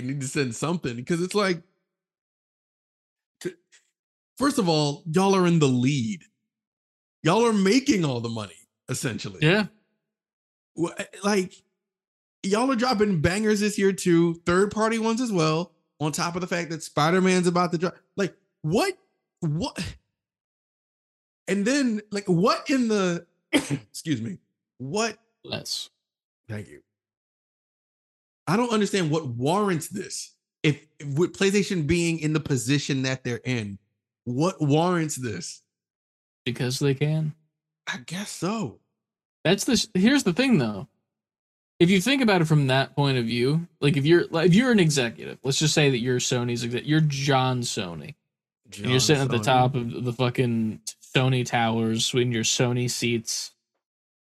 need 0.00 0.20
to 0.20 0.28
send 0.28 0.54
something 0.54 0.96
because 0.96 1.22
it's 1.22 1.34
like, 1.34 1.62
first 4.40 4.58
of 4.58 4.68
all, 4.68 5.04
y'all 5.12 5.36
are 5.36 5.46
in 5.46 5.58
the 5.58 5.68
lead. 5.68 6.22
Y'all 7.22 7.46
are 7.46 7.52
making 7.52 8.04
all 8.04 8.20
the 8.20 8.28
money 8.28 8.56
essentially. 8.88 9.38
Yeah. 9.40 9.66
Eh, 10.98 11.04
like, 11.22 11.54
y'all 12.42 12.70
are 12.72 12.76
dropping 12.76 13.20
bangers 13.20 13.60
this 13.60 13.78
year 13.78 13.92
too, 13.92 14.34
third 14.46 14.72
party 14.72 14.98
ones 14.98 15.20
as 15.20 15.30
well. 15.30 15.72
On 16.00 16.10
top 16.10 16.34
of 16.34 16.40
the 16.40 16.46
fact 16.46 16.70
that 16.70 16.82
Spider 16.82 17.20
Man's 17.20 17.46
about 17.46 17.72
to 17.72 17.78
drop, 17.78 17.94
like, 18.16 18.34
what, 18.62 18.94
what, 19.40 19.78
and 21.48 21.64
then 21.64 22.00
like, 22.10 22.24
what 22.24 22.68
in 22.70 22.88
the, 22.88 23.26
excuse 23.52 24.22
me, 24.22 24.38
what 24.78 25.18
Less. 25.44 25.90
Thank 26.48 26.68
you. 26.68 26.82
I 28.46 28.56
don't 28.56 28.72
understand 28.72 29.10
what 29.10 29.26
warrants 29.26 29.88
this. 29.88 30.34
If, 30.62 30.84
if 30.98 31.18
with 31.18 31.36
PlayStation 31.36 31.86
being 31.86 32.18
in 32.18 32.32
the 32.32 32.40
position 32.40 33.02
that 33.02 33.24
they're 33.24 33.40
in, 33.44 33.78
what 34.30 34.60
warrants 34.60 35.16
this? 35.16 35.62
Because 36.44 36.78
they 36.78 36.94
can. 36.94 37.34
I 37.86 37.98
guess 38.06 38.30
so. 38.30 38.78
That's 39.44 39.64
the 39.64 39.86
here's 39.94 40.22
the 40.24 40.32
thing 40.32 40.58
though. 40.58 40.86
If 41.78 41.88
you 41.90 42.00
think 42.00 42.20
about 42.22 42.42
it 42.42 42.44
from 42.44 42.66
that 42.66 42.94
point 42.94 43.16
of 43.18 43.24
view, 43.24 43.66
like 43.80 43.96
if 43.96 44.04
you're 44.04 44.26
like 44.30 44.48
if 44.48 44.54
you're 44.54 44.70
an 44.72 44.80
executive, 44.80 45.38
let's 45.42 45.58
just 45.58 45.74
say 45.74 45.90
that 45.90 45.98
you're 45.98 46.18
Sony's 46.18 46.62
exec, 46.64 46.82
you're 46.86 47.00
John 47.00 47.62
Sony, 47.62 48.14
and 48.76 48.90
you're 48.90 49.00
sitting 49.00 49.22
at 49.22 49.30
the 49.30 49.38
top 49.38 49.74
of 49.74 50.04
the 50.04 50.12
fucking 50.12 50.80
Sony 51.14 51.44
towers 51.44 52.12
in 52.14 52.32
your 52.32 52.44
Sony 52.44 52.90
seats 52.90 53.52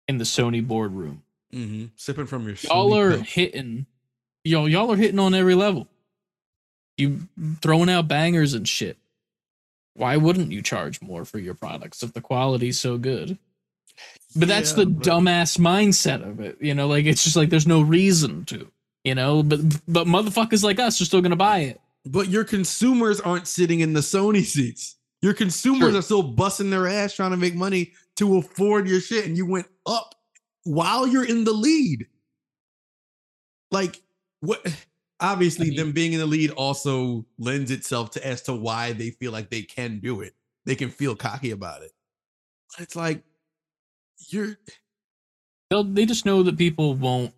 in 0.07 0.17
the 0.17 0.23
Sony 0.23 0.65
boardroom. 0.65 1.21
Mhm. 1.53 1.91
sipping 1.95 2.25
from 2.25 2.45
your. 2.47 2.55
Y'all 2.63 2.89
Sony 2.91 2.97
are 3.13 3.17
cup. 3.19 3.27
hitting, 3.27 3.85
y'all 4.43 4.67
y'all 4.67 4.91
are 4.91 4.97
hitting 4.97 5.19
on 5.19 5.33
every 5.35 5.55
level. 5.55 5.87
You 6.97 7.27
throwing 7.61 7.89
out 7.89 8.07
bangers 8.07 8.53
and 8.55 8.67
shit. 8.67 8.97
Why 9.95 10.17
wouldn't 10.17 10.51
you 10.51 10.61
charge 10.61 11.01
more 11.01 11.25
for 11.25 11.39
your 11.39 11.53
products 11.53 12.03
if 12.03 12.13
the 12.13 12.21
quality's 12.21 12.79
so 12.79 12.97
good? 12.97 13.37
But 14.35 14.47
that's 14.49 14.71
Yeah, 14.71 14.83
the 14.83 14.85
but- 14.87 15.03
dumbass 15.05 15.57
mindset 15.57 16.27
of 16.27 16.39
it. 16.41 16.57
You 16.61 16.73
know, 16.75 16.87
like 16.87 17.05
it's 17.05 17.23
just 17.23 17.35
like 17.37 17.49
there's 17.49 17.67
no 17.67 17.81
reason 17.81 18.45
to. 18.45 18.69
You 19.03 19.15
know, 19.15 19.43
but 19.43 19.59
but 19.87 20.07
motherfuckers 20.07 20.63
like 20.63 20.79
us 20.79 20.99
are 20.99 21.05
still 21.05 21.21
gonna 21.21 21.35
buy 21.35 21.59
it. 21.59 21.79
But 22.05 22.27
your 22.29 22.43
consumers 22.43 23.21
aren't 23.21 23.47
sitting 23.47 23.79
in 23.79 23.93
the 23.93 23.99
Sony 24.01 24.43
seats. 24.43 24.97
Your 25.21 25.33
consumers 25.33 25.95
are 25.95 26.01
still 26.01 26.21
busting 26.23 26.69
their 26.69 26.87
ass 26.87 27.15
trying 27.15 27.31
to 27.31 27.37
make 27.37 27.55
money 27.55 27.93
to 28.17 28.37
afford 28.37 28.87
your 28.87 28.99
shit, 28.99 29.25
and 29.25 29.37
you 29.37 29.45
went 29.45 29.67
up 29.85 30.13
while 30.63 31.07
you're 31.07 31.23
in 31.25 31.43
the 31.45 31.53
lead. 31.53 32.07
Like 33.71 34.01
what? 34.41 34.61
Obviously, 35.19 35.67
I 35.67 35.69
mean- 35.69 35.77
them 35.77 35.91
being 35.91 36.13
in 36.13 36.19
the 36.19 36.25
lead 36.25 36.51
also 36.51 37.25
lends 37.37 37.71
itself 37.71 38.11
to 38.11 38.25
as 38.25 38.41
to 38.43 38.53
why 38.53 38.93
they 38.93 39.11
feel 39.11 39.31
like 39.31 39.49
they 39.49 39.61
can 39.61 39.99
do 39.99 40.21
it. 40.21 40.33
They 40.65 40.75
can 40.75 40.89
feel 40.89 41.15
cocky 41.15 41.51
about 41.51 41.83
it. 41.83 41.91
But 42.71 42.83
it's 42.83 42.95
like 42.95 43.23
you're 44.29 44.57
They'll 45.69 45.83
they 45.83 46.05
just 46.05 46.25
know 46.25 46.43
that 46.43 46.57
people 46.57 46.93
won't. 46.95 47.33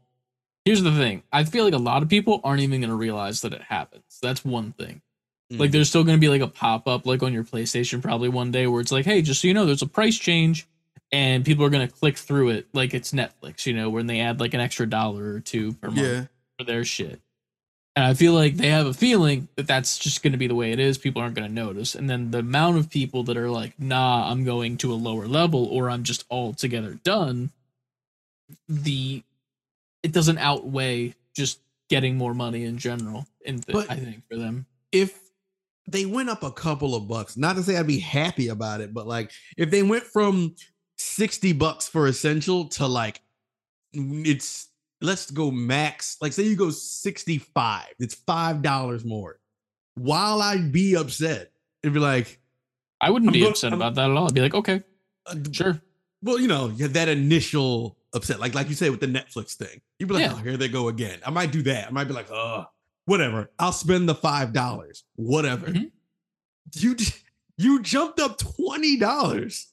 Here's 0.65 0.81
the 0.83 0.91
thing. 0.91 1.23
I 1.31 1.43
feel 1.45 1.63
like 1.63 1.73
a 1.73 1.77
lot 1.77 2.03
of 2.03 2.09
people 2.09 2.41
aren't 2.43 2.61
even 2.61 2.81
gonna 2.81 2.95
realize 2.95 3.41
that 3.41 3.53
it 3.53 3.61
happens. 3.61 4.19
That's 4.21 4.43
one 4.43 4.73
thing. 4.73 5.01
Like 5.49 5.69
Mm. 5.69 5.73
there's 5.73 5.87
still 5.89 6.03
gonna 6.03 6.17
be 6.17 6.27
like 6.27 6.41
a 6.41 6.47
pop 6.47 6.87
up 6.87 7.05
like 7.05 7.23
on 7.23 7.31
your 7.31 7.45
PlayStation 7.45 8.01
probably 8.01 8.27
one 8.27 8.51
day 8.51 8.67
where 8.67 8.81
it's 8.81 8.91
like, 8.91 9.05
hey, 9.05 9.21
just 9.21 9.41
so 9.41 9.47
you 9.47 9.53
know, 9.53 9.65
there's 9.65 9.81
a 9.81 9.87
price 9.87 10.17
change, 10.17 10.67
and 11.11 11.45
people 11.45 11.63
are 11.63 11.69
gonna 11.69 11.87
click 11.87 12.17
through 12.17 12.49
it 12.49 12.67
like 12.73 12.93
it's 12.93 13.13
Netflix, 13.13 13.65
you 13.65 13.73
know, 13.73 13.89
when 13.89 14.07
they 14.07 14.19
add 14.19 14.39
like 14.41 14.53
an 14.53 14.59
extra 14.59 14.89
dollar 14.89 15.33
or 15.35 15.39
two 15.39 15.71
per 15.73 15.87
month 15.89 15.99
yeah. 15.99 16.25
for 16.57 16.65
their 16.65 16.83
shit. 16.83 17.21
And 17.97 18.05
I 18.05 18.13
feel 18.13 18.33
like 18.33 18.57
they 18.57 18.67
have 18.69 18.85
a 18.85 18.93
feeling 18.93 19.47
that 19.55 19.65
that's 19.65 19.97
just 19.97 20.21
gonna 20.21 20.37
be 20.37 20.45
the 20.45 20.53
way 20.53 20.71
it 20.71 20.77
is. 20.79 20.99
People 20.99 21.19
aren't 21.19 21.33
gonna 21.33 21.49
notice, 21.49 21.95
and 21.95 22.07
then 22.07 22.29
the 22.29 22.37
amount 22.39 22.77
of 22.77 22.91
people 22.91 23.23
that 23.23 23.35
are 23.37 23.49
like, 23.49 23.73
nah, 23.79 24.29
I'm 24.31 24.45
going 24.45 24.77
to 24.77 24.93
a 24.93 24.95
lower 24.95 25.27
level, 25.27 25.65
or 25.65 25.89
I'm 25.89 26.03
just 26.03 26.23
altogether 26.29 26.99
done. 27.03 27.49
The 28.69 29.23
it 30.03 30.11
doesn't 30.11 30.37
outweigh 30.37 31.15
just 31.35 31.57
getting 31.89 32.17
more 32.17 32.35
money 32.35 32.65
in 32.65 32.77
general. 32.77 33.25
In 33.43 33.61
th- 33.61 33.73
But- 33.73 33.89
I 33.89 33.95
think 33.95 34.21
for 34.29 34.37
them. 34.37 34.67
if 34.91 35.19
they 35.87 36.05
went 36.05 36.29
up 36.29 36.43
a 36.43 36.51
couple 36.51 36.93
of 36.93 37.07
bucks, 37.07 37.35
not 37.35 37.55
to 37.55 37.63
say 37.63 37.77
I'd 37.77 37.87
be 37.87 37.97
happy 37.97 38.49
about 38.49 38.79
it, 38.79 38.93
but 38.93 39.07
like 39.07 39.31
if 39.57 39.71
they 39.71 39.81
went 39.81 40.03
from 40.03 40.55
60 40.97 41.51
bucks 41.53 41.87
for 41.87 42.05
essential 42.05 42.65
to 42.65 42.85
like 42.85 43.21
it's 43.93 44.67
let's 45.01 45.29
go 45.31 45.51
max, 45.51 46.17
like 46.21 46.33
say 46.33 46.43
you 46.43 46.55
go 46.55 46.69
65, 46.69 47.85
it's 47.99 48.15
five 48.15 48.61
dollars 48.61 49.03
more. 49.05 49.39
While 49.95 50.41
I'd 50.41 50.71
be 50.71 50.95
upset, 50.95 51.51
it'd 51.83 51.93
be 51.93 51.99
like, 51.99 52.39
I 53.01 53.09
wouldn't 53.09 53.29
I'm 53.29 53.33
be 53.33 53.41
go- 53.41 53.49
upset 53.49 53.71
I'm- 53.71 53.81
about 53.81 53.95
that 53.95 54.09
at 54.09 54.15
all. 54.17 54.27
I'd 54.27 54.33
be 54.33 54.41
like, 54.41 54.55
okay, 54.55 54.83
uh, 55.25 55.35
sure. 55.51 55.81
well, 56.21 56.39
you 56.39 56.47
know, 56.47 56.69
you 56.69 56.87
that 56.89 57.07
initial 57.09 57.97
upset, 58.13 58.39
like 58.39 58.55
like 58.55 58.69
you 58.69 58.75
said 58.75 58.91
with 58.91 58.99
the 58.99 59.07
Netflix 59.07 59.53
thing. 59.55 59.81
You'd 59.99 60.07
be 60.07 60.15
like, 60.15 60.23
Yeah. 60.25 60.33
oh, 60.33 60.37
here 60.37 60.57
they 60.57 60.67
go 60.67 60.87
again. 60.87 61.19
I 61.25 61.29
might 61.31 61.51
do 61.51 61.61
that. 61.63 61.87
I 61.87 61.91
might 61.91 62.05
be 62.05 62.13
like, 62.13 62.31
oh, 62.31 62.65
whatever. 63.05 63.49
I'll 63.59 63.71
spend 63.71 64.07
the 64.07 64.15
five 64.15 64.53
dollars. 64.53 65.03
Whatever. 65.15 65.67
Mhm. 65.67 65.91
You 66.75 66.95
you 67.57 67.81
jumped 67.81 68.19
up 68.19 68.37
twenty 68.37 68.97
dollars. 68.97 69.67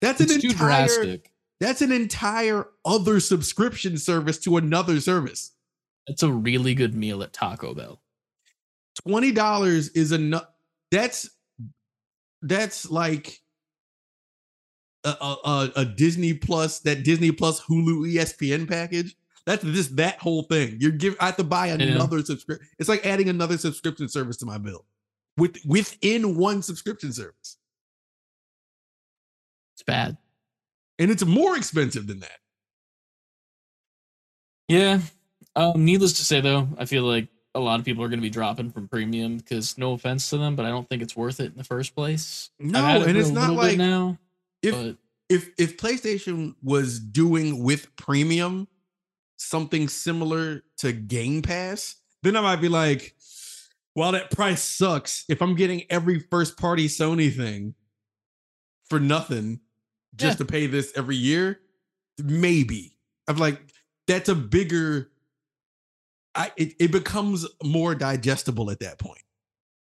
That's 0.00 0.20
It's 0.20 0.34
an 0.34 0.40
too 0.42 0.48
entire. 0.48 0.86
drastic. 0.86 1.30
That's 1.60 1.82
an 1.82 1.92
entire 1.92 2.66
other 2.84 3.20
subscription 3.20 3.96
service 3.96 4.38
to 4.40 4.56
another 4.56 5.00
service. 5.00 5.52
That's 6.06 6.22
a 6.22 6.32
really 6.32 6.74
good 6.74 6.94
meal 6.94 7.22
at 7.22 7.32
Taco 7.32 7.74
Bell. 7.74 8.00
Twenty 9.06 9.32
dollars 9.32 9.88
is 9.90 10.12
enough. 10.12 10.46
That's 10.90 11.30
that's 12.42 12.90
like 12.90 13.40
a, 15.04 15.08
a, 15.10 15.72
a- 15.76 15.84
Disney 15.84 16.34
Plus, 16.34 16.80
that 16.80 17.04
Disney 17.04 17.32
Plus 17.32 17.60
Hulu 17.62 18.12
ESPN 18.12 18.68
package. 18.68 19.16
That's 19.46 19.62
just 19.64 19.96
that 19.96 20.18
whole 20.18 20.44
thing. 20.44 20.78
You're 20.80 20.92
give 20.92 21.16
I 21.20 21.26
have 21.26 21.36
to 21.36 21.44
buy 21.44 21.68
another 21.68 22.22
subscription. 22.22 22.66
It's 22.78 22.88
like 22.88 23.04
adding 23.04 23.28
another 23.28 23.58
subscription 23.58 24.08
service 24.08 24.36
to 24.38 24.46
my 24.46 24.58
bill. 24.58 24.84
With 25.36 25.58
within 25.66 26.36
one 26.36 26.62
subscription 26.62 27.12
service. 27.12 27.58
It's 29.74 29.82
bad. 29.82 30.16
And 30.98 31.10
it's 31.10 31.24
more 31.24 31.56
expensive 31.56 32.06
than 32.06 32.20
that. 32.20 32.38
Yeah. 34.68 35.00
Um, 35.56 35.84
needless 35.84 36.14
to 36.14 36.24
say, 36.24 36.40
though, 36.40 36.68
I 36.78 36.84
feel 36.84 37.02
like 37.04 37.28
a 37.54 37.60
lot 37.60 37.78
of 37.78 37.84
people 37.84 38.02
are 38.02 38.08
going 38.08 38.18
to 38.18 38.22
be 38.22 38.30
dropping 38.30 38.70
from 38.70 38.88
premium 38.88 39.36
because 39.36 39.78
no 39.78 39.92
offense 39.92 40.28
to 40.30 40.38
them, 40.38 40.56
but 40.56 40.66
I 40.66 40.70
don't 40.70 40.88
think 40.88 41.02
it's 41.02 41.16
worth 41.16 41.40
it 41.40 41.52
in 41.52 41.56
the 41.56 41.64
first 41.64 41.94
place. 41.94 42.50
No, 42.58 43.00
it 43.00 43.08
and 43.08 43.16
it's 43.16 43.28
not 43.28 43.52
like 43.52 43.76
now. 43.76 44.18
if 44.62 44.74
but 44.74 44.96
if 45.28 45.50
if 45.58 45.76
PlayStation 45.76 46.54
was 46.62 46.98
doing 46.98 47.62
with 47.62 47.94
premium 47.96 48.66
something 49.36 49.88
similar 49.88 50.62
to 50.78 50.92
Game 50.92 51.42
Pass, 51.42 51.96
then 52.22 52.36
I 52.36 52.40
might 52.40 52.60
be 52.60 52.68
like, 52.68 53.14
while 53.94 54.12
that 54.12 54.30
price 54.30 54.62
sucks, 54.62 55.24
if 55.28 55.40
I'm 55.40 55.54
getting 55.54 55.84
every 55.90 56.18
first 56.18 56.56
party 56.56 56.88
Sony 56.88 57.34
thing 57.34 57.74
for 58.88 58.98
nothing 58.98 59.60
just 60.16 60.38
to 60.38 60.44
pay 60.44 60.66
this 60.66 60.92
every 60.96 61.16
year, 61.16 61.60
maybe. 62.22 62.96
I'm 63.28 63.36
like, 63.36 63.60
that's 64.06 64.28
a 64.28 64.34
bigger 64.34 65.10
I 66.34 66.52
it, 66.56 66.74
it 66.78 66.92
becomes 66.92 67.46
more 67.62 67.94
digestible 67.94 68.70
at 68.70 68.80
that 68.80 68.98
point. 68.98 69.22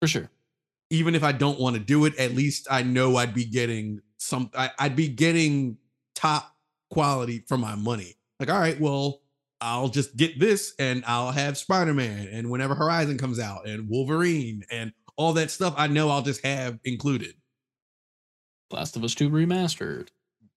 For 0.02 0.08
sure. 0.08 0.30
Even 0.90 1.16
if 1.16 1.24
I 1.24 1.32
don't 1.32 1.60
want 1.60 1.76
to 1.76 1.82
do 1.82 2.06
it, 2.06 2.18
at 2.18 2.34
least 2.34 2.68
I 2.70 2.84
know 2.84 3.18
I'd 3.18 3.34
be 3.34 3.46
getting 3.46 4.02
some. 4.18 4.52
I, 4.56 4.72
I'd 4.80 4.96
be 4.96 5.10
getting 5.10 5.78
top 6.16 6.56
quality 6.92 7.44
for 7.48 7.58
my 7.58 7.76
money. 7.76 8.16
Like, 8.40 8.50
all 8.50 8.60
right, 8.60 8.80
well, 8.80 9.22
I'll 9.60 9.90
just 9.90 10.16
get 10.16 10.40
this, 10.40 10.74
and 10.80 11.04
I'll 11.06 11.32
have 11.32 11.58
Spider 11.58 11.94
Man, 11.94 12.30
and 12.32 12.50
whenever 12.50 12.76
Horizon 12.76 13.18
comes 13.18 13.40
out, 13.40 13.68
and 13.68 13.90
Wolverine, 13.90 14.64
and 14.72 14.94
all 15.18 15.34
that 15.34 15.52
stuff, 15.52 15.74
I 15.78 15.88
know 15.88 16.10
I'll 16.10 16.22
just 16.22 16.46
have 16.46 16.80
included. 16.86 17.34
Last 18.72 18.96
of 18.96 19.04
Us 19.04 19.16
2 19.16 19.30
remastered. 19.30 20.10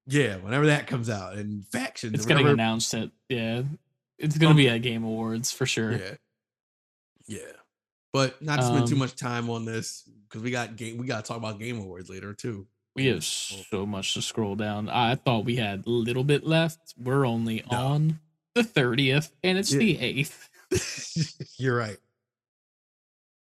Yeah, 0.06 0.36
whenever 0.36 0.66
that 0.66 0.86
comes 0.86 1.08
out, 1.08 1.34
and 1.36 1.66
factions. 1.68 2.14
It's 2.14 2.26
getting 2.26 2.44
whatever- 2.44 2.54
announced 2.54 2.92
at 2.94 3.10
yeah. 3.28 3.62
It's 4.18 4.36
gonna 4.36 4.50
Um, 4.50 4.56
be 4.56 4.68
at 4.68 4.78
Game 4.82 5.04
Awards 5.04 5.50
for 5.52 5.66
sure. 5.66 5.92
Yeah. 5.96 6.14
Yeah. 7.26 7.52
But 8.12 8.42
not 8.42 8.56
to 8.56 8.66
spend 8.66 8.88
too 8.88 8.94
Um, 8.94 8.98
much 9.00 9.14
time 9.14 9.48
on 9.48 9.64
this 9.64 10.02
because 10.28 10.42
we 10.42 10.50
got 10.50 10.76
game 10.76 10.98
we 10.98 11.06
gotta 11.06 11.22
talk 11.26 11.36
about 11.36 11.58
game 11.60 11.78
awards 11.78 12.10
later 12.10 12.34
too. 12.34 12.66
We 12.96 13.06
have 13.06 13.22
so 13.24 13.86
much 13.86 14.14
to 14.14 14.22
scroll 14.22 14.56
down. 14.56 14.88
I 14.88 15.14
thought 15.14 15.44
we 15.44 15.56
had 15.56 15.86
a 15.86 15.90
little 15.90 16.24
bit 16.24 16.44
left. 16.44 16.92
We're 16.98 17.24
only 17.24 17.62
No. 17.70 17.78
on 17.78 18.20
the 18.54 18.64
30th 18.64 19.30
and 19.44 19.56
it's 19.58 19.72
Yeah. 19.72 19.78
the 19.78 19.98
8th. 19.98 20.48
You're 21.58 21.76
right. 21.76 21.98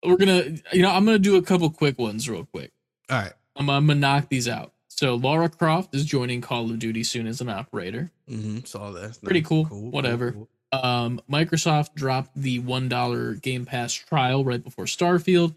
We're 0.05 0.17
gonna 0.17 0.57
you 0.73 0.81
know, 0.81 0.91
I'm 0.91 1.05
gonna 1.05 1.17
do 1.17 1.37
a 1.37 1.41
couple 1.41 1.69
quick 1.69 1.97
ones 1.97 2.29
real 2.29 2.45
quick. 2.45 2.71
All 3.09 3.19
right. 3.19 3.33
I'm, 3.57 3.69
I'm 3.69 3.87
gonna 3.87 3.99
knock 3.99 4.29
these 4.29 4.47
out. 4.47 4.73
So 4.87 5.15
Lara 5.15 5.49
Croft 5.49 5.93
is 5.93 6.05
joining 6.05 6.41
Call 6.41 6.69
of 6.71 6.79
Duty 6.79 7.03
soon 7.03 7.27
as 7.27 7.41
an 7.41 7.49
operator. 7.49 8.11
Mm-hmm. 8.29 8.59
Saw 8.65 8.91
that. 8.91 9.01
That's 9.01 9.17
Pretty 9.19 9.41
nice. 9.41 9.47
cool. 9.47 9.65
Whatever. 9.65 10.35
Um, 10.71 11.21
Microsoft 11.31 11.93
dropped 11.95 12.31
the 12.35 12.59
one 12.59 12.89
dollar 12.89 13.33
Game 13.35 13.65
Pass 13.65 13.93
trial 13.93 14.43
right 14.43 14.63
before 14.63 14.85
Starfield 14.85 15.55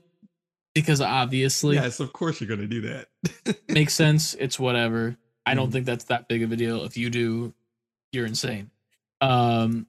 because 0.74 1.00
obviously 1.00 1.74
Yes, 1.76 1.98
of 2.00 2.12
course 2.12 2.40
you're 2.40 2.48
gonna 2.48 2.68
do 2.68 2.82
that. 2.82 3.08
makes 3.68 3.94
sense. 3.94 4.34
It's 4.34 4.58
whatever. 4.58 5.16
I 5.46 5.54
don't 5.54 5.70
Mhm. 5.70 5.72
think 5.72 5.86
that's 5.86 6.04
that 6.04 6.28
big 6.28 6.42
of 6.42 6.52
a 6.52 6.56
deal. 6.56 6.84
If 6.84 6.96
you 6.96 7.10
do, 7.10 7.54
you're 8.12 8.26
insane. 8.26 8.70
Um, 9.20 9.86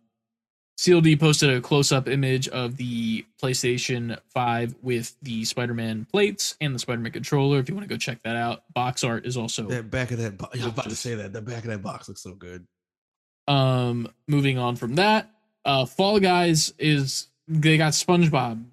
CLD 0.81 1.19
posted 1.19 1.51
a 1.51 1.61
close-up 1.61 2.07
image 2.07 2.47
of 2.47 2.75
the 2.75 3.23
PlayStation 3.39 4.17
5 4.29 4.73
with 4.81 5.15
the 5.21 5.45
Spider-Man 5.45 6.07
plates 6.11 6.57
and 6.59 6.73
the 6.73 6.79
Spider-Man 6.79 7.11
controller. 7.11 7.59
If 7.59 7.69
you 7.69 7.75
want 7.75 7.87
to 7.87 7.93
go 7.93 7.99
check 7.99 8.23
that 8.23 8.35
out, 8.35 8.63
box 8.73 9.03
art 9.03 9.27
is 9.27 9.37
also 9.37 9.67
that 9.67 9.91
back 9.91 10.09
of 10.09 10.17
that 10.17 10.39
box. 10.39 10.57
I 10.59 10.63
was 10.63 10.73
about 10.73 10.89
to 10.89 10.95
say 10.95 11.13
that. 11.13 11.33
The 11.33 11.41
back 11.43 11.65
of 11.65 11.69
that 11.69 11.83
box 11.83 12.07
looks 12.07 12.21
so 12.23 12.33
good. 12.33 12.65
Um, 13.47 14.07
moving 14.27 14.57
on 14.57 14.75
from 14.75 14.95
that, 14.95 15.29
uh, 15.65 15.85
Fall 15.85 16.19
Guys 16.19 16.73
is 16.79 17.27
they 17.47 17.77
got 17.77 17.93
SpongeBob, 17.93 18.65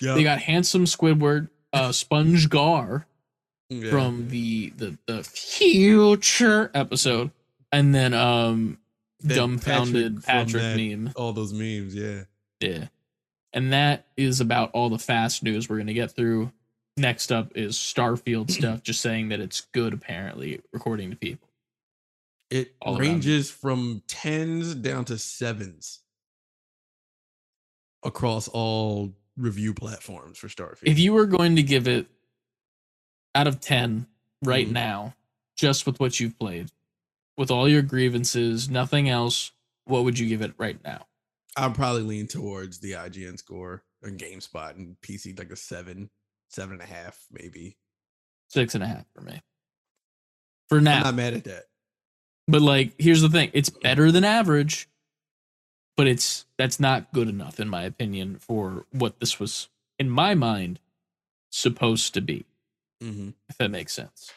Yeah. 0.00 0.14
they 0.14 0.24
got 0.24 0.40
handsome 0.40 0.86
Squidward, 0.86 1.50
uh, 1.72 1.90
SpongeGar 1.90 3.04
yeah. 3.68 3.90
from 3.90 4.28
the 4.30 4.70
the 4.70 4.98
the 5.06 5.22
future 5.22 6.72
episode, 6.74 7.30
and 7.70 7.94
then 7.94 8.12
um, 8.12 8.78
dumbfounded 9.26 10.22
Patrick, 10.24 10.62
that- 10.62 10.76
meme, 10.76 11.12
all 11.16 11.32
those 11.32 11.52
memes. 11.52 11.94
Yeah. 11.94 12.24
yeah, 12.60 12.88
and 13.52 13.72
that 13.72 14.06
is 14.16 14.40
about 14.40 14.70
all 14.72 14.88
the 14.90 14.98
fast 14.98 15.42
news 15.42 15.68
we're 15.68 15.78
gonna 15.78 15.92
get 15.92 16.12
through. 16.12 16.52
Next 16.96 17.30
up 17.32 17.52
is 17.56 17.76
Starfield 17.76 18.50
stuff, 18.50 18.82
just 18.82 19.00
saying 19.00 19.28
that 19.30 19.40
it's 19.40 19.62
good 19.72 19.92
apparently, 19.94 20.60
according 20.74 21.10
to 21.10 21.16
people. 21.16 21.48
It 22.50 22.74
All 22.82 22.98
ranges 22.98 23.48
from 23.50 24.02
tens 24.08 24.74
down 24.74 25.04
to 25.06 25.18
sevens 25.18 26.00
across 28.02 28.48
all 28.48 29.12
review 29.36 29.72
platforms 29.74 30.38
for 30.38 30.48
Starfield. 30.48 30.82
if 30.84 30.98
you 30.98 31.12
were 31.12 31.26
going 31.26 31.56
to 31.56 31.62
give 31.62 31.86
it 31.86 32.06
out 33.34 33.46
of 33.46 33.60
10 33.60 34.06
right 34.42 34.66
Mhm. 34.66 34.72
now 34.72 35.14
just 35.56 35.86
with 35.86 36.00
what 36.00 36.18
you've 36.18 36.38
played 36.38 36.70
with 37.40 37.50
all 37.50 37.66
your 37.68 37.82
grievances 37.82 38.68
nothing 38.70 39.08
else 39.08 39.50
what 39.86 40.04
would 40.04 40.18
you 40.18 40.28
give 40.28 40.42
it 40.42 40.52
right 40.58 40.78
now 40.84 41.06
I'd 41.56 41.74
probably 41.74 42.02
lean 42.02 42.28
towards 42.28 42.78
the 42.78 42.92
IGN 42.92 43.36
score 43.38 43.82
and 44.02 44.16
GameSpot 44.20 44.76
and 44.76 44.94
PC 45.02 45.36
like 45.36 45.50
a 45.50 45.56
seven, 45.56 46.08
seven 46.48 46.74
and 46.74 46.82
a 46.82 46.86
half, 46.86 47.18
maybe. 47.32 47.76
six 48.48 48.74
and 48.76 48.84
a 48.84 48.86
half 48.86 49.04
for 49.14 49.20
me 49.22 49.40
for 50.68 50.80
now. 50.80 50.98
I'm 50.98 51.02
not 51.02 51.14
mad 51.16 51.34
at 51.34 51.44
that. 51.44 51.64
but 52.46 52.62
like 52.62 52.92
here's 52.98 53.20
the 53.22 53.28
thing 53.28 53.50
it's 53.52 53.70
better 53.70 54.12
than 54.12 54.22
average 54.22 54.88
but 55.96 56.06
it's 56.06 56.46
that's 56.56 56.78
not 56.78 57.12
good 57.12 57.28
enough 57.28 57.58
in 57.58 57.68
my 57.68 57.82
opinion 57.82 58.36
for 58.38 58.86
what 58.92 59.18
this 59.18 59.40
was 59.40 59.68
in 59.98 60.08
my 60.08 60.34
mind 60.34 60.78
supposed 61.50 62.14
to 62.14 62.20
be 62.20 62.44
Mm-hmm. 63.02 63.30
if 63.48 63.56
that 63.56 63.70
makes 63.70 63.92
sense 63.94 64.30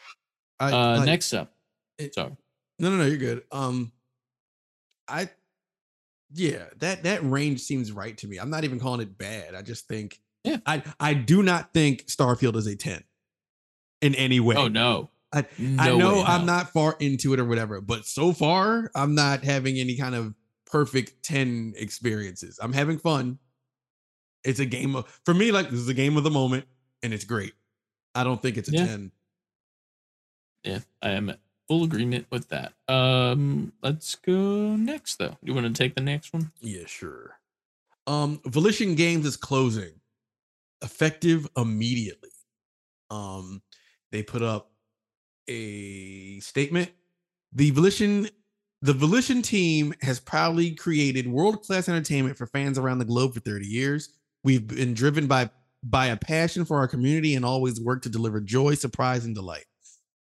I, 0.58 0.72
uh 0.72 0.96
like- 0.98 1.06
next 1.06 1.32
up 1.34 1.52
it- 1.98 2.14
sorry 2.14 2.32
No, 2.78 2.90
no, 2.90 2.96
no, 2.96 3.04
you're 3.06 3.16
good. 3.18 3.42
Um, 3.52 3.92
I, 5.08 5.28
yeah, 6.32 6.64
that 6.78 7.04
that 7.04 7.22
range 7.22 7.60
seems 7.60 7.92
right 7.92 8.16
to 8.18 8.26
me. 8.26 8.38
I'm 8.38 8.50
not 8.50 8.64
even 8.64 8.80
calling 8.80 9.00
it 9.00 9.16
bad. 9.16 9.54
I 9.54 9.62
just 9.62 9.86
think, 9.86 10.20
Yeah. 10.42 10.58
I 10.66 10.82
I 10.98 11.14
do 11.14 11.42
not 11.42 11.72
think 11.72 12.06
Starfield 12.06 12.56
is 12.56 12.66
a 12.66 12.74
ten 12.76 13.04
in 14.00 14.14
any 14.16 14.40
way. 14.40 14.56
oh 14.56 14.68
no 14.68 15.10
I- 15.32 15.46
I 15.78 15.96
know 15.96 16.14
way, 16.16 16.22
I'm 16.26 16.46
not 16.46 16.72
far 16.72 16.96
into 17.00 17.32
it 17.34 17.40
or 17.40 17.44
whatever, 17.44 17.80
but 17.80 18.06
so 18.06 18.32
far 18.32 18.90
I'm 18.94 19.14
not 19.14 19.42
having 19.44 19.78
any 19.78 19.96
kind 19.96 20.14
of 20.14 20.34
perfect 20.66 21.22
10 21.24 21.74
experiences. 21.76 22.58
I'm 22.62 22.72
having 22.72 22.98
fun. 22.98 23.38
It's 24.44 24.60
a 24.60 24.66
game 24.66 24.94
of 24.96 25.20
for 25.24 25.34
me, 25.34 25.50
like 25.52 25.70
this 25.70 25.78
is 25.80 25.88
a 25.88 25.94
game 25.94 26.16
of 26.16 26.24
the 26.24 26.30
moment, 26.30 26.66
and 27.02 27.12
it's 27.14 27.24
great. 27.24 27.52
I 28.14 28.22
don't 28.24 28.40
think 28.42 28.56
it's 28.58 28.68
a 28.68 28.72
Yeah. 28.72 28.86
10. 28.86 29.12
Yeah, 30.64 30.78
I 31.02 31.10
am 31.10 31.32
full 31.68 31.84
agreement 31.84 32.26
with 32.30 32.48
that. 32.48 32.72
Um, 32.88 33.72
let's 33.82 34.14
go 34.14 34.76
next 34.76 35.16
though. 35.16 35.36
You 35.42 35.54
want 35.54 35.66
to 35.66 35.82
take 35.82 35.94
the 35.94 36.02
next 36.02 36.32
one? 36.32 36.50
Yeah, 36.60 36.86
sure. 36.86 37.38
Um, 38.06 38.40
Volition 38.46 38.94
Games 38.94 39.24
is 39.24 39.36
closing, 39.36 39.92
effective 40.82 41.48
immediately. 41.56 42.30
Um, 43.10 43.62
they 44.12 44.22
put 44.22 44.42
up 44.42 44.70
a 45.48 46.40
statement. 46.40 46.90
The 47.52 47.70
Volition, 47.70 48.28
the 48.82 48.92
Volition 48.92 49.40
team 49.42 49.94
has 50.02 50.20
proudly 50.20 50.72
created 50.72 51.26
world-class 51.26 51.88
entertainment 51.88 52.36
for 52.36 52.46
fans 52.46 52.78
around 52.78 52.98
the 52.98 53.04
globe 53.04 53.34
for 53.34 53.40
30 53.40 53.66
years. 53.66 54.10
We've 54.42 54.66
been 54.66 54.94
driven 54.94 55.26
by 55.26 55.50
by 55.82 56.06
a 56.06 56.16
passion 56.16 56.64
for 56.64 56.78
our 56.78 56.88
community 56.88 57.34
and 57.34 57.44
always 57.44 57.80
work 57.80 58.02
to 58.02 58.08
deliver 58.08 58.40
joy, 58.40 58.74
surprise, 58.74 59.26
and 59.26 59.34
delight. 59.34 59.66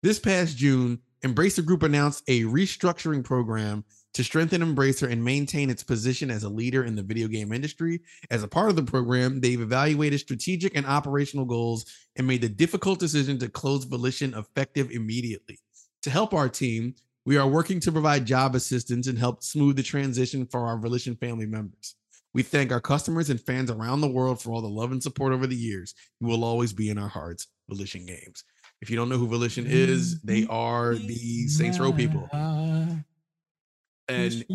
This 0.02 0.18
past 0.18 0.56
June, 0.56 1.00
Embracer 1.24 1.66
Group 1.66 1.84
announced 1.84 2.24
a 2.30 2.44
restructuring 2.44 3.24
program 3.24 3.84
to 4.14 4.24
strengthen 4.24 4.62
Embracer 4.62 5.12
and 5.12 5.24
maintain 5.24 5.70
its 5.70 5.84
position 5.84 6.32
as 6.32 6.44
a 6.44 6.50
leader 6.50 6.86
in 6.86 6.96
the 6.96 7.04
video 7.04 7.28
game 7.28 7.52
industry. 7.52 8.00
As 8.32 8.42
a 8.42 8.48
part 8.48 8.70
of 8.70 8.78
the 8.78 8.84
program, 8.84 9.42
they've 9.42 9.60
evaluated 9.60 10.22
strategic 10.22 10.76
and 10.78 10.86
operational 10.86 11.46
goals 11.46 11.86
and 12.16 12.26
made 12.26 12.42
the 12.42 12.50
difficult 12.50 13.00
decision 13.00 13.38
to 13.40 13.50
close 13.50 13.84
Volition 13.84 14.34
effective 14.34 14.92
immediately. 14.92 15.60
To 16.04 16.10
help 16.10 16.34
our 16.34 16.48
team, 16.48 16.96
we 17.26 17.38
are 17.38 17.48
working 17.48 17.82
to 17.82 17.92
provide 17.92 18.26
job 18.26 18.56
assistance 18.56 19.08
and 19.08 19.18
help 19.18 19.44
smooth 19.44 19.76
the 19.76 19.84
transition 19.84 20.46
for 20.46 20.66
our 20.66 20.78
Volition 20.78 21.18
family 21.18 21.46
members. 21.46 21.96
We 22.34 22.44
thank 22.44 22.72
our 22.72 22.80
customers 22.80 23.30
and 23.30 23.42
fans 23.42 23.70
around 23.70 24.02
the 24.02 24.08
world 24.08 24.42
for 24.42 24.52
all 24.52 24.62
the 24.62 24.70
love 24.70 24.94
and 24.94 25.04
support 25.04 25.34
over 25.34 25.48
the 25.48 25.56
years. 25.56 25.96
You 26.22 26.28
will 26.28 26.46
always 26.46 26.72
be 26.72 26.90
in 26.90 26.98
our 26.98 27.10
hearts, 27.10 27.48
Volition 27.68 28.06
Games. 28.06 28.46
If 28.82 28.90
you 28.90 28.96
don't 28.96 29.10
know 29.10 29.18
who 29.18 29.28
Volition 29.28 29.66
is, 29.68 30.22
they 30.22 30.48
are 30.50 30.96
the 30.96 31.48
Saints 31.48 31.80
Row 31.80 31.92
people. 31.92 32.30
And 34.08 34.46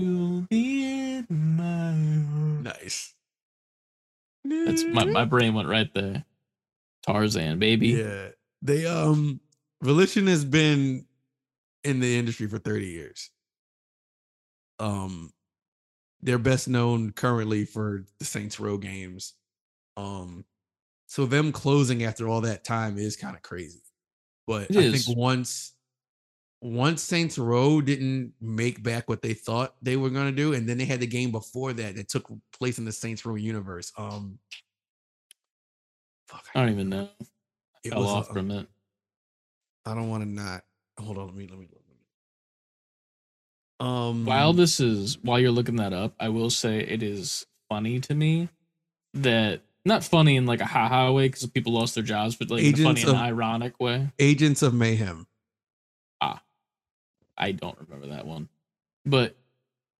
nice. 2.64 3.14
That's 4.44 4.84
my, 4.84 5.04
my 5.04 5.24
brain 5.24 5.54
went 5.54 5.68
right 5.68 5.92
there. 5.94 6.24
Tarzan, 7.06 7.58
baby. 7.58 7.88
Yeah. 7.88 8.28
They 8.62 8.86
um 8.86 9.40
Volition 9.82 10.26
has 10.26 10.44
been 10.44 11.06
in 11.84 12.00
the 12.00 12.18
industry 12.18 12.46
for 12.48 12.58
30 12.58 12.86
years. 12.86 13.30
Um 14.78 15.32
they're 16.22 16.38
best 16.38 16.68
known 16.68 17.12
currently 17.12 17.66
for 17.66 18.04
the 18.18 18.24
Saints 18.24 18.58
Row 18.58 18.78
games. 18.78 19.34
Um 19.96 20.44
so 21.06 21.26
them 21.26 21.52
closing 21.52 22.02
after 22.04 22.28
all 22.28 22.40
that 22.40 22.64
time 22.64 22.98
is 22.98 23.16
kind 23.16 23.36
of 23.36 23.42
crazy. 23.42 23.83
But 24.46 24.70
It 24.70 24.76
I 24.76 24.80
is. 24.80 25.06
think 25.06 25.18
once 25.18 25.72
once 26.60 27.02
Saints 27.02 27.36
Row 27.38 27.80
didn't 27.80 28.32
make 28.40 28.82
back 28.82 29.08
what 29.08 29.20
they 29.20 29.34
thought 29.34 29.74
they 29.82 29.96
were 29.96 30.08
going 30.08 30.26
to 30.26 30.32
do 30.32 30.54
and 30.54 30.66
then 30.66 30.78
they 30.78 30.86
had 30.86 31.00
the 31.00 31.06
game 31.06 31.30
before 31.30 31.74
that 31.74 31.94
that 31.96 32.08
took 32.08 32.30
place 32.58 32.78
in 32.78 32.84
the 32.86 32.92
Saints 32.92 33.24
Row 33.26 33.34
universe. 33.34 33.92
Um 33.98 34.38
fuck, 36.28 36.44
I 36.54 36.60
don't 36.60 36.72
even 36.72 36.88
know. 36.88 37.08
it 37.84 37.90
Fell 37.90 38.00
was, 38.00 38.10
off 38.10 38.30
uh, 38.30 38.32
from 38.32 38.50
it. 38.50 38.66
I 39.84 39.94
don't 39.94 40.08
want 40.08 40.22
to 40.22 40.28
not. 40.28 40.62
Hold 40.98 41.18
on, 41.18 41.26
let 41.26 41.34
me 41.34 41.46
let 41.46 41.58
me 41.58 41.66
look. 41.70 41.80
Um, 43.80 44.24
while 44.24 44.52
this 44.52 44.80
is 44.80 45.18
while 45.22 45.38
you're 45.38 45.50
looking 45.50 45.76
that 45.76 45.92
up, 45.92 46.14
I 46.20 46.28
will 46.28 46.50
say 46.50 46.78
it 46.78 47.02
is 47.02 47.44
funny 47.68 48.00
to 48.00 48.14
me 48.14 48.48
that 49.14 49.62
not 49.84 50.04
funny 50.04 50.36
in 50.36 50.46
like 50.46 50.60
a 50.60 50.66
haha 50.66 51.12
way 51.12 51.28
because 51.28 51.46
people 51.46 51.72
lost 51.72 51.94
their 51.94 52.04
jobs, 52.04 52.36
but 52.36 52.50
like 52.50 52.64
in 52.64 52.74
a 52.74 52.76
funny 52.76 53.00
Agents 53.00 53.04
and 53.04 53.16
ironic 53.16 53.78
way. 53.80 54.08
Agents 54.18 54.62
of 54.62 54.74
Mayhem. 54.74 55.26
Ah, 56.20 56.42
I 57.36 57.52
don't 57.52 57.78
remember 57.78 58.08
that 58.14 58.26
one, 58.26 58.48
but 59.04 59.36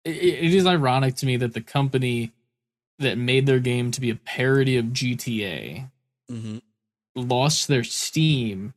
it, 0.04 0.16
it 0.16 0.54
is 0.54 0.66
ironic 0.66 1.16
to 1.16 1.26
me 1.26 1.36
that 1.36 1.54
the 1.54 1.60
company 1.60 2.32
that 2.98 3.18
made 3.18 3.46
their 3.46 3.58
game 3.58 3.90
to 3.90 4.00
be 4.00 4.10
a 4.10 4.16
parody 4.16 4.76
of 4.76 4.86
GTA 4.86 5.90
Mm-hmm. 6.32 6.58
lost 7.14 7.68
their 7.68 7.84
steam 7.84 8.72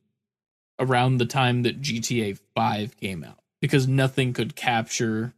around 0.78 1.16
the 1.16 1.24
time 1.24 1.62
that 1.62 1.80
GTA 1.80 2.38
5 2.54 2.96
came 2.98 3.24
out 3.24 3.38
because 3.62 3.88
nothing 3.88 4.34
could 4.34 4.54
capture 4.54 5.32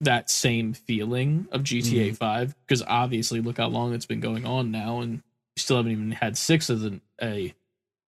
that 0.00 0.28
same 0.30 0.72
feeling 0.74 1.48
of 1.52 1.62
GTA 1.62 2.08
mm-hmm. 2.08 2.14
5 2.14 2.54
because 2.66 2.82
obviously 2.82 3.40
look 3.40 3.56
how 3.56 3.68
long 3.68 3.94
it's 3.94 4.06
been 4.06 4.20
going 4.20 4.44
on 4.44 4.70
now 4.70 5.00
and 5.00 5.22
we 5.56 5.60
still 5.60 5.78
haven't 5.78 5.92
even 5.92 6.10
had 6.10 6.36
6 6.36 6.70
as 6.70 6.84
an 6.84 7.00
a 7.22 7.54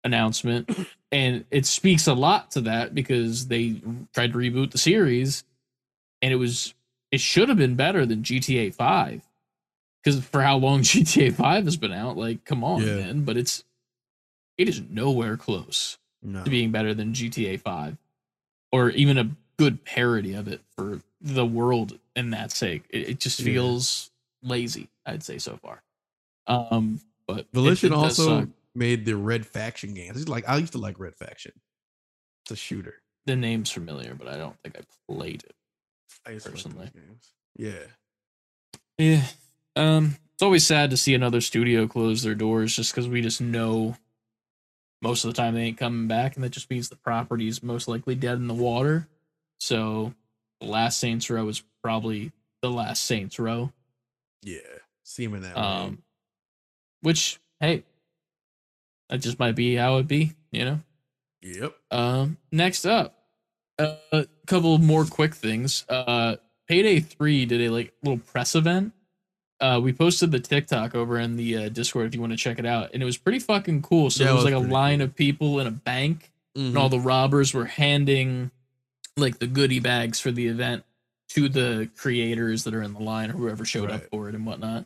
announcement 0.03 0.69
and 1.11 1.45
it 1.51 1.65
speaks 1.65 2.07
a 2.07 2.13
lot 2.13 2.51
to 2.51 2.61
that 2.61 2.95
because 2.95 3.47
they 3.47 3.81
tried 4.13 4.31
to 4.31 4.37
reboot 4.37 4.71
the 4.71 4.77
series 4.77 5.43
and 6.21 6.33
it 6.33 6.37
was 6.37 6.73
it 7.11 7.19
should 7.19 7.49
have 7.49 7.57
been 7.57 7.75
better 7.75 8.05
than 8.05 8.23
GTA 8.23 8.73
5 8.73 9.21
because 10.03 10.23
for 10.25 10.41
how 10.41 10.57
long 10.57 10.81
GTA 10.81 11.33
5 11.33 11.65
has 11.65 11.77
been 11.77 11.93
out 11.93 12.17
like 12.17 12.45
come 12.45 12.63
on 12.63 12.81
Yeah. 12.81 12.95
man 12.95 13.25
but 13.25 13.37
it's 13.37 13.63
it 14.57 14.67
is 14.69 14.81
nowhere 14.89 15.37
close 15.37 15.97
No. 16.23 16.43
to 16.43 16.49
being 16.49 16.71
better 16.71 16.95
than 16.95 17.13
GTA 17.13 17.59
5 17.59 17.97
or 18.71 18.89
even 18.89 19.17
a 19.19 19.29
good 19.57 19.85
parody 19.85 20.33
of 20.33 20.47
it 20.47 20.61
for 20.75 21.01
the 21.25 21.45
world 21.45 21.99
in 22.15 22.29
that 22.29 22.51
sake. 22.51 22.83
It, 22.89 23.09
it 23.09 23.19
just 23.19 23.39
Yeah. 23.39 23.45
feels 23.45 24.11
lazy, 24.41 24.87
I'd 25.05 25.23
say 25.23 25.37
so 25.39 25.57
far. 25.57 25.81
Um, 26.47 27.01
but 27.27 27.47
Volition 27.53 27.91
it 27.91 27.95
does 27.95 28.19
also 28.19 28.47
made 28.75 29.05
the 29.05 29.17
Red 29.17 29.45
Faction 29.45 29.93
games. 29.93 30.29
Like 30.29 30.47
I 30.47 30.57
used 30.57 30.73
to 30.73 30.77
like 30.77 30.99
Red 30.99 31.15
Faction. 31.17 31.51
It's 32.43 32.51
a 32.51 32.55
shooter. 32.55 33.01
the 33.25 33.35
name's 33.35 33.71
familiar, 33.71 34.13
but 34.13 34.27
I 34.27 34.37
don't 34.37 34.55
think 34.63 34.77
I 34.77 34.81
played 35.11 35.43
it. 35.43 35.55
I 36.27 36.31
used 36.31 36.45
to 36.45 36.51
like 36.51 36.55
Personally. 36.63 36.91
games. 36.93 37.33
Yeah. 37.57 37.87
Yeah. 38.99 39.23
Um, 39.75 40.17
it's 40.35 40.43
always 40.43 40.65
sad 40.65 40.91
to 40.91 40.97
see 40.97 41.15
another 41.15 41.41
studio 41.41 41.87
close 41.87 42.21
their 42.21 42.35
doors 42.35 42.75
just 42.75 42.91
because 42.93 43.07
we 43.09 43.21
just 43.21 43.41
know 43.41 43.97
most 45.01 45.25
of 45.25 45.33
the 45.33 45.35
time 45.41 45.55
they 45.55 45.63
ain't 45.63 45.77
coming 45.79 46.07
back, 46.07 46.35
and 46.35 46.43
that 46.43 46.49
just 46.51 46.69
means 46.69 46.87
the 46.89 46.95
property's 46.95 47.63
most 47.63 47.87
likely 47.87 48.13
dead 48.15 48.37
in 48.37 48.47
the 48.47 48.53
water. 48.53 49.07
So, 49.59 50.13
last 50.61 50.99
Saints 50.99 51.29
Row 51.29 51.47
is 51.47 51.63
probably 51.83 52.31
the 52.61 52.69
last 52.71 53.03
Saints 53.03 53.39
Row. 53.39 53.71
Yeah. 54.43 54.59
Seeming 55.03 55.41
that 55.41 55.55
way. 55.55 55.61
Um, 55.61 56.03
which 57.01 57.39
hey, 57.59 57.83
that 59.09 59.19
just 59.21 59.39
might 59.39 59.55
be 59.55 59.75
how 59.75 59.97
it 59.97 60.07
be, 60.07 60.33
you 60.51 60.65
know. 60.65 60.79
Yep. 61.41 61.75
Um, 61.91 62.37
next 62.51 62.85
up, 62.85 63.19
uh, 63.77 63.95
a 64.11 64.27
couple 64.47 64.77
more 64.79 65.05
quick 65.05 65.35
things. 65.35 65.85
Uh, 65.87 66.37
Payday 66.67 67.01
Three 67.01 67.45
did 67.45 67.61
a 67.61 67.69
like 67.69 67.93
little 68.03 68.17
press 68.19 68.55
event. 68.55 68.93
Uh, 69.61 69.79
we 69.81 69.93
posted 69.93 70.31
the 70.31 70.39
TikTok 70.39 70.95
over 70.95 71.17
in 71.19 71.37
the 71.37 71.57
uh, 71.57 71.69
Discord 71.69 72.07
if 72.07 72.15
you 72.15 72.19
want 72.21 72.33
to 72.33 72.37
check 72.37 72.57
it 72.59 72.65
out, 72.65 72.89
and 72.93 73.01
it 73.01 73.05
was 73.05 73.17
pretty 73.17 73.39
fucking 73.39 73.83
cool. 73.83 74.09
So 74.09 74.23
Yeah, 74.23 74.29
it 74.29 74.33
there 74.33 74.35
was 74.35 74.43
was 74.45 74.53
like 74.53 74.63
a 74.69 74.73
line 74.73 74.99
cool. 74.99 75.05
of 75.05 75.15
people 75.15 75.59
in 75.59 75.67
a 75.67 75.71
bank, 75.71 76.31
and 76.55 76.73
Mhm. 76.73 76.79
all 76.79 76.89
the 76.89 76.99
robbers 76.99 77.53
were 77.53 77.65
handing 77.65 78.49
like 79.17 79.39
the 79.39 79.47
goodie 79.47 79.79
bags 79.79 80.19
for 80.19 80.31
the 80.31 80.47
event 80.47 80.83
to 81.29 81.47
the 81.49 81.89
creators 81.97 82.63
that 82.65 82.73
are 82.73 82.81
in 82.81 82.93
the 82.93 82.99
line 82.99 83.29
or 83.31 83.33
whoever 83.33 83.65
showed 83.65 83.89
up 83.89 84.03
for 84.11 84.29
it 84.29 84.35
and 84.35 84.45
whatnot. 84.45 84.85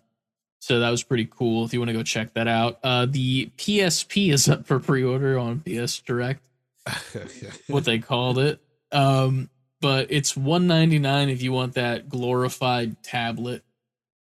So 0.61 0.80
that 0.80 0.89
was 0.89 1.03
pretty 1.03 1.26
cool. 1.30 1.65
If 1.65 1.73
you 1.73 1.80
want 1.80 1.89
to 1.89 1.93
go 1.93 2.03
check 2.03 2.34
that 2.34 2.47
out, 2.47 2.80
uh, 2.84 3.07
the 3.10 3.49
PSP 3.57 4.31
is 4.31 4.47
up 4.49 4.65
for 4.68 4.80
pre-order 4.80 5.38
on 5.39 5.61
PS 5.61 5.99
Direct 5.99 6.43
what 7.68 7.85
they 7.85 7.99
called 7.99 8.38
it. 8.39 8.60
Um, 8.91 9.49
but 9.81 10.07
it's 10.10 10.35
one 10.35 10.68
ninety 10.68 10.99
nine 10.99 11.30
if 11.30 11.41
you 11.41 11.51
want 11.53 11.76
that 11.76 12.10
glorified 12.10 13.01
tablet, 13.03 13.64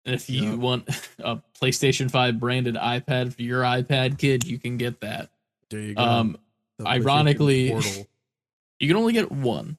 and 0.06 0.14
if 0.14 0.30
you 0.30 0.52
Yep. 0.52 0.60
want 0.60 0.90
a 1.20 1.42
PlayStation 1.60 2.12
Five 2.12 2.40
branded 2.40 2.76
iPad 2.76 3.34
for 3.34 3.42
your 3.42 3.64
iPad 3.64 4.18
kid, 4.20 4.46
you 4.46 4.60
can 4.60 4.78
get 4.78 5.02
that. 5.02 5.30
there 5.72 5.80
you 5.82 5.96
go. 5.96 6.04
Um, 6.04 6.38
ironically- 6.86 7.70
you 8.80 8.88
can 8.88 8.98
only 8.98 9.14
get 9.14 9.32
one. 9.32 9.78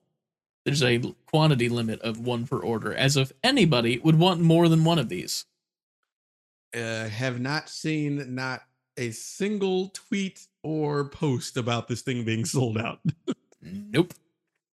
There's 0.69 0.83
a 0.83 1.15
quantity 1.27 1.69
limit 1.69 2.01
of 2.03 2.19
one 2.21 2.47
per 2.47 2.59
order, 2.59 2.95
as 2.95 3.17
if 3.17 3.33
anybody 3.43 3.99
would 3.99 4.19
want 4.19 4.41
more 4.41 4.69
than 4.69 4.85
one 4.85 4.99
of 4.99 5.09
these. 5.09 5.45
uh, 6.75 7.09
have 7.09 7.41
not 7.41 7.69
seen 7.69 8.35
not 8.35 8.63
a 8.97 9.11
single 9.11 9.89
tweet 9.95 10.47
or 10.63 11.05
post 11.09 11.57
about 11.57 11.89
this 11.89 12.03
thing 12.03 12.25
being 12.25 12.45
sold 12.45 12.79
out. 12.79 13.01
Nope. 13.61 14.15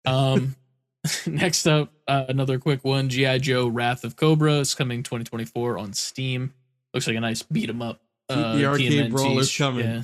Um, 0.05 0.55
next 1.27 1.67
up, 1.67 1.93
uh, 2.07 2.27
another 2.29 2.59
quick 2.61 2.85
one: 2.85 3.09
GI 3.09 3.41
Joe: 3.41 3.67
Wrath 3.67 4.05
of 4.05 4.15
Cobra 4.17 4.55
is 4.61 4.75
coming 4.75 5.03
2024 5.03 5.79
on 5.79 5.93
Steam. 5.93 6.55
Looks 6.95 7.07
like 7.09 7.17
a 7.17 7.21
nice 7.21 7.43
beat 7.43 7.69
'em 7.69 7.83
up. 7.83 8.01
Uh, 8.29 8.57
the 8.57 8.67
arcade 8.67 8.93
TMNT 8.93 9.11
brawlers 9.11 9.57
coming. 9.57 9.85
yeah. 9.85 10.03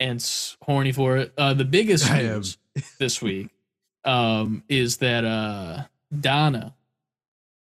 and 0.00 0.26
horny 0.62 0.92
for 0.92 1.18
it. 1.18 1.32
Uh, 1.36 1.52
the 1.54 1.64
biggest 1.66 2.10
news 2.10 2.56
this 2.98 3.20
week 3.20 3.50
um, 4.04 4.62
is 4.68 4.98
that 4.98 5.24
uh, 5.24 5.84
Donna 6.18 6.74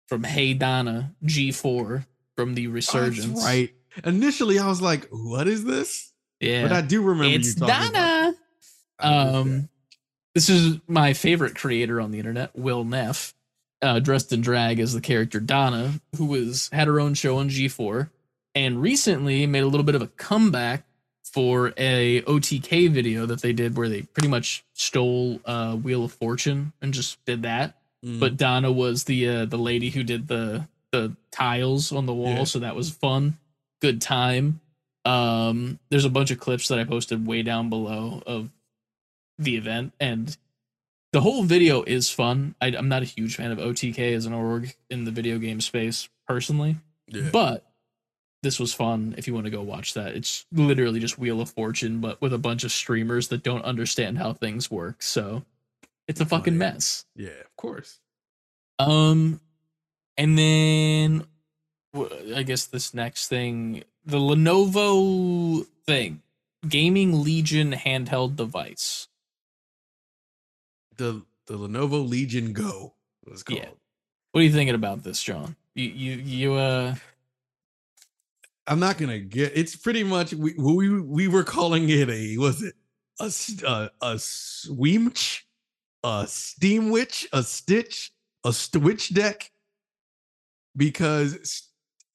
from 0.08 0.24
Hey 0.24 0.54
Donna 0.54 1.14
G4 1.24 2.06
from 2.36 2.54
the 2.54 2.66
Resurgence. 2.68 3.26
That's 3.26 3.44
right. 3.44 3.74
Initially, 4.04 4.58
I 4.58 4.66
was 4.66 4.80
like, 4.80 5.08
"What 5.10 5.48
is 5.48 5.64
this?" 5.64 6.12
Yeah. 6.40 6.62
But 6.62 6.72
I 6.72 6.80
do 6.80 7.02
remember 7.02 7.36
it's 7.36 7.54
you 7.54 7.66
talking. 7.66 7.92
Donna. 7.92 8.34
Um, 8.98 9.68
this 10.34 10.48
is 10.48 10.78
my 10.86 11.12
favorite 11.12 11.54
creator 11.54 12.00
on 12.00 12.10
the 12.10 12.18
internet, 12.18 12.56
Will 12.56 12.84
Neff, 12.84 13.34
uh, 13.82 13.98
dressed 13.98 14.32
in 14.32 14.40
drag 14.40 14.78
as 14.78 14.94
the 14.94 15.00
character 15.00 15.40
Donna, 15.40 16.00
who 16.16 16.26
was 16.26 16.68
had 16.72 16.86
her 16.86 17.00
own 17.00 17.14
show 17.14 17.38
on 17.38 17.48
G4, 17.48 18.10
and 18.54 18.80
recently 18.80 19.46
made 19.46 19.62
a 19.62 19.66
little 19.66 19.84
bit 19.84 19.94
of 19.94 20.02
a 20.02 20.06
comeback 20.06 20.84
for 21.32 21.72
a 21.76 22.22
OTK 22.22 22.90
video 22.90 23.26
that 23.26 23.40
they 23.42 23.52
did 23.52 23.76
where 23.76 23.88
they 23.88 24.02
pretty 24.02 24.28
much 24.28 24.64
stole 24.72 25.40
uh, 25.44 25.76
Wheel 25.76 26.04
of 26.04 26.12
Fortune 26.12 26.72
and 26.82 26.92
just 26.92 27.24
did 27.24 27.42
that. 27.42 27.76
Mm, 28.04 28.18
But 28.20 28.36
Donna 28.36 28.72
was 28.72 29.04
the 29.04 29.28
uh, 29.28 29.44
the 29.44 29.58
lady 29.58 29.90
who 29.90 30.02
did 30.02 30.28
the 30.28 30.66
the 30.92 31.14
tiles 31.30 31.92
on 31.92 32.06
the 32.06 32.14
wall, 32.14 32.38
Yeah. 32.38 32.44
so 32.44 32.58
that 32.60 32.74
was 32.74 32.90
fun, 32.90 33.38
good 33.80 34.00
time. 34.00 34.60
Um, 35.04 35.78
there's 35.88 36.04
a 36.04 36.10
bunch 36.10 36.30
of 36.30 36.40
clips 36.40 36.68
that 36.68 36.78
I 36.78 36.84
posted 36.84 37.26
way 37.26 37.42
down 37.42 37.70
below 37.70 38.22
of 38.26 38.50
the 39.38 39.56
event, 39.56 39.92
and 40.00 40.36
the 41.12 41.20
whole 41.20 41.42
video 41.44 41.82
is 41.82 42.10
fun. 42.10 42.54
I, 42.60 42.68
I'm 42.68 42.88
not 42.88 43.02
a 43.02 43.06
huge 43.06 43.36
fan 43.36 43.52
of 43.52 43.58
OTK 43.58 44.14
as 44.14 44.26
an 44.26 44.32
org 44.32 44.74
in 44.90 45.04
the 45.04 45.10
video 45.10 45.38
game 45.38 45.60
space 45.60 46.08
personally, 46.26 46.76
yeah. 47.08 47.30
but 47.32 47.64
this 48.42 48.58
was 48.58 48.72
fun. 48.72 49.14
If 49.18 49.26
you 49.26 49.34
want 49.34 49.44
to 49.44 49.50
go 49.50 49.62
watch 49.62 49.94
that, 49.94 50.14
it's 50.14 50.46
literally 50.52 51.00
just 51.00 51.18
Wheel 51.18 51.40
of 51.40 51.50
Fortune, 51.50 52.00
but 52.00 52.20
with 52.20 52.32
a 52.32 52.38
bunch 52.38 52.64
of 52.64 52.72
streamers 52.72 53.28
that 53.28 53.42
don't 53.42 53.64
understand 53.64 54.18
how 54.18 54.32
things 54.32 54.70
work. 54.70 55.02
So 55.02 55.42
it's 56.08 56.20
a 56.20 56.26
fucking 56.26 56.54
Funny. 56.54 56.72
mess. 56.72 57.04
yeah, 57.14 57.28
of 57.30 57.56
course. 57.56 58.00
Um, 58.78 59.40
and 60.16 60.38
then 60.38 61.24
I 62.34 62.42
guess 62.42 62.64
this 62.66 62.94
next 62.94 63.28
thing, 63.28 63.84
the 64.06 64.18
Lenovo 64.18 65.66
thing, 65.86 66.22
Gaming 66.68 67.22
Legion 67.22 67.72
handheld 67.72 68.36
device. 68.36 69.08
The 70.96 71.22
the 71.46 71.58
Lenovo 71.58 72.06
Legion 72.08 72.52
Go 72.52 72.94
was 73.26 73.42
called. 73.42 73.60
Yeah. 73.60 73.68
What 74.32 74.40
are 74.40 74.44
you 74.44 74.52
thinking 74.52 74.74
about 74.74 75.02
this, 75.02 75.22
John? 75.22 75.56
You 75.74 75.84
you 75.88 76.12
you 76.16 76.52
uh 76.54 76.94
I'm 78.66 78.80
not 78.80 78.98
gonna 78.98 79.18
get. 79.18 79.52
It's 79.54 79.76
pretty 79.76 80.04
much 80.04 80.32
we 80.32 80.54
we 80.54 81.00
we 81.00 81.28
were 81.28 81.44
calling 81.44 81.88
it 81.88 82.08
a 82.08 82.36
was 82.38 82.62
it 82.62 82.74
a 83.20 83.32
a, 83.66 83.90
a 84.02 84.18
swimch, 84.18 85.46
a 86.04 86.26
steam 86.28 86.90
witch, 86.90 87.28
a 87.32 87.42
stitch, 87.42 88.12
a 88.44 88.52
switch 88.52 89.12
deck, 89.14 89.50
because 90.76 91.68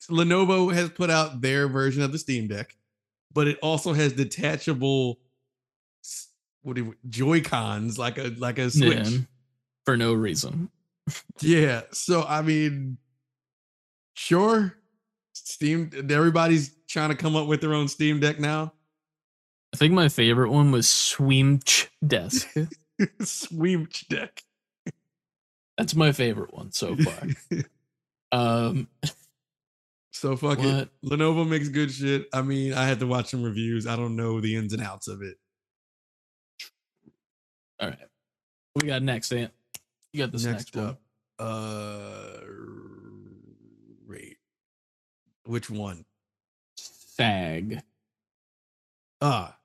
Lenovo 0.10 0.74
has 0.74 0.90
put 0.90 1.10
out 1.10 1.42
their 1.42 1.68
version 1.68 2.04
of 2.04 2.12
the 2.12 2.20
Steam 2.20 2.48
Deck, 2.48 2.76
but 3.34 3.48
it 3.48 3.58
also 3.62 3.94
has 3.94 4.14
detachable 4.14 5.20
what 6.66 6.76
do 6.76 6.84
you, 6.84 6.96
Joy 7.10 7.42
Cons 7.42 8.00
like 8.00 8.18
a 8.18 8.34
like 8.38 8.58
a 8.58 8.72
switch. 8.72 9.08
yeah, 9.08 9.18
for 9.86 9.96
no 9.96 10.14
reason. 10.14 10.70
Yeah. 11.40 11.82
So 11.92 12.24
I 12.24 12.42
mean, 12.42 12.98
sure. 14.16 14.76
Steam. 15.36 15.92
Everybody's 16.10 16.74
trying 16.88 17.10
to 17.10 17.16
come 17.16 17.36
up 17.36 17.48
with 17.48 17.62
their 17.62 17.74
own 17.74 17.88
Steam 17.88 18.20
Deck 18.20 18.40
now. 18.40 18.74
I 19.74 19.78
think 19.78 19.94
my 19.94 20.08
favorite 20.10 20.52
one 20.52 20.72
was 20.72 20.88
Swimch 20.88 21.90
Desk. 22.06 22.48
Swimch 23.22 24.08
deck. 24.08 24.42
That's 25.78 25.94
my 25.96 26.14
favorite 26.14 26.54
one 26.54 26.72
so 26.72 26.96
far. 26.96 27.28
um, 28.32 28.88
so 30.14 30.38
fuck 30.38 30.60
What? 30.60 30.68
it. 30.68 30.90
Lenovo 31.04 31.46
makes 31.48 31.68
good 31.68 31.92
shit. 31.92 32.28
I 32.32 32.42
mean, 32.42 32.74
I 32.74 32.86
had 32.88 33.00
to 33.02 33.08
watch 33.08 33.32
some 33.32 33.44
reviews. 33.44 33.86
I 33.86 33.98
don't 33.98 34.16
know 34.16 34.40
the 34.40 34.56
ins 34.56 34.72
and 34.72 34.82
outs 34.82 35.10
of 35.10 35.22
it. 35.22 35.36
all 37.82 37.90
right. 37.90 38.00
What 38.72 38.84
we 38.84 38.88
got 38.90 39.02
next, 39.02 39.34
Ant? 39.34 39.52
You 40.14 40.24
got 40.24 40.32
this 40.32 40.46
Next 40.46 40.74
next, 40.74 40.76
one. 40.78 40.98
uh, 41.40 42.40
which 45.46 45.70
one? 45.70 46.06
SAG. 46.78 47.82
Ah, 49.22 49.58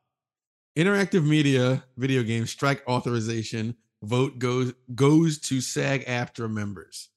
interactive 0.76 1.26
media 1.26 1.84
video 1.96 2.22
game 2.22 2.46
strike 2.46 2.82
authorization 2.88 3.74
vote 4.02 4.38
goes 4.38 4.72
goes 4.94 5.38
to 5.38 5.60
SAG-AFTRA 5.60 6.50
members. 6.50 7.08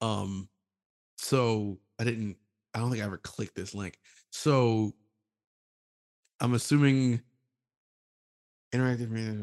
Um, 0.00 0.48
so 1.18 1.78
I 1.98 2.04
didn't. 2.04 2.36
I 2.74 2.78
don't 2.78 2.90
think 2.90 3.02
I 3.02 3.06
ever 3.06 3.18
clicked 3.18 3.54
this 3.54 3.74
link. 3.74 3.98
So 4.30 4.92
I'm 6.40 6.54
assuming 6.54 7.20
interactive 8.74 9.10
media. 9.10 9.36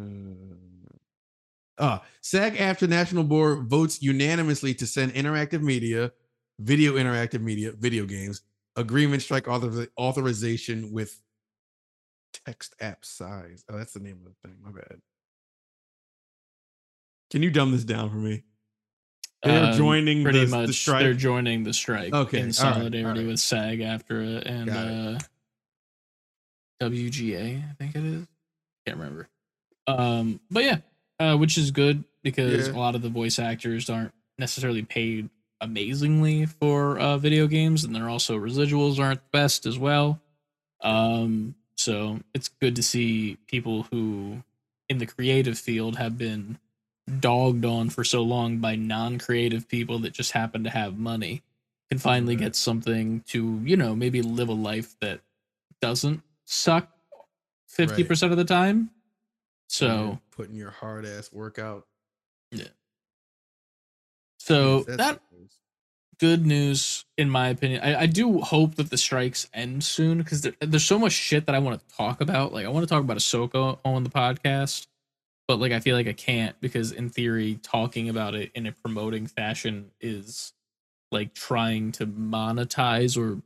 Ah, 1.78 2.04
SAG-AFTRA 2.22 2.90
National 2.90 3.24
Board 3.24 3.70
votes 3.70 4.02
unanimously 4.02 4.74
to 4.74 4.86
send 4.86 5.14
interactive 5.14 5.62
media, 5.62 6.12
video 6.60 6.94
interactive 6.96 7.42
media, 7.42 7.72
video 7.72 8.06
games 8.06 8.42
agreement 8.76 9.22
strike 9.22 9.48
author- 9.48 9.88
authorization 9.98 10.92
with 10.92 11.20
text 12.46 12.76
app 12.80 13.04
size. 13.04 13.64
Oh, 13.70 13.78
that's 13.78 13.94
the 13.94 14.00
name 14.00 14.20
of 14.26 14.32
the 14.32 14.48
thing. 14.48 14.58
My 14.64 14.72
bad. 14.72 15.00
Can 17.32 17.44
you 17.44 17.52
dumb 17.52 17.72
this 17.72 17.84
down 17.84 18.10
for 18.10 18.16
me? 18.18 18.44
They're 19.44 19.72
Um, 19.72 19.78
joining 19.78 20.24
pretty 20.24 20.40
the, 20.40 20.46
the 20.48 20.68
much. 20.68 20.86
They're 20.86 21.14
joining 21.14 21.64
the 21.64 21.74
strike. 21.74 22.14
Okay, 22.14 22.40
in 22.42 22.52
solidarity 22.54 23.04
all 23.06 23.16
right. 23.16 23.28
with 23.28 23.40
SAG-AFTRA 23.40 24.38
it 24.42 24.48
and 24.48 24.68
Got 24.68 24.88
uh, 24.88 25.18
WGA, 26.82 27.64
I 27.70 27.74
think 27.76 27.96
it 27.96 28.04
is. 28.04 28.28
Can't 28.86 28.98
remember. 28.98 29.30
Um, 29.88 30.40
but 30.52 30.64
yeah, 30.64 30.78
uh, 31.20 31.38
which 31.38 31.58
is 31.58 31.72
good 31.72 32.04
because 32.24 32.68
Yeah. 32.68 32.74
a 32.76 32.78
lot 32.78 32.96
of 32.96 33.02
the 33.02 33.10
voice 33.10 33.40
actors 33.40 33.90
aren't 33.90 34.14
necessarily 34.38 34.84
paid 34.84 35.30
amazingly 35.62 36.46
for 36.46 36.98
uh, 37.00 37.18
video 37.18 37.48
games, 37.48 37.84
and 37.84 37.96
they're 37.96 38.10
also 38.10 38.38
residuals 38.38 39.00
aren't 39.00 39.22
the 39.22 39.38
best 39.38 39.66
as 39.66 39.78
well. 39.78 40.20
Um, 40.82 41.56
so 41.78 42.20
it's 42.34 42.48
good 42.48 42.76
to 42.76 42.84
see 42.84 43.38
people 43.48 43.84
who 43.92 44.44
in 44.88 44.98
the 44.98 45.06
creative 45.06 45.58
field 45.58 45.98
have 45.98 46.18
been 46.18 46.58
dogged 47.20 47.66
on 47.66 47.90
for 47.90 48.04
so 48.04 48.22
long 48.22 48.58
by 48.58 48.76
non-creative 48.76 49.68
people 49.68 50.00
that 50.00 50.14
just 50.14 50.32
happen 50.32 50.64
to 50.64 50.70
have 50.70 50.98
money 50.98 51.42
can 51.90 51.98
finally 51.98 52.36
get 52.36 52.56
something 52.56 53.22
to 53.22 53.60
you 53.64 53.76
know 53.76 53.96
maybe 53.96 54.22
live 54.22 54.48
a 54.48 54.54
life 54.54 54.96
that 55.00 55.22
doesn't 55.82 56.22
suck 56.46 56.88
50% 57.76 58.30
of 58.30 58.38
the 58.38 58.46
time 58.46 58.92
so 59.70 59.86
You're 59.88 60.20
putting 60.32 60.56
your 60.56 60.72
hard 60.72 61.06
ass 61.06 61.32
workout. 61.32 61.86
So 64.40 64.80
That's 64.84 64.98
that 64.98 65.20
is. 65.42 65.52
good 66.20 66.46
news 66.46 67.06
in 67.18 67.30
my 67.30 67.50
opinion 67.50 67.82
i, 67.84 68.02
I 68.02 68.06
do 68.08 68.40
hope 68.40 68.76
that 68.76 68.90
the 68.90 68.98
strikes 68.98 69.48
end 69.54 69.84
soon 69.84 70.18
because 70.20 70.42
there, 70.42 70.54
there's 70.62 70.86
so 70.86 70.98
much 70.98 71.12
shit 71.14 71.46
that 71.46 71.56
i 71.56 71.60
want 71.60 71.80
to 71.80 71.96
talk 71.96 72.22
about 72.22 72.54
like 72.54 72.66
i 72.66 72.70
want 72.70 72.84
to 72.88 72.90
talk 72.94 73.04
about 73.04 73.18
ahsoka 73.18 73.78
on 73.86 74.04
the 74.04 74.10
podcast 74.10 74.88
but 75.48 75.60
like 75.60 75.72
i 75.72 75.80
feel 75.80 75.96
like 75.96 76.08
i 76.08 76.14
can't 76.14 76.60
because 76.62 76.92
in 76.92 77.10
theory 77.10 77.60
talking 77.64 78.10
about 78.10 78.34
it 78.36 78.52
in 78.56 78.66
a 78.66 78.72
promoting 78.72 79.28
fashion 79.28 79.92
is 80.02 80.54
like 81.12 81.34
trying 81.34 81.92
to 81.92 82.06
monetize 82.08 83.18
or 83.18 83.42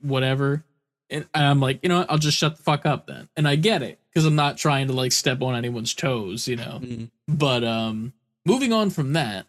whatever 0.00 0.64
and 1.10 1.26
i'm 1.34 1.60
like 1.60 1.78
you 1.82 1.88
know 1.88 1.98
what, 2.00 2.10
i'll 2.10 2.18
just 2.18 2.36
shut 2.38 2.56
the 2.56 2.62
fuck 2.62 2.86
up 2.86 3.06
then 3.06 3.28
and 3.36 3.46
i 3.48 3.56
get 3.56 3.82
it 3.82 3.98
because 4.08 4.24
i'm 4.26 4.34
not 4.36 4.56
trying 4.58 4.86
to 4.86 4.92
like 4.92 5.12
step 5.12 5.40
on 5.42 5.54
anyone's 5.54 5.94
toes 5.94 6.46
you 6.48 6.56
know 6.56 6.80
Mhm. 6.82 7.10
but 7.28 7.64
um 7.64 8.12
moving 8.44 8.72
on 8.72 8.90
from 8.90 9.12
that, 9.14 9.46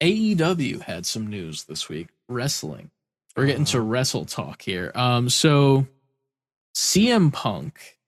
AEW 0.00 0.82
had 0.82 1.06
some 1.06 1.26
news 1.26 1.64
this 1.64 1.88
week. 1.88 2.08
Wrestling. 2.28 2.90
We're 3.36 3.46
getting 3.46 3.64
to 3.66 3.78
Uh-huh. 3.78 3.86
wrestle 3.86 4.24
talk 4.24 4.62
here. 4.62 4.92
Um 4.94 5.28
so 5.28 5.86
CM 6.74 7.32
Punk 7.32 7.98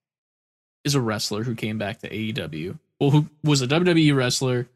is 0.85 0.95
a 0.95 1.01
wrestler 1.01 1.45
who 1.45 1.55
came 1.55 1.79
back 1.79 2.01
to 2.01 2.09
AEW. 2.09 2.79
Well, 3.01 3.11
who 3.11 3.27
was 3.45 3.63
a 3.63 3.67
WWE 3.67 4.15
wrestler, 4.15 4.69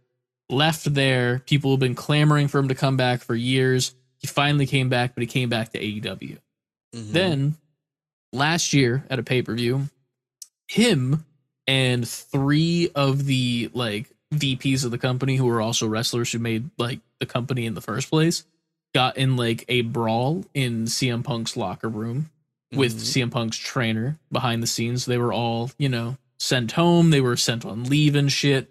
left 0.50 0.92
there. 0.94 1.40
People 1.40 1.72
have 1.72 1.80
been 1.80 1.94
clamoring 1.94 2.48
for 2.48 2.58
him 2.58 2.68
to 2.68 2.74
come 2.74 2.96
back 2.96 3.22
for 3.22 3.34
years. 3.34 3.94
He 4.18 4.26
finally 4.26 4.66
came 4.66 4.88
back, 4.88 5.14
but 5.14 5.22
he 5.22 5.26
came 5.26 5.48
back 5.48 5.72
to 5.72 5.78
AEW. 5.78 6.38
Mhm. 6.94 7.12
Then 7.12 7.56
last 8.32 8.72
year 8.72 9.04
at 9.10 9.18
a 9.18 9.22
pay 9.22 9.42
per 9.42 9.54
view, 9.54 9.88
him 10.68 11.24
and 11.66 12.06
three 12.08 12.90
of 12.94 13.26
the 13.26 13.70
like 13.74 14.10
VPs 14.34 14.84
of 14.84 14.90
the 14.90 14.98
company 14.98 15.36
who 15.36 15.46
were 15.46 15.60
also 15.60 15.86
wrestlers 15.86 16.32
who 16.32 16.38
made 16.38 16.70
like 16.78 17.00
the 17.20 17.26
company 17.26 17.64
in 17.66 17.74
the 17.74 17.80
first 17.80 18.10
place 18.10 18.44
got 18.94 19.16
in 19.16 19.36
like 19.36 19.64
a 19.68 19.82
brawl 19.82 20.44
in 20.54 20.84
CM 20.86 21.22
Punk's 21.22 21.56
locker 21.56 21.88
room 21.88 22.30
with 22.72 22.96
Mhm. 22.98 23.00
CM 23.04 23.30
Punk's 23.30 23.56
trainer 23.56 24.18
behind 24.32 24.62
the 24.62 24.66
scenes. 24.66 25.04
They 25.06 25.18
were 25.18 25.32
all, 25.32 25.70
you 25.78 25.88
know, 25.88 26.16
sent 26.38 26.72
home. 26.72 27.10
They 27.10 27.20
were 27.20 27.36
sent 27.36 27.64
on 27.64 27.84
leave 27.84 28.14
and 28.16 28.30
shit. 28.32 28.70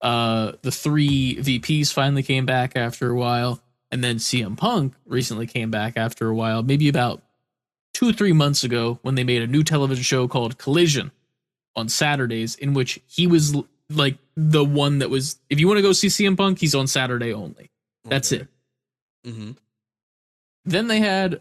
Uh, 0.00 0.52
the 0.62 0.70
three 0.70 1.36
VPs 1.36 1.92
finally 1.92 2.22
came 2.22 2.46
back 2.46 2.76
after 2.76 3.10
a 3.10 3.14
while, 3.16 3.60
and 3.90 4.02
then 4.04 4.16
CM 4.18 4.56
Punk 4.56 4.94
recently 5.06 5.46
came 5.46 5.70
back 5.70 5.96
after 5.96 6.28
a 6.28 6.34
while, 6.34 6.62
maybe 6.62 6.88
about 6.88 7.22
two 7.94 8.08
or 8.08 8.12
three 8.12 8.32
months 8.32 8.64
ago, 8.64 8.98
when 9.02 9.14
they 9.14 9.24
made 9.24 9.42
a 9.42 9.46
new 9.46 9.62
television 9.62 10.02
show 10.04 10.26
called 10.28 10.58
Collision 10.58 11.10
on 11.76 11.88
Saturdays, 11.88 12.54
in 12.54 12.74
which 12.74 13.00
he 13.06 13.26
was 13.26 13.54
like 13.90 14.18
the 14.36 14.64
one 14.64 14.98
that 15.00 15.10
was. 15.10 15.38
If 15.50 15.60
you 15.60 15.68
want 15.68 15.78
to 15.78 15.82
go 15.82 15.92
see 15.92 16.08
CM 16.08 16.36
Punk, 16.36 16.58
he's 16.58 16.74
on 16.74 16.86
Saturday 16.86 17.32
only. 17.32 17.70
That's 18.04 18.32
Okay. 18.32 18.42
it. 19.24 19.30
Mm-hmm. 19.30 19.50
Then 20.64 20.88
they 20.88 21.00
had 21.00 21.40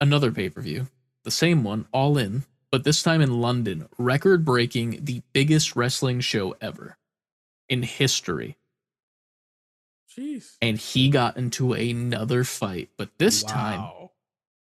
another 0.00 0.30
pay 0.32 0.48
per 0.48 0.60
view, 0.60 0.88
the 1.24 1.30
same 1.30 1.64
one, 1.64 1.86
all 1.92 2.18
in, 2.18 2.44
but 2.70 2.84
this 2.84 3.02
time 3.02 3.20
in 3.20 3.40
London, 3.40 3.88
record 3.98 4.44
breaking, 4.44 5.04
the 5.04 5.22
biggest 5.32 5.76
wrestling 5.76 6.20
show 6.20 6.54
ever 6.60 6.96
in 7.68 7.82
history. 7.82 8.56
Jeez. 10.16 10.56
And 10.60 10.78
he 10.78 11.08
got 11.08 11.36
into 11.36 11.72
another 11.72 12.44
fight, 12.44 12.90
but 12.96 13.10
this 13.18 13.42
time 13.42 13.88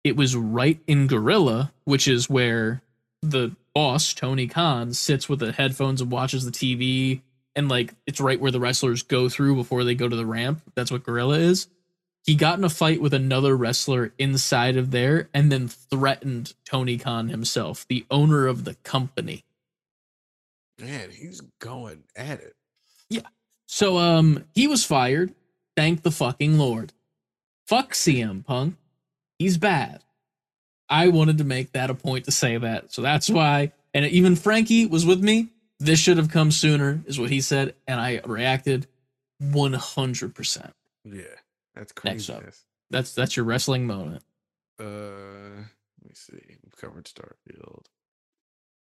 it 0.04 0.16
was 0.16 0.36
right 0.36 0.78
in 0.86 1.06
Gorilla, 1.06 1.72
which 1.84 2.06
is 2.06 2.30
where 2.30 2.82
the 3.22 3.56
boss, 3.74 4.14
Tony 4.14 4.46
Khan, 4.46 4.92
sits 4.94 5.28
with 5.28 5.40
the 5.40 5.52
headphones 5.52 6.00
and 6.00 6.10
watches 6.10 6.44
the 6.44 6.50
TV. 6.50 7.20
And 7.56 7.68
like 7.68 7.94
it's 8.06 8.20
right 8.20 8.40
where 8.40 8.50
the 8.50 8.60
wrestlers 8.60 9.02
go 9.02 9.28
through 9.28 9.56
before 9.56 9.84
they 9.84 9.94
go 9.94 10.08
to 10.08 10.16
the 10.16 10.26
ramp. 10.26 10.62
That's 10.74 10.90
what 10.90 11.04
Gorilla 11.04 11.38
is. 11.38 11.68
He 12.24 12.34
got 12.34 12.58
in 12.58 12.64
a 12.64 12.70
fight 12.70 13.02
with 13.02 13.12
another 13.12 13.54
wrestler 13.54 14.14
inside 14.18 14.76
of 14.76 14.90
there 14.90 15.28
and 15.34 15.52
then 15.52 15.68
threatened 15.68 16.54
Tony 16.64 16.96
Khan 16.96 17.28
himself, 17.28 17.86
the 17.86 18.06
owner 18.10 18.46
of 18.46 18.64
the 18.64 18.74
company. 18.76 19.44
Man, 20.80 21.10
he's 21.10 21.40
going 21.60 22.04
at 22.16 22.40
it. 22.40 22.56
Yeah. 23.08 23.28
So 23.66 23.98
um 23.98 24.44
he 24.54 24.66
was 24.66 24.84
fired. 24.84 25.34
Thank 25.76 26.02
the 26.02 26.10
fucking 26.10 26.58
Lord. 26.58 26.92
Fuck 27.66 27.92
CM 27.92 28.44
Punk. 28.44 28.76
He's 29.38 29.58
bad. 29.58 30.03
I 30.88 31.08
wanted 31.08 31.38
to 31.38 31.44
make 31.44 31.72
that 31.72 31.90
a 31.90 31.94
point 31.94 32.26
to 32.26 32.30
say 32.30 32.56
that. 32.56 32.92
So 32.92 33.02
that's 33.02 33.30
why 33.30 33.72
and 33.92 34.04
even 34.06 34.36
Frankie 34.36 34.86
was 34.86 35.06
with 35.06 35.22
me. 35.22 35.48
This 35.80 35.98
should 35.98 36.16
have 36.18 36.30
come 36.30 36.50
sooner 36.50 37.02
is 37.06 37.18
what 37.18 37.30
he 37.30 37.40
said 37.40 37.74
and 37.86 38.00
I 38.00 38.20
reacted 38.24 38.86
100%. 39.42 40.72
Yeah, 41.04 41.22
that's 41.74 41.92
Next 42.04 42.30
up. 42.30 42.44
That's 42.90 43.14
that's 43.14 43.36
your 43.36 43.44
wrestling 43.44 43.86
moment. 43.86 44.22
Uh, 44.78 44.84
let 44.84 46.08
me 46.08 46.12
see. 46.14 46.58
We've 46.62 46.76
covered 46.76 47.06
Starfield. 47.06 47.86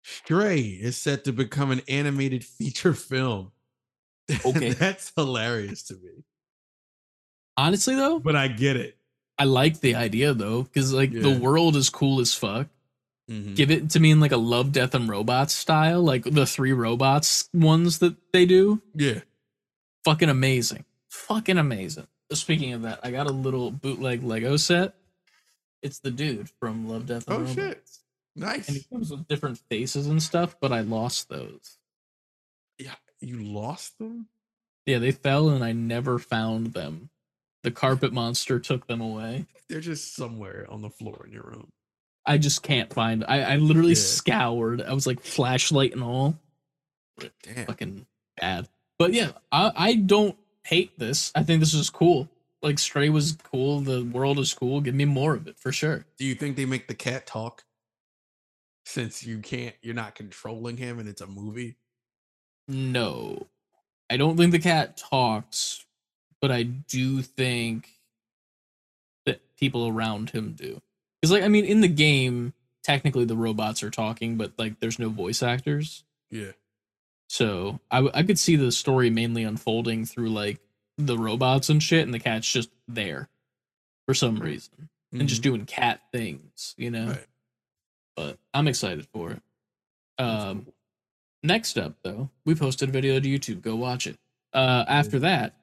Stray 0.03 0.61
is 0.61 0.97
set 0.97 1.25
to 1.25 1.33
become 1.33 1.71
an 1.71 1.81
animated 1.87 2.43
feature 2.45 2.93
film. 2.93 3.51
Okay. 4.45 4.69
that's 4.73 5.11
hilarious 5.15 5.83
to 5.83 5.95
me. 5.95 6.23
Honestly 7.55 7.95
though, 7.95 8.19
But 8.19 8.35
I 8.35 8.47
get 8.47 8.75
it. 8.77 8.96
I 9.39 9.43
like 9.45 9.79
the 9.81 9.95
idea 9.95 10.33
though 10.33 10.63
cuz 10.65 10.91
like 10.93 11.11
the 11.11 11.37
world 11.39 11.75
is 11.75 11.89
cool 11.89 12.19
as 12.19 12.33
fuck. 12.33 12.67
Mhm. 13.29 13.55
Give 13.55 13.69
it 13.71 13.89
to 13.91 13.99
me 13.99 14.11
in 14.11 14.19
like 14.19 14.31
a 14.31 14.37
Love, 14.37 14.71
Death 14.71 14.95
and 14.95 15.07
Robots 15.09 15.53
style, 15.53 16.01
like 16.01 16.23
the 16.23 16.45
three 16.45 16.71
robots 16.71 17.49
ones 17.53 17.99
that 17.99 18.15
they 18.31 18.45
do. 18.45 18.81
Yeah. 18.95 19.21
fucking 20.05 20.29
amazing. 20.29 20.85
Fucking 21.09 21.57
amazing. 21.57 22.07
Speaking 22.31 22.71
of 22.71 22.83
that, 22.83 23.01
I 23.03 23.11
got 23.11 23.27
a 23.27 23.31
little 23.33 23.71
bootleg 23.71 24.23
Lego 24.23 24.55
set. 24.55 24.95
It's 25.81 25.99
the 25.99 26.11
dude 26.11 26.49
from 26.61 26.87
Love, 26.87 27.05
Death, 27.07 27.27
and 27.27 27.35
Oh, 27.35 27.39
Robots. 27.41 27.53
shit. 27.55 27.87
Nice. 28.33 28.67
And 28.69 28.77
it 28.77 28.89
comes 28.89 29.11
with 29.11 29.27
different 29.27 29.57
faces 29.69 30.07
and 30.07 30.23
stuff, 30.23 30.55
but 30.61 30.71
I 30.71 30.79
lost 30.81 31.27
those. 31.27 31.77
yeah, 32.79 32.95
you 33.19 33.37
lost 33.43 33.97
them. 33.97 34.27
Yeah, 34.85 34.99
they 34.99 35.11
fell 35.11 35.49
and 35.49 35.61
I 35.63 35.73
never 35.73 36.19
found 36.19 36.67
them. 36.73 37.09
The 37.63 37.71
carpet 37.71 38.13
monster 38.13 38.59
took 38.59 38.87
them 38.87 39.01
away. 39.01 39.45
They're 39.69 39.81
just 39.81 40.15
somewhere 40.15 40.65
on 40.69 40.81
the 40.81 40.89
floor 40.89 41.23
in 41.25 41.33
your 41.33 41.43
room. 41.43 41.69
I 42.25 42.37
just 42.37 42.61
can't 42.63 42.91
find. 42.93 43.23
I, 43.27 43.41
I 43.41 43.55
literally 43.57 43.89
Yeah. 43.91 43.95
scoured. 43.95 44.81
I 44.81 44.93
was 44.93 45.07
like 45.07 45.21
flashlight 45.21 45.93
and 45.93 46.03
all. 46.03 46.37
Damn. 47.43 47.65
Fucking 47.65 48.05
bad. 48.39 48.67
But 48.99 49.13
yeah, 49.13 49.31
I, 49.51 49.71
I 49.75 49.95
don't 49.95 50.37
hate 50.63 50.97
this. 50.99 51.31
I 51.35 51.43
think 51.43 51.59
this 51.59 51.73
is 51.73 51.89
cool. 51.89 52.29
Like 52.61 52.79
Stray 52.79 53.09
was 53.09 53.37
cool. 53.43 53.79
The 53.81 54.03
world 54.03 54.39
is 54.39 54.53
cool. 54.53 54.81
Give 54.81 54.95
me 54.95 55.05
more 55.05 55.35
of 55.35 55.47
it 55.47 55.59
for 55.59 55.71
sure. 55.71 56.05
Do 56.17 56.25
you 56.25 56.35
think 56.35 56.55
they 56.57 56.65
make 56.65 56.87
the 56.87 56.95
cat 56.95 57.25
talk? 57.27 57.63
Since 58.85 59.25
you 59.25 59.39
can't, 59.39 59.75
you're 59.81 59.93
not 59.93 60.15
controlling 60.15 60.77
him, 60.77 60.97
and 60.99 61.09
it's 61.09 61.21
a 61.21 61.27
movie. 61.27 61.75
No, 62.69 63.47
I 64.09 64.15
don't 64.17 64.37
think 64.37 64.51
the 64.53 64.59
cat 64.59 64.97
talks, 64.97 65.85
but 66.47 66.55
I 66.55 66.63
do 66.63 67.21
think 67.21 67.89
that 69.25 69.41
people 69.57 69.85
around 69.85 70.29
him 70.29 70.53
do. 70.53 70.81
Because, 71.19 71.33
like, 71.33 71.43
I 71.43 71.49
mean, 71.49 71.65
in 71.65 71.81
the 71.81 71.89
game, 71.89 72.53
technically 72.83 73.25
the 73.25 73.35
robots 73.35 73.83
are 73.83 73.89
talking, 73.89 74.37
but 74.37 74.53
like, 74.57 74.79
there's 74.79 74.97
no 74.97 75.09
voice 75.09 75.43
actors. 75.43 76.05
Yeah. 76.31 76.51
So 77.27 77.81
I, 77.91 77.97
w- 77.97 78.13
I 78.13 78.23
could 78.23 78.39
see 78.39 78.55
the 78.55 78.71
story 78.71 79.09
mainly 79.09 79.43
unfolding 79.43 80.05
through 80.05 80.29
like 80.29 80.59
the 80.97 81.17
robots 81.17 81.67
and 81.67 81.83
shit, 81.83 82.03
and 82.03 82.13
the 82.13 82.19
cat's 82.19 82.49
just 82.49 82.69
there 82.87 83.27
for 84.05 84.13
some 84.13 84.37
reason 84.37 84.87
and 85.11 85.27
just 85.27 85.41
doing 85.41 85.65
cat 85.65 85.99
things, 86.13 86.75
you 86.77 86.91
know. 86.91 86.99
Mm-hmm. 86.99 87.09
Right. 87.09 87.27
But 88.15 88.37
I'm 88.53 88.69
excited 88.69 89.05
for 89.07 89.31
it. 89.31 89.41
Um, 90.17 90.63
cool. 90.63 90.73
next 91.43 91.77
up 91.77 91.95
though, 92.03 92.29
we 92.45 92.55
posted 92.55 92.87
a 92.87 92.91
video 92.93 93.19
to 93.19 93.27
YouTube. 93.27 93.61
Go 93.61 93.75
watch 93.75 94.07
it. 94.07 94.17
Uh, 94.53 94.85
after 94.87 95.19
that, 95.19 95.53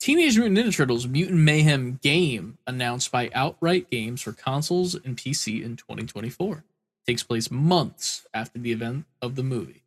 Teenage 0.00 0.36
Mutant 0.38 0.58
Ninja 0.58 0.74
Turtles 0.76 1.06
Mutant 1.06 1.38
Mayhem 1.40 1.98
game 2.02 2.58
announced 2.66 3.10
by 3.10 3.30
Outright 3.34 3.90
Games 3.90 4.20
for 4.22 4.32
consoles 4.32 4.94
and 4.94 5.16
PC 5.16 5.62
in 5.62 5.76
2024. 5.76 6.64
Takes 7.06 7.22
place 7.22 7.50
months 7.50 8.26
after 8.34 8.58
the 8.58 8.72
event 8.72 9.06
of 9.22 9.34
the 9.34 9.42
movie. 9.42 9.82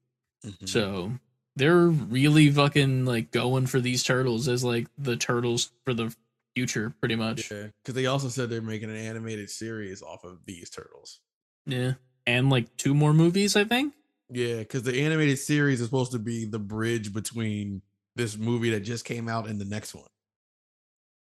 Mhm. 0.45 0.67
So 0.69 1.19
they're 1.55 1.87
really 1.87 2.49
fucking 2.51 3.05
like 3.05 3.31
going 3.31 3.67
for 3.67 3.79
these 3.79 4.03
turtles 4.03 4.47
as 4.47 4.63
like 4.63 4.87
the 4.97 5.17
turtles 5.17 5.71
for 5.83 5.93
the 5.93 6.15
future, 6.55 6.91
pretty 6.99 7.15
much. 7.15 7.51
yeah, 7.51 7.67
because 7.83 7.93
they 7.93 8.07
also 8.07 8.29
said 8.29 8.49
they're 8.49 8.61
making 8.61 8.89
an 8.89 8.95
animated 8.95 9.49
series 9.49 10.01
off 10.01 10.23
of 10.23 10.39
these 10.45 10.69
turtles. 10.69 11.19
Yeah. 11.67 11.93
And 12.25 12.49
like 12.49 12.75
two 12.77 12.93
more 12.95 13.13
movies, 13.13 13.55
I 13.55 13.63
think. 13.63 13.93
Yeah, 14.31 14.57
because 14.59 14.83
the 14.83 14.99
animated 15.01 15.39
series 15.39 15.79
is 15.79 15.87
supposed 15.87 16.11
to 16.11 16.19
be 16.19 16.45
the 16.45 16.59
bridge 16.59 17.13
between 17.13 17.81
this 18.17 18.37
movie 18.37 18.71
that 18.71 18.81
just 18.81 19.05
came 19.05 19.29
out 19.29 19.47
and 19.47 19.59
the 19.61 19.65
next 19.65 19.95
one. 19.95 20.05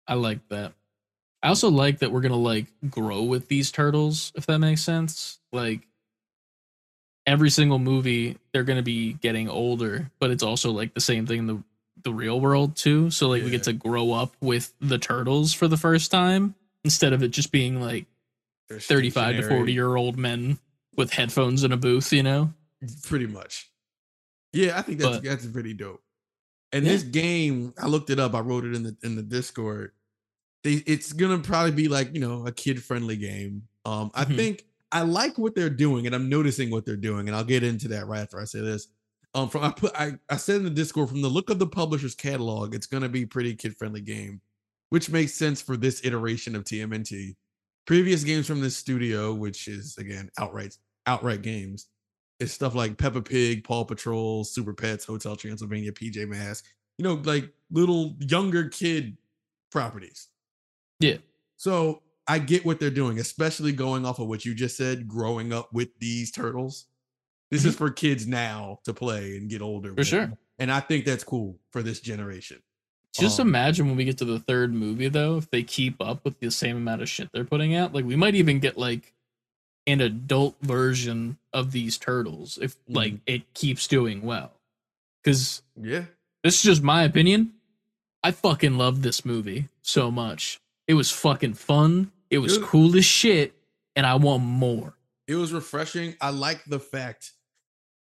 I 0.07 0.15
like 0.15 0.47
that. 0.49 0.73
I 1.43 1.49
also 1.49 1.71
like 1.71 1.99
that 1.99 2.11
we're 2.13 2.21
gonna 2.23 2.37
like 2.37 2.67
grow 2.89 3.23
with 3.23 3.49
these 3.49 3.71
turtles, 3.71 4.33
if 4.35 4.47
that 4.47 4.59
makes 4.59 4.83
sense. 4.83 5.39
Like 5.53 5.87
every 7.27 7.51
single 7.51 7.79
movie, 7.79 8.39
they're 8.53 8.65
gonna 8.65 8.83
be 8.83 9.15
getting 9.15 9.49
older, 9.49 10.11
but 10.19 10.31
it's 10.31 10.43
also 10.43 10.71
like 10.71 10.95
the 10.95 11.01
same 11.01 11.27
thing 11.27 11.41
in 11.41 11.47
the 11.47 11.63
the 12.03 12.13
real 12.13 12.39
world 12.41 12.77
too. 12.77 13.11
So 13.11 13.29
like 13.29 13.43
we 13.43 13.51
get 13.51 13.63
to 13.65 13.73
grow 13.73 14.13
up 14.13 14.37
with 14.41 14.73
the 14.81 14.99
turtles 14.99 15.53
for 15.55 15.69
the 15.69 15.77
first 15.77 16.11
time 16.11 16.55
instead 16.85 17.13
of 17.15 17.23
it 17.23 17.29
just 17.29 17.51
being 17.51 17.81
like 17.81 18.07
They're 18.69 18.79
35 18.81 19.37
to 19.37 19.49
40 19.49 19.73
year 19.73 19.97
old 19.97 20.19
men 20.19 20.59
with 20.97 21.13
headphones 21.13 21.65
in 21.65 21.73
a 21.73 21.77
booth, 21.79 22.13
you 22.13 22.23
know? 22.23 22.53
pretty 23.05 23.27
much. 23.27 23.71
Yeah, 24.53 24.79
I 24.79 24.83
think 24.83 24.99
that's 24.99 25.17
But- 25.17 25.25
that's 25.25 25.47
pretty 25.47 25.73
dope. 25.73 26.03
And 26.75 26.87
Yeah. 26.87 26.91
this 26.91 27.05
game, 27.05 27.75
I 27.79 27.89
looked 27.89 28.11
it 28.11 28.21
up. 28.21 28.35
I 28.35 28.41
wrote 28.41 28.67
it 28.67 28.75
in 28.77 28.85
the 28.85 28.99
in 29.05 29.17
the 29.17 29.25
Discord. 29.25 29.93
They, 30.65 30.75
it's 30.87 31.13
gonna 31.13 31.41
probably 31.41 31.73
be 31.73 31.89
like 31.89 32.15
you 32.15 32.21
know 32.21 32.47
a 32.47 32.53
kid 32.53 32.83
friendly 32.83 33.17
game. 33.17 33.69
Um, 33.85 34.11
I 34.15 34.25
Mhm. 34.25 34.37
think 34.37 34.67
I 34.93 35.03
like 35.03 35.39
what 35.39 35.55
they're 35.55 35.71
doing, 35.71 36.07
and 36.07 36.15
I'm 36.15 36.29
noticing 36.29 36.71
what 36.71 36.87
they're 36.87 36.97
doing, 36.97 37.29
and 37.29 37.37
I'll 37.37 37.45
get 37.45 37.63
into 37.65 37.89
that 37.89 38.07
right 38.07 38.21
after 38.23 38.41
I 38.41 38.45
say 38.45 38.61
this. 38.61 38.89
Um, 39.35 39.49
from 39.51 39.65
I 39.65 39.73
put 39.73 39.93
I 39.97 40.19
I 40.31 40.37
said 40.37 40.57
in 40.59 40.65
the 40.65 40.71
Discord 40.71 41.11
from 41.11 41.23
the 41.23 41.29
look 41.31 41.51
of 41.51 41.59
the 41.59 41.67
publisher's 41.69 42.15
catalog, 42.15 42.75
it's 42.75 42.87
gonna 42.87 43.09
be 43.11 43.27
pretty 43.27 43.55
kid 43.57 43.77
friendly 43.77 44.01
game, 44.03 44.43
which 44.91 45.11
makes 45.11 45.35
sense 45.35 45.63
for 45.63 45.77
this 45.77 46.05
iteration 46.05 46.57
of 46.57 46.65
TMNT. 46.65 47.37
Previous 47.87 48.25
games 48.25 48.47
from 48.47 48.61
this 48.61 48.77
studio, 48.77 49.35
which 49.35 49.69
is 49.69 49.97
again 49.99 50.31
outright 50.39 50.77
outright 51.07 51.43
games, 51.43 51.89
is 52.41 52.53
stuff 52.53 52.75
like 52.75 52.99
Peppa 52.99 53.23
Pig, 53.23 53.65
Paw 53.65 53.85
Patrol, 53.85 54.45
Super 54.45 54.75
Pets, 54.75 55.05
Hotel 55.05 55.37
Transylvania, 55.37 55.93
PJ 55.93 56.29
Masks. 56.29 56.69
You 56.99 57.05
know, 57.05 57.15
like 57.25 57.51
little 57.71 58.17
younger 58.21 58.69
kid 58.69 59.17
properties. 59.71 60.29
Yeah. 61.01 61.17
So 61.57 62.03
I 62.29 62.39
get 62.39 62.65
what 62.65 62.81
they're 62.81 62.91
doing, 62.91 63.19
especially 63.19 63.73
going 63.73 64.07
off 64.07 64.19
of 64.19 64.29
what 64.29 64.45
you 64.45 64.55
just 64.55 64.77
said, 64.77 65.09
growing 65.09 65.53
up 65.53 65.73
with 65.73 65.89
these 65.99 66.31
turtles. 66.31 66.87
This 67.51 67.65
is 67.65 67.77
for 67.77 67.91
kids 67.91 68.27
now 68.27 68.81
to 68.85 68.93
play 68.95 69.37
and 69.37 69.49
get 69.49 69.63
older. 69.63 69.91
For 69.91 69.95
with. 69.97 70.07
sure. 70.07 70.33
And 70.59 70.73
I 70.73 70.81
think 70.81 71.05
that's 71.05 71.25
cool 71.25 71.59
for 71.71 71.83
this 71.83 72.01
generation. 72.01 72.61
Just 73.13 73.39
Um, 73.39 73.49
imagine 73.49 73.87
when 73.87 73.97
we 73.97 74.05
get 74.05 74.19
to 74.19 74.25
the 74.25 74.41
third 74.41 74.75
movie, 74.75 75.09
though, 75.09 75.37
if 75.37 75.49
they 75.51 75.63
keep 75.63 76.01
up 76.01 76.25
with 76.25 76.41
the 76.41 76.51
same 76.51 76.77
amount 76.77 77.03
of 77.03 77.09
shit 77.09 77.31
they're 77.33 77.45
putting 77.45 77.77
out, 77.77 77.95
like 77.95 78.05
we 78.05 78.17
might 78.17 78.35
even 78.35 78.59
get 78.59 78.77
like 78.77 79.14
an 79.87 80.01
adult 80.01 80.57
version 80.63 81.39
of 81.53 81.73
these 81.73 81.99
turtles 81.99 82.59
if 82.61 82.77
hmm. 82.87 82.95
like 82.95 83.15
it 83.27 83.53
keeps 83.55 83.87
doing 83.87 84.23
well. 84.23 84.53
Because 85.23 85.63
Yeah. 85.81 86.05
this 86.43 86.57
is 86.57 86.63
just 86.63 86.83
my 86.83 87.03
opinion. 87.03 87.55
I 88.23 88.31
fucking 88.31 88.79
love 88.79 89.03
this 89.03 89.25
movie 89.25 89.69
so 89.83 90.11
much. 90.11 90.59
It 90.87 90.95
was 90.95 91.11
fucking 91.11 91.55
fun. 91.55 92.11
It 92.31 92.39
was 92.39 92.57
Dude. 92.57 92.67
cool 92.67 92.97
as 92.97 93.05
shit, 93.05 93.55
and 93.95 94.07
I 94.07 94.17
want 94.17 94.43
more. 94.43 94.95
It 95.27 95.37
was 95.37 95.53
refreshing. 95.53 96.17
I 96.21 96.31
like 96.31 96.65
the 96.65 96.81
fact 96.81 97.33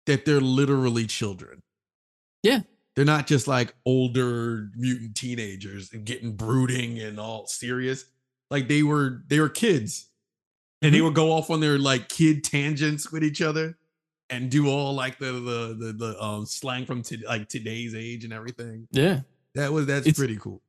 that 0.06 0.26
they're 0.26 0.42
literally 0.42 1.06
children. 1.08 1.62
Yeah. 2.44 2.62
They're 2.96 3.06
not 3.06 3.28
just 3.28 3.48
like 3.48 3.76
older 3.86 4.70
mutant 4.76 5.16
teenagers 5.16 5.94
and 5.94 6.04
getting 6.06 6.36
brooding 6.36 7.00
and 7.00 7.20
all 7.20 7.46
serious. 7.46 8.06
Like 8.50 8.68
they 8.68 8.82
were 8.82 9.22
they 9.28 9.40
were 9.40 9.50
kids. 9.50 10.08
And 10.82 10.94
they 10.94 11.02
would 11.02 11.16
go 11.16 11.32
off 11.32 11.50
on 11.50 11.60
their 11.60 11.78
like 11.80 12.08
kid 12.10 12.44
tangents 12.44 13.12
with 13.12 13.24
each 13.24 13.42
other 13.42 13.78
and 14.30 14.50
do 14.52 14.68
all 14.70 14.94
like 14.94 15.18
the 15.20 15.32
the 15.32 15.76
the, 15.80 15.94
the 15.94 16.22
um 16.24 16.46
slang 16.46 16.86
from 16.86 17.02
to, 17.04 17.18
like 17.26 17.50
today's 17.50 17.96
age 17.96 18.24
and 18.24 18.34
everything. 18.34 18.88
Yeah. 18.92 19.22
That 19.56 19.72
was 19.74 19.86
that's 19.88 20.06
It's- 20.06 20.18
pretty 20.18 20.38
cool. 20.38 20.62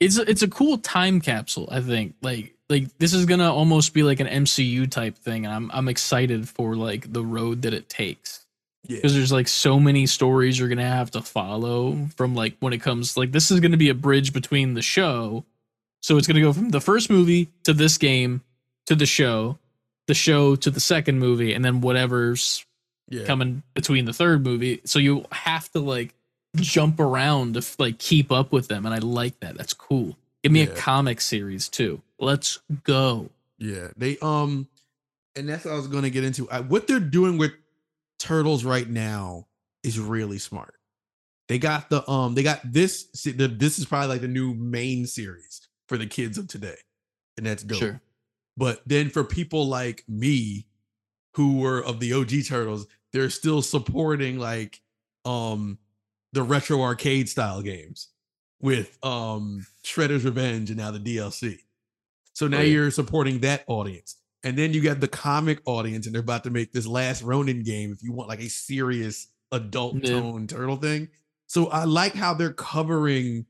it's 0.00 0.18
a, 0.18 0.28
it's 0.28 0.42
a 0.42 0.48
cool 0.48 0.76
time 0.78 1.20
capsule 1.22 1.68
i 1.70 1.80
think 1.80 2.14
like 2.20 2.54
like 2.68 2.88
this 2.98 3.14
is 3.14 3.24
gonna 3.24 3.50
almost 3.52 3.94
be 3.94 4.02
like 4.02 4.20
an 4.20 4.26
mcu 4.44 4.90
type 4.90 5.16
thing 5.16 5.46
and 5.46 5.54
i'm 5.54 5.70
i'm 5.72 5.88
excited 5.88 6.46
for 6.48 6.74
like 6.76 7.10
the 7.12 7.22
road 7.24 7.62
that 7.62 7.72
it 7.72 7.88
takes 7.88 8.44
Yeah. 8.84 8.96
because 8.96 9.14
there's 9.14 9.32
like 9.32 9.48
so 9.48 9.80
many 9.80 10.04
stories 10.06 10.58
you're 10.58 10.68
gonna 10.68 10.82
have 10.86 11.12
to 11.12 11.22
follow 11.22 11.96
from 12.16 12.34
like 12.34 12.56
when 12.60 12.74
it 12.74 12.82
comes 12.82 13.16
like 13.16 13.32
this 13.32 13.50
is 13.50 13.60
gonna 13.60 13.78
be 13.78 13.88
a 13.88 13.94
bridge 13.94 14.32
between 14.34 14.74
the 14.74 14.82
show 14.82 15.44
so 16.02 16.18
it's 16.18 16.26
gonna 16.26 16.42
go 16.42 16.52
from 16.52 16.68
the 16.70 16.80
first 16.80 17.08
movie 17.08 17.48
to 17.64 17.72
this 17.72 17.96
game 17.96 18.42
to 18.86 18.94
the 18.94 19.06
show 19.06 19.58
the 20.06 20.14
show 20.14 20.54
to 20.56 20.70
the 20.70 20.80
second 20.80 21.18
movie 21.18 21.52
and 21.52 21.64
then 21.64 21.80
whatever's 21.80 22.64
Yeah. 23.08 23.24
coming 23.24 23.62
between 23.74 24.04
the 24.04 24.12
third 24.12 24.44
movie 24.44 24.80
so 24.84 24.98
you 24.98 25.24
have 25.32 25.70
to 25.72 25.80
like 25.80 26.14
jump 26.56 26.98
around 27.00 27.54
to 27.54 27.62
like 27.78 27.98
keep 27.98 28.30
up 28.32 28.50
with 28.52 28.68
them 28.68 28.86
and 28.86 28.94
i 28.94 28.98
like 28.98 29.38
that 29.40 29.56
that's 29.56 29.74
cool 29.74 30.16
give 30.42 30.52
me 30.52 30.62
Yeah. 30.64 30.70
a 30.70 30.76
comic 30.76 31.20
series 31.20 31.68
too 31.68 32.00
let's 32.18 32.58
go 32.84 33.28
Yeah, 33.58 33.88
they 33.96 34.18
um, 34.22 34.68
and 35.34 35.48
that's 35.48 35.64
what 35.64 35.72
I 35.74 35.76
was 35.76 35.86
going 35.88 36.04
to 36.04 36.10
get 36.10 36.24
into. 36.24 36.48
I, 36.50 36.60
what 36.60 36.86
they're 36.86 36.98
doing 37.00 37.36
with 37.38 37.52
turtles 38.18 38.64
right 38.64 38.88
now 38.88 39.46
is 39.82 39.98
really 40.00 40.38
smart. 40.38 40.74
They 41.48 41.58
got 41.58 41.90
the 41.90 42.08
um, 42.10 42.34
they 42.34 42.42
got 42.42 42.60
this. 42.64 43.04
The, 43.22 43.46
this 43.48 43.78
is 43.78 43.84
probably 43.84 44.08
like 44.08 44.20
the 44.22 44.28
new 44.28 44.54
main 44.54 45.06
series 45.06 45.60
for 45.88 45.98
the 45.98 46.06
kids 46.06 46.38
of 46.38 46.48
today, 46.48 46.76
and 47.36 47.44
that's 47.46 47.62
dope. 47.62 47.78
sure 47.78 48.00
But 48.56 48.82
then 48.86 49.10
for 49.10 49.22
people 49.24 49.66
like 49.66 50.04
me, 50.08 50.66
who 51.34 51.58
were 51.58 51.84
of 51.84 52.00
the 52.00 52.12
OG 52.14 52.30
turtles, 52.48 52.86
they're 53.12 53.30
still 53.30 53.62
supporting 53.62 54.38
like 54.38 54.80
um 55.24 55.78
the 56.32 56.42
retro 56.42 56.80
arcade 56.82 57.28
style 57.28 57.60
games 57.62 58.08
with 58.60 58.98
um 59.04 59.66
Shredder's 59.84 60.24
Revenge 60.24 60.70
and 60.70 60.78
now 60.78 60.90
the 60.90 60.98
DLC. 61.00 61.58
So 62.32 62.48
now 62.48 62.58
Oh, 62.58 62.60
yeah. 62.62 62.68
you're 62.72 62.90
supporting 62.90 63.40
that 63.40 63.64
audience. 63.66 64.16
And 64.42 64.56
then 64.56 64.72
you 64.72 64.80
got 64.82 65.00
the 65.00 65.08
comic 65.08 65.60
audience, 65.66 66.06
and 66.06 66.14
they're 66.14 66.22
about 66.22 66.44
to 66.44 66.50
make 66.50 66.72
this 66.72 66.86
last 66.86 67.22
Ronin 67.22 67.62
game 67.62 67.90
if 67.92 68.02
you 68.02 68.12
want 68.12 68.28
like 68.28 68.40
a 68.40 68.48
serious 68.48 69.28
adult 69.52 69.96
Yeah. 69.96 70.10
tone 70.20 70.46
turtle 70.46 70.76
thing. 70.76 71.08
So 71.48 71.66
I 71.68 71.84
like 71.84 72.14
how 72.14 72.32
they're 72.34 72.52
covering 72.52 73.46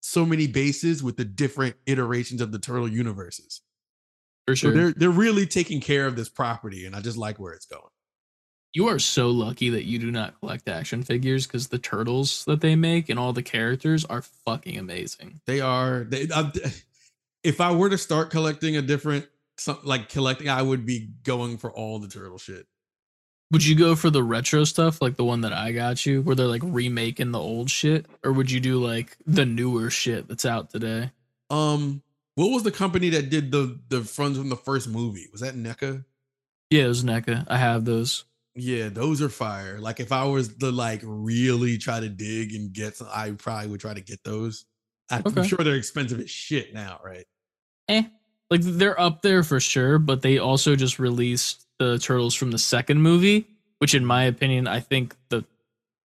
so 0.00 0.26
many 0.26 0.46
bases 0.46 1.02
with 1.02 1.16
the 1.16 1.24
different 1.24 1.76
iterations 1.86 2.40
of 2.40 2.52
the 2.52 2.58
turtle 2.58 2.88
universes. 2.88 3.62
For 4.46 4.56
So 4.56 4.68
sure 4.68 4.72
they're 4.72 4.92
they're 4.92 5.10
really 5.10 5.46
taking 5.46 5.80
care 5.80 6.06
of 6.06 6.16
this 6.16 6.28
property, 6.28 6.86
and 6.86 6.94
I 6.94 7.00
just 7.00 7.16
like 7.16 7.38
where 7.38 7.52
it's 7.52 7.66
going. 7.66 7.82
You 8.72 8.88
are 8.88 8.98
so 8.98 9.30
lucky 9.30 9.70
that 9.70 9.84
you 9.84 10.00
do 10.00 10.10
not 10.10 10.38
collect 10.40 10.68
action 10.68 11.04
figures 11.04 11.46
because 11.46 11.68
the 11.68 11.78
turtles 11.78 12.44
that 12.46 12.60
they 12.60 12.74
make 12.74 13.08
and 13.08 13.20
all 13.20 13.32
the 13.32 13.42
characters 13.42 14.04
are 14.04 14.22
fucking 14.22 14.76
amazing. 14.76 15.40
They 15.46 15.60
are. 15.60 16.04
They. 16.04 16.28
I, 16.34 16.50
if 17.44 17.60
I 17.60 17.72
were 17.72 17.88
to 17.88 17.98
start 17.98 18.30
collecting 18.30 18.76
a 18.76 18.82
different, 18.82 19.28
some, 19.58 19.78
like 19.84 20.08
collecting, 20.08 20.48
I 20.48 20.62
would 20.62 20.84
be 20.84 21.08
going 21.22 21.56
for 21.56 21.72
all 21.72 21.98
the 22.00 22.08
turtle 22.08 22.38
shit. 22.38 22.66
Would 23.52 23.64
you 23.64 23.76
go 23.76 23.94
for 23.94 24.10
the 24.10 24.22
retro 24.22 24.64
stuff 24.64 25.00
like 25.00 25.16
the 25.16 25.24
one 25.24 25.42
that 25.42 25.52
I 25.52 25.70
got 25.70 26.04
you, 26.04 26.22
where 26.22 26.34
they're 26.34 26.46
like 26.46 26.62
remaking 26.64 27.30
the 27.30 27.38
old 27.38 27.70
shit, 27.70 28.06
or 28.24 28.32
would 28.32 28.50
you 28.50 28.58
do 28.58 28.84
like 28.84 29.16
the 29.24 29.46
newer 29.46 29.90
shit 29.90 30.26
that's 30.26 30.44
out 30.44 30.70
today? 30.70 31.12
Um, 31.50 32.02
what 32.34 32.48
was 32.50 32.62
the 32.62 32.70
company 32.72 33.10
that 33.10 33.30
did 33.30 33.50
the 33.52 33.78
the 33.88 34.02
fronts 34.02 34.38
from 34.38 34.48
the 34.48 34.56
first 34.56 34.88
movie? 34.88 35.26
Was 35.32 35.40
that 35.40 35.54
NECA? 35.54 36.04
Yeah, 36.70 36.84
it 36.84 36.88
was 36.88 37.04
NECA. 37.04 37.44
I 37.48 37.58
have 37.58 37.84
those. 37.84 38.24
Yeah, 38.56 38.88
those 38.88 39.20
are 39.20 39.28
fire. 39.28 39.80
Like 39.80 40.00
if 40.00 40.12
I 40.12 40.24
was 40.24 40.56
to 40.58 40.70
like 40.70 41.00
really 41.04 41.76
try 41.78 42.00
to 42.00 42.08
dig 42.08 42.54
and 42.54 42.72
get 42.72 42.96
some, 42.96 43.08
I 43.12 43.32
probably 43.32 43.68
would 43.68 43.80
try 43.80 43.94
to 43.94 44.00
get 44.00 44.22
those. 44.24 44.64
I'm 45.10 45.22
Okay. 45.26 45.46
sure 45.46 45.58
they're 45.58 45.74
expensive 45.74 46.20
as 46.20 46.30
shit 46.30 46.72
now, 46.72 47.00
right? 47.04 47.26
Eh, 47.88 48.04
like 48.50 48.62
they're 48.62 48.98
up 48.98 49.22
there 49.22 49.42
for 49.42 49.60
sure, 49.60 49.98
but 49.98 50.22
they 50.22 50.38
also 50.38 50.76
just 50.76 50.98
released 50.98 51.66
the 51.78 51.98
turtles 51.98 52.34
from 52.34 52.52
the 52.52 52.58
second 52.58 53.02
movie, 53.02 53.46
which 53.78 53.94
in 53.94 54.04
my 54.04 54.24
opinion, 54.24 54.66
I 54.68 54.80
think 54.80 55.14
the 55.28 55.44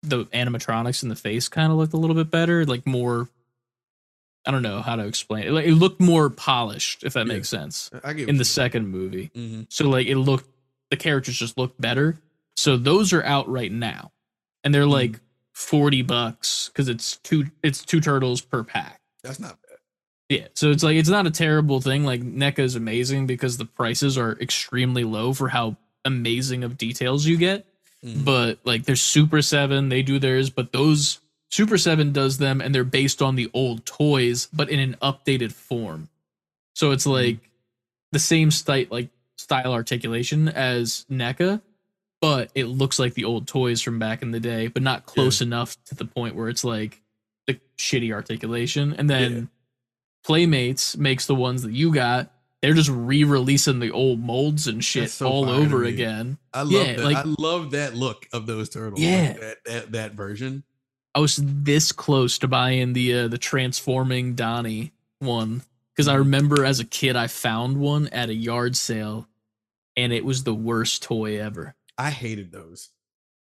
the 0.05 0.27
animatronics 0.27 1.03
in 1.03 1.09
the 1.09 1.17
face 1.17 1.49
kind 1.49 1.73
of 1.73 1.79
looked 1.79 1.93
a 1.93 1.97
little 1.97 2.15
bit 2.17 2.31
better, 2.31 2.65
like 2.65 2.87
more. 2.87 3.29
I 4.49 4.51
don't 4.51 4.63
know 4.63 4.81
how 4.81 4.97
to 4.97 5.07
explain 5.07 5.45
it. 5.47 5.51
Like, 5.53 5.67
it 5.67 5.75
looked 5.75 6.01
more 6.01 6.31
polished, 6.31 7.05
if 7.05 7.13
that 7.13 7.27
Yeah. 7.27 7.35
makes 7.35 7.51
sense, 7.51 7.91
I 8.03 8.15
get 8.15 8.31
in 8.31 8.39
the 8.39 8.45
second 8.47 8.89
movie. 8.89 9.31
hmm 9.35 9.63
So 9.69 9.89
like 9.89 10.07
it 10.07 10.17
looked, 10.17 10.49
the 10.91 10.97
characters 10.97 11.37
just 11.39 11.59
looked 11.59 11.79
better. 11.81 12.19
So 12.57 12.77
those 12.79 13.13
are 13.13 13.23
out 13.25 13.47
right 13.49 13.71
now, 13.71 14.11
and 14.65 14.75
they're 14.75 14.87
like 14.87 15.21
forty 15.53 16.01
bucks 16.03 16.71
because 16.73 16.89
it's 16.89 17.19
two 17.19 17.51
it's 17.63 17.85
two 17.85 18.01
turtles 18.01 18.41
per 18.41 18.65
pack. 18.65 19.01
That's 19.23 19.39
not 19.39 19.59
bad. 19.63 19.79
Yeah, 20.31 20.47
so 20.55 20.71
it's 20.71 20.83
like 20.83 20.97
it's 20.97 21.09
not 21.11 21.27
a 21.27 21.31
terrible 21.31 21.81
thing. 21.83 22.05
Like 22.05 22.23
NECA 22.23 22.61
is 22.61 22.75
amazing 22.75 23.27
because 23.27 23.59
the 23.59 23.65
prices 23.67 24.17
are 24.17 24.33
extremely 24.41 25.05
low 25.05 25.35
for 25.35 25.49
how 25.49 25.77
amazing 26.07 26.65
of 26.65 26.79
details 26.79 27.27
you 27.27 27.37
get. 27.37 27.67
Mhm. 28.05 28.25
But 28.25 28.61
like 28.65 28.85
there's 28.85 29.03
Super 29.03 29.43
7, 29.43 29.89
they 29.91 30.03
do 30.03 30.19
theirs, 30.19 30.49
but 30.51 30.73
those 30.73 31.19
Super 31.51 31.79
7 31.79 32.13
does 32.13 32.39
them 32.39 32.61
and 32.61 32.75
they're 32.75 32.85
based 32.85 33.23
on 33.23 33.35
the 33.35 33.51
old 33.55 33.87
toys 33.87 34.49
but 34.53 34.69
in 34.71 34.79
an 34.81 34.97
updated 35.01 35.53
form. 35.53 36.09
So 36.75 36.91
it's 36.91 37.05
hmm. 37.05 37.11
like 37.11 37.51
the 38.13 38.19
same 38.19 38.51
style 38.51 38.87
like 38.91 39.09
style 39.37 39.73
articulation 39.73 40.49
as 40.49 41.07
NECA, 41.11 41.63
but 42.21 42.51
it 42.55 42.65
looks 42.65 42.99
like 42.99 43.15
the 43.15 43.25
old 43.25 43.47
toys 43.47 43.81
from 43.81 43.99
back 43.99 44.23
in 44.23 44.31
the 44.31 44.41
day, 44.41 44.67
but 44.67 44.83
not 44.83 45.07
close 45.07 45.41
enough 45.41 45.77
to 45.85 45.95
the 45.95 46.05
point 46.05 46.35
where 46.35 46.49
it's 46.49 46.65
like 46.65 47.01
the 47.47 47.59
shitty 47.77 48.13
articulation. 48.13 48.95
And 48.95 49.09
then 49.09 49.33
Yeah. 49.33 49.43
Playmates 50.25 50.97
makes 50.97 51.27
the 51.27 51.35
ones 51.35 51.63
that 51.63 51.73
you 51.73 51.93
got. 51.93 52.31
They're 52.61 52.75
just 52.75 52.91
re-releasing 52.91 53.79
the 53.79 53.93
old 53.93 54.21
molds 54.21 54.67
and 54.67 54.85
shit 54.85 55.11
so 55.11 55.29
all 55.29 55.49
over 55.49 55.85
again. 55.85 56.39
I 56.53 56.63
love 56.63 56.73
Yeah, 56.73 56.97
that. 56.97 57.05
like- 57.05 57.17
I 57.17 57.35
love 57.39 57.71
that 57.71 57.95
look 57.95 58.27
of 58.33 58.47
those 58.47 58.69
turtles. 58.69 59.01
like 59.01 59.09
Yeah. 59.09 59.33
that, 59.35 59.65
that 59.65 59.93
that 59.93 60.13
version. 60.15 60.65
I 61.15 61.21
was 61.21 61.41
this 61.43 61.91
close 61.93 62.39
to 62.39 62.49
buying 62.49 62.93
the 62.93 63.15
uh, 63.15 63.29
the 63.29 63.39
transforming 63.39 64.35
Donnie 64.35 64.93
one 65.21 65.63
because 65.95 66.07
I 66.09 66.13
Mm-hmm. 66.13 66.19
remember 66.21 66.65
as 66.65 66.79
a 66.81 66.85
kid 66.85 67.17
I 67.17 67.27
found 67.27 67.79
one 67.79 68.09
at 68.09 68.29
a 68.29 68.35
yard 68.35 68.77
sale, 68.77 69.27
and 69.97 70.13
it 70.13 70.25
was 70.25 70.45
the 70.45 70.55
worst 70.55 71.03
toy 71.03 71.41
ever. 71.41 71.75
I 71.97 72.11
hated 72.11 72.53
those. 72.53 72.91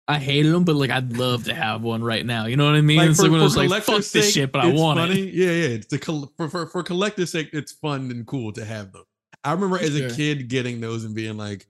I 0.09 0.19
hated 0.19 0.53
them, 0.53 0.65
but 0.65 0.75
like 0.77 0.91
I'd 0.91 1.17
love 1.17 1.45
to 1.45 1.55
have 1.55 1.83
one 1.83 2.03
right 2.03 2.27
now. 2.27 2.47
You 2.47 2.57
know 2.57 2.67
what 2.67 2.75
I 2.75 2.81
mean? 2.83 2.99
Like 2.99 3.11
it's 3.11 3.19
for, 3.21 3.25
like 3.25 3.33
when 3.33 3.41
I 3.41 3.45
was 3.45 3.57
like, 3.57 3.83
"Fuck 3.85 3.97
this 3.99 4.11
sake, 4.11 4.35
shit," 4.35 4.53
but 4.53 4.61
I 4.63 4.67
want 4.73 4.99
funny. 4.99 5.29
it. 5.29 5.33
Yeah, 5.35 5.47
yeah. 5.53 5.69
It's 5.77 5.87
the 5.87 6.29
for, 6.37 6.49
for 6.49 6.67
for 6.67 6.83
collector's 6.83 7.31
sake, 7.31 7.51
it's 7.53 7.73
fun 7.73 8.11
and 8.11 8.27
cool 8.27 8.53
to 8.55 8.65
have 8.65 8.93
them. 8.93 9.05
I 9.45 9.53
remember 9.53 9.79
as 9.79 9.97
a 9.99 10.15
kid 10.15 10.49
getting 10.49 10.81
those 10.81 11.05
and 11.05 11.15
being 11.15 11.37
like, 11.37 11.67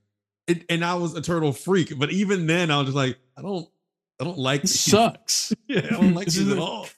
it, 0.49 0.65
and 0.69 0.85
I 0.85 0.95
was 0.95 1.15
a 1.15 1.21
turtle 1.23 1.53
freak. 1.53 1.97
But 1.99 2.11
even 2.11 2.47
then, 2.47 2.71
I 2.71 2.79
was 2.79 2.87
just 2.87 2.97
like, 2.97 3.19
I 3.37 3.43
don't, 3.43 3.69
I 4.23 4.25
don't 4.25 4.39
like 4.39 4.65
It 4.65 4.69
sucks. 4.69 5.53
Yeah, 5.69 5.81
I 5.85 5.89
don't 5.91 6.15
like 6.15 6.27
these 6.29 6.49
at 6.49 6.59
all. 6.59 6.89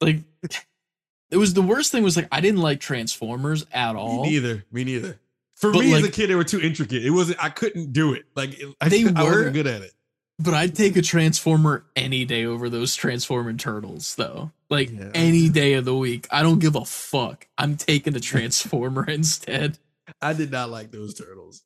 Like 0.00 0.18
it 1.30 1.36
was 1.36 1.54
the 1.54 1.62
worst 1.62 1.90
thing 1.92 2.02
was 2.02 2.16
like 2.16 2.28
I 2.30 2.40
didn't 2.40 2.60
like 2.60 2.78
Transformers 2.80 3.64
at 3.72 3.96
all. 3.96 4.22
Me 4.24 4.30
neither. 4.30 4.64
Me 4.70 4.84
neither. 4.84 5.18
For 5.56 5.72
But, 5.72 5.80
me 5.80 5.94
as 5.94 6.04
a 6.04 6.10
kid, 6.10 6.28
they 6.30 6.34
were 6.36 6.44
too 6.44 6.60
intricate. 6.60 7.04
It 7.04 7.10
wasn't. 7.10 7.42
I 7.42 7.48
couldn't 7.48 7.92
do 7.92 8.12
it. 8.14 8.26
Like 8.36 8.58
it- 8.60 8.74
I, 8.80 8.88
They 8.88 9.04
I 9.16 9.24
were- 9.24 9.30
wasn't 9.30 9.54
good 9.54 9.66
at 9.66 9.82
it. 9.82 9.92
But 10.40 10.54
I'd 10.54 10.76
take 10.76 10.96
a 10.96 11.02
Transformer 11.02 11.84
any 11.96 12.24
day 12.24 12.44
over 12.44 12.68
those 12.70 12.94
Transforming 12.94 13.56
Turtles, 13.56 14.14
though. 14.14 14.52
Like 14.70 14.90
Yeah. 14.92 15.10
any 15.14 15.48
day 15.48 15.72
of 15.74 15.84
the 15.84 15.96
week. 15.96 16.28
I 16.30 16.42
don't 16.44 16.60
give 16.60 16.76
a 16.76 16.84
fuck. 16.84 17.48
I'm 17.58 17.76
taking 17.76 18.14
a 18.14 18.20
Transformer 18.20 19.04
instead. 19.08 19.78
I 20.22 20.34
did 20.34 20.52
not 20.52 20.70
like 20.70 20.92
those 20.92 21.14
turtles. 21.14 21.64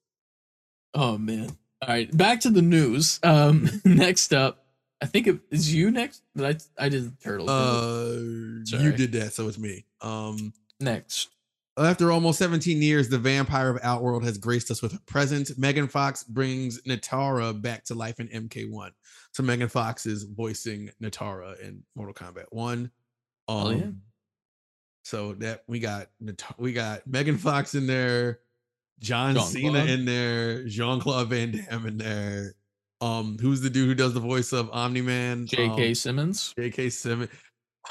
Oh 0.95 1.19
man. 1.19 1.51
All 1.83 1.89
right, 1.89 2.17
back 2.17 2.41
to 2.43 2.51
the 2.51 2.63
news. 2.63 3.19
Um 3.23 3.69
next 3.85 4.33
up, 4.33 4.62
I 5.03 5.07
think 5.07 5.27
it 5.27 5.41
is 5.51 5.75
you 5.75 5.91
next. 5.91 6.23
Did 6.37 6.47
I 6.79 6.85
I 6.87 6.89
did 6.89 7.21
turtles. 7.21 7.51
Uh, 7.51 8.21
you 8.79 8.93
did 8.93 9.11
that, 9.13 9.33
so 9.33 9.49
it's 9.49 9.59
me. 9.59 9.85
Um, 10.01 10.53
next. 10.79 11.29
After 11.77 12.13
almost 12.13 12.39
17 12.39 12.83
years, 12.83 13.09
the 13.09 13.19
vampire 13.19 13.71
of 13.71 13.79
Outworld 13.83 14.25
has 14.25 14.39
graced 14.39 14.71
us 14.71 14.83
with 14.83 14.95
a 14.95 15.01
presence. 15.07 15.57
Megan 15.59 15.89
Fox 15.89 16.23
brings 16.23 16.81
Nitara 16.83 17.61
back 17.61 17.85
to 17.87 17.95
life 17.95 18.21
in 18.21 18.29
MK1. 18.29 18.91
So 19.33 19.43
Megan 19.43 19.69
Fox 19.69 20.05
is 20.07 20.25
voicing 20.25 20.91
Nitara 21.03 21.59
in 21.61 21.83
Mortal 21.97 22.15
Kombat 22.15 22.45
1. 22.51 22.91
Um, 23.49 23.59
Hell 23.59 23.73
yeah. 23.73 23.87
So 25.05 25.33
that 25.35 25.65
we 25.67 25.81
got 25.81 26.09
Nat- 26.21 26.55
we 26.59 26.73
got 26.73 27.07
Megan 27.09 27.39
Fox 27.39 27.75
in 27.75 27.87
there, 27.89 28.39
John 29.01 29.37
Cena 29.41 29.63
Jean-Claude. 29.73 29.89
in 29.91 30.05
there, 30.05 30.65
Jean 30.69 31.01
Claude 31.01 31.29
Van 31.31 31.51
Damme 31.51 31.87
in 31.87 31.97
there. 31.99 32.55
Um, 33.03 33.37
who's 33.41 33.61
the 33.61 33.69
dude 33.71 33.89
who 33.89 33.95
does 33.95 34.15
the 34.15 34.21
voice 34.21 34.53
of 34.53 34.71
Omni 34.73 35.03
Man? 35.03 35.47
J.K. 35.47 35.89
Um, 35.89 35.95
Simmons. 35.95 36.55
J.K. 36.57 36.89
Simmons. 36.91 37.31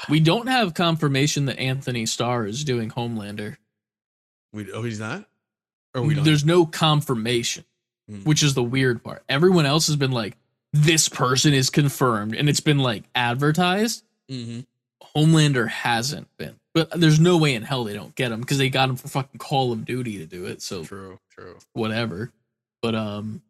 We 0.08 0.20
don't 0.20 0.48
have 0.48 0.72
confirmation 0.74 1.44
that 1.46 1.58
Anthony 1.58 2.06
Starr 2.06 2.46
is 2.46 2.64
doing 2.64 2.90
Homelander. 2.90 3.56
We 4.52 4.72
oh 4.72 4.82
he's 4.82 4.98
not. 5.00 5.26
Or 5.94 6.02
we 6.02 6.14
don't. 6.14 6.24
There's 6.24 6.44
no 6.44 6.64
confirmation, 6.66 7.64
Mm. 8.10 8.24
which 8.24 8.42
is 8.42 8.54
the 8.54 8.62
weird 8.64 9.04
part. 9.04 9.22
Everyone 9.28 9.64
else 9.66 9.86
has 9.86 9.94
been 9.96 10.10
like, 10.10 10.36
this 10.72 11.08
person 11.08 11.52
is 11.54 11.70
confirmed, 11.70 12.34
and 12.34 12.48
it's 12.48 12.60
been 12.60 12.78
like 12.78 13.04
advertised. 13.14 14.02
Mhm. 14.30 14.66
Homelander 15.14 15.68
hasn't 15.68 16.26
been, 16.38 16.56
but 16.74 16.90
there's 16.98 17.20
no 17.20 17.36
way 17.36 17.54
in 17.54 17.62
hell 17.62 17.84
they 17.84 17.92
don't 17.94 18.14
get 18.14 18.32
him 18.32 18.40
because 18.40 18.58
they 18.58 18.70
got 18.70 18.88
him 18.88 18.96
for 18.96 19.08
fucking 19.08 19.38
Call 19.38 19.72
of 19.72 19.84
Duty 19.84 20.18
to 20.18 20.26
do 20.26 20.46
it. 20.46 20.62
So 20.62 20.84
True. 20.84 21.18
True. 21.30 21.58
whatever. 21.74 22.32
But 22.80 22.94
um, 22.94 23.42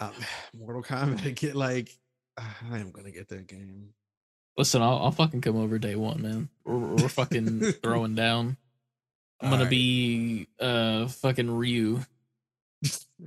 um, 0.00 0.12
Mortal 0.58 0.82
Kombat 0.82 1.34
get 1.36 1.54
like 1.54 1.90
I 2.36 2.78
am 2.78 2.90
gonna 2.90 3.10
get 3.10 3.28
that 3.28 3.46
game. 3.46 3.90
listen, 4.56 4.82
I'll, 4.82 4.98
I'll 4.98 5.10
fucking 5.12 5.40
come 5.40 5.56
over 5.56 5.78
day 5.78 5.96
one, 5.96 6.22
man. 6.22 6.48
We're, 6.64 6.78
we're 6.78 7.08
fucking 7.08 7.60
throwing 7.82 8.14
down. 8.14 8.56
I'm 9.40 9.50
gonna 9.50 9.62
Alright. 9.62 9.70
be 9.70 10.48
uh 10.58 11.08
fucking 11.08 11.50
Ryu. 11.50 12.00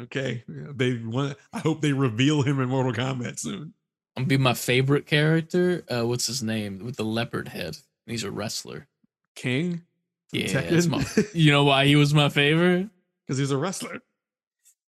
Okay, 0.01 0.43
they 0.47 0.97
want. 0.97 1.37
I 1.53 1.59
hope 1.59 1.81
they 1.81 1.93
reveal 1.93 2.43
him 2.43 2.59
in 2.59 2.69
Mortal 2.69 2.93
Kombat 2.93 3.39
soon. 3.39 3.73
I'm 4.15 4.23
gonna 4.23 4.27
be 4.27 4.37
my 4.37 4.53
favorite 4.53 5.05
character. 5.05 5.83
Uh, 5.89 6.05
what's 6.05 6.27
his 6.27 6.43
name 6.43 6.79
with 6.83 6.95
the 6.97 7.05
leopard 7.05 7.47
head? 7.49 7.77
He's 8.05 8.23
a 8.23 8.31
wrestler. 8.31 8.87
King, 9.35 9.83
Yeah, 10.31 10.61
my, 10.87 11.05
you 11.33 11.51
know 11.51 11.63
why 11.63 11.85
he 11.85 11.95
was 11.95 12.13
my 12.13 12.29
favorite? 12.29 12.89
because 13.27 13.37
he's 13.37 13.51
a 13.51 13.57
wrestler. 13.57 14.01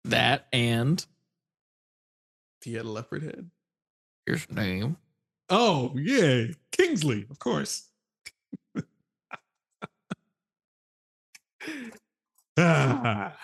That 0.06 0.48
and 0.53 1.03
He 2.64 2.74
had 2.74 2.86
a 2.86 2.90
leopard 2.90 3.24
head. 3.24 3.50
here's 4.26 4.46
his 4.46 4.56
name. 4.56 4.98
Oh 5.50 5.94
yeah, 5.96 6.46
Kingsley, 6.72 7.26
of 7.30 7.40
course. 7.40 7.90
ah. 12.58 13.36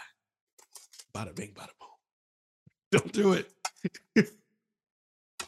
Bada 1.15 1.35
bing, 1.35 1.53
bada 1.53 1.69
boom. 1.79 1.89
Don't 2.91 3.11
do 3.13 3.33
it. 3.33 3.51
my 4.15 4.23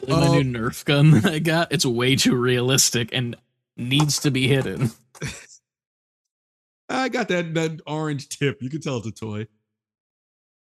Oh. 0.08 0.40
new 0.42 0.44
Nerf 0.60 0.86
gun 0.86 1.12
that 1.22 1.26
I 1.26 1.40
got. 1.40 1.72
It's 1.72 1.86
way 1.86 2.16
too 2.16 2.36
realistic 2.36 3.10
and 3.14 3.36
needs 3.78 4.20
to 4.20 4.32
be 4.32 4.48
hidden. 4.48 4.92
I 6.90 7.10
got 7.10 7.28
that 7.30 7.54
that 7.56 7.82
orange 7.88 8.30
tip. 8.30 8.62
You 8.62 8.70
can 8.70 8.82
tell 8.82 8.98
it's 8.98 9.08
a 9.08 9.12
toy. 9.12 9.48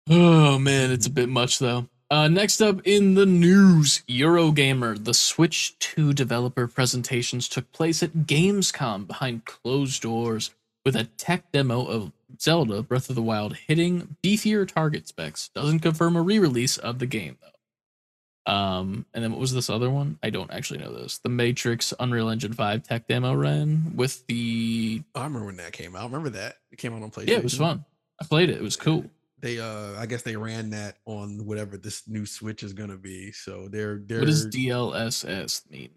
Oh 0.09 0.59
man, 0.59 0.91
it's 0.91 1.07
a 1.07 1.11
bit 1.11 1.29
much 1.29 1.59
though. 1.59 1.89
Uh, 2.11 2.29
next 2.29 2.61
up 2.61 2.81
in 2.87 3.15
the 3.15 3.27
news, 3.27 4.03
Eurogamer, 4.09 5.03
the 5.03 5.15
Switch 5.15 5.79
2 5.79 6.13
developer 6.13 6.69
presentations 6.69 7.49
took 7.49 7.71
place 7.73 8.03
at 8.03 8.13
Gamescom 8.13 9.07
behind 9.07 9.47
closed 9.47 10.03
doors 10.03 10.51
with 10.85 10.95
a 10.97 11.05
tech 11.05 11.51
demo 11.51 11.85
of 11.85 12.13
Zelda 12.39 12.83
Breath 12.83 13.09
of 13.09 13.17
the 13.17 13.23
Wild 13.23 13.57
hitting 13.57 14.17
beefier 14.23 14.69
target 14.69 15.09
specs. 15.09 15.49
Doesn't 15.55 15.81
confirm 15.81 16.17
a 16.17 16.23
re 16.23 16.39
release 16.39 16.77
of 16.77 16.99
the 16.99 17.07
game 17.07 17.39
though. 17.41 18.53
Um, 18.53 19.07
and 19.15 19.25
then 19.25 19.33
what 19.33 19.41
was 19.41 19.55
this 19.55 19.71
other 19.71 19.89
one? 19.89 20.19
I 20.23 20.29
don't 20.29 20.51
actually 20.51 20.81
know 20.81 20.93
this. 20.93 21.19
The 21.19 21.31
Matrix 21.31 21.95
Unreal 21.99 22.29
Engine 22.29 22.53
5 22.53 22.83
tech 22.83 23.09
demo 23.09 23.35
ran 23.35 23.93
with 23.97 24.27
the 24.27 25.03
I 25.15 25.25
remember 25.25 25.47
when 25.47 25.57
that 25.57 25.73
came 25.73 25.97
out. 25.97 26.05
Remember 26.05 26.31
that. 26.31 26.59
It 26.71 26.77
came 26.77 26.95
out 26.95 27.03
on 27.03 27.11
PlayStation. 27.11 27.29
Yeah, 27.29 27.39
it 27.39 27.45
was 27.45 27.57
fun. 27.57 27.85
I 28.21 28.27
played 28.27 28.51
it. 28.51 28.57
It 28.57 28.63
was 28.63 28.77
cool. 28.77 29.07
They 29.45 29.61
uh 29.61 30.01
I 30.01 30.07
guess 30.07 30.23
they 30.23 30.37
ran 30.37 30.71
that 30.71 30.97
on 31.05 31.45
whatever 31.45 31.77
this 31.77 32.09
new 32.09 32.25
Switch 32.25 32.62
is 32.62 32.73
gonna 32.73 32.97
be. 32.97 33.31
So 33.31 33.69
they're 33.71 34.01
they're 34.07 34.21
What 34.21 34.27
does 34.27 34.47
DLSS 34.47 35.71
mean? 35.71 35.91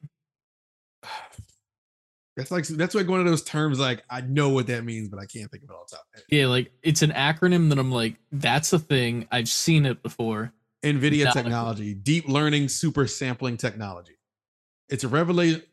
that's 2.35 2.51
like 2.51 2.67
that's 2.67 2.93
like 2.93 3.07
one 3.07 3.21
of 3.21 3.25
those 3.25 3.43
terms 3.43 3.79
like 3.79 4.03
I 4.09 4.19
know 4.19 4.49
what 4.49 4.67
that 4.67 4.83
means, 4.83 5.07
but 5.07 5.21
I 5.21 5.25
can't 5.25 5.49
think 5.49 5.63
of 5.63 5.69
it 5.69 5.73
all 5.73 5.85
the 5.89 5.95
time. 5.95 6.25
Yeah, 6.29 6.47
like 6.47 6.73
it's 6.83 7.03
an 7.03 7.11
acronym 7.11 7.69
that 7.69 7.79
I'm 7.79 7.89
like, 7.89 8.17
that's 8.33 8.73
a 8.73 8.79
thing. 8.79 9.29
I've 9.31 9.47
seen 9.47 9.85
it 9.85 10.03
before. 10.03 10.51
NVIDIA 10.83 11.23
Not 11.23 11.33
technology, 11.33 11.93
deep 11.93 12.27
learning 12.27 12.67
super 12.67 13.07
sampling 13.07 13.55
technology. 13.55 14.17
It's 14.89 15.05
a 15.05 15.07
revelation. 15.07 15.63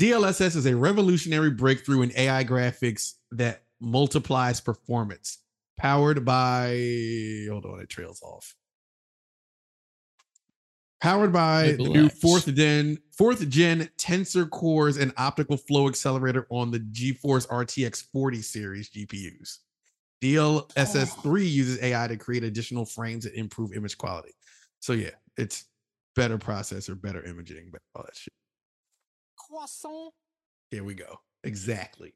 DLSS 0.00 0.56
is 0.56 0.64
a 0.64 0.74
revolutionary 0.74 1.50
breakthrough 1.50 2.00
in 2.00 2.12
AI 2.16 2.42
graphics 2.44 3.16
that 3.32 3.64
multiplies 3.80 4.62
performance, 4.62 5.38
powered 5.78 6.24
by. 6.24 7.46
Hold 7.48 7.64
on, 7.64 7.80
it 7.80 7.88
trails 7.88 8.20
off. 8.22 8.54
Powered 11.00 11.32
by 11.32 11.76
the 11.78 11.84
new 11.84 12.08
fourth 12.08 12.52
gen 12.54 12.98
fourth 13.16 13.48
gen 13.48 13.88
tensor 13.96 14.50
cores 14.50 14.96
and 14.96 15.12
optical 15.16 15.56
flow 15.56 15.88
accelerator 15.88 16.46
on 16.50 16.72
the 16.72 16.80
GeForce 16.80 17.46
RTX 17.48 18.04
40 18.12 18.42
series 18.42 18.90
GPUs. 18.90 19.58
DLSS 20.20 21.22
3 21.22 21.46
uses 21.46 21.80
AI 21.80 22.08
to 22.08 22.16
create 22.16 22.42
additional 22.42 22.84
frames 22.84 23.24
and 23.24 23.34
improve 23.36 23.72
image 23.72 23.96
quality. 23.96 24.32
So 24.80 24.92
yeah, 24.92 25.10
it's 25.36 25.66
better 26.16 26.36
processor, 26.36 27.00
better 27.00 27.22
imaging, 27.22 27.68
but 27.70 27.80
all 27.94 28.02
that 28.02 28.16
shit. 28.16 28.32
Croissant. 29.36 30.12
Here 30.72 30.82
we 30.82 30.94
go. 30.94 31.20
Exactly. 31.44 32.14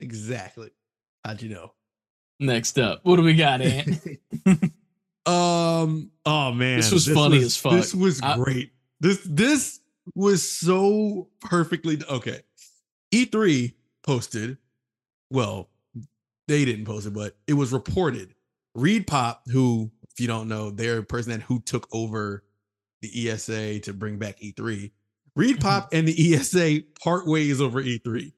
Exactly. 0.00 0.70
How'd 1.24 1.42
you 1.42 1.50
know? 1.50 1.72
Next 2.40 2.78
up, 2.78 3.00
what 3.04 3.16
do 3.16 3.22
we 3.22 3.34
got, 3.34 3.60
Ant? 3.60 4.00
um. 5.26 6.10
Oh 6.24 6.52
man, 6.52 6.76
This 6.78 6.92
was 6.92 7.08
funny 7.08 7.38
as 7.42 7.56
fuck. 7.56 7.72
This 7.72 7.94
was 7.94 8.20
I- 8.22 8.36
great. 8.36 8.72
This 9.00 9.20
this 9.24 9.80
was 10.14 10.48
so 10.48 11.28
perfectly 11.40 12.00
okay. 12.10 12.40
E3 13.14 13.74
posted. 14.02 14.58
Well, 15.30 15.68
they 16.46 16.64
didn't 16.64 16.84
post 16.86 17.06
it, 17.06 17.10
but 17.14 17.36
it 17.46 17.54
was 17.54 17.72
reported. 17.72 18.34
ReedPop, 18.76 19.38
who, 19.50 19.90
if 20.10 20.20
you 20.20 20.26
don't 20.26 20.48
know, 20.48 20.70
they're 20.70 20.98
a 20.98 21.02
person 21.02 21.32
that 21.32 21.42
who 21.42 21.60
took 21.60 21.86
over 21.92 22.44
the 23.02 23.28
ESA 23.30 23.80
to 23.80 23.92
bring 23.92 24.18
back 24.18 24.40
E3. 24.40 24.90
Reed 25.36 25.56
Mhm. 25.56 25.60
Pop 25.60 25.88
and 25.92 26.08
the 26.08 26.34
ESA 26.34 26.80
part 27.02 27.26
ways 27.26 27.60
over 27.60 27.82
E3. 27.82 28.32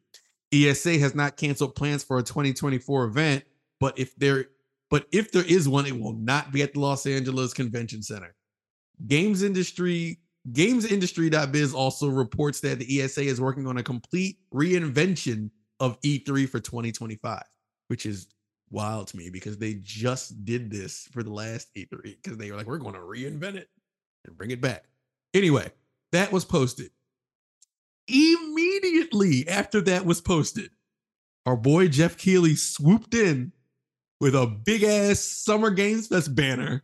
ESA 0.52 0.98
has 0.98 1.14
not 1.14 1.36
canceled 1.36 1.74
plans 1.76 2.02
for 2.02 2.18
a 2.18 2.22
2024 2.22 3.04
event, 3.04 3.44
but 3.80 3.98
if 3.98 4.14
there 4.16 4.46
but 4.90 5.06
if 5.12 5.30
there 5.30 5.44
is 5.44 5.68
one, 5.68 5.86
it 5.86 5.98
will 5.98 6.14
not 6.14 6.52
be 6.52 6.62
at 6.62 6.74
the 6.74 6.80
Los 6.80 7.06
Angeles 7.06 7.54
Convention 7.54 8.02
Center. 8.02 8.34
Games 9.06 9.42
industry 9.42 10.18
gamesindustry.biz 10.50 11.74
also 11.74 12.08
reports 12.08 12.60
that 12.60 12.78
the 12.78 13.02
ESA 13.02 13.22
is 13.22 13.40
working 13.40 13.66
on 13.66 13.78
a 13.78 13.82
complete 13.82 14.38
reinvention 14.52 15.50
of 15.78 16.00
E3 16.00 16.48
for 16.48 16.60
2025, 16.60 17.42
which 17.88 18.06
is 18.06 18.28
wild 18.70 19.08
to 19.08 19.16
me 19.16 19.30
because 19.30 19.58
they 19.58 19.74
just 19.82 20.44
did 20.44 20.70
this 20.70 21.08
for 21.12 21.22
the 21.22 21.32
last 21.32 21.68
E3 21.76 22.16
because 22.22 22.38
they 22.38 22.50
were 22.50 22.56
like, 22.56 22.66
we're 22.66 22.78
going 22.78 22.94
to 22.94 23.00
reinvent 23.00 23.56
it 23.56 23.68
and 24.26 24.36
bring 24.36 24.50
it 24.50 24.60
back. 24.60 24.84
Anyway, 25.34 25.70
that 26.12 26.32
was 26.32 26.44
posted. 26.44 26.90
Immediately 28.08 29.46
after 29.48 29.80
that 29.82 30.04
was 30.04 30.20
posted, 30.20 30.70
our 31.46 31.56
boy 31.56 31.88
Jeff 31.88 32.16
Keighley 32.16 32.54
swooped 32.54 33.14
in 33.14 33.52
with 34.20 34.34
a 34.34 34.46
big 34.46 34.82
ass 34.82 35.20
Summer 35.20 35.70
Games 35.70 36.06
Fest 36.06 36.34
banner 36.34 36.82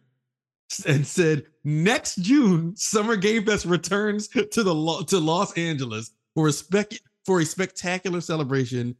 and 0.86 1.06
said, 1.06 1.44
"Next 1.64 2.16
June, 2.16 2.74
Summer 2.76 3.16
Game 3.16 3.44
Fest 3.44 3.66
returns 3.66 4.28
to 4.28 4.62
the 4.62 5.04
to 5.08 5.18
Los 5.18 5.52
Angeles 5.56 6.10
for 6.34 6.48
a 6.48 6.52
spec 6.52 6.92
for 7.24 7.40
a 7.40 7.44
spectacular 7.44 8.20
celebration 8.20 8.96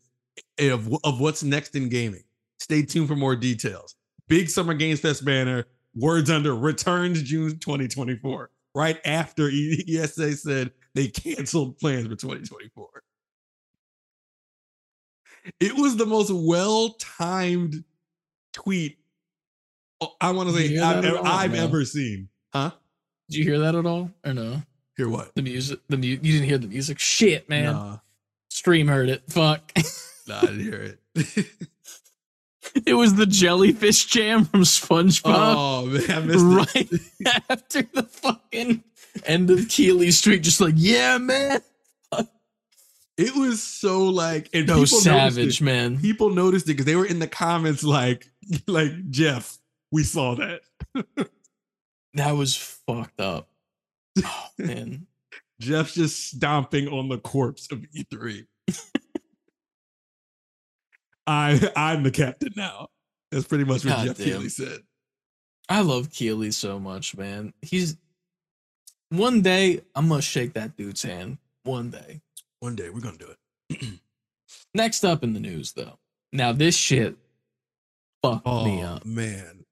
of 0.58 0.92
of 1.04 1.20
what's 1.20 1.42
next 1.42 1.74
in 1.74 1.88
gaming. 1.88 2.22
Stay 2.60 2.82
tuned 2.82 3.08
for 3.08 3.16
more 3.16 3.36
details. 3.36 3.94
Big 4.28 4.48
Summer 4.50 4.74
Games 4.74 5.00
Fest 5.00 5.24
banner, 5.24 5.66
words 5.94 6.30
under 6.30 6.54
returns 6.54 7.22
June 7.22 7.58
2024. 7.58 8.50
Right 8.74 9.00
after 9.06 9.50
ESA 9.50 10.36
said 10.36 10.72
they 10.94 11.08
canceled 11.08 11.78
plans 11.78 12.06
for 12.06 12.16
2024. 12.16 13.02
It 15.60 15.74
was 15.76 15.96
the 15.96 16.06
most 16.06 16.30
well 16.30 16.96
timed 16.98 17.84
tweet 18.56 18.96
oh, 20.00 20.14
I 20.18 20.30
want 20.32 20.48
to 20.48 20.54
say 20.56 20.78
I've, 20.78 21.04
ever, 21.04 21.18
all? 21.18 21.26
I've 21.26 21.52
No. 21.52 21.64
ever 21.64 21.84
seen. 21.84 22.28
Huh? 22.54 22.70
Did 23.28 23.36
you 23.36 23.44
hear 23.44 23.58
that 23.58 23.74
at 23.74 23.84
all? 23.84 24.10
Or 24.24 24.32
no? 24.32 24.62
Hear 24.96 25.10
what? 25.10 25.34
The 25.34 25.42
music 25.42 25.80
the 25.90 25.98
mu- 25.98 26.06
you 26.06 26.16
didn't 26.16 26.48
hear 26.48 26.56
the 26.58 26.66
music. 26.68 26.98
Shit, 26.98 27.48
man. 27.50 27.74
Nah, 27.74 27.98
Stream 28.48 28.88
heard 28.88 29.10
it. 29.10 29.24
Fuck. 29.28 29.72
nah, 30.26 30.38
I 30.38 30.46
didn't 30.46 30.60
hear 30.60 30.96
it. 31.14 31.46
it 32.86 32.94
was 32.94 33.14
the 33.14 33.26
jellyfish 33.26 34.06
jam 34.06 34.46
from 34.46 34.62
SpongeBob. 34.62 35.22
oh 35.26 35.86
man, 35.86 36.10
I 36.10 36.20
missed 36.20 36.46
it. 36.76 36.90
right 37.28 37.42
after 37.50 37.82
the 37.82 38.04
fucking 38.04 38.82
end 39.26 39.50
of 39.50 39.68
Keighley 39.68 40.10
Street, 40.12 40.42
just 40.42 40.62
like, 40.62 40.74
yeah, 40.76 41.18
man. 41.18 41.60
It 43.18 43.34
was 43.34 43.62
so 43.62 44.05
like 44.05 44.51
and 44.52 44.66
noticed 44.66 45.02
savage, 45.02 45.60
it. 45.60 45.64
man. 45.64 45.98
People 45.98 46.30
noticed 46.30 46.66
it 46.66 46.72
because 46.72 46.84
they 46.84 46.97
were 46.97 47.06
in 47.06 47.18
the 47.18 47.28
comments 47.28 47.82
like 47.82 48.26
like 48.66 49.10
Jeff, 49.10 49.59
we 49.90 50.02
saw 50.02 50.34
that. 50.34 50.60
That 52.16 52.32
was 52.32 52.56
fucked 52.56 53.20
up. 53.20 53.48
Oh, 54.24 54.47
man. 54.59 55.06
Jeff's 55.60 55.93
just 55.93 56.30
stomping 56.30 56.88
on 56.88 57.10
the 57.10 57.18
corpse 57.18 57.70
of 57.70 57.84
E3. 57.94 58.47
I 61.26 61.70
I'm 61.76 62.02
the 62.02 62.10
captain 62.10 62.55
now. 62.56 62.88
That's 63.30 63.47
pretty 63.47 63.64
much 63.64 63.84
what 63.84 63.97
God 63.97 64.06
Jeff 64.06 64.16
damn. 64.16 64.26
Keighley 64.26 64.48
said. 64.48 64.78
I 65.68 65.82
love 65.82 66.10
Keighley 66.10 66.51
so 66.51 66.78
much, 66.78 67.14
man. 67.14 67.52
He's 67.60 67.98
one 69.10 69.43
day 69.43 69.82
I'm 69.94 70.09
gonna 70.09 70.22
shake 70.22 70.55
that 70.55 70.78
dude's 70.78 71.02
hand. 71.02 71.36
One 71.64 71.90
day. 71.90 72.22
One 72.60 72.74
day 72.76 72.90
we're 72.90 73.00
gonna 73.00 73.18
do 73.18 73.34
it. 73.70 74.00
Next 74.74 75.04
up 75.04 75.22
in 75.22 75.32
the 75.32 75.40
news, 75.40 75.72
though. 75.72 75.98
Now 76.32 76.52
this 76.52 76.76
shit 76.76 77.16
fucked 78.22 78.46
me 78.46 78.82
Oh 78.82 78.86
up. 78.86 79.04
man. 79.06 79.64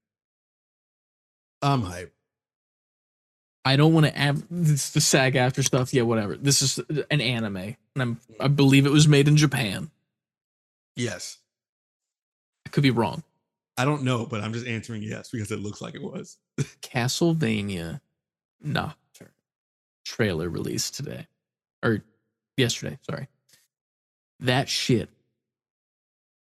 I'm 1.62 1.82
hyped. 1.82 2.10
I 3.64 3.76
don't 3.76 3.94
want 3.94 4.04
to 4.04 4.16
add 4.16 4.42
this 4.50 4.90
the 4.90 5.00
SAG-AFTRA 5.00 5.64
stuff. 5.64 5.94
Yeah, 5.94 6.02
whatever. 6.02 6.36
This 6.36 6.60
is 6.60 6.78
an 7.10 7.20
anime, 7.22 7.56
and 7.56 7.76
I'm 7.96 8.20
I 8.38 8.48
believe 8.48 8.84
it 8.84 8.92
was 8.92 9.08
made 9.08 9.26
in 9.28 9.36
Japan. 9.38 9.90
Yes. 10.96 11.38
I 12.66 12.70
could 12.70 12.82
be 12.82 12.90
wrong. 12.90 13.22
I 13.76 13.84
don't 13.86 14.02
know, 14.04 14.26
but 14.26 14.42
I'm 14.42 14.52
just 14.52 14.66
answering 14.66 15.02
yes 15.02 15.30
because 15.30 15.50
it 15.50 15.58
looks 15.60 15.80
like 15.80 15.94
it 15.94 16.02
was. 16.02 16.36
Castlevania 16.82 18.00
Nocturne 18.62 19.30
trailer 20.04 20.48
released 20.50 20.94
today 20.94 21.26
or 21.82 22.02
yesterday. 22.56 22.98
Sorry, 23.08 23.28
that 24.40 24.68
shit 24.68 25.08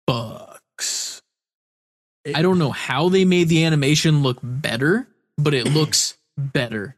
fucks. 0.10 1.22
I 2.34 2.42
don't 2.42 2.58
know 2.60 2.72
how 2.72 3.10
they 3.10 3.26
made 3.26 3.50
the 3.50 3.66
animation 3.66 4.24
look 4.24 4.40
better, 4.42 5.08
but 5.38 5.54
it 5.54 5.66
looks 5.74 6.18
better. 6.38 6.96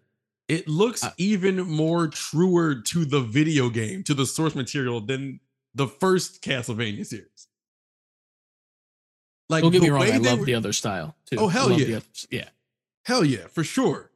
It 0.48 0.68
looks 0.68 1.04
Uh, 1.04 1.12
even 1.18 1.58
more 1.62 2.08
truer 2.08 2.76
to 2.76 3.06
the 3.06 3.20
video 3.22 3.70
game, 3.70 4.04
to 4.04 4.14
the 4.14 4.26
source 4.28 4.54
material 4.54 5.02
than 5.02 5.40
the 5.74 5.88
first 5.88 6.44
Castlevania 6.44 7.06
series. 7.06 7.48
Like 9.50 9.64
Don't 9.64 9.72
get 9.72 9.82
me 9.82 9.90
wrong, 9.90 10.04
I 10.04 10.18
love 10.18 10.40
were- 10.40 10.46
the 10.46 10.54
other 10.56 10.74
style 10.74 11.16
too. 11.26 11.38
Oh, 11.40 11.48
hell 11.48 11.72
yeah. 11.72 11.86
the 11.86 11.96
others. 11.96 12.28
yeah. 12.30 12.50
Hell 13.06 13.24
yeah, 13.26 13.48
for 13.48 13.64
sure. 13.64 14.12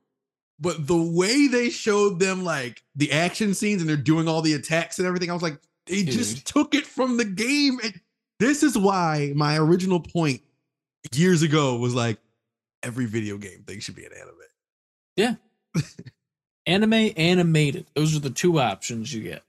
But 0.61 0.87
the 0.87 1.01
way 1.01 1.47
they 1.47 1.69
showed 1.69 2.19
them 2.19 2.43
like 2.43 2.83
the 2.95 3.11
action 3.13 3.53
scenes 3.53 3.81
and 3.81 3.89
they're 3.89 3.95
doing 3.97 4.27
all 4.27 4.41
the 4.41 4.53
attacks 4.53 4.99
and 4.99 5.07
everything, 5.07 5.29
I 5.29 5.33
was 5.33 5.41
like, 5.43 5.59
they 5.85 6.03
Dude. 6.03 6.11
just 6.13 6.45
took 6.45 6.75
it 6.75 6.85
from 6.85 7.17
the 7.17 7.25
game. 7.25 7.79
And 7.81 7.99
this 8.39 8.61
is 8.61 8.77
why 8.77 9.31
my 9.35 9.57
original 9.57 9.99
point 10.01 10.41
years 11.13 11.41
ago 11.43 11.77
was 11.77 11.95
like, 11.95 12.17
every 12.83 13.05
video 13.05 13.37
game 13.37 13.63
thing 13.65 13.79
should 13.79 13.95
be 13.95 14.05
an 14.05 14.11
anime. 14.13 14.35
Yeah. 15.15 15.35
anime, 16.65 17.11
animated. 17.17 17.85
Those 17.95 18.15
are 18.15 18.19
the 18.19 18.29
two 18.29 18.59
options 18.59 19.13
you 19.13 19.23
get. 19.23 19.43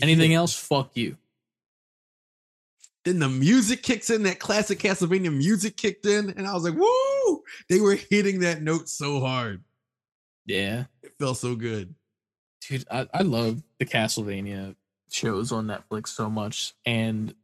Anything 0.00 0.32
Yeah. 0.32 0.38
else, 0.38 0.54
fuck 0.54 0.90
you. 0.94 1.16
Then 3.04 3.20
the 3.20 3.28
music 3.28 3.82
kicks 3.82 4.10
in, 4.10 4.24
that 4.24 4.40
classic 4.40 4.78
Castlevania 4.80 5.32
music 5.34 5.76
kicked 5.76 6.06
in, 6.06 6.30
and 6.30 6.46
I 6.46 6.52
was 6.54 6.64
like, 6.64 6.74
woo! 6.74 7.42
They 7.68 7.80
were 7.80 7.94
hitting 7.94 8.40
that 8.40 8.62
note 8.62 8.88
so 8.88 9.20
hard. 9.20 9.62
Yeah, 10.46 10.84
It 11.02 11.12
felt 11.18 11.38
so 11.38 11.54
good. 11.56 11.94
dude, 12.68 12.84
I, 12.90 13.06
I 13.12 13.22
love 13.22 13.62
the 13.78 13.84
Castlevania 13.84 14.76
shows 15.10 15.50
on 15.52 15.66
Netflix 15.66 16.08
so 16.08 16.30
much. 16.30 16.74
And 16.84 17.34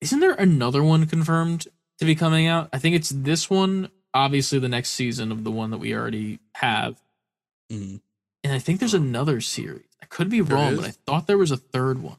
isn't 0.00 0.20
there 0.20 0.32
another 0.34 0.82
one 0.82 1.06
confirmed 1.06 1.68
to 1.98 2.04
be 2.04 2.14
coming 2.14 2.46
out? 2.46 2.68
I 2.72 2.78
think 2.78 2.96
it's 2.96 3.10
this 3.10 3.48
one. 3.50 3.90
Obviously, 4.12 4.58
the 4.58 4.68
next 4.68 4.90
season 4.90 5.32
of 5.32 5.44
the 5.44 5.50
one 5.50 5.70
that 5.70 5.78
we 5.78 5.92
already 5.94 6.38
have, 6.54 7.00
Mhm. 7.72 8.00
and 8.44 8.52
I 8.52 8.58
think 8.58 8.78
there's 8.80 8.94
another 8.94 9.40
series. 9.40 9.86
I 10.00 10.06
could 10.06 10.28
be 10.30 10.40
There 10.40 10.56
wrong, 10.56 10.76
but 10.76 10.84
I 10.84 10.90
thought 10.92 11.26
there 11.26 11.38
was 11.38 11.50
a 11.50 11.56
third 11.56 12.00
one. 12.02 12.18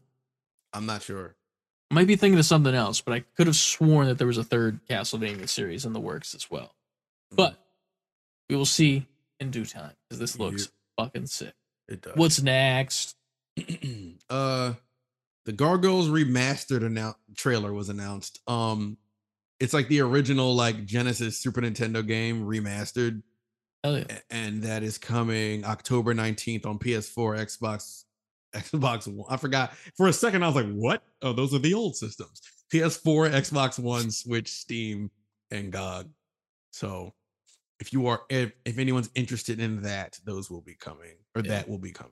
I'm 0.74 0.86
not 0.86 1.04
sure. 1.04 1.36
I 1.90 1.94
might 1.94 2.08
be 2.08 2.16
thinking 2.18 2.38
of 2.40 2.46
something 2.46 2.74
else, 2.76 3.00
but 3.00 3.14
I 3.14 3.20
could 3.22 3.48
have 3.48 3.56
sworn 3.56 4.08
that 4.08 4.18
there 4.18 4.28
was 4.28 4.38
a 4.38 4.44
third 4.44 4.86
Castlevania 4.90 5.48
series 5.48 5.86
in 5.86 5.94
the 5.94 6.00
works 6.02 6.36
as 6.36 6.50
well. 6.52 6.76
Mm. 7.32 7.38
But 7.38 7.66
we 8.50 8.56
will 8.58 8.66
see 8.66 9.06
in 9.40 9.52
due 9.52 9.66
time 9.66 9.94
because 10.10 10.20
this 10.20 10.40
looks 10.40 10.64
Yep. 10.64 10.72
fucking 11.08 11.28
sick. 11.28 11.54
It 11.88 12.02
does. 12.02 12.16
What's 12.16 12.42
next? 12.42 13.16
uh 14.30 14.74
the 15.46 15.54
Gargoyles 15.54 16.10
remastered 16.10 16.82
annou- 16.82 17.16
trailer 17.36 17.74
was 17.74 17.90
announced. 17.90 18.40
Um 18.48 18.98
it's 19.60 19.74
like 19.74 19.88
the 19.88 20.02
original 20.02 20.54
like 20.56 20.86
Genesis 20.86 21.40
Super 21.40 21.62
Nintendo 21.62 22.06
game 22.06 22.46
remastered 22.46 23.22
Hell 23.84 24.00
yeah. 24.00 24.20
and 24.32 24.64
that 24.64 24.82
is 24.84 24.98
coming 24.98 25.64
October 25.64 26.14
19th 26.16 26.66
on 26.66 26.80
PS4, 26.80 27.38
Xbox 27.40 28.04
Xbox 28.54 29.08
One. 29.08 29.26
I 29.30 29.38
forgot. 29.38 29.74
For 29.96 30.08
a 30.08 30.14
second 30.14 30.44
I 30.44 30.48
was 30.48 30.56
like, 30.56 30.72
"What? 30.74 31.04
Oh, 31.22 31.34
those 31.34 31.54
are 31.54 31.60
the 31.60 31.74
old 31.74 31.96
systems." 31.96 32.42
PS4, 32.74 33.30
Xbox 33.32 33.78
One, 33.78 34.10
Switch, 34.10 34.48
Steam, 34.50 35.12
and 35.52 35.72
GOG. 35.72 36.10
So, 36.72 37.14
if 37.80 37.92
you 37.94 38.08
are 38.08 38.22
if, 38.30 38.52
if 38.66 38.78
anyone's 38.78 39.10
interested 39.16 39.60
in 39.60 39.82
that, 39.84 40.20
those 40.26 40.50
will 40.50 40.62
be 40.62 40.76
coming 40.76 41.16
or 41.36 41.42
Yeah. 41.42 41.50
that 41.52 41.70
will 41.70 41.78
be 41.78 41.92
coming. 41.92 42.12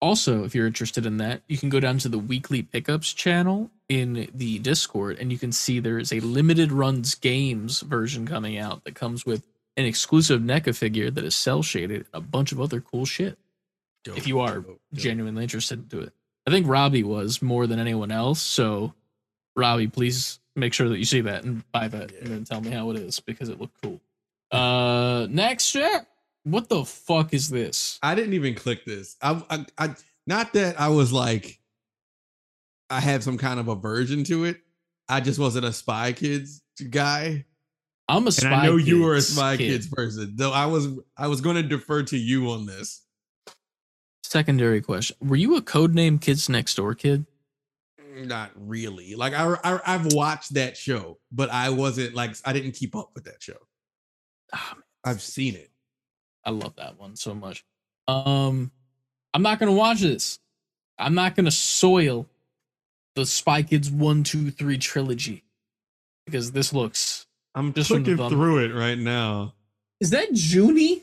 Also, 0.00 0.42
if 0.44 0.52
you're 0.54 0.66
interested 0.66 1.06
in 1.06 1.18
that, 1.18 1.42
you 1.46 1.56
can 1.56 1.68
go 1.68 1.78
down 1.78 1.98
to 1.98 2.08
the 2.08 2.18
weekly 2.18 2.60
pickups 2.62 3.12
channel 3.12 3.70
in 3.88 4.28
the 4.34 4.58
Discord 4.58 5.18
and 5.20 5.30
you 5.30 5.38
can 5.38 5.52
see 5.52 5.78
there 5.78 5.98
is 5.98 6.12
a 6.12 6.18
limited 6.20 6.72
runs 6.72 7.14
games 7.14 7.80
version 7.82 8.26
coming 8.26 8.58
out 8.58 8.82
that 8.84 8.96
comes 8.96 9.24
with 9.24 9.46
an 9.76 9.84
exclusive 9.84 10.40
NECA 10.40 10.74
figure 10.76 11.10
that 11.10 11.22
is 11.24 11.34
cel 11.36 11.62
shaded 11.62 12.06
a 12.12 12.20
bunch 12.20 12.50
of 12.52 12.60
other 12.60 12.80
cool 12.80 13.04
shit. 13.06 13.38
if 14.04 14.26
you 14.26 14.40
are 14.40 14.56
dope, 14.56 14.66
dope. 14.66 14.80
genuinely 14.94 15.44
interested 15.44 15.92
in 15.92 16.02
it. 16.04 16.12
I 16.46 16.50
think 16.50 16.66
Robbie 16.66 17.04
was 17.04 17.40
more 17.40 17.68
than 17.68 17.78
anyone 17.78 18.10
else. 18.10 18.40
So, 18.42 18.94
Robbie, 19.54 19.86
please 19.86 20.40
make 20.56 20.72
sure 20.74 20.88
that 20.88 20.98
you 20.98 21.04
see 21.04 21.20
that 21.20 21.44
and 21.44 21.62
buy 21.70 21.86
that 21.86 22.10
and 22.10 22.26
then 22.26 22.44
tell 22.44 22.60
me 22.60 22.70
how 22.70 22.90
it 22.90 22.96
is 22.96 23.20
because 23.20 23.48
it 23.48 23.60
looked 23.60 23.80
cool. 23.80 24.00
Uh, 24.52 25.26
next, 25.30 25.74
yeah. 25.74 26.00
What 26.44 26.68
the 26.68 26.84
fuck 26.84 27.32
is 27.32 27.48
this? 27.48 27.98
I 28.02 28.14
didn't 28.14 28.34
even 28.34 28.54
click 28.54 28.84
this. 28.84 29.16
I, 29.22 29.42
I, 29.48 29.66
I, 29.78 29.94
not 30.26 30.52
that 30.54 30.80
I 30.80 30.88
was 30.88 31.12
like, 31.12 31.58
I 32.90 33.00
had 33.00 33.22
some 33.22 33.38
kind 33.38 33.58
of 33.58 33.68
aversion 33.68 34.24
to 34.24 34.44
it. 34.44 34.58
I 35.08 35.20
just 35.20 35.38
wasn't 35.38 35.64
a 35.64 35.72
Spy 35.72 36.12
Kids 36.12 36.62
guy, 36.90 37.44
I'm 38.08 38.26
a 38.26 38.32
Spy 38.32 38.46
and 38.46 38.54
I 38.54 38.66
know 38.66 38.76
you 38.76 39.02
were 39.02 39.14
a 39.14 39.20
Spy 39.20 39.56
kid. 39.56 39.68
Kids 39.68 39.88
person. 39.88 40.32
Though 40.34 40.52
I 40.52 40.66
was, 40.66 40.88
I 41.16 41.28
was 41.28 41.40
going 41.40 41.56
to 41.56 41.62
defer 41.62 42.02
to 42.04 42.16
you 42.16 42.50
on 42.50 42.66
this. 42.66 43.02
Secondary 44.22 44.80
question: 44.80 45.16
Were 45.20 45.36
you 45.36 45.56
a 45.56 45.62
codename 45.62 46.20
Kids 46.20 46.48
Next 46.48 46.74
Door 46.74 46.96
kid? 46.96 47.26
Not 48.14 48.50
really. 48.54 49.14
Like 49.14 49.32
I, 49.32 49.56
I, 49.64 49.80
I've 49.86 50.12
watched 50.12 50.54
that 50.54 50.76
show, 50.76 51.18
but 51.30 51.50
I 51.50 51.70
wasn't 51.70 52.14
like 52.14 52.36
I 52.44 52.52
didn't 52.52 52.72
keep 52.72 52.94
up 52.94 53.10
with 53.14 53.24
that 53.24 53.42
show. 53.42 53.56
Man, 54.52 54.62
I've 55.04 55.22
seen 55.22 55.54
it. 55.54 55.70
I 56.44 56.50
love 56.50 56.76
that 56.76 56.98
one 56.98 57.16
so 57.16 57.34
much. 57.34 57.64
Um, 58.08 58.70
I'm 59.34 59.42
not 59.42 59.58
gonna 59.58 59.72
watch 59.72 60.00
this. 60.00 60.38
I'm 60.98 61.14
not 61.14 61.34
gonna 61.36 61.50
soil 61.50 62.26
the 63.14 63.24
Spy 63.26 63.62
Kids 63.62 63.90
one, 63.90 64.22
two, 64.24 64.50
three 64.50 64.78
trilogy 64.78 65.44
because 66.26 66.52
this 66.52 66.72
looks. 66.72 67.26
I'm 67.54 67.72
Just 67.72 67.88
from 67.88 67.98
the 68.02 68.14
clicking 68.14 68.16
thumb- 68.18 68.30
through 68.32 68.58
it 68.64 68.74
right 68.74 68.98
now. 68.98 69.54
Is 70.00 70.10
that 70.10 70.30
Juni? 70.32 71.02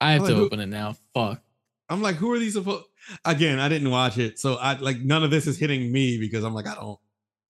I 0.00 0.12
have 0.12 0.22
Oh, 0.22 0.28
to 0.28 0.34
open 0.36 0.60
it 0.60 0.66
now. 0.66 0.96
Fuck. 1.14 1.42
I'm 1.88 2.00
like, 2.02 2.16
who 2.16 2.32
are 2.32 2.38
these 2.38 2.54
supposed? 2.54 2.84
Again, 3.24 3.58
I 3.58 3.68
didn't 3.68 3.90
watch 3.90 4.18
it, 4.18 4.38
so 4.38 4.54
I 4.54 4.74
like 4.74 4.98
none 5.00 5.24
of 5.24 5.30
this 5.30 5.46
is 5.46 5.58
hitting 5.58 5.90
me 5.90 6.18
because 6.18 6.44
I'm 6.44 6.54
like, 6.54 6.66
I 6.66 6.74
don't, 6.74 6.98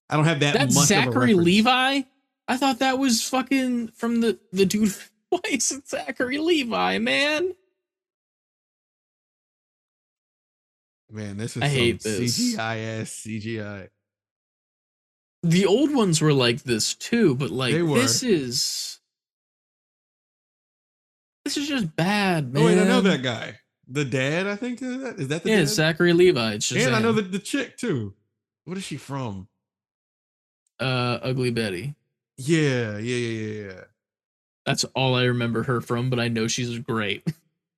I 0.08 0.16
don't 0.16 0.24
have 0.24 0.40
that 0.40 0.54
That's 0.54 0.74
much 0.74 0.90
of 0.90 0.96
a 1.08 1.10
Zachary. 1.12 1.34
Levi. 1.34 2.02
I 2.50 2.56
thought 2.56 2.80
that 2.80 2.98
was 2.98 3.22
fucking 3.28 3.92
from 3.94 4.20
the 4.20 4.36
the 4.50 4.66
dude. 4.66 4.92
Why 5.30 5.38
is 5.48 5.70
it 5.70 5.86
Zachary 5.88 6.38
Levi, 6.38 6.98
man? 6.98 7.54
Man, 11.08 11.36
this 11.36 11.56
is 11.56 11.62
I 11.62 11.68
hate 11.68 12.02
this. 12.02 12.36
CGI 12.36 13.00
ass 13.00 13.10
CGI. 13.24 13.88
The 15.44 15.66
old 15.66 15.94
ones 15.94 16.20
were 16.20 16.32
like 16.32 16.64
this 16.64 16.94
too, 16.96 17.36
but 17.36 17.50
like 17.50 17.72
this 17.72 18.24
is 18.24 18.98
this 21.44 21.56
is 21.56 21.68
just 21.68 21.94
bad, 21.94 22.52
man. 22.52 22.62
Oh 22.62 22.66
wait, 22.66 22.80
I 22.80 22.84
know 22.84 23.00
that 23.00 23.22
guy. 23.22 23.60
The 23.86 24.04
dad, 24.04 24.48
I 24.48 24.56
think 24.56 24.82
is 24.82 25.00
that, 25.02 25.20
is 25.20 25.28
that 25.28 25.44
the 25.44 25.50
Yeah, 25.50 25.58
dad? 25.58 25.68
Zachary 25.68 26.12
Levi. 26.12 26.54
It's 26.54 26.68
just 26.68 26.84
and 26.84 26.96
I 26.96 27.00
know 27.00 27.12
the, 27.12 27.22
the 27.22 27.38
chick 27.38 27.76
too. 27.76 28.14
What 28.64 28.76
is 28.76 28.82
she 28.82 28.96
from? 28.96 29.46
uh, 30.80 31.18
Ugly 31.22 31.52
Betty. 31.52 31.94
Yeah, 32.42 32.96
yeah, 32.96 33.16
yeah, 33.16 33.64
yeah. 33.64 33.80
That's 34.64 34.84
all 34.94 35.14
I 35.14 35.24
remember 35.24 35.62
her 35.64 35.82
from, 35.82 36.08
but 36.08 36.18
I 36.18 36.28
know 36.28 36.48
she's 36.48 36.78
great. 36.78 37.26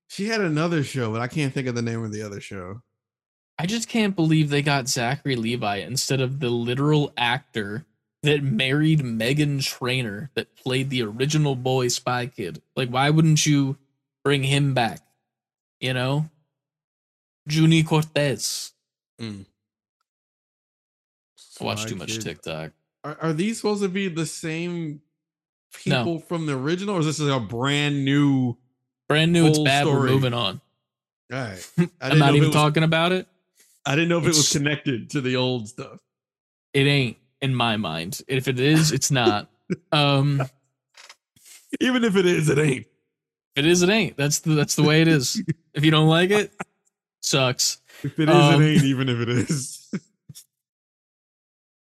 She 0.09 0.26
had 0.26 0.43
another 0.43 0.84
show, 0.84 1.10
but 1.10 1.22
I 1.22 1.26
can't 1.26 1.55
think 1.55 1.66
of 1.66 1.74
the 1.74 1.80
name 1.80 2.05
of 2.05 2.12
the 2.12 2.20
other 2.20 2.39
show. 2.39 2.82
I 3.59 3.64
just 3.64 3.89
can't 3.89 4.14
believe 4.14 4.51
they 4.51 4.60
got 4.60 4.86
Zachary 4.86 5.36
Levi 5.36 5.76
instead 5.76 6.20
of 6.20 6.39
the 6.39 6.51
literal 6.51 7.14
actor 7.16 7.86
that 8.22 8.43
married 8.43 9.01
Meghan 9.01 9.64
Trainor 9.64 10.28
that 10.34 10.55
played 10.55 10.90
the 10.90 11.02
original 11.02 11.56
boy 11.56 11.89
Spy 11.89 12.26
Kid. 12.26 12.60
Like, 12.76 12.90
why 12.90 13.09
wouldn't 13.09 13.47
you 13.47 13.78
bring 14.22 14.43
him 14.43 14.74
back? 14.74 15.01
You 15.80 15.94
know? 15.94 16.28
Juni 17.48 17.82
Cortez. 17.86 18.74
Mm. 19.18 19.47
I 21.59 21.64
watch 21.64 21.86
too 21.86 21.97
much. 21.97 22.18
TikTok. 22.18 22.72
Are, 23.05 23.16
are 23.20 23.33
these 23.33 23.57
supposed 23.59 23.83
to 23.83 23.89
be 23.89 24.09
the 24.09 24.27
same 24.27 25.01
No. 25.87 25.99
people 26.05 26.19
from 26.20 26.47
the 26.47 26.55
original, 26.57 26.97
or 26.97 27.01
is 27.01 27.07
this 27.07 27.20
a 27.20 27.41
brand 27.41 28.05
new? 28.05 28.57
Brand 29.09 29.33
new, 29.33 29.47
it's 29.47 29.59
bad. 29.59 29.87
We're 29.87 30.07
moving 30.07 30.35
on. 30.35 30.61
All 31.33 31.39
right, 31.39 31.70
I'm 32.01 32.19
not 32.19 32.35
even 32.35 32.49
was- 32.49 32.55
talking 32.55 32.83
about 32.83 33.12
it. 33.12 33.27
I 33.85 33.97
didn't 33.97 34.11
know 34.11 34.19
if 34.19 34.24
it 34.24 34.29
was 34.29 34.53
connected 34.53 35.11
to 35.11 35.20
the 35.20 35.35
old 35.37 35.69
stuff. 35.69 35.99
It 36.73 36.87
ain't 36.87 37.16
in 37.41 37.53
my 37.55 37.77
mind. 37.77 38.20
If 38.29 38.47
it 38.47 38.61
is, 38.61 38.93
it's 38.93 39.11
not. 39.11 39.51
um, 39.91 40.41
Even 41.81 42.05
if 42.05 42.15
it 42.16 42.24
is, 42.27 42.49
it 42.49 42.59
ain't. 42.59 42.87
If 43.57 43.65
it 43.65 43.66
is, 43.66 43.83
it 43.83 43.89
ain't. 43.89 44.16
That's 44.16 44.39
the 44.41 44.55
that's 44.55 44.77
the 44.77 44.83
way 44.85 45.03
it 45.03 45.09
is. 45.09 45.43
If 45.74 45.85
you 45.85 45.91
don't 45.91 46.09
like 46.09 46.31
it, 46.31 46.53
sucks. 47.23 47.81
If 48.05 48.19
it 48.20 48.29
is, 48.29 48.35
Um, 48.35 48.62
it 48.62 48.66
ain't. 48.74 48.85
Even 48.85 49.09
if 49.09 49.19
it 49.20 49.29
is. 49.29 49.91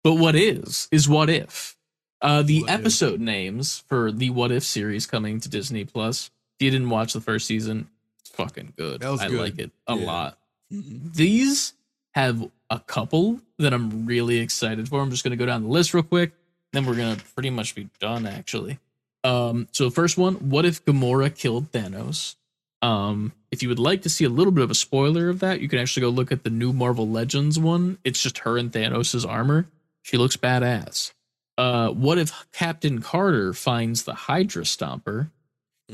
But 0.04 0.16
what 0.16 0.36
is 0.36 0.88
is 0.92 1.08
what 1.10 1.30
if? 1.30 1.76
Uh, 2.22 2.42
the 2.42 2.62
What 2.62 2.70
if? 2.72 2.80
episode 2.80 3.20
names 3.20 3.84
for 3.88 4.12
the 4.12 4.30
What 4.30 4.52
If 4.52 4.64
series 4.64 5.06
coming 5.06 5.40
to 5.42 5.50
Disney 5.50 5.86
Plus. 5.86 6.32
If 6.60 6.66
you 6.66 6.72
didn't 6.72 6.90
watch 6.90 7.14
the 7.14 7.22
first 7.22 7.48
season, 7.48 7.88
it's 8.20 8.30
fucking 8.32 8.74
good. 8.78 9.04
I 9.04 9.28
good. 9.28 9.40
like 9.40 9.60
it 9.60 9.72
a 9.88 9.96
Yeah. 9.96 10.06
lot. 10.06 10.38
Mhm. 10.72 11.14
These 11.16 11.74
have 12.14 12.50
a 12.70 12.80
couple 12.80 13.40
that 13.58 13.74
I'm 13.74 14.06
really 14.06 14.38
excited 14.40 14.88
for. 14.90 15.02
I'm 15.02 15.12
just 15.12 15.24
gonna 15.24 15.36
go 15.36 15.46
down 15.46 15.64
the 15.64 15.70
list 15.70 15.94
real 15.94 16.04
quick, 16.04 16.34
then 16.74 16.86
we're 16.86 16.96
gonna 16.96 17.18
pretty 17.34 17.50
much 17.50 17.76
be 17.76 17.90
done 18.00 18.26
actually. 18.26 18.80
Um, 19.24 19.68
so 19.72 19.90
first 19.90 20.18
one, 20.18 20.36
what 20.50 20.66
if 20.66 20.84
Gamora 20.86 21.34
killed 21.36 21.72
Thanos? 21.72 22.36
Um, 22.82 23.34
if 23.52 23.62
you 23.62 23.68
would 23.70 23.80
like 23.80 24.02
to 24.04 24.10
see 24.10 24.24
a 24.24 24.30
little 24.30 24.52
bit 24.54 24.64
of 24.64 24.72
a 24.72 24.76
spoiler 24.76 25.28
of 25.30 25.40
that, 25.40 25.60
you 25.60 25.68
can 25.68 25.80
actually 25.80 26.02
go 26.02 26.10
look 26.10 26.32
at 26.32 26.44
the 26.44 26.50
new 26.50 26.72
Marvel 26.72 27.08
Legends 27.08 27.60
one. 27.60 27.98
It's 28.06 28.22
just 28.24 28.40
her 28.40 28.58
and 28.58 28.72
Thanos' 28.72 29.28
armor. 29.28 29.68
She 30.02 30.18
looks 30.18 30.38
badass. 30.38 31.14
Uh, 31.58 31.90
what 31.90 32.18
if 32.18 32.32
Captain 32.52 33.02
Carter 33.02 33.54
finds 33.54 34.04
the 34.04 34.14
Hydra 34.14 34.64
Stomper? 34.64 35.30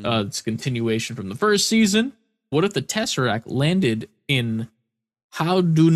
Uh, 0.03 0.26
it's 0.27 0.41
a 0.41 0.44
continuation 0.44 1.15
from 1.15 1.30
the 1.30 1.36
first 1.36 1.68
season. 1.68 2.14
What 2.49 2.64
if 2.64 2.73
the 2.73 2.82
Tesseract 2.82 3.44
landed 3.45 4.10
in 4.27 4.68
How 5.32 5.61
do 5.61 5.90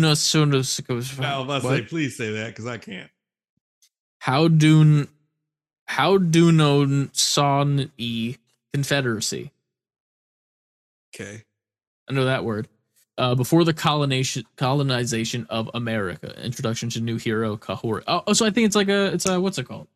I 1.24 1.38
was 1.38 1.44
about 1.44 1.62
to 1.62 1.76
say, 1.76 1.82
please 1.82 2.16
say 2.16 2.32
that 2.32 2.48
because 2.48 2.66
I 2.66 2.78
can't. 2.78 3.10
How 4.18 4.48
do 4.48 5.06
How 5.86 6.18
do 6.18 6.50
no 6.52 7.08
son 7.12 7.92
e 7.96 8.36
Confederacy? 8.72 9.50
Okay. 11.14 11.42
I 12.08 12.12
know 12.12 12.24
that 12.24 12.44
word. 12.44 12.68
Uh, 13.20 13.34
before 13.34 13.64
the 13.64 13.74
colonization 13.74 14.46
colonization 14.56 15.46
of 15.50 15.68
America, 15.74 16.34
introduction 16.42 16.88
to 16.88 17.00
new 17.02 17.18
hero 17.18 17.54
Kahor. 17.58 18.02
Oh, 18.06 18.22
oh, 18.26 18.32
so 18.32 18.46
I 18.46 18.50
think 18.50 18.64
it's 18.64 18.74
like 18.76 18.88
a 18.88 19.12
it's 19.12 19.26
a 19.26 19.38
what's 19.38 19.58
it 19.58 19.64
called? 19.64 19.88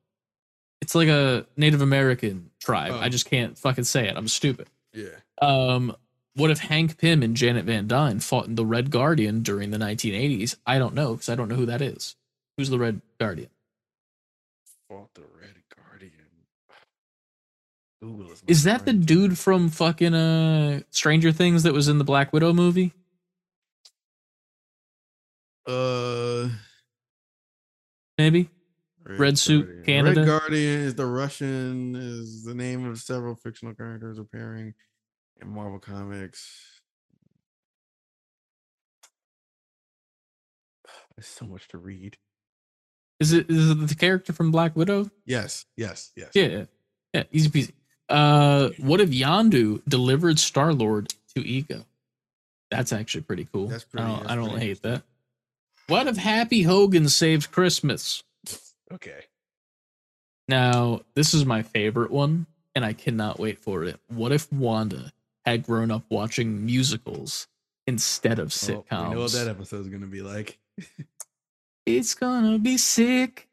It's 0.82 0.94
like 0.94 1.08
a 1.08 1.46
Native 1.56 1.80
American 1.80 2.50
tribe. 2.60 2.92
I 2.92 3.06
Oh. 3.06 3.08
just 3.08 3.24
can't 3.30 3.56
fucking 3.56 3.84
say 3.84 4.06
it. 4.08 4.14
I'm 4.18 4.28
stupid. 4.28 4.68
Yeah. 4.92 5.08
Um, 5.40 5.96
what 6.34 6.50
if 6.50 6.58
Hank 6.58 6.98
Pym 6.98 7.22
and 7.22 7.34
Janet 7.34 7.64
Van 7.64 7.88
Dyne 7.88 8.20
fought 8.20 8.46
in 8.46 8.56
the 8.56 8.66
Red 8.66 8.90
Guardian 8.90 9.42
during 9.42 9.70
the 9.70 9.78
1980s? 9.78 10.56
I 10.66 10.78
don't 10.78 10.94
know 10.94 11.14
because 11.14 11.30
I 11.30 11.34
don't 11.34 11.48
know 11.48 11.54
who 11.54 11.64
that 11.66 11.80
is. 11.80 12.16
Who's 12.58 12.68
the 12.68 12.78
Red 12.78 13.00
Guardian? 13.18 13.48
Fought 14.90 15.14
the 15.14 15.22
Red 15.40 15.54
Guardian. 15.74 16.12
Google 18.02 18.32
is, 18.32 18.42
Is 18.46 18.62
that 18.64 18.84
the 18.84 18.92
dude 18.92 19.38
from 19.38 19.70
fucking 19.70 20.12
uh 20.14 20.80
Stranger 20.90 21.32
Things 21.32 21.62
that 21.62 21.72
was 21.72 21.88
in 21.88 21.96
the 21.96 22.04
Black 22.04 22.30
Widow 22.34 22.52
movie? 22.52 22.92
Uh, 25.66 26.48
Maybe. 28.18 28.50
Red 29.06 29.38
Suit 29.38 29.66
Guardian. 29.66 29.84
Canada? 29.84 30.20
Red 30.20 30.26
Guardian 30.26 30.80
is 30.80 30.94
the 30.94 31.06
Russian. 31.06 31.94
Is 31.96 32.44
the 32.44 32.54
name 32.54 32.88
of 32.88 32.98
several 32.98 33.34
fictional 33.34 33.74
characters 33.74 34.18
appearing 34.18 34.74
in 35.40 35.48
Marvel 35.48 35.78
Comics. 35.78 36.80
There's 41.16 41.26
so 41.26 41.46
much 41.46 41.68
to 41.68 41.78
read. 41.78 42.16
Is 43.20 43.32
it 43.32 43.48
is 43.48 43.70
it 43.70 43.86
the 43.86 43.94
character 43.94 44.32
from 44.32 44.50
Black 44.50 44.74
Widow? 44.74 45.10
Yes, 45.24 45.66
yes, 45.76 46.10
yes. 46.16 46.30
Yeah, 46.34 46.64
yeah, 47.12 47.22
easy 47.30 47.48
peasy. 47.48 47.72
Uh, 48.08 48.70
what 48.78 49.00
if 49.00 49.10
Yondu 49.10 49.82
delivered 49.88 50.38
Star 50.38 50.72
Lord 50.72 51.14
to 51.34 51.46
Ego? 51.46 51.84
That's 52.70 52.92
actually 52.92 53.22
pretty 53.22 53.46
cool. 53.52 53.68
That's 53.68 53.86
I 53.94 54.00
don't, 54.00 54.30
I 54.30 54.34
don't 54.34 54.50
pretty 54.50 54.66
hate 54.66 54.82
that. 54.82 55.02
What 55.86 56.06
if 56.06 56.16
Happy 56.16 56.62
Hogan 56.62 57.08
saved 57.08 57.52
Christmas? 57.52 58.22
Okay. 58.92 59.24
Now, 60.48 61.00
this 61.14 61.34
is 61.34 61.44
my 61.44 61.62
favorite 61.62 62.10
one, 62.10 62.46
and 62.74 62.84
I 62.84 62.92
cannot 62.92 63.38
wait 63.38 63.58
for 63.58 63.84
it. 63.84 63.98
What 64.08 64.32
if 64.32 64.50
Wanda 64.52 65.12
had 65.44 65.62
grown 65.64 65.90
up 65.90 66.04
watching 66.08 66.64
musicals 66.64 67.48
instead 67.86 68.38
of 68.38 68.48
sitcoms? 68.48 69.08
we 69.08 69.14
know 69.14 69.20
what 69.22 69.32
that 69.32 69.48
episode's 69.48 69.88
gonna 69.88 70.06
be 70.06 70.22
like. 70.22 70.58
It's 71.86 72.14
gonna 72.14 72.58
be 72.58 72.78
sick. 72.78 73.46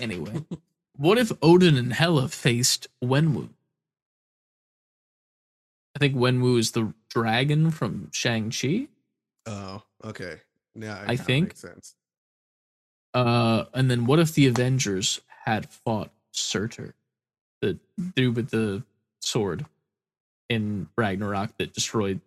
Anyway, 0.00 0.42
what 0.96 1.18
if 1.18 1.32
Odin 1.42 1.76
and 1.76 1.92
Hela 1.92 2.28
faced 2.28 2.88
Wenwu? 3.04 3.50
I 5.94 5.98
think 5.98 6.14
Wenwu 6.16 6.58
is 6.58 6.70
the 6.70 6.94
dragon 7.10 7.70
from 7.70 8.08
Shang-Chi. 8.10 8.88
Oh, 9.44 9.82
okay. 10.02 10.38
It 10.74 10.84
I 10.84 11.16
think-. 11.16 11.54
Uh, 13.14 13.64
and 13.74 13.90
then 13.90 14.06
what 14.06 14.18
if 14.18 14.34
the 14.34 14.46
Avengers 14.46 15.20
had 15.44 15.68
fought 15.68 16.10
Surtur, 16.30 16.94
the 17.60 17.78
dude 18.16 18.36
with 18.36 18.50
the 18.50 18.82
sword 19.20 19.66
in 20.48 20.88
Ragnarok 20.96 21.56
that 21.58 21.72
destroyed 21.72 22.20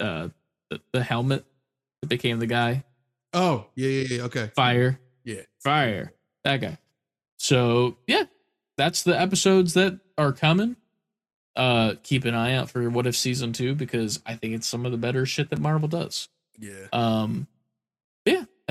uh 0.00 0.28
the, 0.70 0.80
the 0.92 1.02
helmet 1.02 1.44
that 2.00 2.08
became 2.08 2.38
the 2.38 2.46
guy? 2.46 2.84
Oh, 3.32 3.66
yeah, 3.74 3.88
yeah, 3.88 4.16
yeah. 4.16 4.22
Okay. 4.24 4.50
Fire. 4.54 4.98
Yeah. 5.24 5.42
Fire. 5.60 6.12
That 6.44 6.60
guy. 6.60 6.78
So 7.38 7.96
yeah, 8.06 8.24
that's 8.76 9.02
the 9.02 9.18
episodes 9.18 9.74
that 9.74 10.00
are 10.16 10.32
coming. 10.32 10.76
Uh 11.54 11.94
keep 12.02 12.24
an 12.24 12.34
eye 12.34 12.54
out 12.54 12.70
for 12.70 12.88
what 12.88 13.06
if 13.06 13.16
season 13.16 13.52
two 13.52 13.74
because 13.74 14.20
I 14.24 14.34
think 14.34 14.54
it's 14.54 14.66
some 14.66 14.86
of 14.86 14.92
the 14.92 14.98
better 14.98 15.26
shit 15.26 15.50
that 15.50 15.60
Marvel 15.60 15.88
does. 15.88 16.28
Yeah. 16.58 16.86
Um 16.92 17.32
yeah, 17.32 17.51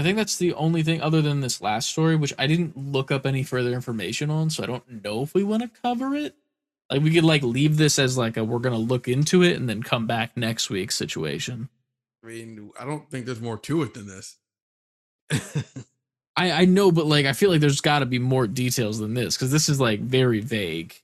I 0.01 0.03
think 0.03 0.17
that's 0.17 0.37
the 0.37 0.55
only 0.55 0.81
thing 0.81 0.99
other 0.99 1.21
than 1.21 1.41
this 1.41 1.61
last 1.61 1.89
story, 1.89 2.15
which 2.15 2.33
I 2.39 2.47
didn't 2.47 2.75
look 2.75 3.11
up 3.11 3.23
any 3.23 3.43
further 3.43 3.71
information 3.71 4.31
on, 4.31 4.49
so 4.49 4.63
I 4.63 4.65
don't 4.65 5.03
know 5.03 5.21
if 5.21 5.35
we 5.35 5.43
want 5.43 5.61
to 5.61 5.81
cover 5.83 6.15
it. 6.15 6.33
Like 6.89 7.03
we 7.03 7.11
could 7.11 7.23
like 7.23 7.43
leave 7.43 7.77
this 7.77 7.99
as 7.99 8.17
like 8.17 8.35
a 8.35 8.43
we're 8.43 8.57
gonna 8.57 8.79
look 8.79 9.07
into 9.07 9.43
it 9.43 9.57
and 9.57 9.69
then 9.69 9.83
come 9.83 10.07
back 10.07 10.35
next 10.35 10.71
week 10.71 10.91
situation. 10.91 11.69
I 12.23 12.27
mean, 12.27 12.71
I 12.79 12.83
don't 12.83 13.11
think 13.11 13.27
there's 13.27 13.41
more 13.41 13.59
to 13.59 13.83
it 13.83 13.93
than 13.93 14.07
this. 14.07 14.37
I 16.35 16.51
I 16.51 16.65
know, 16.65 16.91
but 16.91 17.05
like 17.05 17.27
I 17.27 17.33
feel 17.33 17.51
like 17.51 17.61
there's 17.61 17.79
got 17.79 17.99
to 17.99 18.07
be 18.07 18.17
more 18.17 18.47
details 18.47 18.97
than 18.97 19.13
this 19.13 19.37
because 19.37 19.51
this 19.51 19.69
is 19.69 19.79
like 19.79 19.99
very 19.99 20.39
vague. 20.39 20.95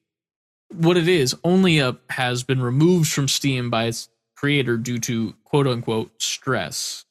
What 0.74 0.98
it 0.98 1.08
is, 1.08 1.36
Only 1.44 1.80
Up 1.80 2.02
has 2.10 2.42
been 2.42 2.64
removed 2.64 3.12
from 3.12 3.28
Steam 3.28 3.70
by 3.70 3.86
its 3.86 4.10
creator 4.36 4.76
due 4.76 4.98
to 5.02 5.36
quote 5.44 5.68
unquote 5.68 6.20
stress. 6.20 7.06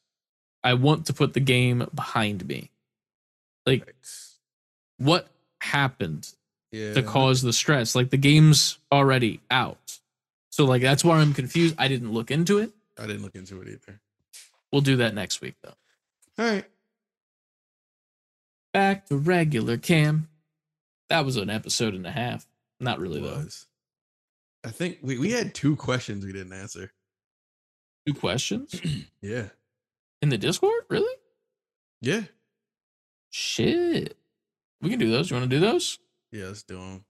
I 0.66 0.74
want 0.74 1.06
to 1.06 1.12
put 1.12 1.32
the 1.32 1.40
game 1.40 1.86
behind 1.94 2.44
me. 2.44 2.72
Like 3.64 3.94
what 4.98 5.28
happened 5.60 6.28
yeah. 6.72 6.92
to 6.94 7.04
cause 7.04 7.40
the 7.40 7.52
stress? 7.52 7.94
Like 7.94 8.10
the 8.10 8.16
game's 8.16 8.78
already 8.90 9.40
out. 9.48 10.00
So 10.50 10.64
like 10.64 10.82
that's 10.82 11.04
why 11.04 11.18
I'm 11.18 11.34
confused. 11.34 11.76
I 11.78 11.86
didn't 11.86 12.12
look 12.12 12.32
into 12.32 12.58
it. 12.58 12.72
I 12.98 13.06
didn't 13.06 13.22
look 13.22 13.36
into 13.36 13.62
it 13.62 13.68
either. 13.68 14.00
We'll 14.72 14.82
do 14.82 14.96
that 14.96 15.14
next 15.14 15.40
week 15.40 15.54
though. 15.62 15.74
All 16.36 16.50
right. 16.50 16.64
Back 18.72 19.06
to 19.06 19.16
regular 19.16 19.76
cam. 19.76 20.28
That 21.10 21.24
was 21.24 21.36
an 21.36 21.48
episode 21.48 21.94
and 21.94 22.04
a 22.04 22.10
half. 22.10 22.44
Not 22.80 22.98
really 22.98 23.20
It 23.20 23.22
though. 23.22 23.44
I 24.64 24.70
think 24.72 24.98
we, 25.00 25.16
we 25.16 25.30
had 25.30 25.54
two 25.54 25.76
questions 25.76 26.24
we 26.24 26.32
didn't 26.32 26.54
answer. 26.54 26.90
Two 28.04 28.14
questions 28.14 28.80
Yeah. 29.20 29.50
In 30.22 30.28
the 30.28 30.38
Discord? 30.38 30.82
Really? 30.88 31.14
Yeah. 32.00 32.22
Shit. 33.30 34.16
We 34.80 34.90
can 34.90 34.98
do 34.98 35.10
those. 35.10 35.30
You 35.30 35.36
want 35.36 35.50
to 35.50 35.56
do 35.56 35.60
those? 35.60 35.98
Yeah, 36.32 36.46
let's 36.46 36.62
do 36.62 36.76
them. 36.78 37.04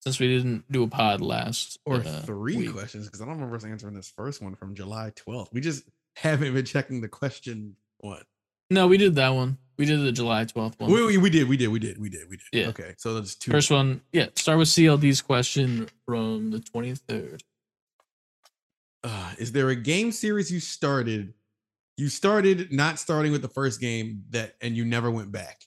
Since 0.00 0.18
we 0.18 0.26
didn't 0.28 0.64
do 0.70 0.82
a 0.82 0.88
pod 0.88 1.20
last 1.20 1.78
Or 1.84 1.96
uh, 1.96 2.02
three 2.22 2.56
week. 2.56 2.72
questions 2.72 3.06
because 3.06 3.20
I 3.20 3.24
don't 3.24 3.34
remember 3.34 3.56
us 3.56 3.64
answering 3.64 3.94
this 3.94 4.08
first 4.14 4.42
one 4.42 4.56
from 4.56 4.74
July 4.74 5.12
12th. 5.14 5.52
We 5.52 5.60
just 5.60 5.84
haven't 6.16 6.52
been 6.54 6.64
checking 6.64 7.00
the 7.00 7.08
question 7.08 7.76
one. 7.98 8.22
No, 8.70 8.88
we 8.88 8.96
did 8.96 9.14
that 9.16 9.28
one. 9.30 9.58
We 9.78 9.84
did 9.86 10.00
the 10.00 10.12
July 10.12 10.44
12th 10.44 10.80
one. 10.80 10.90
We, 10.90 11.06
we, 11.06 11.16
we 11.18 11.30
did, 11.30 11.48
we 11.48 11.56
did, 11.56 11.68
we 11.68 11.78
did, 11.78 11.98
we 11.98 12.08
did, 12.08 12.28
we 12.28 12.36
did. 12.36 12.46
Yeah. 12.52 12.68
Okay. 12.68 12.94
So 12.98 13.14
that's 13.14 13.34
two. 13.36 13.50
First 13.52 13.70
one, 13.70 14.00
yeah. 14.12 14.26
Start 14.34 14.58
with 14.58 14.68
CLD's 14.68 15.22
question 15.22 15.88
from 16.04 16.50
the 16.50 16.58
23rd. 16.58 17.40
uh, 19.04 19.32
is 19.38 19.52
there 19.52 19.68
a 19.68 19.76
game 19.76 20.10
series 20.12 20.50
you 20.50 20.58
started 20.60 21.32
you 21.96 22.08
started 22.08 22.72
not 22.72 22.98
starting 22.98 23.32
with 23.32 23.42
the 23.42 23.48
first 23.48 23.80
game 23.80 24.24
that 24.30 24.56
and 24.60 24.76
you 24.76 24.84
never 24.84 25.10
went 25.10 25.30
back 25.32 25.66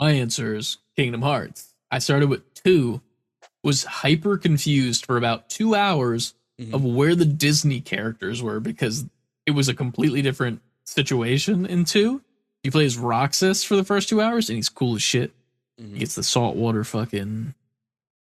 My 0.00 0.12
answer 0.12 0.54
is 0.54 0.78
Kingdom 0.96 1.22
Hearts. 1.22 1.74
I 1.90 1.98
started 1.98 2.28
with 2.28 2.54
two, 2.54 3.00
was 3.64 3.82
hyper 3.84 4.36
confused 4.38 5.04
for 5.06 5.16
about 5.16 5.48
two 5.50 5.74
hours 5.74 6.34
Mhm. 6.60 6.72
of 6.74 6.84
where 6.84 7.14
the 7.16 7.24
Disney 7.24 7.80
characters 7.80 8.42
were 8.42 8.60
because 8.60 9.06
it 9.46 9.52
was 9.52 9.68
a 9.68 9.74
completely 9.74 10.22
different 10.22 10.60
situation 10.84 11.66
in 11.66 11.84
two. 11.84 12.22
He 12.62 12.70
plays 12.70 12.96
Roxas 12.98 13.64
for 13.64 13.74
the 13.76 13.84
first 13.84 14.08
two 14.08 14.20
hours 14.20 14.48
and 14.48 14.56
he's 14.56 14.68
cool 14.68 14.94
as 14.96 15.02
shit. 15.02 15.32
Mhm. 15.80 15.92
He 15.94 15.98
gets 16.00 16.14
the 16.14 16.22
saltwater 16.22 16.84
fucking 16.84 17.54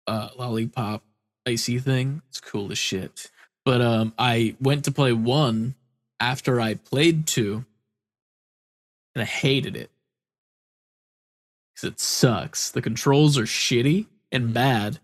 uh 0.08 0.30
lollipop 0.36 1.04
icy 1.46 1.78
thing. 1.78 2.22
It's 2.28 2.40
cool 2.40 2.72
as 2.72 2.78
shit. 2.78 3.30
But 3.64 3.80
um 3.82 4.14
I 4.18 4.56
went 4.60 4.84
to 4.86 4.90
play 4.92 5.12
one 5.12 5.74
after 6.22 6.60
I 6.60 6.76
played 6.76 7.26
two 7.28 7.66
and 9.14 9.22
I 9.22 9.26
hated 9.26 9.76
it. 9.76 9.90
Cuz 11.76 11.84
it 11.84 12.00
sucks. 12.00 12.70
The 12.70 12.82
controls 12.82 13.38
are 13.38 13.44
shitty 13.44 14.06
and 14.32 14.54
bad. 14.54 15.00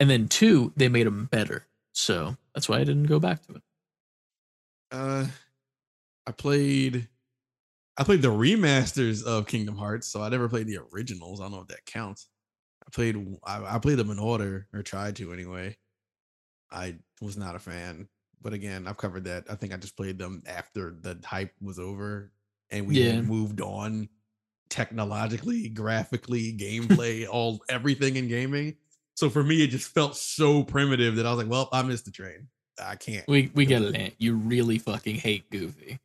And 0.00 0.10
then 0.10 0.28
two, 0.28 0.72
they 0.76 0.88
made 0.88 1.06
them 1.06 1.26
better. 1.26 1.66
So 1.92 2.36
that's 2.54 2.68
why 2.68 2.76
I 2.78 2.84
didn't 2.84 3.04
go 3.04 3.20
back 3.20 3.46
to 3.46 3.56
it. 3.56 3.62
uh 4.92 5.26
i 6.26 6.32
played 6.32 7.08
i 7.98 8.04
played 8.04 8.22
the 8.22 8.28
remasters 8.30 9.24
of 9.24 9.46
kingdom 9.46 9.76
hearts 9.76 10.08
so 10.08 10.22
i 10.22 10.28
never 10.28 10.48
played 10.48 10.66
the 10.68 10.78
originals 10.94 11.40
i 11.40 11.44
don't 11.44 11.52
know 11.52 11.62
if 11.62 11.68
that 11.68 11.84
counts 11.86 12.28
i 12.86 12.90
played 12.92 13.38
i, 13.44 13.76
I 13.76 13.78
played 13.80 13.98
them 13.98 14.10
in 14.10 14.18
order 14.20 14.68
or 14.72 14.82
tried 14.82 15.16
to 15.16 15.32
anyway 15.32 15.76
i 16.72 16.96
was 17.20 17.36
not 17.36 17.56
a 17.56 17.60
fan 17.60 18.08
but 18.44 18.52
again 18.52 18.86
i've 18.86 18.96
covered 18.96 19.24
that 19.24 19.44
i 19.50 19.54
think 19.56 19.72
i 19.74 19.76
just 19.76 19.96
played 19.96 20.16
them 20.18 20.42
after 20.46 20.94
the 21.00 21.18
hype 21.24 21.52
was 21.60 21.78
over 21.80 22.30
and 22.70 22.86
we 22.86 23.00
Yeah. 23.00 23.20
moved 23.22 23.60
on 23.60 24.08
technologically 24.68 25.68
graphically 25.70 26.52
gameplay 26.56 27.26
all 27.28 27.60
everything 27.68 28.14
in 28.16 28.28
gaming 28.28 28.76
so 29.16 29.28
for 29.28 29.42
me 29.42 29.64
it 29.64 29.68
just 29.68 29.92
felt 29.92 30.16
so 30.16 30.62
primitive 30.62 31.16
that 31.16 31.26
i 31.26 31.30
was 31.30 31.38
like 31.38 31.50
well 31.50 31.68
i 31.72 31.82
missed 31.82 32.04
the 32.04 32.10
train 32.12 32.46
i 32.84 32.94
can't 32.94 33.26
We 33.26 33.50
we 33.54 33.66
get 33.66 33.82
it. 33.82 34.14
You 34.18 34.36
really 34.36 34.78
fucking 34.78 35.16
hate 35.16 35.48
Goofy. 35.50 35.98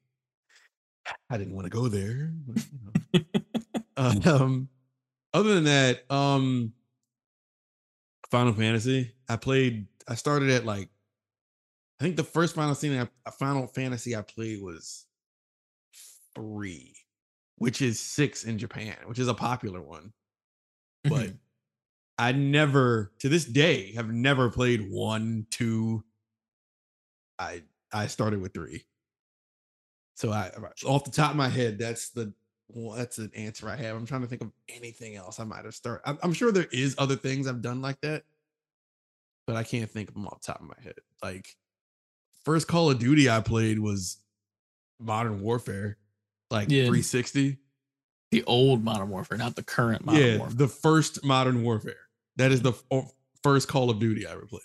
I 1.31 1.37
didn't 1.37 1.55
want 1.55 1.65
to 1.65 1.71
go 1.71 1.87
there. 1.87 2.31
but, 2.45 2.65
you 3.13 3.21
know. 3.97 4.31
um, 4.35 4.69
other 5.33 5.55
than 5.55 5.63
that, 5.63 6.03
um, 6.11 6.71
Final 8.29 8.53
Fantasy. 8.53 9.11
I 9.27 9.37
played. 9.37 9.87
I 10.07 10.13
started 10.13 10.51
at 10.51 10.65
like, 10.65 10.89
I 11.99 12.03
think 12.03 12.15
the 12.15 12.23
first 12.23 12.55
Final 12.55 12.75
Scene 12.75 12.93
I, 12.93 13.01
uh, 13.01 13.07
uh, 13.25 13.31
Final 13.31 13.67
Fantasy 13.67 14.15
I 14.15 14.21
played 14.21 14.61
was 14.61 15.05
three, 16.35 16.95
which 17.57 17.81
is 17.81 17.99
six 17.99 18.43
in 18.43 18.57
Japan, 18.57 18.97
which 19.05 19.19
is 19.19 19.27
a 19.27 19.33
popular 19.33 19.81
one. 19.81 20.13
but 21.07 21.31
Mhm. 21.31 21.39
I 22.19 22.31
never 22.33 23.13
to 23.19 23.29
this 23.29 23.45
day 23.45 23.93
have 23.93 24.09
never 24.11 24.51
played 24.51 24.91
one, 24.91 25.47
two. 25.51 26.05
I 27.39 27.63
I 27.91 28.05
started 28.07 28.39
with 28.41 28.53
three. 28.53 28.85
So 30.15 30.31
I 30.31 30.49
uh, 30.49 30.69
off 30.87 31.05
the 31.05 31.11
top 31.11 31.31
of 31.31 31.37
my 31.37 31.49
head, 31.49 31.77
that's 31.79 32.09
the 32.09 32.33
well, 32.67 32.95
that's 32.95 33.17
an 33.17 33.31
answer 33.33 33.67
I 33.67 33.75
have. 33.77 33.95
I'm 33.95 34.05
trying 34.05 34.21
to 34.21 34.27
think 34.27 34.41
of 34.43 34.51
anything 34.67 35.15
else 35.15 35.39
I 35.39 35.43
might 35.43 35.65
have 35.65 35.73
started. 35.73 36.07
I'm, 36.07 36.19
I'm 36.21 36.33
sure 36.33 36.51
there 36.51 36.67
is 36.71 36.95
other 36.99 37.15
things 37.15 37.47
I've 37.47 37.61
done 37.63 37.81
like 37.81 37.99
that, 38.01 38.25
but 39.45 39.55
I 39.55 39.63
can't 39.63 39.89
think 39.89 40.09
of 40.09 40.15
them 40.15 40.27
off 40.27 40.41
the 40.41 40.47
top 40.53 40.61
of 40.61 40.67
my 40.67 40.79
head. 40.81 40.95
Like 41.23 41.57
first 42.49 42.67
Call 42.67 42.89
of 42.89 42.97
Duty 42.97 43.29
I 43.29 43.41
played 43.41 43.77
was 43.79 44.17
Modern 44.99 45.41
Warfare, 45.41 45.97
like 46.49 46.69
Yeah. 46.69 46.83
360. 46.87 47.57
the 48.31 48.43
old 48.45 48.83
Modern 48.83 49.09
Warfare, 49.09 49.37
not 49.37 49.55
the 49.55 49.61
current 49.63 50.03
Modern 50.05 50.21
yeah, 50.21 50.37
Warfare. 50.37 50.55
the 50.57 50.67
first 50.67 51.23
Modern 51.23 51.61
Warfare. 51.63 51.95
That 52.37 52.51
is 52.51 52.61
the 52.61 52.71
f- 52.71 52.83
o- 52.91 53.11
first 53.43 53.67
Call 53.67 53.89
of 53.91 53.99
Duty 53.99 54.25
I 54.27 54.31
ever 54.31 54.45
played, 54.47 54.61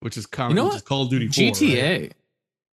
which 0.00 0.16
is 0.16 0.24
kind 0.26 0.50
You 0.50 0.56
know 0.56 0.64
which 0.64 0.70
what? 0.72 0.76
is 0.76 0.82
Call 0.82 1.02
of 1.02 1.10
Duty 1.10 1.28
4, 1.28 1.32
GTA. 1.52 2.00
right? 2.00 2.14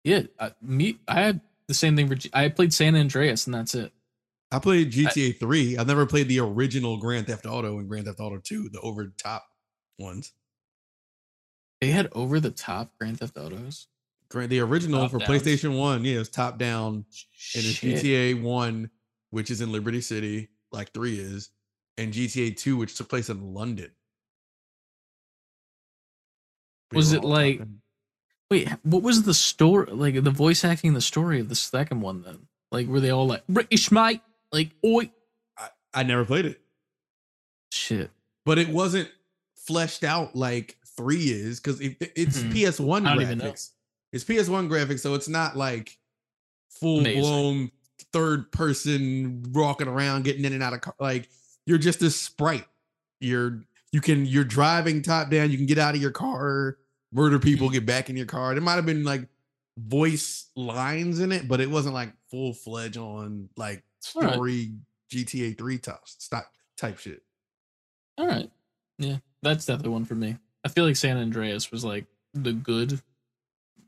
Yeah, 0.04 0.22
I, 0.38 0.52
me. 0.62 0.98
I 1.08 1.20
had 1.20 1.40
the 1.68 1.74
same 1.74 1.94
thing 1.96 2.08
for. 2.08 2.14
G- 2.14 2.30
I 2.32 2.48
played 2.48 2.72
San 2.72 2.94
Andreas, 2.96 3.46
and 3.46 3.54
that's 3.54 3.74
it. 3.74 3.92
I 4.52 4.58
played 4.60 4.90
GTA 4.92 5.38
3. 5.38 5.76
I've 5.78 5.86
never 5.86 6.06
played 6.06 6.28
the 6.28 6.40
original 6.40 6.96
Grand 6.98 7.26
Theft 7.26 7.44
Auto 7.46 7.78
and 7.78 7.88
Grand 7.88 8.06
Theft 8.06 8.18
Auto 8.20 8.38
2, 8.38 8.70
the 8.70 8.80
over 8.80 9.12
top 9.18 9.44
ones. 9.98 10.32
They 11.80 11.88
had 11.88 12.08
over 12.12 12.40
the 12.40 12.50
top 12.50 12.92
Grand 12.98 13.18
Theft 13.20 13.36
Autos. 13.38 13.86
Grand, 14.28 14.50
the 14.50 14.60
original 14.60 15.00
Top 15.02 15.10
for. 15.12 15.18
PlayStation 15.18 15.76
1, 15.78 16.04
yeah, 16.04 16.20
it's 16.20 16.28
top 16.28 16.58
down. 16.58 16.94
And 16.94 17.64
it's 17.64 17.80
GTA 17.80 18.40
1, 18.40 18.90
which 19.30 19.50
is 19.50 19.60
in 19.60 19.72
Liberty 19.72 20.00
City, 20.00 20.48
like 20.72 20.92
3 20.92 21.18
is, 21.18 21.50
and 21.98 22.12
GTA 22.12 22.56
2, 22.56 22.76
which 22.76 22.96
took 22.96 23.08
place 23.08 23.28
in 23.28 23.54
London. 23.54 23.90
Was 26.92 27.12
it 27.12 27.24
like- 27.24 27.58
down. 27.58 27.80
Wait, 28.50 28.68
what 28.82 29.02
was 29.04 29.22
the 29.22 29.34
story? 29.34 29.92
Like 29.92 30.24
the 30.24 30.30
voice 30.30 30.64
acting, 30.64 30.92
the 30.94 31.00
story 31.00 31.38
of 31.38 31.48
the 31.48 31.54
second 31.54 32.00
one. 32.00 32.22
Then, 32.22 32.48
like, 32.72 32.88
were 32.88 32.98
they 32.98 33.10
all 33.10 33.28
like 33.28 33.46
British 33.48 33.92
mate? 33.92 34.22
Like, 34.50 34.70
oi, 34.84 35.12
I, 35.56 35.68
I 35.94 36.02
never 36.02 36.24
played 36.24 36.46
it. 36.46 36.60
shit. 37.72 38.10
but 38.44 38.58
it 38.58 38.68
wasn't 38.68 39.08
fleshed 39.54 40.02
out 40.02 40.34
like 40.34 40.76
three 41.00 41.30
is 41.30 41.60
because 41.60 41.80
it, 41.80 41.96
it's 42.16 42.38
Mhm. 42.42 42.52
PS1 42.52 43.06
I 43.06 43.14
don't 43.14 43.22
even 43.22 43.38
know. 43.38 43.52
graphics. 43.52 43.70
It's 44.12 44.24
PS1 44.24 44.68
graphics, 44.68 45.00
so 45.00 45.14
it's 45.14 45.28
not 45.28 45.56
like 45.56 45.98
full 46.68 47.00
Amazing. 47.00 47.20
blown 47.20 47.70
third 48.12 48.50
person 48.52 49.42
walking 49.52 49.88
around, 49.88 50.24
getting 50.24 50.44
in 50.44 50.52
and 50.52 50.62
out 50.62 50.72
of 50.72 50.80
car. 50.80 50.94
Like 50.98 51.28
you're 51.66 51.78
just 51.78 52.02
a 52.02 52.10
sprite. 52.10 52.66
You're 53.20 53.62
you 53.92 54.00
can 54.00 54.26
you're 54.26 54.44
driving 54.44 55.02
top 55.02 55.30
down. 55.30 55.50
You 55.50 55.56
can 55.56 55.66
get 55.66 55.78
out 55.78 55.94
of 55.94 56.00
your 56.02 56.10
car, 56.10 56.78
murder 57.12 57.38
people, 57.38 57.66
Mm-hmm. 57.68 57.74
get 57.74 57.86
back 57.86 58.10
in 58.10 58.16
your 58.16 58.26
car. 58.26 58.54
There 58.54 58.62
might 58.62 58.74
have 58.76 58.86
been 58.86 59.04
like 59.04 59.26
voice 59.78 60.46
lines 60.56 61.20
in 61.20 61.32
it, 61.32 61.46
but 61.48 61.60
it 61.60 61.70
wasn't 61.70 61.94
like 61.94 62.12
full 62.30 62.52
fledged 62.52 62.96
on 62.96 63.48
like 63.56 63.82
All 64.16 64.22
right. 64.22 64.32
story 64.34 64.72
GTA 65.12 65.56
three 65.56 65.78
type 65.78 66.00
type 66.76 66.98
shit. 66.98 67.22
All 68.18 68.26
right, 68.26 68.50
yeah, 68.98 69.18
that's 69.42 69.66
definitely 69.66 69.92
one 69.92 70.04
for 70.04 70.14
me. 70.14 70.36
I 70.64 70.68
feel 70.68 70.84
like 70.84 70.96
San 70.96 71.16
Andreas 71.16 71.70
was 71.70 71.84
like 71.84 72.04
the 72.34 72.52
good 72.52 73.00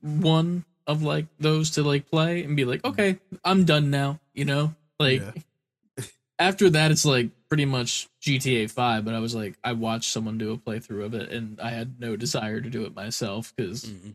one 0.01 0.65
of 0.87 1.03
like 1.03 1.27
those 1.39 1.71
to 1.73 1.83
like 1.83 2.11
play 2.11 2.43
and 2.45 2.57
be 2.57 2.65
like, 2.65 2.83
mm-hmm. 2.83 3.01
okay, 3.01 3.19
I'm 3.45 3.65
done 3.65 3.91
now. 3.91 4.21
You 4.35 4.45
know, 4.45 4.75
like 4.99 5.23
Yeah. 5.23 6.05
after 6.39 6.71
that, 6.71 6.91
it's 6.91 7.05
like 7.05 7.31
pretty 7.49 7.65
much 7.65 8.09
GTA 8.21 8.71
Five. 8.71 9.05
But 9.05 9.15
I 9.15 9.21
was 9.21 9.35
like, 9.35 9.57
I 9.63 9.73
watched 9.73 10.11
someone 10.11 10.39
do 10.39 10.53
a 10.53 10.59
playthrough 10.59 11.05
of 11.05 11.15
it, 11.15 11.31
and 11.31 11.61
I 11.61 11.71
had 11.71 12.01
no 12.01 12.17
desire 12.17 12.61
to 12.61 12.71
do 12.71 12.85
it 12.85 12.95
myself 12.95 13.53
because 13.57 13.85
Mm-mm. 13.85 14.15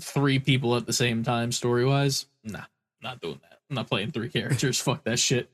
three 0.00 0.38
people 0.38 0.76
at 0.76 0.86
the 0.86 0.92
same 0.92 1.22
time, 1.22 1.52
story 1.52 1.84
wise, 1.84 2.26
nah, 2.44 2.64
not 3.02 3.20
doing 3.20 3.40
that. 3.42 3.60
I'm 3.70 3.76
not 3.76 3.88
playing 3.88 4.12
three 4.12 4.28
characters. 4.28 4.80
Fuck 4.82 5.04
that 5.04 5.18
shit. 5.18 5.50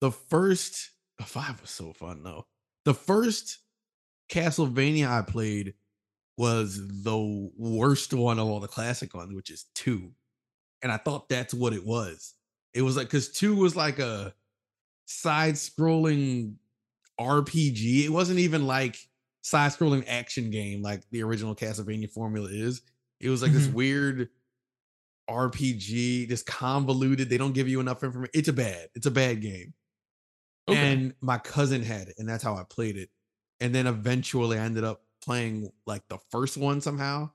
the 0.00 0.10
first 0.10 0.90
the 1.18 1.24
five 1.24 1.60
was 1.60 1.70
so 1.70 1.92
fun 1.92 2.22
though. 2.22 2.46
The 2.84 2.94
first 2.94 3.58
Castlevania 4.32 5.08
I 5.08 5.22
played 5.22 5.74
was 6.38 6.80
the 7.02 7.50
worst 7.56 8.14
one 8.14 8.38
of 8.38 8.46
all 8.48 8.60
the 8.60 8.68
classic 8.68 9.14
ones, 9.14 9.34
which 9.34 9.50
is 9.50 9.66
two. 9.74 10.12
And 10.82 10.90
I 10.90 10.96
thought 10.96 11.28
that's 11.28 11.52
what 11.54 11.72
it 11.72 11.84
was. 11.84 12.34
It 12.74 12.82
was 12.82 12.96
like 12.96 13.06
because 13.06 13.28
two 13.30 13.54
was 13.54 13.76
like 13.76 13.98
a 13.98 14.34
side-scrolling 15.06 16.54
RPG. 17.20 18.04
It 18.04 18.10
wasn't 18.10 18.38
even 18.38 18.66
like 18.66 18.96
side-scrolling 19.42 20.04
action 20.08 20.50
game 20.50 20.82
like 20.82 21.02
the 21.10 21.22
original 21.22 21.54
Castlevania 21.54 22.10
formula 22.10 22.48
is. 22.50 22.80
It 23.20 23.28
was 23.28 23.42
like 23.42 23.52
this 23.52 23.66
Mhm. 23.66 23.74
weird 23.74 24.28
RPG, 25.28 26.26
just 26.28 26.46
convoluted. 26.46 27.28
They 27.28 27.38
don't 27.38 27.52
give 27.52 27.68
you 27.68 27.80
enough 27.80 28.02
information. 28.02 28.32
It's 28.34 28.48
a 28.48 28.52
bad, 28.52 28.88
it's 28.94 29.06
a 29.06 29.10
bad 29.10 29.40
game. 29.40 29.74
Okay. 30.68 30.92
And 30.92 31.14
my 31.20 31.38
cousin 31.38 31.82
had 31.82 32.08
it, 32.08 32.14
and 32.18 32.28
that's 32.28 32.42
how 32.42 32.56
I 32.56 32.64
played 32.64 32.96
it. 32.96 33.10
And 33.62 33.72
then 33.72 33.86
eventually 33.86 34.58
I 34.58 34.64
ended 34.64 34.82
up 34.82 35.02
playing 35.24 35.70
like 35.86 36.08
the 36.08 36.18
first 36.30 36.56
one 36.56 36.80
somehow. 36.80 37.30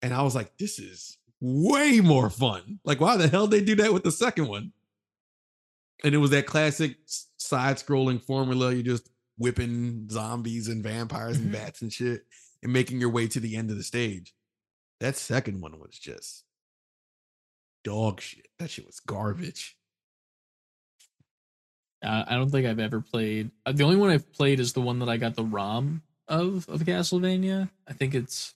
And 0.00 0.14
I 0.14 0.22
was 0.22 0.34
like, 0.34 0.56
this 0.56 0.78
is 0.78 1.18
way 1.40 2.00
more 2.00 2.30
fun. 2.30 2.80
Like, 2.84 3.00
why 3.00 3.18
the 3.18 3.28
hell 3.28 3.46
they 3.46 3.60
do 3.62 3.74
that 3.76 3.92
with 3.92 4.02
the 4.02 4.10
second 4.10 4.48
one? 4.48 4.72
And 6.02 6.14
it 6.14 6.18
was 6.18 6.30
that 6.30 6.46
classic 6.46 6.96
side 7.36 7.76
scrolling 7.76 8.22
formula. 8.22 8.72
You're 8.72 8.82
just 8.82 9.10
whipping 9.36 10.08
zombies 10.10 10.68
and 10.68 10.82
vampires 10.82 11.36
and 11.36 11.52
mm-hmm. 11.52 11.64
bats 11.64 11.82
and 11.82 11.92
shit 11.92 12.24
and 12.62 12.72
making 12.72 12.98
your 12.98 13.10
way 13.10 13.28
to 13.28 13.38
the 13.38 13.56
end 13.56 13.70
of 13.70 13.76
the 13.76 13.82
stage. 13.82 14.34
That 15.00 15.16
second 15.16 15.60
one 15.60 15.78
was 15.78 15.98
just 15.98 16.44
dog 17.84 18.22
shit. 18.22 18.48
That 18.58 18.70
shit 18.70 18.86
was 18.86 19.00
garbage. 19.00 19.75
Uh, 22.06 22.24
I 22.26 22.34
don't 22.36 22.50
think 22.50 22.66
I've 22.66 22.78
ever 22.78 23.00
played. 23.00 23.50
uh, 23.66 23.72
The 23.72 23.84
only 23.84 23.96
one 23.96 24.10
I've 24.10 24.32
played 24.32 24.60
is 24.60 24.72
the 24.72 24.80
one 24.80 24.98
that 25.00 25.08
I 25.08 25.16
got 25.16 25.34
the 25.34 25.44
ROM 25.44 26.02
of 26.28 26.68
of 26.68 26.80
Castlevania. 26.82 27.68
I 27.88 27.92
think 27.92 28.14
it's. 28.14 28.54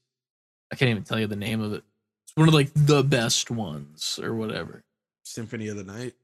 I 0.73 0.77
can't 0.77 0.91
even 0.91 1.03
tell 1.03 1.19
you 1.19 1.27
the 1.27 1.37
name 1.37 1.61
of 1.61 1.73
it. 1.73 1.83
It's 2.25 2.37
one 2.37 2.47
of 2.49 2.55
like 2.55 2.71
the 2.75 3.03
best 3.03 3.51
ones 3.51 4.21
or 4.23 4.35
whatever. 4.35 4.85
Symphony 5.25 5.69
of 5.69 5.77
the 5.77 5.85
Night. 5.85 6.15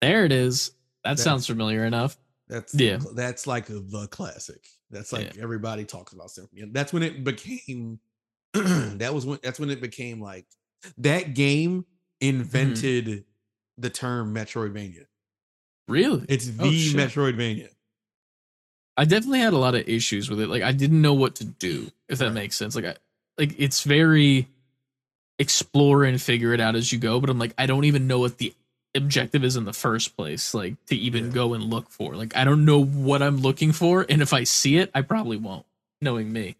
There 0.00 0.24
it 0.24 0.32
is. 0.32 0.70
That 1.04 1.10
That's- 1.10 1.22
sounds 1.24 1.46
familiar 1.46 1.84
enough. 1.84 2.16
That's 2.48 2.74
Yeah. 2.74 2.98
that's 3.14 3.46
like 3.46 3.66
the 3.66 4.08
classic. 4.10 4.64
That's 4.90 5.12
like 5.12 5.36
everybody 5.36 5.84
talks 5.84 6.12
about 6.12 6.30
Symphony. 6.30 6.62
That's 6.72 6.92
when 6.92 7.02
it 7.02 7.22
became 7.22 8.00
that 8.54 9.12
was 9.12 9.26
when 9.26 9.38
that's 9.42 9.60
when 9.60 9.70
it 9.70 9.80
became 9.82 10.20
like 10.20 10.46
that 10.98 11.34
game 11.34 11.84
invented 12.20 13.24
the 13.76 13.90
term 13.90 14.34
Metroidvania. 14.34 15.04
Really, 15.88 16.24
It's 16.28 16.48
Oh, 16.58 16.70
the 16.70 16.78
shit. 16.78 16.96
Metroidvania. 17.10 17.70
I 18.96 19.04
definitely 19.04 19.40
had 19.40 19.52
a 19.52 19.58
lot 19.58 19.74
of 19.74 19.88
issues 19.88 20.28
with 20.28 20.40
it. 20.40 20.48
Like 20.48 20.62
I 20.62 20.72
didn't 20.72 21.00
know 21.00 21.14
what 21.14 21.36
to 21.36 21.44
do, 21.44 21.90
if 22.08 22.18
that 22.18 22.26
Right. 22.26 22.34
makes 22.34 22.56
sense. 22.56 22.74
Like 22.76 22.84
I 22.84 22.96
like 23.38 23.54
it's 23.58 23.82
very 23.84 24.48
explore 25.38 26.04
and 26.04 26.20
figure 26.20 26.52
it 26.52 26.60
out 26.60 26.74
as 26.74 26.92
you 26.92 26.98
go, 26.98 27.20
but 27.20 27.30
I'm 27.30 27.38
like, 27.38 27.54
I 27.56 27.66
don't 27.66 27.84
even 27.84 28.06
know 28.06 28.18
what 28.18 28.38
the 28.38 28.52
objective 28.96 29.44
is 29.44 29.56
in 29.56 29.64
the 29.64 29.72
first 29.72 30.16
place, 30.16 30.52
like 30.52 30.74
to 30.86 30.96
even 30.96 31.26
Yeah. 31.26 31.32
go 31.32 31.54
and 31.54 31.64
look 31.64 31.88
for. 31.90 32.16
Like 32.16 32.36
I 32.36 32.44
don't 32.44 32.64
know 32.64 32.82
what 32.84 33.22
I'm 33.22 33.38
looking 33.38 33.72
for, 33.72 34.04
and 34.08 34.20
if 34.20 34.32
I 34.32 34.44
see 34.44 34.76
it, 34.78 34.90
I 34.94 35.02
probably 35.02 35.36
won't, 35.36 35.64
knowing 36.02 36.32
me. 36.32 36.56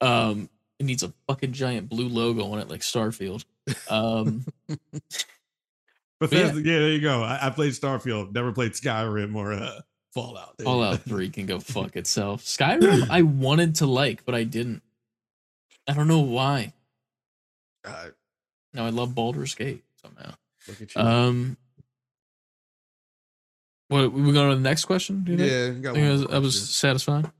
Um 0.00 0.48
it 0.80 0.86
needs 0.86 1.02
a 1.02 1.12
fucking 1.28 1.52
giant 1.52 1.88
blue 1.88 2.08
logo 2.08 2.44
on 2.52 2.58
it 2.58 2.68
like 2.68 2.80
Starfield. 2.80 3.44
Um 3.88 4.44
But 6.20 6.32
yeah. 6.32 6.52
yeah. 6.52 6.78
there 6.78 6.90
you 6.90 7.00
go. 7.00 7.22
I, 7.22 7.46
I 7.46 7.50
played 7.50 7.72
Starfield, 7.72 8.34
never 8.34 8.52
played 8.52 8.72
Skyrim 8.72 9.34
or 9.34 9.54
uh, 9.54 9.80
Fallout. 10.12 10.58
There. 10.58 10.66
Fallout 10.66 11.00
3 11.02 11.30
can 11.30 11.46
go 11.46 11.58
fuck 11.60 11.96
itself. 11.96 12.42
Skyrim 12.42 13.08
I 13.10 13.22
wanted 13.22 13.76
to 13.76 13.86
like, 13.86 14.24
but 14.26 14.34
I 14.34 14.44
didn't. 14.44 14.82
I 15.88 15.94
don't 15.94 16.08
know 16.08 16.20
why. 16.20 16.74
Uh, 17.84 18.08
Now 18.74 18.86
I 18.86 18.90
love 18.90 19.14
Baldur's 19.14 19.54
Gate 19.54 19.82
somehow. 20.02 20.34
look 20.68 20.80
at 20.82 20.94
you. 20.94 21.00
Um, 21.00 21.56
what 23.88 24.12
we 24.12 24.32
go 24.32 24.50
to 24.50 24.54
the 24.54 24.60
next 24.60 24.84
question? 24.84 25.24
Do 25.24 25.32
you 25.32 25.38
think? 25.38 25.50
yeah, 25.50 25.68
got 25.80 25.98
I 25.98 26.10
was, 26.10 26.26
I 26.26 26.38
was 26.38 26.70
satisfied. 26.70 27.30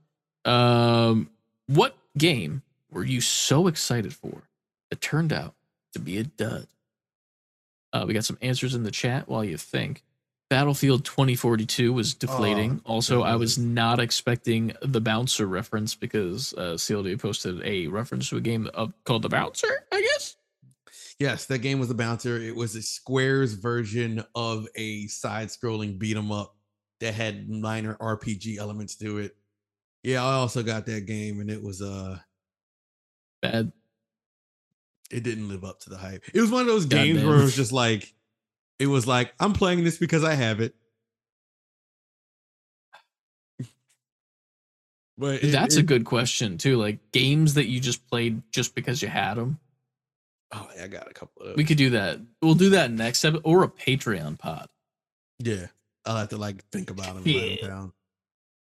Um, 0.43 1.29
what 1.67 1.95
game 2.17 2.63
were 2.91 3.05
you 3.05 3.21
so 3.21 3.67
excited 3.67 4.13
for 4.13 4.43
that 4.89 4.99
turned 4.99 5.31
out 5.31 5.53
to 5.93 5.99
be 5.99 6.17
a 6.17 6.23
dud? 6.23 6.67
Uh, 7.93 8.05
we 8.07 8.13
got 8.13 8.25
some 8.25 8.37
answers 8.41 8.73
in 8.75 8.83
the 8.83 8.91
chat 8.91 9.27
while 9.27 9.43
you 9.43 9.57
think. 9.57 10.03
Battlefield 10.49 11.05
2042 11.05 11.93
was 11.93 12.13
deflating. 12.13 12.81
also, 12.85 13.21
I 13.23 13.35
was 13.37 13.57
not 13.57 14.01
expecting 14.01 14.73
the 14.81 14.99
bouncer 14.99 15.45
reference 15.47 15.95
because 15.95 16.53
uh, 16.55 16.73
CLD 16.75 17.17
posted 17.19 17.61
a 17.63 17.87
reference 17.87 18.27
to 18.29 18.37
a 18.37 18.41
game 18.41 18.69
of, 18.73 18.91
called 19.05 19.21
The 19.21 19.29
Bouncer, 19.29 19.69
I 19.93 20.01
guess. 20.01 20.35
Yes, 21.19 21.45
that 21.45 21.59
game 21.59 21.79
was 21.79 21.87
the 21.87 21.93
bouncer. 21.93 22.37
It 22.37 22.55
was 22.55 22.75
a 22.75 22.81
Square's 22.81 23.53
version 23.53 24.25
of 24.35 24.67
a 24.75 25.07
side-scrolling 25.07 25.97
beat 25.99 26.17
'em 26.17 26.31
up 26.31 26.55
that 26.99 27.13
had 27.13 27.47
minor 27.47 27.95
RPG 28.01 28.57
elements 28.57 28.95
to 28.97 29.19
it. 29.19 29.35
Yeah, 30.03 30.23
I 30.25 30.33
also 30.33 30.63
got 30.63 30.85
that 30.87 31.05
game 31.05 31.39
and 31.39 31.49
it 31.49 31.61
was 31.61 31.81
uh 31.81 32.17
Bad. 33.41 33.71
It 35.11 35.23
didn't 35.23 35.49
live 35.49 35.63
up 35.63 35.79
to 35.81 35.89
the 35.89 35.97
hype. 35.97 36.23
It 36.33 36.41
was 36.41 36.49
one 36.51 36.61
of 36.61 36.67
those 36.67 36.85
games 36.85 37.23
where 37.23 37.37
it 37.37 37.41
was 37.43 37.55
just 37.55 37.71
like 37.71 38.13
it 38.79 38.87
was 38.87 39.05
like 39.07 39.33
I'm 39.39 39.53
playing 39.53 39.83
this 39.83 39.97
because 39.97 40.23
I 40.23 40.33
have 40.35 40.59
it. 40.61 40.73
But 45.17 45.43
it- 45.43 45.51
That's 45.51 45.75
a 45.75 45.83
good 45.83 46.05
question 46.05 46.57
too. 46.57 46.77
Like 46.77 47.11
games 47.11 47.55
that 47.55 47.67
you 47.67 47.79
just 47.79 48.07
played 48.07 48.41
just 48.51 48.73
because 48.75 49.01
you 49.01 49.07
had 49.07 49.35
them. 49.35 49.59
Oh, 50.53 50.67
yeah, 50.75 50.83
I 50.83 50.87
got 50.87 51.09
a 51.09 51.13
couple 51.13 51.43
of 51.43 51.55
We 51.55 51.63
could 51.63 51.77
do 51.77 51.91
that. 51.91 52.19
We'll 52.41 52.55
do 52.55 52.71
that 52.71 52.91
next 52.91 53.23
episode 53.23 53.41
or 53.45 53.63
a 53.63 53.69
Patreon 53.69 54.37
pod. 54.37 54.67
Yeah, 55.39 55.67
I'll 56.05 56.17
have 56.17 56.29
to 56.29 56.37
like 56.37 56.63
think 56.71 56.89
about 56.89 57.15
them. 57.15 57.23
Yeah. 57.25 57.87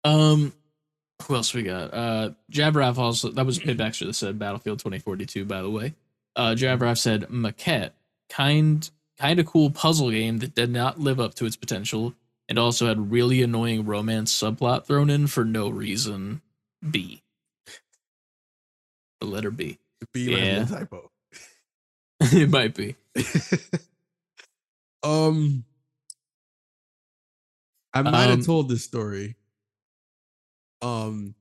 Um, 0.04 0.52
who 1.22 1.34
else 1.34 1.54
we 1.54 1.62
got? 1.62 1.94
Uh, 1.94 2.30
Jabraff 2.52 2.98
also 2.98 3.30
that 3.30 3.46
was 3.46 3.58
Pit 3.58 3.76
Baxter 3.76 4.04
that 4.06 4.12
said 4.14 4.38
Battlefield 4.38 4.78
2042. 4.80 5.44
By 5.44 5.62
the 5.62 5.70
way, 5.70 5.94
uh, 6.38 6.54
Jabraff 6.54 6.96
said 6.98 7.22
Maquette, 7.28 7.90
kind 8.30 8.88
kind 9.18 9.40
of 9.40 9.46
cool 9.46 9.70
puzzle 9.70 10.10
game 10.10 10.38
that 10.38 10.54
did 10.54 10.70
not 10.70 11.00
live 11.00 11.18
up 11.20 11.34
to 11.34 11.44
its 11.44 11.56
potential, 11.56 12.14
and 12.48 12.58
also 12.58 12.86
had 12.86 13.10
really 13.10 13.42
annoying 13.42 13.84
romance 13.84 14.32
subplot 14.32 14.86
thrown 14.86 15.10
in 15.10 15.26
for 15.26 15.44
no 15.44 15.68
reason. 15.68 16.40
B. 16.88 17.22
The 19.20 19.26
letter 19.26 19.50
B. 19.50 19.78
B 20.14 20.30
might 20.30 20.40
be 20.40 20.48
a 20.50 20.66
typo. 20.66 21.10
it 22.20 22.48
might 22.48 22.74
be. 22.74 22.94
um, 25.02 25.64
I 27.92 28.02
might 28.02 28.30
Um, 28.30 28.36
have 28.38 28.46
told 28.46 28.68
this 28.68 28.84
story. 28.84 29.34
Um, 30.82 31.34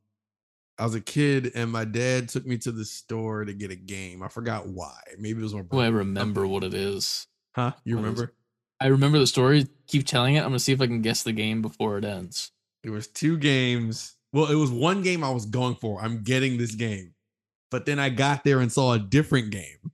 I 0.79 0.83
was 0.83 0.95
a 0.95 1.01
kid 1.01 1.51
and 1.55 1.71
my 1.71 1.85
dad 1.85 2.29
took 2.29 2.45
me 2.45 2.57
to 2.59 2.71
the 2.71 2.85
store 2.85 3.45
to 3.45 3.53
get 3.53 3.71
a 3.71 3.75
game. 3.75 4.21
I 4.21 4.27
forgot 4.27 4.67
why. 4.67 4.99
Maybe 5.17 5.39
it 5.39 5.43
was 5.43 5.53
my 5.53 5.63
Oh, 5.71 5.79
I 5.79 5.87
remember 5.87 6.45
what 6.45 6.63
it 6.63 6.73
is. 6.73 7.27
Huh? 7.55 7.71
You 7.83 7.95
it? 7.97 8.01
remember? 8.01 8.33
I 8.79 8.87
remember 8.87 9.17
the 9.17 9.27
story. 9.27 9.67
Keep 9.87 10.05
telling 10.05 10.35
it. 10.35 10.39
I'm 10.39 10.49
gonna 10.49 10.59
see 10.59 10.73
if 10.73 10.81
I 10.81 10.87
can 10.87 11.01
guess 11.01 11.23
the 11.23 11.31
game 11.31 11.61
before 11.61 11.97
it 11.97 12.05
ends. 12.05 12.51
It 12.83 12.91
was 12.91 13.07
two 13.07 13.37
games. 13.37 14.15
Well, 14.33 14.51
it 14.51 14.55
was 14.55 14.69
one 14.69 15.01
game 15.01 15.23
I 15.23 15.31
was 15.31 15.45
going 15.45 15.75
for. 15.75 16.01
I'm 16.01 16.21
getting 16.23 16.57
this 16.57 16.75
game. 16.75 17.15
But 17.71 17.85
then 17.85 17.99
I 17.99 18.09
got 18.09 18.43
there 18.43 18.59
and 18.59 18.71
saw 18.71 18.93
a 18.93 18.99
different 18.99 19.49
game. 19.49 19.91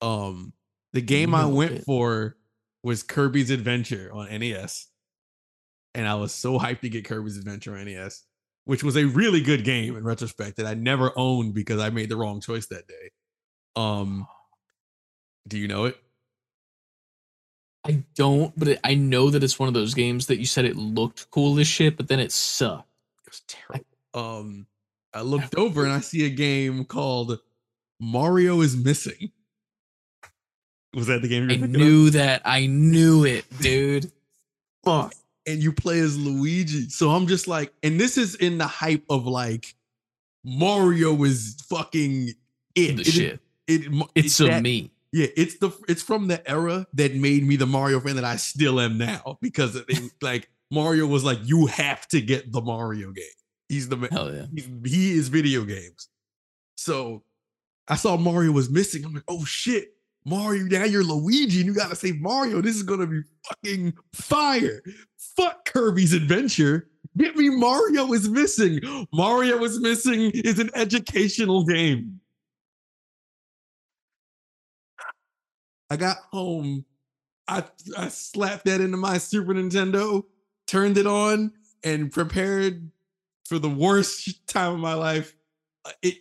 Um, 0.00 0.52
the 0.92 1.02
game 1.02 1.34
I 1.34 1.46
went 1.46 1.72
bit. 1.72 1.84
for 1.84 2.36
was 2.82 3.02
Kirby's 3.02 3.50
Adventure 3.50 4.10
on 4.12 4.26
NES. 4.38 4.86
And 5.94 6.06
I 6.06 6.14
was 6.14 6.32
so 6.32 6.58
hyped 6.58 6.80
to 6.80 6.88
get 6.88 7.04
Kirby's 7.04 7.36
Adventure 7.36 7.76
on 7.76 7.84
NES, 7.84 8.22
which 8.64 8.84
was 8.84 8.96
a 8.96 9.04
really 9.04 9.40
good 9.40 9.64
game 9.64 9.96
in 9.96 10.04
retrospect 10.04 10.56
that 10.56 10.66
I 10.66 10.74
never 10.74 11.12
owned 11.16 11.54
because 11.54 11.80
I 11.80 11.90
made 11.90 12.08
the 12.08 12.16
wrong 12.16 12.40
choice 12.40 12.66
that 12.66 12.86
day. 12.86 13.10
Um, 13.76 14.26
do 15.48 15.58
you 15.58 15.68
know 15.68 15.86
it? 15.86 15.96
I 17.86 18.04
don't, 18.14 18.56
but 18.58 18.68
it, 18.68 18.80
I 18.84 18.94
know 18.94 19.30
that 19.30 19.42
it's 19.42 19.58
one 19.58 19.68
of 19.68 19.74
those 19.74 19.94
games 19.94 20.26
that 20.26 20.38
you 20.38 20.46
said 20.46 20.64
it 20.66 20.76
looked 20.76 21.30
cool 21.30 21.58
as 21.58 21.66
shit, 21.66 21.96
but 21.96 22.08
then 22.08 22.20
it 22.20 22.30
sucked. 22.30 22.88
It 23.26 23.30
was 23.30 23.42
terrible. 23.48 23.86
Um, 24.12 24.66
I 25.14 25.22
looked 25.22 25.54
over 25.56 25.84
and 25.84 25.92
I 25.92 26.00
see 26.00 26.26
a 26.26 26.30
game 26.30 26.84
called 26.84 27.38
Mario 27.98 28.60
is 28.60 28.76
Missing. 28.76 29.32
Was 30.94 31.06
that 31.06 31.22
the 31.22 31.28
game 31.28 31.50
I 31.50 31.56
knew 31.56 32.10
that. 32.10 32.42
I 32.44 32.66
knew 32.66 33.24
it, 33.24 33.44
dude. 33.60 34.10
Fuck. 34.84 35.14
And 35.46 35.62
you 35.62 35.72
play 35.72 36.00
as 36.00 36.18
Luigi. 36.18 36.88
So 36.90 37.10
I'm 37.10 37.26
just 37.26 37.48
like, 37.48 37.72
and 37.82 37.98
this 37.98 38.18
is 38.18 38.34
in 38.34 38.58
the 38.58 38.66
hype 38.66 39.04
of 39.08 39.26
like 39.26 39.74
Mario 40.44 41.22
is 41.24 41.56
fucking 41.68 42.30
it. 42.74 42.96
The 42.96 43.02
It 43.02 43.06
shit. 43.06 43.40
It, 43.66 44.06
It's 44.14 44.40
it, 44.40 44.50
a 44.50 44.60
me. 44.60 44.90
Yeah, 45.12 45.26
it's 45.36 45.58
the 45.58 45.70
it's 45.88 46.02
from 46.02 46.28
the 46.28 46.48
era 46.48 46.86
that 46.94 47.14
made 47.16 47.44
me 47.44 47.56
the 47.56 47.66
Mario 47.66 47.98
fan 48.00 48.16
that 48.16 48.24
I 48.24 48.36
still 48.36 48.78
am 48.80 48.96
now 48.96 49.38
because 49.40 49.74
it, 49.74 49.86
like 50.22 50.48
Mario 50.70 51.06
was 51.06 51.24
like 51.24 51.38
you 51.42 51.66
have 51.66 52.06
to 52.08 52.20
get 52.20 52.52
the 52.52 52.60
Mario 52.60 53.10
game. 53.10 53.24
He's 53.68 53.88
the 53.88 53.96
ma- 53.96 54.08
Hell 54.10 54.32
yeah. 54.32 54.46
he, 54.54 54.88
he 54.88 55.12
is 55.12 55.28
video 55.28 55.64
games. 55.64 56.08
So 56.76 57.24
I 57.88 57.96
saw 57.96 58.16
Mario 58.16 58.52
was 58.52 58.70
missing. 58.70 59.04
I'm 59.04 59.14
like, 59.14 59.24
oh 59.28 59.44
shit, 59.44 59.94
Mario, 60.24 60.64
now 60.64 60.84
you're 60.84 61.02
Luigi 61.02 61.58
and 61.58 61.66
you 61.66 61.74
gotta 61.74 61.96
save 61.96 62.20
Mario. 62.20 62.60
This 62.60 62.76
is 62.76 62.82
gonna 62.82 63.06
be 63.06 63.22
fucking 63.48 63.94
fire. 64.12 64.82
Fuck 65.36 65.64
Kirby's 65.64 66.12
adventure. 66.12 66.88
Get 67.16 67.36
me 67.36 67.48
Mario 67.50 68.12
is 68.12 68.28
missing. 68.28 68.80
Mario 69.12 69.62
is 69.64 69.80
missing 69.80 70.30
is 70.34 70.58
an 70.58 70.70
educational 70.74 71.64
game. 71.64 72.20
I 75.88 75.96
got 75.96 76.18
home. 76.30 76.84
I 77.48 77.64
I 77.98 78.08
slapped 78.08 78.66
that 78.66 78.80
into 78.80 78.96
my 78.96 79.18
Super 79.18 79.54
Nintendo, 79.54 80.24
turned 80.66 80.98
it 80.98 81.06
on, 81.06 81.52
and 81.82 82.12
prepared 82.12 82.90
for 83.44 83.58
the 83.58 83.68
worst 83.68 84.46
time 84.46 84.74
of 84.74 84.78
my 84.78 84.94
life. 84.94 85.34
Uh, 85.84 85.90
It 86.02 86.18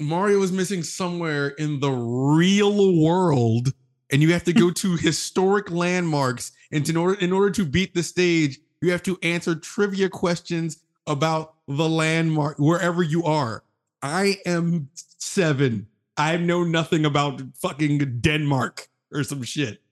Mario 0.00 0.42
is 0.42 0.52
missing 0.52 0.82
somewhere 0.82 1.48
in 1.48 1.80
the 1.80 1.90
real 1.90 3.02
world, 3.02 3.72
and 4.10 4.22
you 4.22 4.32
have 4.32 4.44
to 4.44 4.52
go 4.52 4.70
to 4.82 4.96
historic 4.96 5.70
landmarks. 5.70 6.52
And 6.72 6.88
in 6.88 6.96
order 6.96 7.18
in 7.20 7.32
order 7.32 7.50
to 7.50 7.64
beat 7.64 7.94
the 7.94 8.02
stage, 8.02 8.58
you 8.82 8.90
have 8.90 9.02
to 9.04 9.18
answer 9.22 9.54
trivia 9.54 10.08
questions 10.08 10.78
about 11.06 11.54
the 11.68 11.88
landmark 11.88 12.58
wherever 12.58 13.02
you 13.02 13.24
are. 13.24 13.62
I 14.02 14.38
am 14.44 14.88
seven. 14.94 15.86
I 16.16 16.36
know 16.36 16.64
nothing 16.64 17.04
about 17.04 17.42
fucking 17.54 18.20
Denmark 18.20 18.88
or 19.12 19.24
some 19.24 19.42
shit. 19.42 19.82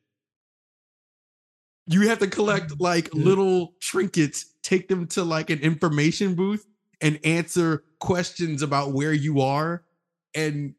You 1.87 2.09
have 2.09 2.19
to 2.21 2.27
collect 2.27 2.71
mm, 2.71 2.81
like 2.81 3.13
little 3.13 3.75
trinkets, 3.81 4.47
take 4.63 4.89
them 4.89 5.07
to 5.09 5.23
like 5.23 5.51
an 5.51 5.59
information 5.61 6.35
booth 6.35 6.67
and 7.01 7.19
answer 7.25 7.85
questions 7.99 8.63
about 8.63 8.93
where 8.93 9.13
you 9.13 9.41
are. 9.41 9.85
And 10.35 10.75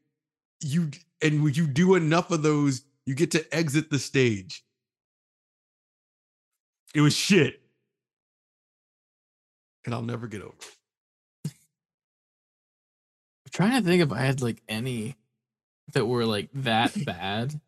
you 0.60 0.90
and 1.22 1.42
when 1.42 1.54
you 1.54 1.66
do 1.66 1.94
enough 1.94 2.30
of 2.30 2.42
those, 2.42 2.82
you 3.04 3.14
get 3.14 3.30
to 3.32 3.54
exit 3.54 3.90
the 3.90 3.98
stage. 3.98 4.64
It 6.94 7.00
was 7.00 7.14
shit. 7.14 7.60
And 9.84 9.94
I'll 9.94 10.02
never 10.02 10.26
get 10.26 10.42
over 10.42 10.54
it. 11.44 11.52
I'm 13.44 13.50
trying 13.52 13.82
to 13.82 13.88
think 13.88 14.02
if 14.02 14.12
I 14.12 14.18
had 14.18 14.42
like 14.42 14.62
any 14.68 15.16
that 15.92 16.06
were 16.06 16.26
like 16.26 16.48
that 16.54 16.92
bad. 17.04 17.60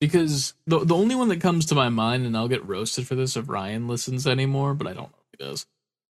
Because 0.00 0.54
the 0.66 0.80
the 0.80 0.96
only 0.96 1.14
one 1.14 1.28
that 1.28 1.40
comes 1.40 1.66
to 1.66 1.76
my 1.76 1.88
mind, 1.88 2.26
and 2.26 2.36
I'll 2.36 2.48
get 2.48 2.66
roasted 2.66 3.06
for 3.06 3.14
this 3.14 3.36
if 3.36 3.48
Ryan 3.48 3.86
listens 3.86 4.26
anymore, 4.26 4.74
but 4.74 4.88
I 4.88 4.92
don't 4.92 5.10
know 5.10 5.18
if 5.32 5.38
he 5.38 5.44
does. 5.44 5.66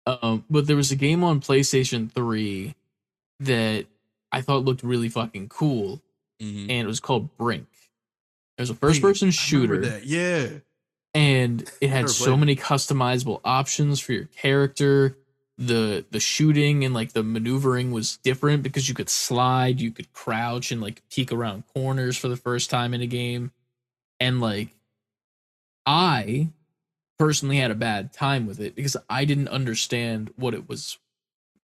Um, 0.06 0.44
but 0.48 0.66
there 0.66 0.76
was 0.76 0.90
a 0.90 0.96
game 0.96 1.22
on 1.22 1.40
PlayStation 1.40 2.10
3 2.10 2.74
that 3.40 3.86
I 4.32 4.40
thought 4.40 4.64
looked 4.64 4.82
really 4.82 5.08
fucking 5.08 5.48
cool, 5.48 6.00
mm-hmm. 6.40 6.70
and 6.70 6.84
it 6.84 6.86
was 6.86 7.00
called 7.00 7.36
Brink. 7.36 7.66
It 8.58 8.62
was 8.62 8.70
a 8.70 8.74
first 8.74 9.02
person 9.02 9.30
Hey, 9.30 9.38
I 9.38 9.60
remember 9.60 9.84
shooter. 9.84 10.00
Yeah. 10.04 10.48
and 11.14 11.70
it 11.80 11.90
had 11.90 12.08
so 12.08 12.36
many 12.36 12.56
customizable 12.56 13.40
options 13.44 14.00
for 14.00 14.12
your 14.12 14.26
character 14.26 15.16
the 15.58 16.04
the 16.10 16.20
shooting 16.20 16.84
and 16.84 16.94
like 16.94 17.12
the 17.12 17.22
maneuvering 17.22 17.92
was 17.92 18.16
different 18.18 18.62
because 18.62 18.88
you 18.88 18.94
could 18.94 19.10
slide 19.10 19.80
you 19.80 19.90
could 19.90 20.12
crouch 20.12 20.72
and 20.72 20.80
like 20.80 21.02
peek 21.10 21.30
around 21.30 21.64
corners 21.74 22.16
for 22.16 22.28
the 22.28 22.36
first 22.36 22.70
time 22.70 22.94
in 22.94 23.02
a 23.02 23.06
game 23.06 23.52
and 24.18 24.40
like 24.40 24.70
i 25.84 26.48
personally 27.18 27.58
had 27.58 27.70
a 27.70 27.76
bad 27.76 28.12
time 28.12 28.46
with 28.46 28.60
it 28.60 28.74
because 28.74 28.96
i 29.10 29.24
didn't 29.24 29.48
understand 29.48 30.32
what 30.36 30.54
it 30.54 30.68
was 30.68 30.98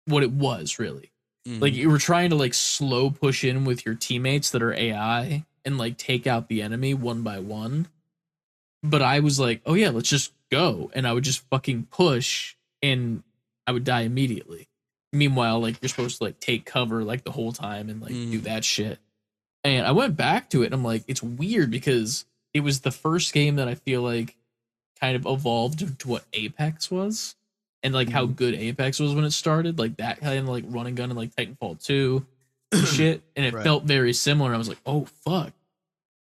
what 0.07 0.23
it 0.23 0.33
was 0.33 0.79
really 0.79 1.11
like 1.47 1.73
Mhm. 1.73 1.77
you 1.77 1.91
were 1.91 1.99
trying 1.99 2.31
to 2.31 2.37
like 2.37 2.55
slow 2.55 3.11
push 3.11 3.45
in 3.45 3.65
with 3.65 3.87
your 3.87 3.95
teammates 3.95 4.51
that 4.51 4.63
are 4.63 4.73
AI 4.75 5.45
and 5.65 5.79
like 5.79 5.97
take 5.97 6.27
out 6.27 6.49
the 6.49 6.61
enemy 6.63 6.93
one 6.95 7.23
by 7.23 7.39
one. 7.39 7.89
But 8.83 9.03
I 9.03 9.21
was 9.21 9.39
like, 9.41 9.63
oh 9.67 9.75
yeah, 9.75 9.91
let's 9.91 10.09
just 10.09 10.33
go. 10.51 10.91
And 10.95 11.07
I 11.07 11.13
would 11.13 11.25
just 11.25 11.41
fucking 11.51 11.85
push 11.91 12.57
and 12.83 13.23
I 13.67 13.73
would 13.73 13.85
die 13.85 14.03
immediately. 14.03 14.69
Meanwhile, 15.13 15.61
like 15.61 15.81
you're 15.81 15.89
supposed 15.89 16.19
to 16.19 16.25
like 16.25 16.41
take 16.41 16.65
cover 16.67 17.03
like 17.05 17.25
the 17.25 17.33
whole 17.33 17.53
time 17.53 17.89
and 17.89 18.01
like 18.01 18.13
do 18.13 18.41
Mm. 18.41 18.45
that 18.45 18.65
shit. 18.65 18.99
And 19.65 19.87
I 19.87 19.93
went 19.93 20.17
back 20.17 20.51
to 20.51 20.63
it 20.63 20.67
and 20.67 20.75
I'm 20.75 20.85
like, 20.85 21.05
it's 21.09 21.23
weird 21.23 21.71
because 21.71 22.25
it 22.55 22.61
was 22.61 22.81
the 22.81 22.91
first 22.93 23.33
game 23.33 23.57
that 23.57 23.67
I 23.69 23.75
feel 23.75 24.03
like 24.03 24.37
kind 25.01 25.17
of 25.17 25.27
evolved 25.27 25.99
to 26.01 26.09
what 26.09 26.25
Apex 26.33 26.91
was 26.91 27.35
and 27.83 27.95
like 27.95 28.09
how 28.09 28.27
Mhm. 28.27 28.37
good 28.37 28.55
Apex 28.55 28.99
was 28.99 29.15
when 29.15 29.25
it 29.25 29.31
started, 29.33 29.79
like 29.79 29.97
that 29.99 30.21
kind 30.21 30.39
of 30.39 30.49
like 30.49 30.65
running 30.69 30.95
gun 30.95 31.11
and 31.11 31.19
like 31.19 31.35
Titanfall 31.37 31.83
2 31.85 32.27
and 32.73 32.87
shit. 32.89 33.23
And 33.37 33.47
it 33.47 33.55
Right. 33.55 33.65
felt 33.65 33.85
very 33.85 34.13
similar. 34.13 34.55
I 34.55 34.59
was 34.59 34.69
like, 34.69 34.81
oh 34.87 35.07
fuck. 35.25 35.53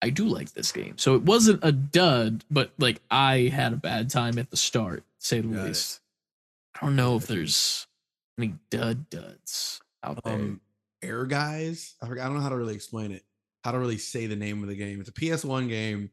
I 0.01 0.11
do 0.11 0.27
like 0.27 0.53
this 0.53 0.73
game. 0.73 0.99
So 0.99 1.15
it 1.15 1.23
wasn't 1.23 1.61
a 1.63 1.71
dud, 1.71 2.45
but 2.51 2.73
like 2.79 3.01
I 3.11 3.49
had 3.53 3.73
a 3.73 3.77
bad 3.77 4.11
time 4.11 4.39
at 4.39 4.51
the 4.51 4.57
start, 4.57 5.05
say 5.19 5.41
the 5.41 5.49
Got 5.49 5.65
it. 5.65 5.67
least. 5.69 6.01
I 6.75 6.87
don't 6.87 6.97
know 6.97 7.17
if 7.17 7.27
there's 7.29 7.87
any 8.39 8.55
dud 8.71 9.09
duds 9.11 9.81
out 10.03 10.25
there. 10.25 10.35
um 10.35 10.61
Ehrgeiz 11.03 11.95
I, 12.01 12.07
forgot, 12.07 12.25
I 12.25 12.29
don't 12.29 12.37
know 12.37 12.43
how 12.43 12.49
to 12.49 12.57
really 12.57 12.75
explain 12.75 13.13
it 13.13 13.25
how 13.65 13.73
to 13.73 13.79
really 13.79 13.99
say 13.99 14.27
the 14.27 14.37
name 14.37 14.63
of 14.63 14.69
the 14.69 14.75
game 14.75 14.99
it's 15.01 15.09
a 15.09 15.13
ps1 15.13 15.69
game 15.69 16.11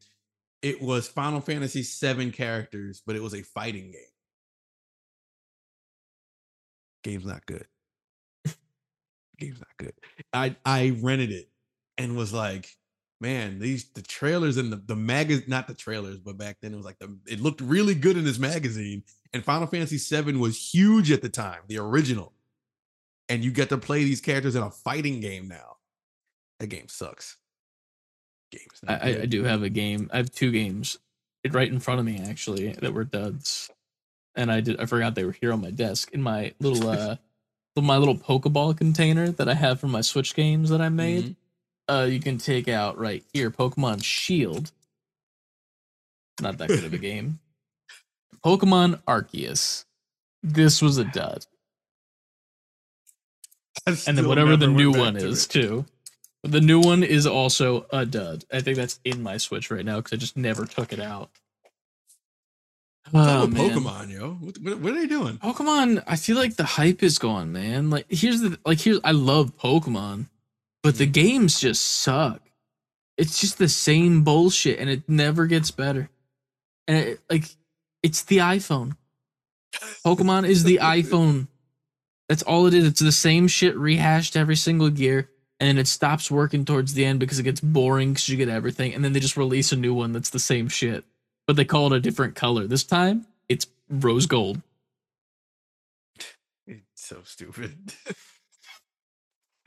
it 0.62 0.82
was 0.82 1.08
final 1.08 1.40
fantasy 1.42 1.82
7 1.84 2.32
characters 2.32 3.02
but 3.06 3.16
it 3.16 3.22
was 3.24 3.34
a 3.34 3.42
fighting 3.42 3.92
game 3.92 4.02
game's 7.04 7.26
not 7.26 7.46
good 7.46 7.66
game's 9.38 9.60
not 9.60 9.78
good 9.78 9.94
i 10.34 10.56
i 10.66 10.98
rented 11.02 11.32
it 11.32 11.50
and 11.98 12.18
was 12.18 12.34
like 12.34 12.76
man 13.22 13.60
these 13.60 13.90
the 13.94 14.02
trailers 14.02 14.58
and 14.58 14.72
the 14.72 14.78
the 14.78 14.96
mag 14.96 15.48
not 15.48 15.68
the 15.68 15.74
trailers 15.74 16.18
but 16.20 16.38
back 16.38 16.58
then 16.62 16.74
it 16.74 16.78
was 16.78 16.86
like 16.86 17.00
the 17.00 17.18
it 17.26 17.40
looked 17.40 17.62
really 17.62 17.96
good 17.96 18.18
in 18.18 18.24
this 18.24 18.40
magazine 18.40 19.04
and 19.34 19.44
final 19.44 19.68
fantasy 19.68 19.98
7 19.98 20.40
was 20.40 20.74
huge 20.74 21.12
at 21.12 21.22
the 21.22 21.30
time 21.30 21.62
the 21.68 21.78
original 21.78 22.34
and 23.30 23.44
you 23.44 23.52
get 23.52 23.70
to 23.70 23.78
play 23.78 24.04
these 24.04 24.22
characters 24.22 24.56
in 24.56 24.64
a 24.64 24.72
fighting 24.72 25.20
game 25.22 25.48
now. 25.48 25.78
That 26.60 26.68
game 26.68 26.88
sucks. 26.90 27.38
Game's 28.52 28.82
I, 28.88 28.94
I, 28.94 29.22
I 29.22 29.26
do 29.28 29.44
have 29.44 29.62
a 29.62 29.70
game. 29.70 30.10
I 30.12 30.18
have 30.18 30.32
two 30.32 30.52
games 30.52 30.98
it- 31.44 31.54
right 31.54 31.72
in 31.72 31.80
front 31.80 32.00
of 32.00 32.06
me 32.06 32.20
actually 32.28 32.72
that 32.74 32.92
were 32.92 33.04
duds, 33.04 33.70
and 34.36 34.52
I 34.52 34.62
did 34.62 34.80
I 34.80 34.86
forgot 34.86 35.16
they 35.16 35.26
were 35.26 35.32
here 35.32 35.54
on 35.54 35.62
my 35.62 35.72
desk 35.72 36.12
in 36.14 36.22
my 36.22 36.54
little 36.60 36.90
uh 36.90 37.16
my 37.78 37.98
little 37.98 38.18
Pokeball 38.18 38.78
container 38.78 39.30
that 39.32 39.48
I 39.48 39.54
have 39.54 39.80
for 39.80 39.88
my 39.88 40.02
Switch 40.02 40.36
games 40.36 40.70
that 40.70 40.82
I 40.82 40.90
made. 40.90 41.24
Mhm. 41.24 41.36
Uh, 41.88 42.04
you 42.04 42.20
can 42.20 42.38
take 42.38 42.68
out 42.68 42.98
right 42.98 43.24
here 43.34 43.50
Pokemon 43.50 44.04
Shield. 44.04 44.72
Not 46.42 46.58
that 46.58 46.68
good 46.68 46.84
of 46.84 46.94
a 46.94 46.98
game. 47.10 47.40
Pokemon 48.46 49.02
Arceus. 49.08 49.86
This 50.44 50.82
was 50.82 50.98
a 50.98 51.04
dud, 51.06 51.46
and 53.86 54.18
then 54.18 54.28
whatever 54.28 54.56
the 54.56 54.68
new 54.68 54.92
one 54.92 55.16
to 55.16 55.28
is 55.28 55.46
it. 55.46 55.50
too. 55.50 55.86
The 56.44 56.62
new 56.62 56.80
one 56.80 57.04
is 57.04 57.28
also 57.28 57.86
a 57.92 58.06
dud. 58.06 58.46
I 58.52 58.62
think 58.62 58.78
that's 58.78 59.00
in 59.04 59.22
my 59.24 59.38
Switch 59.38 59.70
right 59.72 59.84
now 59.84 59.98
because 59.98 60.14
I 60.14 60.16
just 60.18 60.38
never 60.38 60.66
took 60.66 60.94
it 60.94 61.00
out. 61.00 61.30
Oh. 63.14 63.48
Pokemon, 63.52 64.12
yo? 64.12 64.34
What, 64.34 64.58
what, 64.60 64.80
what 64.80 64.94
are 64.94 64.96
they 64.96 65.08
doing? 65.08 65.38
Pokemon, 65.38 66.04
I 66.06 66.16
feel 66.16 66.38
like 66.38 66.56
the 66.56 66.64
hype 66.64 67.04
is 67.04 67.18
gone, 67.18 67.52
man. 67.52 67.90
Like 67.90 68.06
here's 68.10 68.42
the 68.42 68.58
like 68.66 68.82
here's 68.82 69.00
I 69.04 69.12
love 69.12 69.58
Pokemon, 69.58 70.28
but 70.84 70.96
the 70.96 71.06
mm-hmm. 71.06 71.12
games 71.12 71.60
just 71.60 71.86
suck. 71.86 72.42
It's 73.18 73.40
just 73.40 73.58
the 73.58 73.70
same 73.70 74.24
bullshit 74.24 74.80
and 74.80 74.90
it 74.90 75.04
never 75.08 75.46
gets 75.46 75.72
better. 75.72 76.10
And 76.88 76.98
it, 76.98 77.20
like 77.30 77.46
it's 78.04 78.24
the 78.24 78.38
iPhone. 78.38 78.96
Pokemon 80.06 80.48
is 80.48 80.64
the 80.64 80.80
iPhone. 80.82 81.48
That's 82.28 82.44
all 82.44 82.68
it 82.68 82.74
is. 82.74 82.86
It's 82.86 83.00
the 83.00 83.12
same 83.12 83.48
shit 83.48 83.76
rehashed 83.76 84.36
every 84.38 84.56
single 84.56 84.90
year 84.90 85.30
and 85.60 85.68
then 85.68 85.78
it 85.78 85.88
stops 85.88 86.32
working 86.32 86.64
towards 86.64 86.94
the 86.94 87.06
end 87.06 87.20
because 87.20 87.40
it 87.40 87.44
gets 87.44 87.60
boring 87.60 88.14
because 88.14 88.30
you 88.30 88.38
get 88.38 88.50
everything 88.50 88.94
and 88.94 89.04
then 89.04 89.14
they 89.14 89.20
just 89.20 89.38
release 89.38 89.72
a 89.72 89.76
new 89.76 89.94
one 89.94 90.14
that's 90.14 90.30
the 90.30 90.40
same 90.40 90.70
shit. 90.70 91.04
But 91.50 91.56
they 91.56 91.66
call 91.66 91.92
it 91.92 91.98
a 91.98 92.00
different 92.00 92.36
color. 92.36 92.68
This 92.68 92.84
time 92.84 93.26
it's 93.50 93.66
rose 93.90 94.28
gold. 94.28 94.62
It's 96.68 97.08
so 97.08 97.18
stupid. 97.24 97.92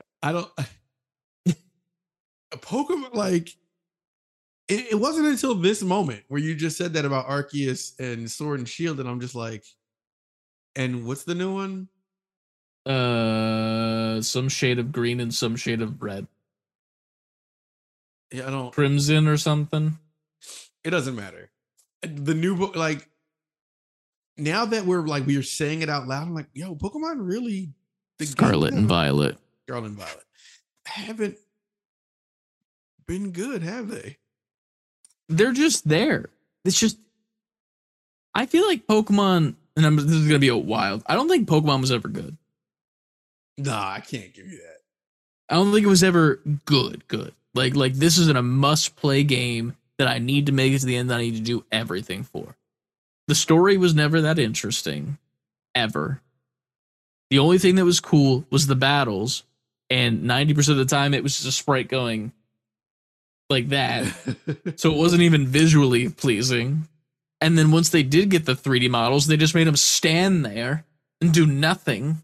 I 0.23 0.31
don't. 0.31 0.49
A 0.57 0.65
Pokemon 2.57 3.13
like 3.15 3.49
it, 4.69 4.93
it 4.93 4.99
wasn't 4.99 5.27
until 5.27 5.55
this 5.55 5.83
moment 5.83 6.23
where 6.29 6.39
you 6.41 6.55
just 6.55 6.77
said 6.77 6.93
that 6.93 7.03
about 7.05 7.27
Arceus 7.27 7.99
and 7.99 8.31
Sword 8.31 8.59
and 8.59 8.69
Shield, 8.69 8.99
and 9.01 9.09
I'm 9.09 9.19
just 9.19 9.35
like, 9.35 9.65
and 10.75 11.05
what's 11.05 11.25
the 11.25 11.35
new 11.35 11.53
one? 11.53 11.89
uh 12.85 14.21
some 14.21 14.49
shade 14.49 14.77
of 14.79 14.91
green 14.91 15.19
and 15.21 15.33
some 15.33 15.55
shade 15.55 15.81
of 15.81 16.01
red 16.01 16.27
Yeah, 18.31 18.47
I 18.47 18.51
don't. 18.51 18.73
crimson 18.73 19.27
or 19.27 19.37
something 19.37 19.97
It 20.83 20.89
doesn't 20.91 21.15
matter. 21.15 21.49
The 22.03 22.33
new 22.33 22.55
book, 22.55 22.75
like 22.75 23.07
now 24.37 24.65
that 24.65 24.85
we're 24.85 25.07
like 25.07 25.25
we're 25.25 25.43
saying 25.43 25.81
it 25.81 25.89
out 25.89 26.07
loud, 26.07 26.23
I'm 26.23 26.33
like, 26.33 26.49
yo, 26.53 26.75
Pokemon 26.75 27.17
really 27.19 27.69
the 28.19 28.25
scarlet 28.25 28.71
games 28.71 28.79
and 28.79 28.89
violet. 28.89 29.37
Scarlet 29.67 29.87
and 29.87 29.97
Violet. 29.97 30.25
Haven't 30.85 31.37
been 33.07 33.31
good, 33.31 33.63
have 33.63 33.87
they? 33.89 34.17
they're 35.29 35.53
just 35.53 35.87
there. 35.87 36.29
It's 36.65 36.79
just 36.79 36.97
i 38.35 38.45
feel 38.47 38.65
like 38.65 38.87
pokemon 38.87 39.53
and 39.75 39.85
I'm, 39.85 39.95
this 39.95 40.05
is 40.05 40.27
gonna 40.27 40.39
be 40.39 40.47
a 40.47 40.57
wild 40.57 41.03
i 41.05 41.13
don't 41.13 41.27
think 41.29 41.47
pokemon 41.47 41.81
was 41.81 41.91
ever 41.91 42.07
good. 42.07 42.37
Nah, 43.57 43.91
I 43.91 43.99
can't 43.99 44.33
give 44.33 44.47
you 44.47 44.57
that. 44.57 44.77
i 45.49 45.55
don't 45.55 45.71
think 45.71 45.85
it 45.85 45.89
was 45.89 46.03
ever 46.03 46.39
good 46.65 47.07
good. 47.07 47.33
Like 47.53 47.75
like 47.75 47.93
this 47.93 48.17
isn't 48.17 48.37
a 48.37 48.41
must 48.41 48.95
play 48.95 49.23
game 49.23 49.75
that 49.97 50.07
i 50.07 50.17
need 50.17 50.45
to 50.45 50.51
make 50.51 50.73
it 50.73 50.79
to 50.79 50.85
the 50.85 50.95
end 50.95 51.09
that 51.09 51.19
i 51.19 51.21
need 51.21 51.35
to 51.35 51.41
do 51.41 51.65
everything 51.71 52.23
for 52.23 52.55
the 53.27 53.35
story 53.35 53.77
was 53.77 53.93
never 53.93 54.21
that 54.21 54.39
interesting 54.39 55.17
ever 55.75 56.21
the 57.29 57.39
only 57.39 57.57
thing 57.57 57.75
that 57.75 57.85
was 57.85 57.99
cool 57.99 58.45
was 58.51 58.67
the 58.67 58.75
battles 58.75 59.43
and 59.89 60.23
90% 60.23 60.69
of 60.69 60.77
the 60.77 60.85
time 60.85 61.13
it 61.13 61.23
was 61.23 61.35
just 61.35 61.47
a 61.47 61.51
sprite 61.51 61.87
going 61.87 62.31
like 63.49 63.69
that 63.69 64.05
so 64.75 64.91
it 64.91 64.97
wasn't 64.97 65.21
even 65.21 65.47
visually 65.47 66.09
pleasing. 66.09 66.87
And 67.41 67.57
then 67.57 67.71
once 67.71 67.89
they 67.89 68.03
did 68.03 68.29
get 68.29 68.45
the 68.45 68.53
3D 68.53 68.89
models, 68.89 69.27
they 69.27 69.37
just 69.37 69.55
made 69.55 69.67
them 69.67 69.75
stand 69.75 70.45
there 70.45 70.85
and 71.19 71.33
do 71.33 71.45
nothing. 71.45 72.21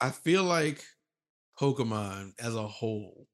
I 0.00 0.10
feel 0.10 0.42
like 0.42 0.82
Pokemon 1.58 2.32
as 2.38 2.54
a 2.54 2.66
whole 2.66 3.26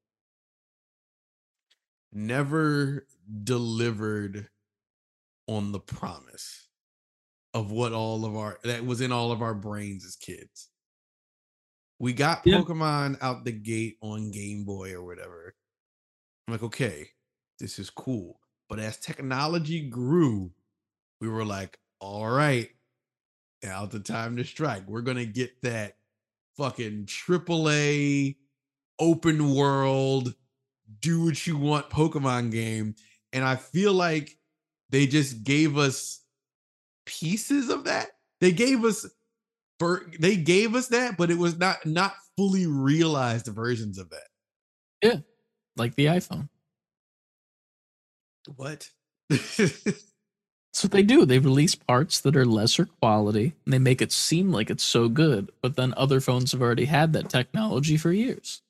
never 2.12 3.06
delivered 3.44 4.48
on 5.48 5.72
the 5.72 5.80
promise 5.80 6.68
of 7.54 7.70
what 7.70 7.92
all 7.92 8.24
of 8.24 8.36
our 8.36 8.58
that 8.64 8.84
was 8.84 9.00
in 9.00 9.12
all 9.12 9.32
of 9.32 9.42
our 9.42 9.54
brains 9.54 10.04
as 10.04 10.16
kids. 10.16 10.70
We 11.98 12.12
got 12.12 12.46
Yeah. 12.46 12.58
Pokemon 12.58 13.18
out 13.20 13.44
the 13.44 13.52
gate 13.52 13.96
on 14.02 14.30
Game 14.30 14.64
Boy 14.64 14.92
or 14.92 15.04
whatever. 15.04 15.54
I'm 16.46 16.52
like, 16.52 16.62
okay, 16.62 17.08
this 17.58 17.78
is 17.78 17.90
cool. 17.90 18.40
But 18.68 18.78
as 18.80 18.96
technology 18.98 19.88
grew, 19.88 20.52
we 21.20 21.28
were 21.28 21.44
like, 21.44 21.78
all 22.00 22.28
right, 22.28 22.70
now's 23.62 23.90
the 23.90 24.00
time 24.00 24.36
to 24.36 24.44
strike. 24.44 24.88
We're 24.88 25.02
gonna 25.02 25.26
get 25.26 25.60
that 25.62 25.96
fucking 26.56 27.06
AAA 27.06 28.36
open 28.98 29.54
world, 29.54 30.34
do 31.00 31.24
what 31.24 31.46
you 31.46 31.56
want 31.56 31.90
Pokemon 31.90 32.50
game. 32.50 32.94
And 33.32 33.44
I 33.44 33.56
feel 33.56 33.92
like 33.92 34.36
they 34.90 35.06
just 35.06 35.42
gave 35.44 35.78
us 35.78 36.20
pieces 37.06 37.68
of 37.68 37.84
that. 37.84 38.08
They 38.40 38.52
gave 38.52 38.84
us 38.84 39.06
ver- 39.80 40.10
they 40.18 40.36
gave 40.36 40.74
us 40.74 40.88
that, 40.88 41.16
but 41.16 41.30
it 41.30 41.38
was 41.38 41.58
not 41.58 41.84
not 41.86 42.14
fully 42.36 42.66
realized 42.66 43.46
versions 43.46 43.98
of 43.98 44.10
that. 44.10 44.28
Yeah. 45.02 45.18
Like 45.76 45.94
the 45.94 46.06
iPhone. 46.06 46.48
What? 48.56 48.90
That's 50.72 50.84
what 50.84 50.92
they 50.92 51.02
do. 51.02 51.26
They 51.26 51.38
release 51.38 51.74
parts 51.74 52.20
that 52.20 52.36
are 52.36 52.46
lesser 52.46 52.86
quality 52.86 53.54
and 53.64 53.74
they 53.74 53.78
make 53.78 54.00
it 54.00 54.10
seem 54.10 54.50
like 54.50 54.70
it's 54.70 54.84
so 54.84 55.08
good, 55.08 55.52
but 55.60 55.76
then 55.76 55.92
other 55.96 56.20
phones 56.20 56.52
have 56.52 56.62
already 56.62 56.86
had 56.86 57.12
that 57.12 57.28
technology 57.28 57.96
for 57.96 58.12
years. 58.12 58.62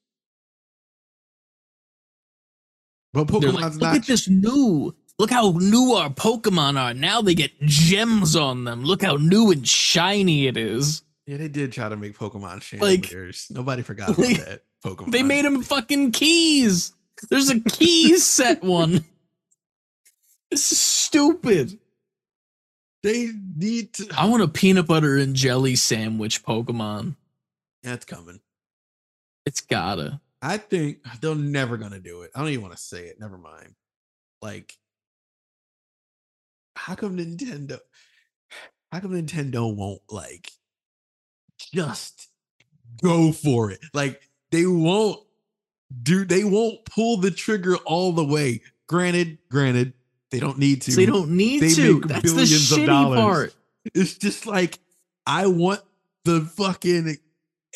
But 3.13 3.27
Pokemon's 3.27 3.55
like, 3.55 3.73
look 3.73 3.81
not 3.81 3.97
at 3.97 4.07
this 4.07 4.29
new. 4.29 4.95
Look 5.19 5.31
how 5.31 5.53
new 5.53 5.93
our 5.93 6.11
Pokemon 6.11 6.81
are. 6.81 6.95
Now 6.95 7.21
they 7.23 7.35
get 7.35 7.53
gems 7.61 8.35
on 8.35 8.65
them. 8.65 8.85
Look 8.85 9.03
how 9.03 9.17
new 9.17 9.51
and 9.53 9.67
shiny 9.67 10.47
it 10.47 10.57
is. 10.57 11.03
Yeah, 11.27 11.37
they 11.37 11.49
did 11.49 11.73
try 11.73 11.89
to 11.89 11.97
make 11.97 12.19
Pokemon 12.19 12.81
Like- 12.81 13.13
Nobody 13.51 13.83
forgot 13.83 14.09
about 14.11 14.19
like, 14.19 14.45
that. 14.45 14.63
Pokemon. 14.85 15.13
They 15.13 15.23
made 15.23 15.45
them 15.45 15.63
fucking 15.63 16.13
keys. 16.13 16.93
There's 17.31 17.51
a 17.51 17.61
keys 17.61 18.27
set 18.29 18.63
one. 18.65 19.05
This 20.51 20.73
is 20.73 20.79
stupid. 20.79 21.79
They 23.03 23.31
need 23.57 23.93
to. 23.95 24.09
I 24.17 24.27
want 24.27 24.43
a 24.43 24.49
peanut 24.49 24.87
butter 24.87 25.17
and 25.17 25.35
jelly 25.35 25.77
sandwich 25.77 26.45
Pokemon. 26.45 27.17
That's 27.83 28.05
coming. 28.05 28.41
It's 29.47 29.61
gotta. 29.61 30.21
I 30.43 30.57
think 30.59 30.99
they're 31.21 31.35
never 31.35 31.77
gonna 31.77 32.01
do 32.01 32.23
it. 32.23 32.33
I 32.35 32.41
don't 32.41 32.49
even 32.49 32.63
want 32.63 32.75
to 32.75 32.83
say 32.83 33.07
it. 33.07 33.17
Never 33.21 33.39
mind. 33.39 33.75
Like, 34.43 34.77
how 36.77 36.95
come 36.95 37.17
Nintendo? 37.17 37.79
How 38.91 39.01
come 39.01 39.13
Nintendo 39.13 39.75
won't 39.75 40.03
like 40.11 40.51
just 41.73 42.29
go 43.03 43.33
for 43.33 43.71
it? 43.71 43.81
Like 43.95 44.21
they 44.51 44.67
won't 44.67 45.19
do. 46.03 46.27
They 46.27 46.45
won't 46.45 46.85
pull 46.85 47.17
the 47.17 47.31
trigger 47.31 47.77
all 47.87 48.13
the 48.13 48.25
way. 48.25 48.61
granted, 48.89 49.39
granted, 49.51 49.95
they 50.31 50.41
don't 50.41 50.59
need 50.59 50.83
to. 50.83 50.91
They 50.95 51.07
don't 51.07 51.31
need 51.31 51.63
They 51.63 51.73
to. 51.75 52.01
make 52.01 52.07
That's 52.09 52.23
the 52.23 52.29
billions 52.37 52.73
of 52.73 52.79
shitty 52.81 52.87
dollars. 52.87 53.21
part. 53.21 53.55
It's 53.95 54.19
just 54.19 54.47
like 54.47 54.79
I 55.27 55.47
want 55.47 55.81
the 56.27 56.43
fucking 56.43 57.17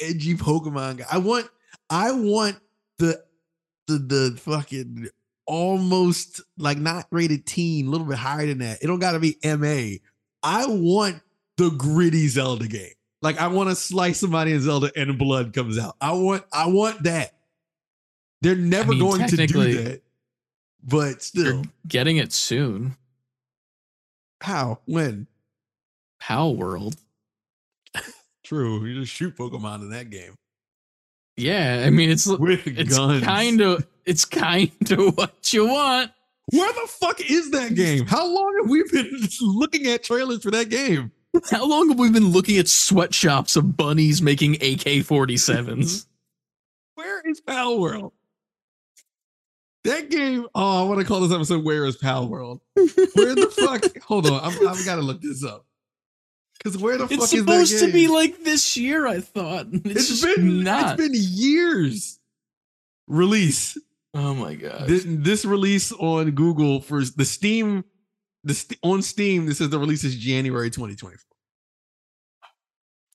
edgy 0.03 0.35
Pokemon 0.35 0.99
guy. 0.99 1.07
I 1.11 1.17
want 1.17 1.49
I 1.91 2.13
want 2.13 2.57
the 2.99 3.23
the 3.87 3.99
the 3.99 4.39
fucking 4.41 5.09
almost 5.47 6.41
like 6.59 6.79
not 6.79 7.07
rated 7.11 7.47
teen, 7.47 7.87
a 7.87 7.91
little 7.91 8.07
bit 8.07 8.19
higher 8.19 8.47
than 8.47 8.59
that. 8.59 8.83
It 8.83 8.87
don't 8.87 8.99
gotta 8.99 9.21
be 9.21 9.37
MA. 9.45 9.99
I 10.43 10.67
want 10.67 11.21
the 11.57 11.71
gritty 11.71 12.29
Zelda 12.29 12.67
game. 12.67 12.93
Like 13.23 13.39
I 13.39 13.49
want 13.49 13.71
to 13.71 13.77
slice 13.77 14.21
somebody 14.21 14.53
in 14.53 14.61
Zelda 14.61 14.91
and 14.97 15.19
blood 15.19 15.53
comes 15.53 15.79
out. 15.79 15.97
I 16.01 16.13
want 16.13 16.45
I 16.53 16.67
want 16.67 17.03
that. 17.05 17.33
They're 18.43 18.55
never 18.55 18.93
mean, 18.93 19.01
going 19.01 19.27
to 19.29 19.47
do 19.47 19.83
that. 19.83 20.03
But 20.85 21.23
still, 21.23 21.65
getting 21.89 22.19
it 22.19 22.33
soon. 22.33 22.97
how? 24.41 24.81
When? 24.85 25.27
Palworld. 26.23 26.97
True. 28.45 28.85
You 28.85 29.01
just 29.01 29.13
shoot 29.13 29.37
Pokemon 29.37 29.81
in 29.83 29.91
that 29.91 30.11
game. 30.11 30.37
Yeah, 31.37 31.85
I 31.87 31.91
mean 31.91 32.11
it's 32.11 32.27
With 32.39 32.67
it's 32.67 32.97
guns. 32.97 33.23
kind 33.25 33.61
of 33.61 33.87
it's 34.05 34.25
kind 34.25 34.71
of 34.91 35.17
what 35.19 35.53
you 35.53 35.67
want. 35.67 36.11
Where 36.53 36.73
the 36.73 36.89
fuck 36.89 37.21
is 37.29 37.51
that 37.51 37.75
game? 37.75 38.07
How 38.07 38.25
long 38.27 38.57
have 38.63 38.71
we 38.71 38.85
been 38.91 39.11
looking 39.41 39.87
at 39.87 40.05
trailers 40.05 40.43
for 40.43 40.51
that 40.53 40.69
game? 40.69 41.11
How 41.51 41.67
long 41.67 41.89
have 41.89 41.99
we 41.99 42.11
been 42.11 42.29
looking 42.29 42.57
at 42.57 42.69
sweatshops 42.69 43.57
of 43.57 43.77
bunnies 43.77 44.23
making 44.23 44.55
AK 44.55 45.03
47s? 45.05 46.07
Where 46.95 47.21
is 47.29 47.41
Palworld? 47.43 48.13
That 49.85 50.09
game. 50.11 50.47
Oh, 50.55 50.85
I 50.85 50.89
want 50.89 51.01
to 51.01 51.07
call 51.07 51.21
this 51.21 51.33
episode 51.33 51.63
"Where 51.65 51.85
is 51.85 51.97
Palworld?" 51.99 52.61
Where 52.75 53.35
the 53.35 53.53
fuck? 53.55 54.03
Hold 54.05 54.27
on, 54.27 54.41
I'm, 54.43 54.69
I've 54.69 54.85
got 54.85 54.97
to 54.97 55.03
look 55.03 55.21
this 55.21 55.45
up. 55.45 55.65
Because 56.67 56.83
where 56.83 56.99
the 56.99 57.05
fuck 57.07 57.13
It's 57.13 57.25
is 57.25 57.31
that 57.31 57.37
supposed 57.39 57.79
to 57.85 57.93
be 57.93 58.09
like 58.09 58.43
this 58.43 58.77
year, 58.77 59.07
I 59.07 59.21
thought. 59.21 59.67
It's, 59.85 60.11
it's 60.11 60.25
been 60.37 60.65
not. 60.65 60.99
it's 60.99 61.03
been 61.03 61.13
years. 61.15 62.19
Release 63.07 63.79
oh 64.15 64.35
my 64.35 64.55
god. 64.57 64.89
this, 64.89 65.05
this 65.07 65.45
release 65.45 65.93
on 65.93 66.33
Google 66.33 66.81
for 66.81 67.05
the 67.05 67.25
Steam. 67.25 67.85
The 68.43 68.55
st- 68.55 68.81
on 68.83 69.03
Steam, 69.03 69.47
this 69.47 69.61
is 69.61 69.71
the 69.71 69.79
release 69.79 70.03
is 70.05 70.17
January 70.17 70.71
2024. 70.71 71.21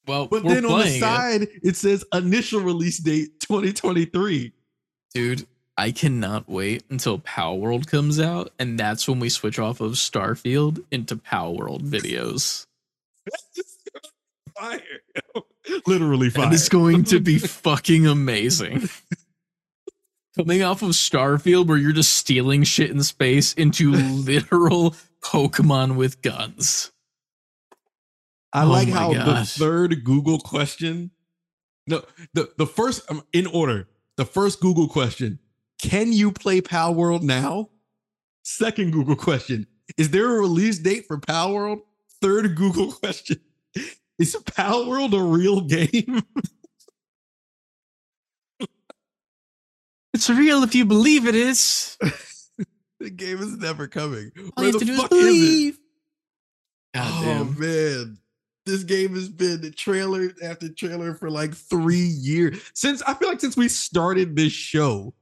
well, 0.08 0.28
But 0.28 0.44
then 0.44 0.58
on 0.58 0.62
the 0.64 0.68
playing 0.70 0.96
it. 0.96 1.00
side, 1.00 1.48
it 1.64 1.76
says 1.76 2.06
initial 2.14 2.62
release 2.62 2.98
date 3.00 3.40
2023. 3.42 4.54
dude, 5.14 5.46
I 5.78 5.92
cannot 5.92 6.50
wait 6.50 6.84
until 6.90 7.20
Palworld 7.20 7.88
comes 7.88 8.20
out, 8.20 8.52
and 8.60 8.78
that's 8.80 9.08
when 9.08 9.20
we 9.20 9.30
switch 9.30 9.58
off 9.60 9.80
of 9.82 9.94
Starfield 9.94 10.84
into 10.92 11.16
Palworld 11.16 11.82
videos. 11.82 12.66
Fire. 14.58 14.82
Literally 15.86 16.30
fire. 16.30 16.46
And 16.46 16.54
it's 16.54 16.70
going 16.70 17.04
to 17.06 17.20
be 17.20 17.38
fucking 17.40 18.08
amazing. 18.08 18.90
Coming 20.36 20.64
off 20.64 20.82
of 20.82 20.90
Starfield, 20.90 21.68
where 21.68 21.78
you're 21.78 21.92
just 21.92 22.16
stealing 22.16 22.64
shit 22.64 22.90
in 22.90 23.04
space, 23.04 23.54
into 23.54 23.92
literal 23.92 24.96
Pokemon 25.22 25.96
with 25.96 26.22
guns. 26.22 26.92
I 28.54 28.64
Oh 28.64 28.68
like 28.68 28.88
my 28.90 28.94
how 28.94 29.14
the 29.14 29.46
third 29.46 30.04
Google 30.04 30.40
question. 30.40 31.12
No, 31.88 32.04
the, 32.34 32.52
the 32.58 32.66
first 32.66 33.10
um, 33.10 33.24
in 33.34 33.48
order. 33.48 33.88
The 34.18 34.26
first 34.26 34.60
Google 34.60 34.88
question: 34.88 35.40
Can 35.82 36.12
you 36.14 36.32
play 36.32 36.62
Palworld 36.62 37.22
now? 37.24 37.70
Second 38.44 38.92
Google 38.92 39.16
question: 39.16 39.68
Is 39.98 40.10
there 40.12 40.36
a 40.36 40.40
release 40.40 40.80
date 40.80 41.06
for 41.08 41.18
Palworld? 41.18 41.82
Third 42.22 42.56
Google 42.56 42.92
question: 42.92 43.40
Is 44.20 44.36
Palworld 44.36 45.14
a 45.14 45.24
real 45.24 45.62
game? 45.62 46.22
It's 50.14 50.30
real 50.30 50.64
if 50.64 50.76
you 50.76 50.86
believe 50.86 51.26
it 51.26 51.36
is. 51.36 51.98
the 53.00 53.10
game 53.10 53.40
is 53.40 53.58
never 53.58 53.88
coming. 53.88 54.32
All 54.38 54.64
Where 54.64 54.68
you 54.68 54.72
have 54.74 54.74
the 54.74 54.80
to 54.80 54.86
do 54.86 54.94
is 54.94 55.02
fuck 55.02 55.12
is 55.14 55.18
it? 55.18 55.22
believe. 55.22 55.80
Oh, 56.96 57.00
God 57.00 57.24
oh 57.24 57.44
damn. 57.46 57.60
man. 57.60 58.18
This 58.66 58.84
game 58.84 59.16
has 59.16 59.30
been 59.30 59.62
the 59.62 59.72
trailer 59.72 60.32
after 60.44 60.70
trailer 60.70 61.16
for 61.16 61.32
like 61.32 61.56
three 61.56 61.96
years. 61.98 62.62
Since 62.76 63.02
I 63.04 63.16
feel 63.16 63.30
like 63.30 63.40
since 63.40 63.58
we 63.58 63.68
started 63.68 64.36
this 64.36 64.52
show, 64.54 65.14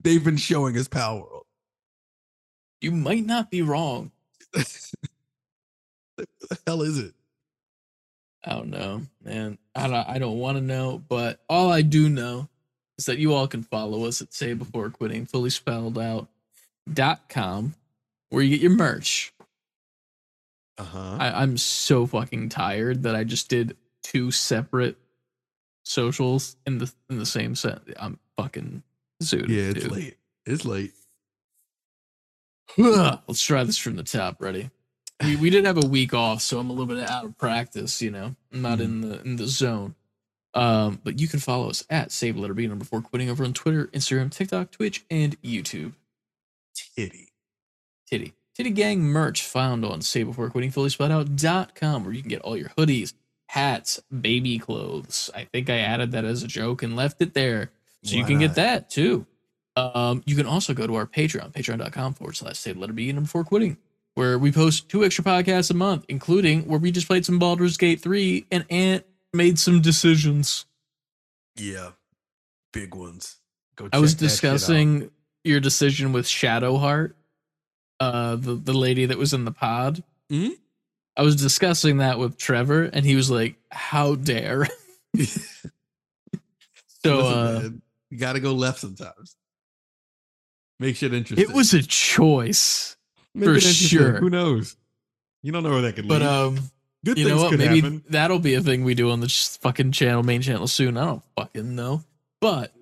they've 0.00 0.24
been 0.24 0.36
showing 0.36 0.76
us 0.76 0.88
Palworld. 0.88 1.42
You 2.80 2.90
might 2.90 3.24
not 3.24 3.50
be 3.50 3.62
wrong. 3.62 4.10
The 6.48 6.58
hell 6.66 6.82
is 6.82 6.98
it? 6.98 7.14
I 8.44 8.50
don't 8.50 8.70
know, 8.70 9.02
man. 9.22 9.58
I 9.74 9.86
don't, 9.86 10.08
I 10.08 10.18
don't 10.18 10.38
want 10.38 10.58
to 10.58 10.62
know, 10.62 11.02
but 11.08 11.40
all 11.48 11.70
I 11.70 11.82
do 11.82 12.08
know 12.08 12.48
is 12.98 13.06
that 13.06 13.18
you 13.18 13.34
all 13.34 13.46
can 13.46 13.62
follow 13.62 14.04
us 14.06 14.20
at 14.20 14.34
Save 14.34 14.58
Before 14.58 14.90
Quitting, 14.90 15.26
fully 15.26 15.50
spelled 15.50 15.98
out, 15.98 16.28
dot 16.92 17.28
com, 17.28 17.74
where 18.30 18.42
you 18.42 18.50
get 18.50 18.60
your 18.60 18.76
merch. 18.76 19.32
Uh-huh. 20.78 21.16
I, 21.20 21.42
I'm 21.42 21.56
so 21.58 22.06
fucking 22.06 22.48
tired 22.48 23.04
that 23.04 23.14
I 23.14 23.24
just 23.24 23.48
did 23.48 23.76
two 24.02 24.30
separate 24.32 24.96
socials 25.84 26.56
in 26.66 26.78
the 26.78 26.92
in 27.08 27.18
the 27.18 27.26
same 27.26 27.54
set. 27.54 27.80
I'm 27.96 28.18
fucking 28.36 28.82
zooted. 29.22 29.48
yeah, 29.48 29.70
it's 29.70 29.82
dude. 29.84 29.92
late. 29.92 30.16
It's 30.46 30.64
late. 30.64 30.92
Let's 32.76 33.42
try 33.42 33.62
this 33.64 33.78
from 33.78 33.96
the 33.96 34.02
top. 34.02 34.40
Ready? 34.40 34.70
We, 35.24 35.36
we 35.36 35.50
did 35.50 35.64
have 35.64 35.82
a 35.82 35.86
week 35.86 36.14
off, 36.14 36.42
so 36.42 36.58
I'm 36.58 36.70
a 36.70 36.72
little 36.72 36.94
bit 36.94 37.08
out 37.08 37.24
of 37.24 37.36
practice. 37.38 38.02
You 38.02 38.10
know, 38.10 38.34
I'm 38.52 38.62
not 38.62 38.80
in 38.80 39.00
the 39.00 39.20
in 39.22 39.36
the 39.36 39.46
zone. 39.46 39.94
Um, 40.54 41.00
but 41.02 41.18
you 41.18 41.28
can 41.28 41.40
follow 41.40 41.70
us 41.70 41.84
at 41.88 42.12
Save 42.12 42.36
Letter 42.36 42.54
B 42.54 42.66
number 42.66 42.84
four 42.84 43.00
quitting 43.00 43.30
over 43.30 43.44
on 43.44 43.54
Twitter, 43.54 43.86
Instagram, 43.88 44.30
TikTok, 44.30 44.70
Twitch, 44.70 45.04
and 45.10 45.40
YouTube. 45.42 45.94
Titty. 46.74 47.28
Titty. 48.06 48.34
Titty 48.54 48.70
Gang 48.70 49.00
merch 49.00 49.42
found 49.42 49.84
on 49.84 50.02
Save 50.02 50.26
Before 50.26 50.50
Quitting 50.50 50.70
Fully 50.70 50.90
Out.com 51.00 52.04
where 52.04 52.12
you 52.12 52.20
can 52.20 52.28
get 52.28 52.42
all 52.42 52.56
your 52.56 52.68
hoodies, 52.70 53.14
hats, 53.46 53.98
baby 54.20 54.58
clothes. 54.58 55.30
I 55.34 55.44
think 55.44 55.70
I 55.70 55.78
added 55.78 56.12
that 56.12 56.26
as 56.26 56.42
a 56.42 56.48
joke 56.48 56.82
and 56.82 56.94
left 56.94 57.22
it 57.22 57.32
there. 57.32 57.70
So 58.02 58.16
you 58.16 58.24
can 58.24 58.34
not? 58.34 58.40
get 58.40 58.54
that 58.56 58.90
too. 58.90 59.24
Um, 59.74 60.22
you 60.26 60.36
can 60.36 60.44
also 60.44 60.74
go 60.74 60.86
to 60.86 60.96
our 60.96 61.06
Patreon, 61.06 61.52
patreon.com 61.52 62.14
forward 62.14 62.36
slash 62.36 62.58
save 62.58 62.76
letter 62.76 62.92
B 62.92 63.10
number 63.10 63.28
four 63.28 63.44
quitting, 63.44 63.78
where 64.14 64.38
we 64.38 64.52
post 64.52 64.88
two 64.88 65.04
extra 65.04 65.24
podcasts 65.24 65.70
a 65.70 65.74
month, 65.74 66.04
including 66.08 66.66
where 66.68 66.78
we 66.78 66.90
just 66.90 67.06
played 67.06 67.24
some 67.24 67.38
Baldur's 67.38 67.76
Gate 67.76 68.00
3 68.00 68.46
and 68.50 68.64
Ant 68.70 69.04
made 69.32 69.58
some 69.58 69.80
decisions. 69.80 70.66
Yeah. 71.56 71.90
Big 72.72 72.94
ones. 72.94 73.38
Go 73.76 73.88
I 73.92 73.98
was 73.98 74.12
check 74.12 74.20
that 74.20 74.24
shit 74.28 74.44
out. 74.44 74.52
discussing 74.54 75.10
your 75.44 75.60
decision 75.60 76.12
with 76.12 76.26
Shadowheart, 76.26 77.14
uh, 78.00 78.36
the, 78.36 78.54
the 78.54 78.72
lady 78.74 79.06
that 79.06 79.18
was 79.18 79.32
in 79.32 79.44
the 79.44 79.52
pod. 79.52 80.02
Mhm. 80.30 80.52
I 81.16 81.22
was 81.22 81.36
discussing 81.36 81.98
that 81.98 82.18
with 82.18 82.38
Trevor, 82.38 82.84
and 82.84 83.04
he 83.04 83.16
was 83.16 83.30
like, 83.30 83.56
How 83.70 84.14
dare? 84.14 84.66
so 87.04 87.20
uh, 87.20 87.68
you 88.10 88.18
gotta 88.18 88.40
go 88.40 88.52
left 88.54 88.80
sometimes. 88.80 89.36
Makes 90.78 90.98
shit 90.98 91.14
interesting. 91.14 91.48
it 91.48 91.54
was 91.54 91.74
a 91.74 91.82
choice. 91.82 92.96
Make 93.34 93.48
for 93.48 93.60
sure. 93.60 94.12
Who 94.18 94.30
knows? 94.30 94.76
You 95.42 95.52
don't 95.52 95.62
know 95.62 95.70
where 95.70 95.82
that 95.82 95.94
could 95.96 96.04
lead. 96.04 96.20
But 96.20 96.22
um, 96.22 96.58
Good 97.04 97.18
you 97.18 97.24
things 97.24 97.36
know 97.36 97.42
what? 97.42 97.50
could 97.50 97.58
Maybe 97.58 97.80
happen. 97.80 98.04
that'll 98.08 98.38
be 98.38 98.54
a 98.54 98.60
thing 98.60 98.84
we 98.84 98.94
do 98.94 99.10
on 99.10 99.20
the 99.20 99.28
fucking 99.60 99.92
channel, 99.92 100.22
main 100.22 100.42
channel 100.42 100.68
soon. 100.68 100.96
I 100.96 101.04
don't 101.06 101.22
fucking 101.36 101.74
know. 101.74 102.04
But 102.40 102.72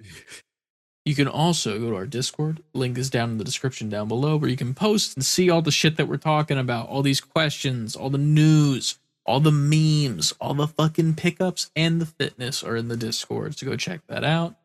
you 1.04 1.14
can 1.14 1.28
also 1.28 1.78
go 1.78 1.90
to 1.90 1.96
our 1.96 2.06
Discord. 2.06 2.62
Link 2.74 2.98
is 2.98 3.08
down 3.10 3.30
in 3.30 3.38
the 3.38 3.44
description 3.44 3.88
down 3.88 4.08
below 4.08 4.36
where 4.36 4.50
you 4.50 4.56
can 4.56 4.74
post 4.74 5.16
and 5.16 5.24
see 5.24 5.48
all 5.48 5.62
the 5.62 5.70
shit 5.70 5.96
that 5.96 6.06
we're 6.08 6.16
talking 6.18 6.58
about, 6.58 6.88
all 6.88 7.02
these 7.02 7.20
questions, 7.20 7.96
all 7.96 8.10
the 8.10 8.18
news, 8.18 8.98
all 9.24 9.40
the 9.40 9.52
memes, 9.52 10.34
all 10.40 10.54
the 10.54 10.66
fucking 10.68 11.14
pickups 11.14 11.70
and 11.76 12.00
the 12.00 12.06
fitness 12.06 12.62
are 12.62 12.76
in 12.76 12.88
the 12.88 12.96
Discord. 12.96 13.56
So 13.58 13.66
go 13.66 13.76
check 13.76 14.00
that 14.08 14.24
out. 14.24 14.56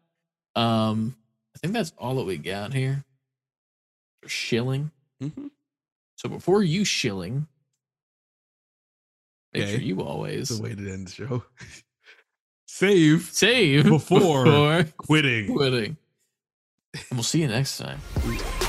Um, 0.56 1.16
I 1.56 1.60
think 1.60 1.74
that's 1.74 1.94
all 1.98 2.16
that 2.16 2.26
we 2.26 2.38
got 2.38 2.74
here. 2.74 3.04
For 4.22 4.28
shilling. 4.30 4.92
Mhm. 5.22 5.52
So 6.16 6.30
before 6.30 6.64
you 6.64 6.86
shilling, 6.86 7.48
make 9.54 9.64
Okay. 9.64 9.72
sure 9.74 9.82
you 9.82 10.02
always 10.02 10.50
the 10.50 10.62
way 10.64 10.74
to 10.76 10.92
end 10.92 11.08
the 11.08 11.12
show. 11.12 11.44
Save 12.68 13.30
save 13.32 13.84
Before. 13.86 14.44
before 14.46 14.84
quitting. 14.98 15.54
quitting. 15.56 15.98
And 16.94 17.04
we'll 17.12 17.24
see 17.24 17.42
you 17.42 17.48
next 17.48 17.78
time. 17.78 18.00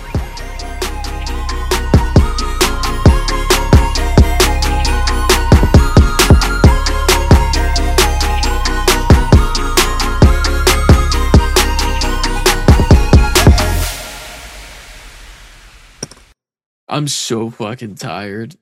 I'm 16.97 17.09
so 17.09 17.51
fucking 17.51 17.97
tired. 17.97 18.57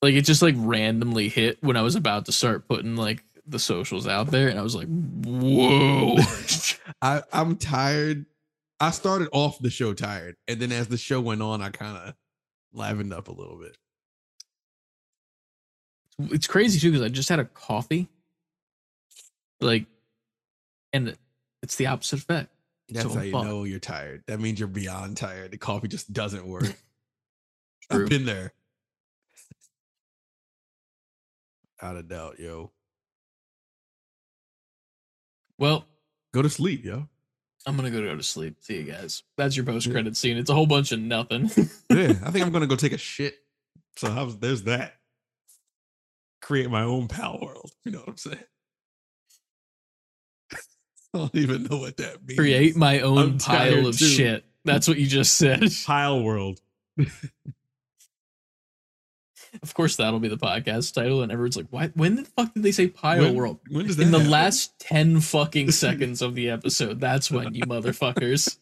Like 0.00 0.14
it 0.14 0.22
just 0.22 0.40
like 0.40 0.54
randomly 0.56 1.28
hit 1.28 1.58
when 1.62 1.76
I 1.76 1.82
was 1.82 1.96
about 1.96 2.24
to 2.26 2.32
start 2.32 2.66
putting 2.66 2.96
like 2.96 3.22
the 3.46 3.58
socials 3.58 4.06
out 4.06 4.28
there, 4.30 4.48
and 4.48 4.58
I 4.58 4.62
was 4.62 4.74
like, 4.74 4.88
whoa. 4.88 6.16
I, 7.02 7.22
I'm 7.30 7.56
tired. 7.56 8.24
I 8.80 8.90
started 8.90 9.28
off 9.32 9.58
the 9.58 9.68
show 9.68 9.92
tired, 9.92 10.36
and 10.48 10.58
then 10.60 10.72
as 10.72 10.88
the 10.88 10.96
show 10.96 11.20
went 11.20 11.42
on, 11.42 11.60
I 11.60 11.68
kind 11.68 11.96
of 11.98 12.14
livened 12.74 13.12
up 13.12 13.28
a 13.28 13.32
little 13.32 13.58
bit. 13.58 13.76
it's 16.32 16.46
crazy 16.46 16.80
too 16.80 16.90
because 16.90 17.04
I 17.04 17.10
just 17.10 17.28
had 17.28 17.38
a 17.38 17.44
coffee. 17.44 18.08
Like, 19.60 19.84
and 20.94 21.16
it's 21.62 21.76
the 21.76 21.86
opposite 21.86 22.20
effect. 22.20 22.48
That's 22.88 23.06
So 23.06 23.14
how 23.14 23.22
you 23.22 23.32
fuck. 23.32 23.44
know 23.44 23.64
you're 23.64 23.78
tired. 23.78 24.24
That 24.26 24.40
means 24.40 24.58
you're 24.58 24.68
beyond 24.68 25.18
tired. 25.18 25.50
The 25.50 25.58
coffee 25.58 25.88
just 25.88 26.12
doesn't 26.14 26.46
work. 26.46 26.74
True. 27.90 28.04
I've 28.04 28.08
been 28.10 28.24
there. 28.24 28.52
Out 31.82 31.96
of 31.96 32.08
doubt, 32.08 32.38
yo. 32.38 32.70
Well, 35.58 35.86
Go 36.32 36.42
to 36.42 36.50
sleep, 36.50 36.84
yo. 36.84 37.06
I'm 37.64 37.76
gonna 37.76 37.92
go 37.92 38.00
to 38.00 38.06
go 38.08 38.16
to 38.16 38.22
sleep. 38.22 38.56
See 38.60 38.78
you 38.78 38.82
guys. 38.82 39.22
That's 39.36 39.56
your 39.56 39.64
post 39.64 39.88
credit 39.90 40.16
scene. 40.16 40.36
It's 40.36 40.50
a 40.50 40.54
whole 40.54 40.66
bunch 40.66 40.90
of 40.90 40.98
nothing. 40.98 41.48
Yeah, 41.88 42.12
I 42.24 42.30
think 42.32 42.44
I'm 42.44 42.50
gonna 42.52 42.66
go 42.66 42.74
take 42.74 42.92
a 42.92 42.98
shit. 42.98 43.36
So 43.96 44.10
how's 44.10 44.36
there's 44.38 44.64
that. 44.64 44.94
Create 46.42 46.68
my 46.68 46.82
own 46.82 47.06
pal 47.06 47.38
world. 47.40 47.70
You 47.84 47.92
know 47.92 48.00
what 48.00 48.08
I'm 48.08 48.16
saying? 48.16 48.38
I 51.14 51.18
don't 51.18 51.34
even 51.36 51.62
know 51.62 51.78
what 51.78 51.96
that 51.98 52.26
means. 52.26 52.36
Create 52.38 52.74
my 52.76 52.98
own 53.00 53.18
I'm 53.18 53.38
pile 53.38 53.86
of 53.86 53.96
too. 53.96 54.04
shit. 54.06 54.44
That's 54.64 54.88
what 54.88 54.98
you 54.98 55.06
just 55.06 55.36
said. 55.36 55.62
pile 55.86 56.20
world. 56.20 56.58
Of 59.62 59.74
course, 59.74 59.96
that'll 59.96 60.20
be 60.20 60.28
the 60.28 60.36
podcast 60.38 60.94
title, 60.94 61.22
and 61.22 61.30
everyone's 61.32 61.56
like, 61.56 61.68
"Why? 61.70 61.88
When 61.94 62.16
the 62.16 62.24
fuck 62.24 62.52
did 62.54 62.62
they 62.62 62.72
say 62.72 62.88
pile 62.88 63.22
When- 63.22 63.34
world?" 63.34 63.60
When 63.70 63.86
does 63.86 63.96
that 63.96 64.02
In 64.04 64.10
the 64.10 64.18
happen? 64.18 64.30
last 64.30 64.78
ten 64.78 65.20
fucking 65.20 65.70
seconds 65.70 66.22
of 66.22 66.34
the 66.34 66.50
episode, 66.50 67.00
that's 67.00 67.30
when 67.30 67.54
you 67.54 67.62
motherfuckers. 67.66 68.58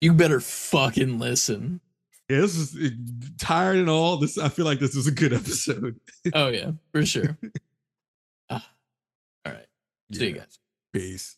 You 0.00 0.12
better 0.12 0.40
fucking 0.40 1.18
listen. 1.18 1.80
Yeah, 2.28 2.40
this 2.40 2.56
is 2.56 2.74
it, 2.76 2.92
tired 3.38 3.76
and 3.76 3.88
all. 3.88 4.16
This 4.18 4.36
I 4.38 4.48
feel 4.48 4.64
like 4.64 4.78
this 4.80 4.94
is 4.96 5.06
a 5.06 5.12
good 5.12 5.32
episode. 5.32 5.98
Oh 6.34 6.48
yeah, 6.48 6.72
for 6.92 7.04
sure. 7.06 7.36
Ah. 8.50 8.68
all 9.44 9.52
right. 9.52 9.66
See 10.12 10.26
you 10.28 10.32
guys. 10.34 10.58
Peace. 10.92 11.35